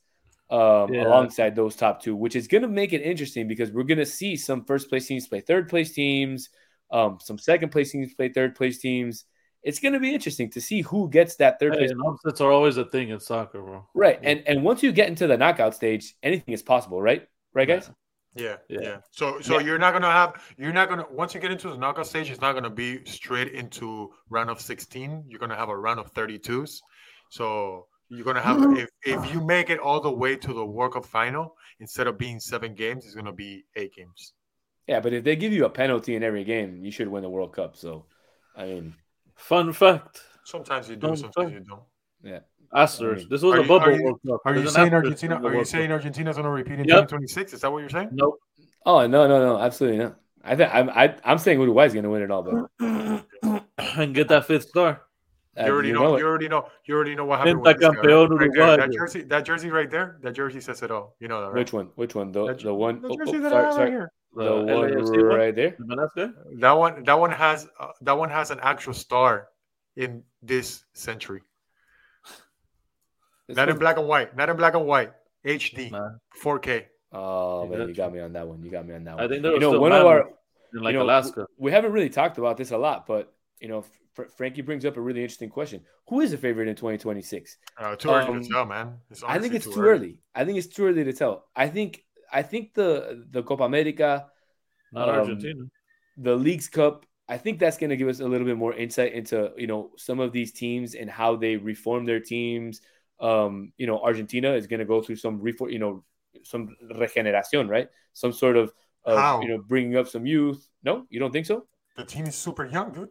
um, 0.50 0.92
yeah. 0.92 1.06
alongside 1.06 1.54
those 1.54 1.76
top 1.76 2.02
two, 2.02 2.16
which 2.16 2.36
is 2.36 2.48
going 2.48 2.62
to 2.62 2.68
make 2.68 2.92
it 2.92 3.02
interesting 3.02 3.48
because 3.48 3.70
we're 3.70 3.82
going 3.82 3.98
to 3.98 4.06
see 4.06 4.36
some 4.36 4.64
first 4.64 4.88
place 4.88 5.06
teams 5.06 5.26
play 5.26 5.40
third 5.40 5.68
place 5.68 5.92
teams, 5.92 6.50
um, 6.90 7.18
some 7.22 7.38
second 7.38 7.70
place 7.70 7.92
teams 7.92 8.14
play 8.14 8.28
third 8.28 8.54
place 8.54 8.78
teams. 8.78 9.24
It's 9.62 9.80
going 9.80 9.94
to 9.94 10.00
be 10.00 10.14
interesting 10.14 10.50
to 10.50 10.60
see 10.60 10.82
who 10.82 11.08
gets 11.10 11.36
that 11.36 11.58
third 11.58 11.72
hey, 11.74 11.78
place. 11.80 11.90
And 11.90 12.00
upsets 12.06 12.40
are 12.40 12.52
always 12.52 12.76
a 12.76 12.84
thing 12.84 13.08
in 13.10 13.20
soccer, 13.20 13.60
bro. 13.60 13.86
Right, 13.94 14.18
and 14.22 14.42
and 14.46 14.62
once 14.62 14.82
you 14.82 14.92
get 14.92 15.08
into 15.08 15.26
the 15.26 15.36
knockout 15.36 15.74
stage, 15.74 16.14
anything 16.22 16.54
is 16.54 16.62
possible, 16.62 17.02
right? 17.02 17.26
Right, 17.54 17.66
guys. 17.66 17.90
Yeah, 18.34 18.56
yeah. 18.68 18.78
yeah. 18.82 18.96
So, 19.10 19.40
so 19.40 19.58
yeah. 19.58 19.66
you're 19.66 19.78
not 19.78 19.92
gonna 19.92 20.10
have, 20.10 20.40
you're 20.56 20.72
not 20.72 20.88
gonna 20.88 21.04
once 21.10 21.34
you 21.34 21.40
get 21.40 21.50
into 21.50 21.70
the 21.70 21.76
knockout 21.76 22.06
stage, 22.06 22.30
it's 22.30 22.40
not 22.40 22.52
gonna 22.52 22.70
be 22.70 23.04
straight 23.04 23.52
into 23.52 24.10
round 24.30 24.50
of 24.50 24.60
16. 24.60 25.24
You're 25.26 25.40
gonna 25.40 25.56
have 25.56 25.68
a 25.68 25.76
round 25.76 25.98
of 25.98 26.12
32s. 26.14 26.78
So 27.30 27.86
you're 28.08 28.24
gonna 28.24 28.40
have 28.40 28.58
mm-hmm. 28.58 28.76
if 28.76 28.90
if 29.04 29.32
you 29.32 29.44
make 29.44 29.70
it 29.70 29.78
all 29.80 30.00
the 30.00 30.10
way 30.10 30.36
to 30.36 30.52
the 30.54 30.64
World 30.64 30.94
Cup 30.94 31.04
final, 31.04 31.54
instead 31.80 32.06
of 32.06 32.16
being 32.16 32.38
seven 32.38 32.74
games, 32.74 33.04
it's 33.04 33.14
gonna 33.14 33.32
be 33.32 33.64
eight 33.76 33.94
games. 33.94 34.34
Yeah, 34.86 35.00
but 35.00 35.12
if 35.12 35.24
they 35.24 35.36
give 35.36 35.52
you 35.52 35.66
a 35.66 35.70
penalty 35.70 36.16
in 36.16 36.22
every 36.22 36.44
game, 36.44 36.82
you 36.82 36.90
should 36.90 37.08
win 37.08 37.22
the 37.22 37.28
World 37.28 37.52
Cup. 37.52 37.76
So, 37.76 38.06
I 38.56 38.64
mean, 38.64 38.94
fun 39.38 39.72
fact. 39.72 40.20
Sometimes 40.44 40.88
you 40.88 40.96
do, 40.96 41.08
fun 41.08 41.16
sometimes 41.16 41.52
fact. 41.52 41.54
you 41.54 41.60
don't. 41.60 41.82
Yeah. 42.22 42.40
Asters. 42.74 43.26
This 43.28 43.40
was 43.42 43.58
a 43.58 43.62
bubble 43.62 43.80
are 43.80 43.92
you, 43.92 44.04
World 44.04 44.20
Cup. 44.26 44.40
Are 44.44 44.54
you 44.54 44.68
saying 44.68 44.92
Argentina? 44.92 45.40
Are 45.42 45.54
you 45.54 45.64
saying 45.64 45.90
Argentina's 45.90 46.36
going 46.36 46.44
to 46.44 46.50
repeat 46.50 46.74
in 46.74 46.84
yep. 46.84 47.08
2026? 47.08 47.54
Is 47.54 47.60
that 47.62 47.72
what 47.72 47.78
you're 47.78 47.88
saying? 47.88 48.10
Nope. 48.12 48.38
Oh 48.84 49.06
no, 49.06 49.26
no, 49.26 49.40
no, 49.40 49.58
absolutely 49.58 49.98
not. 49.98 50.16
I 50.44 50.56
think 50.56 50.74
I'm 50.74 50.90
I, 50.90 51.14
I'm 51.24 51.38
saying 51.38 51.60
Uruguay's 51.60 51.92
going 51.92 52.04
to 52.04 52.10
win 52.10 52.22
it 52.22 52.30
all, 52.30 52.42
but 52.42 53.64
and 53.96 54.14
get 54.14 54.28
that 54.28 54.46
fifth 54.46 54.68
star. 54.68 55.02
Uh, 55.58 55.64
you 55.64 55.72
already 55.72 55.88
you 55.88 55.94
know, 55.94 56.02
know 56.02 56.18
you 56.18 56.26
already 56.26 56.48
know. 56.48 56.68
You 56.84 56.94
already 56.94 57.14
know 57.14 57.24
what 57.24 57.38
happened. 57.40 57.60
With 57.62 57.78
campeón, 57.78 58.38
right 58.38 58.50
there, 58.54 58.76
that 58.76 58.92
jersey, 58.92 59.22
that 59.22 59.44
jersey 59.44 59.70
right 59.70 59.90
there, 59.90 60.18
that 60.22 60.32
jersey 60.32 60.60
says 60.60 60.82
it 60.82 60.90
all. 60.90 61.16
You 61.20 61.28
know 61.28 61.40
that, 61.40 61.48
right? 61.48 61.54
Which 61.56 61.72
one? 61.72 61.90
Which 61.96 62.14
one? 62.14 62.30
The, 62.30 62.46
that, 62.46 62.60
the 62.60 62.72
one. 62.72 63.02
The 63.02 63.08
jersey 63.16 63.32
oh, 63.32 63.36
oh, 63.36 63.40
that 63.40 63.50
sorry, 63.50 63.66
I 63.66 63.70
sorry. 63.72 63.90
Here. 63.90 64.12
The, 64.38 64.44
the 64.44 64.74
one 64.74 65.24
right 65.24 65.54
there. 65.54 65.76
That 66.58 66.72
one. 66.72 67.04
That 67.04 67.18
one 67.18 67.30
has. 67.30 67.68
Uh, 67.78 67.88
that 68.02 68.16
one 68.16 68.30
has 68.30 68.50
an 68.50 68.60
actual 68.62 68.94
star 68.94 69.48
in 69.96 70.22
this 70.42 70.84
century. 70.92 71.42
This 73.48 73.56
not 73.56 73.68
in 73.68 73.78
black 73.78 73.96
and 73.96 74.06
white. 74.06 74.36
Not 74.36 74.48
in 74.48 74.56
black 74.56 74.74
and 74.74 74.86
white. 74.86 75.12
HD. 75.44 75.90
Nah. 75.90 76.10
4K. 76.42 76.84
Oh 77.12 77.66
man, 77.66 77.88
you 77.88 77.94
got 77.94 78.12
me 78.12 78.20
on 78.20 78.32
that 78.34 78.46
one. 78.46 78.62
You 78.62 78.70
got 78.70 78.86
me 78.86 78.94
on 78.94 79.04
that 79.04 79.16
one. 79.16 79.24
I 79.24 79.28
think 79.28 79.42
there 79.42 79.54
you 79.54 79.60
know 79.60 79.80
one 79.80 79.92
of 79.92 80.04
our 80.04 80.30
like 80.74 80.92
you 80.92 80.98
know, 80.98 81.04
Alaska. 81.04 81.46
We 81.56 81.72
haven't 81.72 81.92
really 81.92 82.10
talked 82.10 82.38
about 82.38 82.56
this 82.56 82.70
a 82.70 82.78
lot, 82.78 83.06
but 83.06 83.32
you 83.60 83.68
know, 83.68 83.84
Fr- 84.12 84.24
Frankie 84.36 84.60
brings 84.60 84.84
up 84.84 84.96
a 84.96 85.00
really 85.00 85.22
interesting 85.22 85.48
question. 85.48 85.80
Who 86.08 86.20
is 86.20 86.30
the 86.30 86.36
favorite 86.36 86.68
in 86.68 86.76
2026? 86.76 87.56
Uh, 87.78 87.96
too 87.96 88.10
early 88.10 88.28
um, 88.28 88.42
to 88.42 88.48
tell, 88.48 88.66
man. 88.66 88.98
I 89.26 89.38
think 89.38 89.54
it's 89.54 89.64
too, 89.64 89.80
early. 89.80 89.88
early. 89.88 90.18
I 90.34 90.44
think 90.44 90.58
it's 90.58 90.66
too 90.66 90.84
early 90.86 91.04
to 91.04 91.12
tell. 91.12 91.46
I 91.56 91.68
think 91.68 92.04
I 92.32 92.42
think 92.42 92.74
the 92.74 93.26
the 93.30 93.42
Copa 93.42 93.64
America, 93.64 94.26
not 94.92 95.08
um, 95.08 95.14
Argentina, 95.16 95.64
the 96.16 96.34
Leagues 96.34 96.68
Cup. 96.68 97.04
I 97.30 97.36
think 97.36 97.58
that's 97.58 97.76
going 97.76 97.90
to 97.90 97.96
give 97.96 98.08
us 98.08 98.20
a 98.20 98.26
little 98.26 98.46
bit 98.46 98.56
more 98.56 98.72
insight 98.74 99.12
into 99.12 99.52
you 99.56 99.66
know 99.66 99.90
some 99.96 100.20
of 100.20 100.32
these 100.32 100.52
teams 100.52 100.94
and 100.94 101.10
how 101.10 101.36
they 101.36 101.56
reform 101.56 102.06
their 102.06 102.20
teams 102.20 102.80
um, 103.20 103.72
you 103.76 103.86
know, 103.86 104.00
Argentina 104.00 104.52
is 104.52 104.66
going 104.66 104.80
to 104.80 104.86
go 104.86 105.02
through 105.02 105.16
some 105.16 105.40
reform, 105.40 105.70
you 105.70 105.78
know, 105.78 106.04
some 106.42 106.76
regeneración, 106.92 107.68
right? 107.68 107.88
Some 108.12 108.32
sort 108.32 108.56
of, 108.56 108.72
of 109.04 109.42
you 109.42 109.48
know, 109.48 109.58
bringing 109.58 109.96
up 109.96 110.08
some 110.08 110.26
youth. 110.26 110.66
No, 110.82 111.06
you 111.10 111.18
don't 111.18 111.32
think 111.32 111.46
so? 111.46 111.66
The 111.96 112.04
team 112.04 112.26
is 112.26 112.36
super 112.36 112.66
young, 112.66 112.92
dude. 112.92 113.08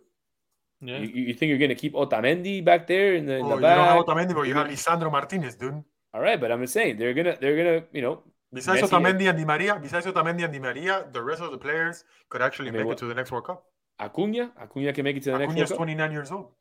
Yeah. 0.80 1.00
You, 1.00 1.08
you 1.08 1.34
think 1.34 1.50
you're 1.50 1.58
going 1.58 1.70
to 1.70 1.76
keep 1.76 1.94
Otamendi 1.94 2.64
back 2.64 2.88
there 2.88 3.16
in 3.16 3.26
the, 3.26 3.38
in 3.38 3.46
oh, 3.46 3.56
the 3.56 3.62
back? 3.62 3.78
You 3.78 3.84
don't 3.84 3.98
have 3.98 4.06
Otamendi, 4.06 4.36
but 4.36 4.44
you 4.44 4.54
have 4.54 4.68
Lisandro 4.68 5.12
Martinez, 5.12 5.56
dude. 5.56 5.84
All 6.14 6.22
right, 6.22 6.40
but 6.40 6.52
I'm 6.52 6.62
just 6.62 6.74
saying 6.74 6.98
they're 6.98 7.14
gonna 7.14 7.38
they're 7.40 7.58
gonna 7.58 7.86
you 7.92 8.02
know. 8.02 8.24
Besides 8.54 8.82
Messi 8.82 8.90
Otamendi 8.90 9.30
and 9.30 9.38
Di 9.38 9.46
Maria, 9.46 9.80
besides 9.80 10.06
Otamendi 10.06 10.44
and 10.44 10.54
Di 10.54 10.60
Maria, 10.60 11.06
the 11.12 11.22
rest 11.22 11.42
of 11.42 11.52
the 11.52 11.58
players 11.58 12.06
could 12.30 12.42
actually 12.42 12.72
make 12.72 12.86
what? 12.86 12.94
it 12.94 12.98
to 13.00 13.06
the 13.06 13.14
next 13.14 13.32
World 13.32 13.46
Cup. 13.46 13.66
Acuna, 14.00 14.52
Acuna 14.58 14.94
can 14.94 15.04
make 15.04 15.18
it 15.18 15.24
to 15.24 15.32
the 15.32 15.36
Acuna's 15.36 15.56
next 15.56 15.70
World 15.72 15.80
Cup. 15.80 15.88
29 15.88 16.12
years 16.12 16.32
old. 16.32 16.52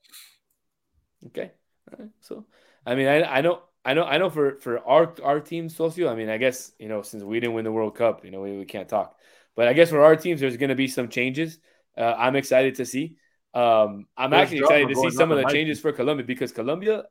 Okay, 1.26 1.52
all 1.92 1.98
right. 1.98 2.10
So 2.20 2.46
I 2.84 2.94
mean, 2.94 3.06
I 3.06 3.22
I 3.22 3.40
know 3.40 3.62
I 3.84 3.94
know 3.94 4.04
I 4.04 4.18
know 4.18 4.30
for 4.30 4.58
for 4.60 4.80
our 4.80 5.14
our 5.22 5.40
team, 5.40 5.68
Socio. 5.68 6.10
I 6.10 6.16
mean, 6.16 6.28
I 6.28 6.38
guess 6.38 6.72
you 6.78 6.88
know 6.88 7.02
since 7.02 7.22
we 7.22 7.38
didn't 7.38 7.54
win 7.54 7.64
the 7.64 7.72
World 7.72 7.94
Cup, 7.94 8.24
you 8.24 8.32
know 8.32 8.40
we, 8.40 8.58
we 8.58 8.64
can't 8.64 8.88
talk. 8.88 9.16
But 9.54 9.68
I 9.68 9.72
guess 9.72 9.90
for 9.90 10.02
our 10.02 10.16
teams, 10.16 10.40
there's 10.40 10.56
going 10.56 10.70
to 10.70 10.74
be 10.74 10.88
some 10.88 11.08
changes. 11.08 11.58
Uh, 11.96 12.14
I'm 12.18 12.36
excited 12.36 12.74
to 12.76 12.84
see. 12.84 13.16
Um, 13.54 14.06
I'm 14.16 14.30
there's 14.30 14.42
actually 14.42 14.58
excited 14.58 14.88
to 14.88 14.96
see 14.96 15.10
some 15.10 15.30
of 15.30 15.38
the 15.38 15.44
changes 15.44 15.80
for 15.80 15.92
Colombia 15.92 16.26
because 16.26 16.52
Colombia 16.52 17.04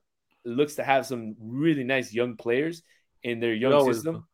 looks 0.43 0.75
to 0.75 0.83
have 0.83 1.05
some 1.07 1.35
really 1.39 1.83
nice 1.83 2.13
young 2.13 2.35
players 2.35 2.83
in 3.23 3.39
their 3.39 3.53
young 3.53 3.91
system. 3.91 4.27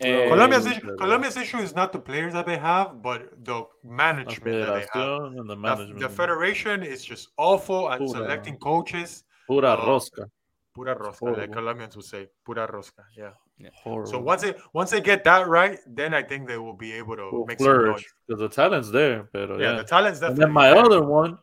And 0.00 0.30
Colombia's 0.30 0.66
issue, 0.66 0.96
Colombia's 0.96 1.36
issue 1.36 1.58
is 1.58 1.74
not 1.74 1.92
the 1.92 1.98
players 1.98 2.32
that 2.32 2.46
they 2.46 2.56
have, 2.56 3.02
but 3.02 3.30
the 3.44 3.64
management 3.82 4.64
that 4.64 4.74
they 4.74 5.00
have. 5.00 5.32
The, 5.46 5.56
management. 5.56 5.98
the, 5.98 6.08
federation 6.08 6.84
is 6.84 7.04
just 7.04 7.30
awful 7.36 7.90
at 7.90 7.98
Pura. 7.98 8.10
selecting 8.10 8.56
coaches. 8.58 9.24
Pura 9.48 9.70
uh, 9.70 9.84
rosca. 9.84 10.30
Pura 10.72 10.94
rosca, 10.94 11.18
Horrible. 11.18 11.40
like 11.40 11.52
Colombians 11.52 11.96
would 11.96 12.04
say, 12.04 12.28
pura 12.44 12.68
rosca. 12.70 13.02
Yeah. 13.16 13.30
yeah. 13.58 13.70
So 14.04 14.20
once 14.20 14.42
they 14.42 14.54
once 14.72 14.90
they 14.92 15.00
get 15.00 15.24
that 15.24 15.48
right, 15.48 15.80
then 15.88 16.14
I 16.14 16.22
think 16.22 16.46
they 16.46 16.58
will 16.58 16.76
be 16.76 16.92
able 16.92 17.16
to 17.16 17.30
will 17.32 17.46
make 17.46 17.58
flourish 17.58 18.06
because 18.28 18.38
the 18.38 18.48
talent's 18.48 18.90
there. 18.90 19.28
But 19.32 19.50
yeah, 19.50 19.56
yeah, 19.58 19.72
the 19.78 19.84
talent's 19.84 20.20
definitely. 20.20 20.44
And 20.44 20.50
then 20.50 20.52
my 20.52 20.68
there. 20.68 20.84
other 20.84 21.02
one, 21.02 21.38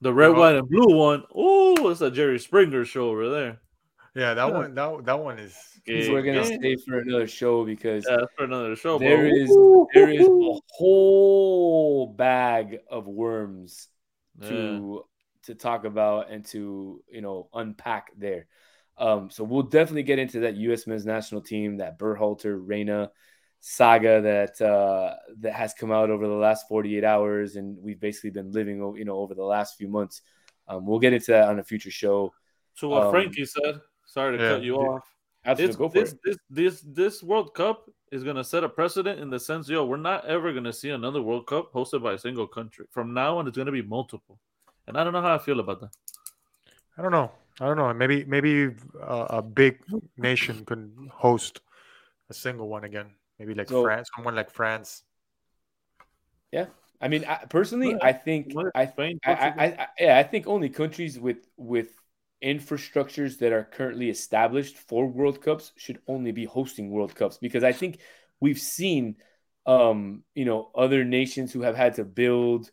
the 0.00 0.14
red, 0.14 0.36
white, 0.36 0.54
and 0.54 0.68
blue 0.68 0.96
one. 0.96 1.24
Oh, 1.34 1.88
it's 1.88 2.02
a 2.02 2.10
Jerry 2.10 2.38
Springer 2.38 2.84
show 2.84 3.08
over 3.08 3.28
there. 3.28 3.60
Yeah, 4.14 4.34
that 4.34 4.48
yeah. 4.48 4.56
one. 4.56 4.74
That 4.74 5.04
that 5.04 5.20
one 5.20 5.38
is. 5.38 5.56
we're 5.86 6.22
gonna 6.22 6.44
stay 6.44 6.76
for 6.76 6.98
another 6.98 7.26
show 7.26 7.64
because 7.64 8.06
yeah, 8.08 8.24
for 8.36 8.44
another 8.44 8.76
show. 8.76 8.98
There 8.98 9.28
bro. 9.28 9.36
is 9.36 9.86
there 9.94 10.10
is 10.10 10.26
a 10.26 10.60
whole 10.70 12.06
bag 12.06 12.80
of 12.90 13.06
worms 13.06 13.88
to 14.42 15.04
to 15.44 15.54
talk 15.54 15.84
about 15.84 16.30
and 16.30 16.44
to 16.46 17.02
you 17.10 17.20
know 17.20 17.48
unpack 17.52 18.12
there. 18.16 18.46
Um, 18.96 19.30
so 19.30 19.44
we'll 19.44 19.62
definitely 19.62 20.02
get 20.02 20.18
into 20.18 20.40
that 20.40 20.56
U.S. 20.56 20.86
men's 20.86 21.06
national 21.06 21.42
team, 21.42 21.76
that 21.76 21.98
Berhalter 21.98 22.58
Reyna 22.60 23.10
saga 23.60 24.20
that 24.20 24.60
uh, 24.60 25.16
that 25.40 25.52
has 25.52 25.74
come 25.74 25.92
out 25.92 26.10
over 26.10 26.26
the 26.26 26.34
last 26.34 26.68
48 26.68 27.04
hours, 27.04 27.56
and 27.56 27.78
we've 27.80 28.00
basically 28.00 28.30
been 28.30 28.52
living, 28.52 28.78
you 28.96 29.04
know, 29.04 29.16
over 29.16 29.34
the 29.34 29.44
last 29.44 29.76
few 29.76 29.88
months. 29.88 30.22
Um, 30.66 30.84
we'll 30.84 30.98
get 30.98 31.12
into 31.12 31.30
that 31.32 31.48
on 31.48 31.58
a 31.58 31.64
future 31.64 31.90
show. 31.90 32.32
So 32.74 32.88
what 32.88 33.04
um, 33.04 33.10
Frankie 33.10 33.44
said. 33.44 33.80
Sorry 34.18 34.36
to 34.36 34.42
yeah, 34.42 34.50
cut 34.50 34.62
you 34.62 34.76
off. 34.76 35.04
Go 35.44 35.54
This, 35.54 35.76
this, 35.76 36.14
this, 36.24 36.38
this, 36.50 36.80
this 36.80 37.22
World 37.22 37.54
Cup 37.54 37.88
is 38.10 38.24
going 38.24 38.36
to 38.36 38.44
set 38.44 38.64
a 38.64 38.68
precedent 38.68 39.20
in 39.20 39.30
the 39.30 39.38
sense, 39.38 39.68
yo, 39.68 39.84
we're 39.84 39.96
not 39.96 40.24
ever 40.26 40.52
going 40.52 40.64
to 40.64 40.72
see 40.72 40.90
another 40.90 41.22
World 41.22 41.46
Cup 41.46 41.72
hosted 41.72 42.02
by 42.02 42.14
a 42.14 42.18
single 42.18 42.46
country. 42.46 42.86
From 42.90 43.14
now 43.14 43.38
on, 43.38 43.46
it's 43.46 43.56
going 43.56 43.66
to 43.66 43.72
be 43.72 43.82
multiple 43.82 44.38
and 44.88 44.96
I 44.96 45.04
don't 45.04 45.12
know 45.12 45.22
how 45.22 45.34
I 45.34 45.38
feel 45.38 45.60
about 45.60 45.80
that. 45.82 45.90
I 46.96 47.02
don't 47.02 47.12
know. 47.12 47.30
I 47.60 47.66
don't 47.66 47.76
know. 47.76 47.92
Maybe 47.92 48.24
maybe 48.24 48.74
a, 49.00 49.26
a 49.38 49.42
big 49.42 49.80
nation 50.16 50.64
could 50.64 50.90
host 51.12 51.60
a 52.30 52.34
single 52.34 52.68
one 52.68 52.84
again. 52.84 53.10
Maybe 53.38 53.54
like 53.54 53.68
so, 53.68 53.82
France, 53.84 54.08
someone 54.16 54.34
like 54.34 54.50
France. 54.50 55.02
Yeah, 56.50 56.66
I 57.00 57.08
mean, 57.08 57.24
I, 57.24 57.44
personally, 57.48 57.96
I 58.02 58.12
think 58.12 58.54
I, 58.74 58.86
think 58.86 59.20
I, 59.24 59.32
I, 59.32 59.64
I, 59.64 59.86
yeah, 60.00 60.18
I 60.18 60.22
think 60.22 60.46
only 60.46 60.68
countries 60.70 61.18
with 61.18 61.46
with 61.56 61.97
infrastructures 62.42 63.38
that 63.38 63.52
are 63.52 63.64
currently 63.64 64.10
established 64.10 64.78
for 64.78 65.06
World 65.06 65.40
Cups 65.42 65.72
should 65.76 65.98
only 66.06 66.32
be 66.32 66.44
hosting 66.44 66.90
World 66.90 67.14
Cups 67.14 67.38
because 67.38 67.64
I 67.64 67.72
think 67.72 67.98
we've 68.40 68.58
seen, 68.58 69.16
um, 69.66 70.22
you 70.34 70.44
know, 70.44 70.70
other 70.74 71.04
nations 71.04 71.52
who 71.52 71.62
have 71.62 71.76
had 71.76 71.94
to 71.94 72.04
build 72.04 72.70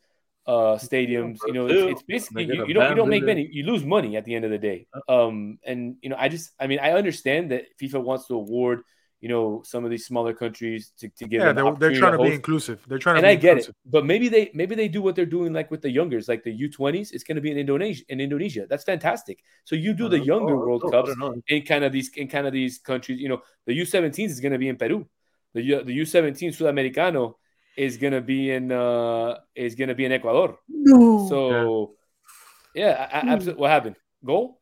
uh 0.48 0.78
stadiums 0.78 1.40
you 1.48 1.54
know 1.54 1.66
it's, 1.66 1.82
it's 1.94 2.04
basically 2.04 2.44
you, 2.46 2.68
you, 2.68 2.74
don't 2.76 2.88
you 2.88 2.96
don't 2.96 3.10
make 3.10 3.26
money 3.26 3.50
you 3.52 3.64
lose 3.64 3.84
money 3.84 4.16
at 4.16 4.26
the 4.26 4.36
end 4.36 4.46
of 4.46 4.52
the 4.52 4.60
day. 4.60 4.86
Um 5.10 5.58
and 5.66 5.96
you 6.04 6.10
know 6.10 6.16
i 6.20 6.30
just 6.30 6.52
i 6.60 6.68
mean 6.68 6.78
i 6.78 6.92
understand 6.92 7.50
that 7.50 7.64
fifa 7.82 8.00
wants 8.00 8.28
to 8.28 8.36
award 8.36 8.84
you 9.26 9.30
know 9.34 9.64
some 9.66 9.84
of 9.86 9.90
these 9.90 10.06
smaller 10.06 10.34
countries 10.36 10.92
to, 11.00 11.10
to 11.18 11.26
give 11.26 11.42
yeah 11.42 11.52
they're, 11.52 11.74
they're 11.80 11.96
trying 11.96 12.12
to, 12.12 12.20
to 12.20 12.30
be 12.30 12.36
inclusive 12.36 12.78
they're 12.88 13.00
trying 13.00 13.18
and 13.18 13.24
to 13.24 13.30
i 13.30 13.34
get 13.34 13.58
inclusive. 13.58 13.76
it 13.84 13.92
but 13.96 14.06
maybe 14.06 14.28
they 14.30 14.52
maybe 14.54 14.76
they 14.76 14.88
do 14.88 15.02
what 15.02 15.16
they're 15.16 15.34
doing 15.38 15.52
like 15.52 15.72
with 15.72 15.82
the 15.82 15.90
youngers 15.90 16.28
like 16.28 16.44
the 16.44 16.56
u20s 16.68 17.12
it's 17.12 17.24
going 17.24 17.40
to 17.40 17.42
be 17.42 17.50
in 17.50 17.58
indonesia 17.58 18.04
in 18.10 18.22
indonesia 18.22 18.68
that's 18.70 18.84
fantastic 18.84 19.44
so 19.64 19.74
you 19.76 19.96
do 19.96 20.08
the 20.08 20.20
younger 20.20 20.56
oh, 20.56 20.60
world 20.60 20.84
oh, 20.86 20.92
cups 20.92 21.10
in 21.48 21.64
kind 21.64 21.84
of 21.84 21.92
these 21.92 22.12
in 22.16 22.28
kind 22.28 22.46
of 22.46 22.54
these 22.54 22.78
countries 22.78 23.20
you 23.20 23.28
know 23.28 23.42
the 23.66 23.74
u17s 23.74 24.30
is 24.30 24.40
going 24.40 24.54
to 24.54 24.60
be 24.60 24.70
in 24.70 24.78
peru 24.78 25.08
the, 25.56 25.62
the 25.90 25.98
u17 26.04 26.54
sudamericano 26.54 27.34
is 27.76 27.98
gonna 27.98 28.22
be 28.22 28.52
in 28.52 28.72
uh 28.72 29.38
is 29.56 29.76
gonna 29.76 29.96
be 29.96 30.06
in 30.06 30.12
Ecuador. 30.12 30.60
No. 30.70 31.28
So 31.30 31.96
yeah, 32.74 33.08
yeah 33.12 33.32
absolutely. 33.34 33.62
What 33.62 33.72
happened? 33.72 33.98
Goal? 34.24 34.60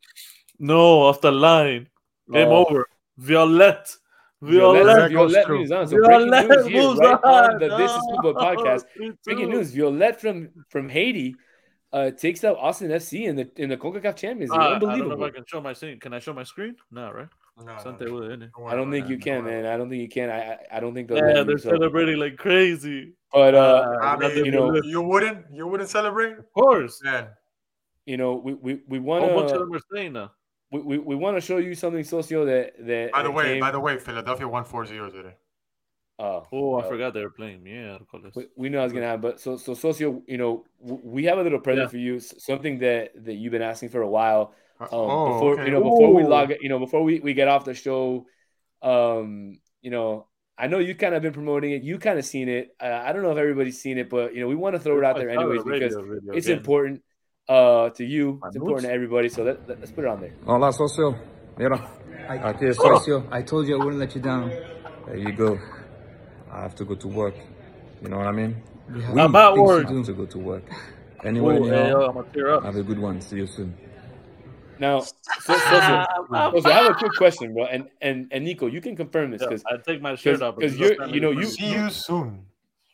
No, 0.58 1.02
off 1.02 1.20
the 1.20 1.32
line. 1.32 1.88
Game 2.30 2.48
oh. 2.48 2.66
over. 2.66 2.88
Violette. 3.18 3.94
Violette, 4.44 5.12
Violette 5.12 5.48
moves 5.48 5.70
on. 5.70 5.88
So 5.88 6.00
Violette 6.00 6.48
breaking 6.48 6.72
news 6.72 6.98
here, 6.98 7.10
right 7.10 7.24
on, 7.24 7.52
on 7.52 7.58
the 7.58 7.68
This 7.76 7.90
Is 7.90 8.02
Football 8.10 8.34
podcast. 8.34 8.84
Breaking 9.24 9.50
news: 9.50 9.72
Violette 9.72 10.20
from 10.20 10.50
from 10.68 10.88
Haiti 10.88 11.34
uh, 11.92 12.10
takes 12.10 12.42
out 12.44 12.56
Austin 12.58 12.90
FC 12.90 13.26
in 13.26 13.36
the 13.36 13.50
in 13.56 13.68
the 13.68 13.76
CONCACAF 13.76 14.16
Champions 14.16 14.50
League. 14.50 14.60
Uh, 14.60 14.64
Unbelievable. 14.74 14.90
I 14.90 14.98
don't 14.98 15.18
know 15.20 15.26
if 15.26 15.32
I 15.32 15.34
can 15.36 15.44
show 15.46 15.60
my 15.60 15.72
screen. 15.72 16.00
Can 16.00 16.12
I 16.12 16.18
show 16.18 16.32
my 16.32 16.42
screen? 16.42 16.76
No, 16.90 17.12
right? 17.12 17.28
No, 17.56 17.66
no, 17.66 17.72
I 18.66 18.74
don't 18.74 18.90
think 18.90 19.08
you 19.08 19.16
can, 19.16 19.44
man. 19.44 19.64
I 19.64 19.76
don't 19.76 19.88
think 19.88 20.02
you 20.02 20.08
can. 20.08 20.28
I 20.28 20.58
I 20.72 20.80
don't 20.80 20.92
think 20.92 21.08
they'll. 21.08 21.18
Yeah, 21.18 21.44
they're 21.44 21.56
celebrating 21.56 22.18
like 22.18 22.36
crazy. 22.36 23.12
But 23.32 23.54
uh, 23.54 23.96
I 24.02 24.16
mean, 24.16 24.44
you 24.44 24.50
know, 24.50 24.74
you 24.82 25.00
wouldn't, 25.00 25.46
you 25.52 25.66
wouldn't 25.68 25.88
celebrate, 25.88 26.36
of 26.36 26.52
course. 26.52 27.00
Yeah. 27.04 27.28
You 28.06 28.16
know, 28.16 28.34
we 28.34 28.54
we 28.54 28.80
we 28.88 28.98
want 28.98 29.24
to. 29.24 29.30
How 29.30 29.40
much 29.40 29.52
of 29.52 29.60
them 29.60 29.72
are 29.72 29.80
saying 29.94 30.14
now? 30.14 30.32
We, 30.74 30.80
we, 30.80 30.98
we 30.98 31.14
want 31.14 31.36
to 31.36 31.40
show 31.40 31.58
you 31.58 31.76
something 31.76 32.02
socio 32.02 32.44
that 32.46 32.72
that. 32.80 33.12
By 33.12 33.22
the 33.22 33.30
way, 33.30 33.44
came... 33.44 33.60
by 33.60 33.70
the 33.70 33.78
way, 33.78 33.96
Philadelphia 33.96 34.48
won 34.48 34.64
4-0 34.64 35.12
today. 35.12 35.34
Oh, 36.18 36.44
oh, 36.52 36.80
I 36.80 36.88
forgot 36.88 37.14
they 37.14 37.22
were 37.22 37.30
playing. 37.30 37.64
Yeah, 37.64 37.98
we, 38.34 38.46
we 38.56 38.68
know 38.68 38.80
I 38.80 38.84
was 38.84 38.92
gonna 38.92 39.06
have, 39.06 39.20
but 39.20 39.40
so 39.40 39.56
so 39.56 39.74
socio, 39.74 40.22
you 40.26 40.36
know, 40.36 40.64
we 40.80 41.24
have 41.24 41.38
a 41.38 41.42
little 41.42 41.60
present 41.60 41.86
yeah. 41.86 41.90
for 41.90 41.96
you, 41.96 42.20
something 42.20 42.78
that 42.80 43.12
that 43.24 43.34
you've 43.34 43.52
been 43.52 43.62
asking 43.62 43.90
for 43.90 44.02
a 44.02 44.08
while. 44.08 44.52
Uh, 44.80 44.84
um, 44.84 44.88
oh, 44.92 45.32
before 45.34 45.52
okay. 45.54 45.64
you 45.66 45.70
know, 45.70 45.82
before 45.82 46.10
Ooh. 46.10 46.14
we 46.14 46.24
log, 46.24 46.52
you 46.60 46.68
know, 46.68 46.80
before 46.80 47.02
we, 47.04 47.20
we 47.20 47.34
get 47.34 47.46
off 47.46 47.64
the 47.64 47.74
show, 47.74 48.26
um, 48.82 49.58
you 49.80 49.90
know, 49.90 50.26
I 50.58 50.66
know 50.66 50.78
you 50.80 50.96
kind 50.96 51.14
of 51.14 51.22
been 51.22 51.32
promoting 51.32 51.72
it. 51.72 51.82
You 51.82 51.98
kind 51.98 52.18
of 52.18 52.24
seen 52.24 52.48
it. 52.48 52.76
Uh, 52.80 53.00
I 53.04 53.12
don't 53.12 53.22
know 53.22 53.32
if 53.32 53.38
everybody's 53.38 53.80
seen 53.80 53.98
it, 53.98 54.08
but 54.10 54.34
you 54.34 54.40
know, 54.40 54.48
we 54.48 54.56
want 54.56 54.74
to 54.74 54.80
throw 54.80 54.98
it 54.98 55.04
out 55.04 55.16
there 55.16 55.30
anyways 55.30 55.62
because 55.62 55.96
it's 56.32 56.46
again. 56.46 56.58
important 56.58 57.02
uh, 57.48 57.90
to 57.90 58.04
you. 58.04 58.40
It's 58.46 58.56
important 58.56 58.86
to 58.86 58.92
everybody. 58.92 59.28
So 59.28 59.42
let, 59.42 59.68
let, 59.68 59.82
us 59.82 59.90
put 59.90 60.04
it 60.04 60.08
on 60.08 60.20
there. 60.20 60.32
Hola, 60.46 60.72
socio. 60.72 61.14
Mira, 61.56 61.78
aquí 62.28 62.68
es 62.68 62.76
socio. 62.76 63.26
I 63.30 63.42
told 63.42 63.68
you 63.68 63.80
I 63.80 63.84
wouldn't 63.84 64.00
let 64.00 64.14
you 64.14 64.20
down. 64.20 64.50
There 65.06 65.16
you 65.16 65.32
go. 65.32 65.58
I 66.50 66.62
have 66.62 66.74
to 66.76 66.84
go 66.84 66.94
to 66.94 67.08
work. 67.08 67.34
You 68.02 68.08
know 68.08 68.18
what 68.18 68.26
I 68.26 68.32
mean? 68.32 68.62
We 68.88 69.20
about 69.20 69.56
work. 69.56 69.88
have 69.88 70.06
to 70.06 70.12
go 70.12 70.26
to 70.26 70.38
work. 70.38 70.64
Anyway, 71.24 71.56
Ooh, 71.56 71.64
hey, 71.64 71.88
yo, 71.88 72.60
have 72.60 72.76
a 72.76 72.82
good 72.82 72.98
one. 72.98 73.18
See 73.22 73.36
you 73.36 73.46
soon. 73.46 73.74
Now, 74.78 75.00
so, 75.00 75.14
so, 75.40 75.54
so, 75.54 75.58
ah, 75.58 76.06
ah, 76.30 76.52
so, 76.60 76.70
I 76.70 76.74
have 76.74 76.86
a 76.86 76.90
ah. 76.90 76.98
quick 76.98 77.12
question, 77.16 77.54
bro, 77.54 77.64
and 77.64 77.88
and 78.02 78.28
and 78.30 78.44
Nico, 78.44 78.66
you 78.66 78.82
can 78.82 78.94
confirm 78.94 79.30
this 79.30 79.40
because 79.40 79.62
I 79.64 79.78
take 79.78 80.02
my 80.02 80.16
shirt 80.16 80.42
off 80.42 80.56
because 80.56 80.76
you're, 80.76 81.06
you 81.06 81.20
know, 81.20 81.30
you 81.30 81.46
see 81.46 81.70
you 81.70 81.88
soon. 81.88 82.44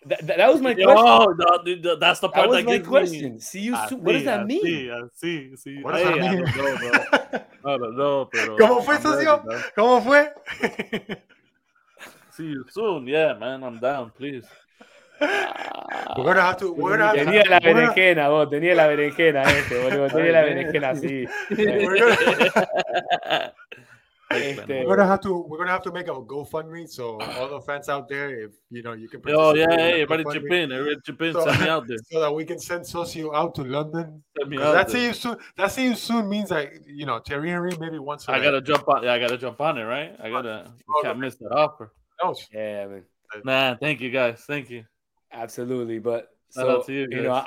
That, 0.06 0.26
that, 0.26 0.36
that 0.38 0.52
was 0.52 0.62
my 0.62 0.72
question. 0.72 0.96
Oh, 0.96 1.34
no, 1.36 1.62
dude, 1.62 2.00
that's 2.00 2.20
the 2.20 2.28
part 2.30 2.50
that, 2.50 2.56
was 2.56 2.64
that 2.64 2.70
my 2.70 2.78
question. 2.78 3.34
Me. 3.34 3.40
See 3.40 3.60
you 3.60 3.76
soon. 3.76 3.88
See, 3.88 3.94
what 3.96 4.12
does 4.12 4.24
that 4.24 4.46
mean? 4.46 4.62
See, 4.62 4.90
I 4.90 5.02
see, 5.14 5.56
see. 5.56 5.82
What 5.82 5.94
does 5.94 6.04
that 6.04 6.16
mean? 6.16 7.42
I 7.64 7.76
don't 7.76 7.96
know, 7.96 8.28
bro. 8.32 8.56
¿Cómo 8.56 8.82
fue, 8.82 8.98
socio? 8.98 9.44
¿Cómo 9.76 10.02
fue? 10.02 10.32
see 12.30 12.44
you 12.44 12.64
soon. 12.70 13.06
Yeah, 13.06 13.34
man, 13.34 13.62
I'm 13.62 13.78
down. 13.78 14.10
Please. 14.16 14.46
We're 15.20 16.24
gonna 16.24 16.40
have 16.40 16.56
to. 16.58 16.72
We're 16.72 16.96
gonna 16.96 17.12
tenía 17.12 17.44
la 17.44 17.60
berenjena, 17.60 18.28
vos, 18.30 18.48
tenía 18.48 18.74
la 18.74 18.86
berenjena 18.86 19.42
este, 19.52 19.82
boludo, 19.82 20.08
tenía 20.08 20.32
la 20.32 20.42
berenjena 20.42 20.90
así. 20.90 21.26
Este, 24.30 24.68
we're 24.86 24.96
gonna 24.96 25.08
have 25.08 25.20
to 25.20 25.34
we're 25.34 25.58
gonna 25.58 25.72
have 25.72 25.82
to 25.82 25.90
make 25.90 26.06
a 26.06 26.12
GoFundMe 26.12 26.88
so 26.88 27.20
all 27.20 27.48
the 27.48 27.60
fans 27.60 27.88
out 27.88 28.08
there, 28.08 28.44
if 28.44 28.52
you 28.70 28.80
know 28.82 28.92
you 28.92 29.08
can. 29.08 29.20
Oh 29.26 29.54
yeah, 29.54 29.66
hey, 29.70 30.02
everybody 30.02 30.24
chip 30.32 30.50
in, 30.52 30.70
everybody 30.70 31.00
chip 31.04 31.20
in, 31.22 31.32
so, 31.32 31.44
send 31.44 31.60
me 31.60 31.68
out 31.76 31.88
there 31.88 31.96
so 32.10 32.20
that 32.20 32.32
we 32.32 32.44
can 32.44 32.60
send 32.60 32.86
Socio 32.86 33.34
out 33.34 33.56
to 33.56 33.64
London. 33.64 34.22
That 34.36 34.88
see 34.88 35.06
you 35.06 35.14
soon. 35.14 35.36
That 35.56 35.72
see 35.72 35.84
you 35.84 35.96
soon 35.96 36.28
means 36.28 36.52
like 36.52 36.82
you 36.86 37.06
know 37.06 37.18
Thierry 37.18 37.50
Henry 37.50 37.72
maybe 37.80 37.98
once. 37.98 38.28
I 38.28 38.40
gotta 38.40 38.60
jump 38.60 38.88
on. 38.88 39.02
Yeah, 39.02 39.14
I 39.14 39.18
gotta 39.18 39.36
jump 39.36 39.60
on 39.60 39.78
it, 39.78 39.82
right? 39.82 40.14
I 40.22 40.30
gotta. 40.30 40.72
Oh, 40.88 41.02
can't 41.02 41.18
miss 41.18 41.34
that 41.36 41.50
offer. 41.50 41.92
No. 42.22 42.34
Yeah, 42.52 42.86
man. 42.86 43.04
Man, 43.44 43.78
thank 43.80 44.00
you 44.00 44.10
guys. 44.10 44.44
Thank 44.46 44.70
you. 44.70 44.84
Absolutely, 45.32 45.98
but 45.98 46.28
so 46.50 46.84
you, 46.88 47.06
you, 47.10 47.22
know, 47.22 47.46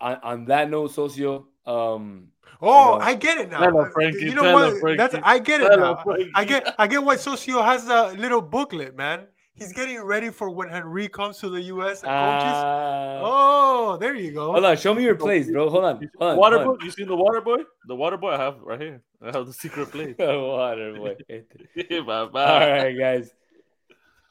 on, 0.00 0.16
on 0.22 0.44
that 0.46 0.68
note, 0.68 0.92
Socio, 0.92 1.46
um, 1.66 2.28
Oh, 2.60 2.94
you 2.94 2.98
know, 2.98 3.04
I 3.04 3.14
get 3.14 3.38
it 3.38 3.50
now. 3.50 3.84
Frankie, 3.90 4.24
you 4.24 4.34
know 4.34 4.52
what? 4.52 4.80
Frankie, 4.80 4.96
That's 4.96 5.16
I 5.22 5.38
get 5.38 5.60
it 5.60 5.78
now. 5.78 5.96
Frankie. 5.96 6.30
I 6.34 6.44
get 6.44 6.74
I 6.78 6.86
get 6.86 7.02
why 7.02 7.16
Socio 7.16 7.62
has 7.62 7.88
a 7.88 8.12
little 8.18 8.40
booklet, 8.40 8.96
man. 8.96 9.26
He's 9.56 9.72
getting 9.72 10.02
ready 10.02 10.30
for 10.30 10.50
when 10.50 10.68
Henry 10.68 11.08
comes 11.08 11.38
to 11.38 11.48
the 11.48 11.60
U.S. 11.62 12.02
and 12.02 12.10
coaches. 12.10 12.56
Uh, 12.56 13.20
oh, 13.22 13.96
there 14.00 14.16
you 14.16 14.32
go. 14.32 14.50
Hold 14.50 14.64
on, 14.64 14.76
show 14.76 14.92
me 14.92 15.04
your 15.04 15.14
plays, 15.14 15.48
bro. 15.48 15.70
Hold 15.70 15.84
on. 15.84 16.10
Hold 16.18 16.32
on 16.32 16.36
water 16.36 16.64
hold 16.64 16.80
boy, 16.80 16.84
you 16.84 16.90
seen 16.90 17.06
the 17.06 17.14
water 17.14 17.40
boy? 17.40 17.58
The 17.86 17.94
water 17.94 18.16
boy 18.16 18.30
I 18.30 18.38
have 18.38 18.60
right 18.60 18.80
here. 18.80 19.02
I 19.22 19.26
have 19.26 19.46
the 19.46 19.52
secret 19.52 19.92
place. 19.92 20.16
the 20.18 20.26
water 20.40 20.94
boy. 20.94 21.16
All 22.08 22.28
right, 22.32 22.98
guys. 22.98 23.30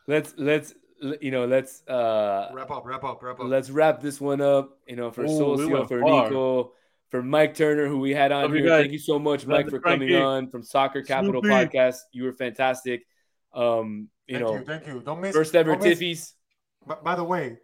Let's 0.07 0.33
let's 0.37 0.75
you 1.21 1.31
know 1.31 1.45
let's 1.45 1.87
uh 1.87 2.49
wrap 2.53 2.71
up, 2.71 2.85
wrap 2.85 3.05
up, 3.05 3.23
wrap 3.23 3.39
up. 3.39 3.47
Let's 3.47 3.69
wrap 3.69 4.01
this 4.01 4.19
one 4.19 4.41
up. 4.41 4.77
You 4.87 4.97
know, 4.97 5.09
for 5.09 5.23
Ooh, 5.23 5.29
Socio, 5.29 5.81
we 5.81 5.87
for 5.87 6.01
far. 6.01 6.23
Nico 6.23 6.71
for 7.13 7.21
Mike 7.21 7.53
Turner, 7.53 7.87
who 7.87 7.99
we 7.99 8.11
had 8.11 8.31
on 8.31 8.41
Love 8.41 8.53
here. 8.53 8.63
You 8.63 8.69
Thank 8.69 8.91
you 8.91 8.97
so 8.97 9.19
much, 9.19 9.45
Mike, 9.45 9.69
for 9.69 9.79
coming 9.79 10.15
on 10.15 10.49
from 10.49 10.63
Soccer 10.63 11.03
Capital 11.03 11.43
Snoopy. 11.43 11.47
Podcast. 11.47 11.97
You 12.11 12.23
were 12.23 12.33
fantastic. 12.33 13.05
Um, 13.53 14.09
you 14.25 14.39
thank 14.39 14.47
know, 14.47 14.55
you, 14.55 14.65
thank 14.65 14.87
you. 14.87 14.99
Don't 14.99 15.21
miss 15.21 15.35
first 15.35 15.55
ever 15.55 15.75
Tiffies. 15.75 16.31
But 16.87 17.03
by 17.03 17.13
the 17.13 17.23
way, 17.23 17.59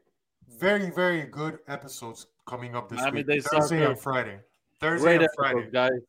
very, 0.60 0.92
very 0.92 1.24
good 1.24 1.58
episodes 1.68 2.28
coming 2.46 2.76
up 2.76 2.90
this 2.90 3.00
Miami 3.00 3.24
week. 3.24 3.44
Thursday 3.44 3.84
and 3.84 4.00
Friday. 4.00 4.38
Thursday 4.80 5.18
Great 5.18 5.22
and 5.22 5.30
Friday, 5.36 5.60
episode, 5.62 5.74
guys. 5.74 6.00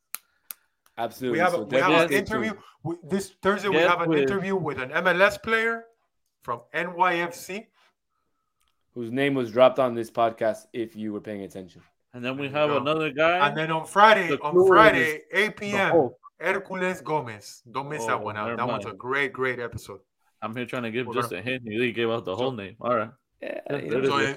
Absolutely. 0.99 1.39
We 1.39 1.43
have, 1.43 1.53
so 1.53 1.63
we 1.63 1.77
have 1.79 2.11
an 2.11 2.13
interview. 2.13 2.53
We, 2.83 2.97
this 3.05 3.31
Thursday, 3.41 3.71
Get 3.71 3.75
we 3.75 3.89
have 3.89 4.03
an 4.03 4.11
with... 4.11 4.19
interview 4.19 4.55
with 4.55 4.79
an 4.79 4.91
MLS 4.91 5.43
player 5.43 5.87
from 6.43 6.61
NYCFC, 6.75 7.69
whose 8.93 9.11
name 9.11 9.33
was 9.33 9.51
dropped 9.51 9.79
on 9.79 9.95
this 9.95 10.11
podcast. 10.11 10.67
If 10.75 10.95
you 10.95 11.15
were 11.15 11.23
paying 11.23 11.41
attention. 11.41 11.81
And 12.13 12.25
then 12.25 12.37
we 12.39 12.49
have 12.49 12.71
um, 12.71 12.83
another 12.83 13.11
guy. 13.11 13.49
And 13.49 13.57
then 13.57 13.71
on 13.71 13.87
Friday, 13.87 14.33
on 14.37 14.67
Friday, 14.67 15.21
8 15.33 15.57
p.m., 15.57 16.11
Herculez 16.41 17.05
Gomez. 17.05 17.63
Don't 17.71 17.89
miss 17.89 18.03
oh, 18.03 18.09
that 18.09 18.23
one 18.23 18.37
out. 18.37 18.49
That 18.49 18.59
mind. 18.59 18.71
one's 18.71 18.87
a 18.87 18.93
great, 18.93 19.33
great 19.33 19.61
episode. 19.61 20.01
I'm 20.43 20.57
here 20.57 20.67
trying 20.67 20.85
to 20.85 20.91
give 20.91 21.07
We're 21.07 21.15
just 21.15 21.31
gonna... 21.31 21.43
a 21.43 21.45
hint. 21.45 21.63
He 21.65 21.93
gave 21.93 22.09
out 22.11 22.25
the 22.25 22.35
whole 22.35 22.53
name. 22.53 22.77
All 22.81 22.97
right. 22.97 23.11
Yeah, 23.43 23.61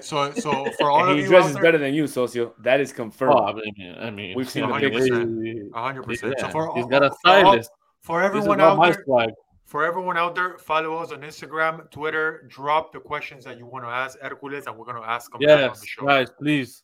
so, 0.00 0.32
so 0.32 0.66
for 0.78 0.90
all 0.90 1.08
of 1.08 1.16
he 1.16 1.22
you, 1.22 1.28
dresses 1.28 1.56
better 1.56 1.76
than 1.76 1.92
you, 1.92 2.06
Socio. 2.06 2.54
That 2.60 2.80
is 2.80 2.90
confirmed. 2.90 3.34
Oh, 3.36 3.44
I 3.44 3.52
mean, 3.52 3.96
I 3.98 4.10
mean, 4.10 4.34
we've 4.34 4.48
seen 4.48 4.64
100%, 4.64 5.70
100%. 5.70 6.22
Yeah. 6.22 6.32
So 6.38 6.48
for 6.48 6.74
he's 6.74 6.86
got 6.86 7.04
a 7.04 7.12
stylist. 7.18 7.70
For, 8.00 8.20
for 8.20 8.22
everyone 8.22 8.62
out 8.62 8.82
there, 8.82 9.04
for 9.66 9.84
everyone 9.84 10.16
out 10.16 10.34
there, 10.34 10.56
follow 10.56 10.96
us 10.96 11.12
on 11.12 11.20
Instagram, 11.20 11.90
Twitter. 11.90 12.46
Drop 12.48 12.92
the 12.92 13.00
questions 13.00 13.44
that 13.44 13.58
you 13.58 13.66
want 13.66 13.84
to 13.84 13.90
ask 13.90 14.18
Hercules, 14.20 14.66
and 14.66 14.76
we're 14.76 14.86
going 14.86 15.02
to 15.02 15.08
ask 15.08 15.30
them 15.32 15.40
yes, 15.42 15.70
on 15.70 15.80
the 15.80 15.86
show. 15.86 16.06
guys, 16.06 16.30
please. 16.38 16.82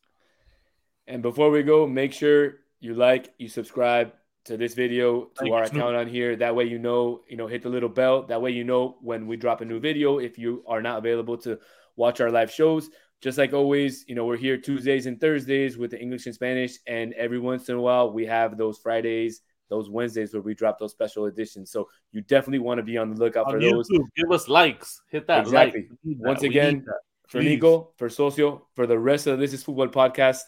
And 1.10 1.22
before 1.22 1.50
we 1.50 1.64
go, 1.64 1.88
make 1.88 2.12
sure 2.12 2.58
you 2.78 2.94
like, 2.94 3.34
you 3.36 3.48
subscribe 3.48 4.12
to 4.44 4.56
this 4.56 4.74
video, 4.74 5.24
to 5.24 5.30
Thank 5.40 5.52
our 5.52 5.64
account 5.64 5.96
on 5.96 6.06
here. 6.06 6.36
That 6.36 6.54
way 6.54 6.64
you 6.64 6.78
know, 6.78 7.22
you 7.28 7.36
know, 7.36 7.48
hit 7.48 7.62
the 7.64 7.68
little 7.68 7.88
bell. 7.88 8.22
That 8.22 8.40
way 8.40 8.52
you 8.52 8.62
know 8.62 8.96
when 9.02 9.26
we 9.26 9.36
drop 9.36 9.60
a 9.60 9.64
new 9.64 9.80
video 9.80 10.18
if 10.18 10.38
you 10.38 10.62
are 10.68 10.80
not 10.80 10.98
available 10.98 11.36
to 11.38 11.58
watch 11.96 12.20
our 12.20 12.30
live 12.30 12.52
shows. 12.52 12.90
Just 13.20 13.38
like 13.38 13.52
always, 13.52 14.04
you 14.06 14.14
know, 14.14 14.24
we're 14.24 14.36
here 14.36 14.56
Tuesdays 14.56 15.06
and 15.06 15.20
Thursdays 15.20 15.76
with 15.76 15.90
the 15.90 16.00
English 16.00 16.26
and 16.26 16.34
Spanish, 16.34 16.78
and 16.86 17.12
every 17.14 17.40
once 17.40 17.68
in 17.68 17.74
a 17.74 17.80
while 17.80 18.12
we 18.12 18.24
have 18.26 18.56
those 18.56 18.78
Fridays, 18.78 19.42
those 19.68 19.90
Wednesdays 19.90 20.32
where 20.32 20.42
we 20.42 20.54
drop 20.54 20.78
those 20.78 20.92
special 20.92 21.26
editions. 21.26 21.72
So 21.72 21.88
you 22.12 22.22
definitely 22.22 22.60
want 22.60 22.78
to 22.78 22.84
be 22.84 22.96
on 22.96 23.10
the 23.10 23.16
lookout 23.16 23.46
on 23.46 23.54
for 23.54 23.58
YouTube, 23.58 23.72
those. 23.72 23.88
Give 24.16 24.30
us 24.30 24.48
likes, 24.48 25.02
hit 25.10 25.26
that 25.26 25.40
exactly. 25.40 25.88
Like. 26.04 26.16
Once 26.20 26.42
again, 26.44 26.86
for 27.28 27.42
Nico, 27.42 27.92
for 27.98 28.08
Socio, 28.08 28.68
for 28.74 28.86
the 28.86 28.98
rest 28.98 29.26
of 29.26 29.38
This 29.38 29.52
Is 29.52 29.64
Football 29.64 29.88
podcast 29.88 30.40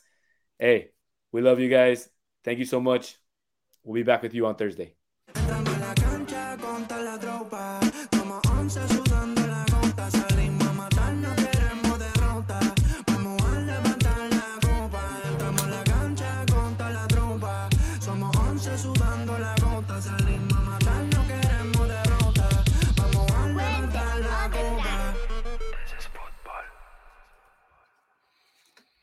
hey, 0.63 0.93
we 1.33 1.41
love 1.41 1.59
you 1.59 1.69
guys. 1.69 2.09
Thank 2.45 2.61
you 2.61 2.65
so 2.65 2.81
much. 2.81 3.17
We'll 3.85 3.97
be 3.97 4.05
back 4.05 4.23
with 4.23 4.35
you 4.35 4.47
on 4.47 4.55
Thursday. 4.55 4.95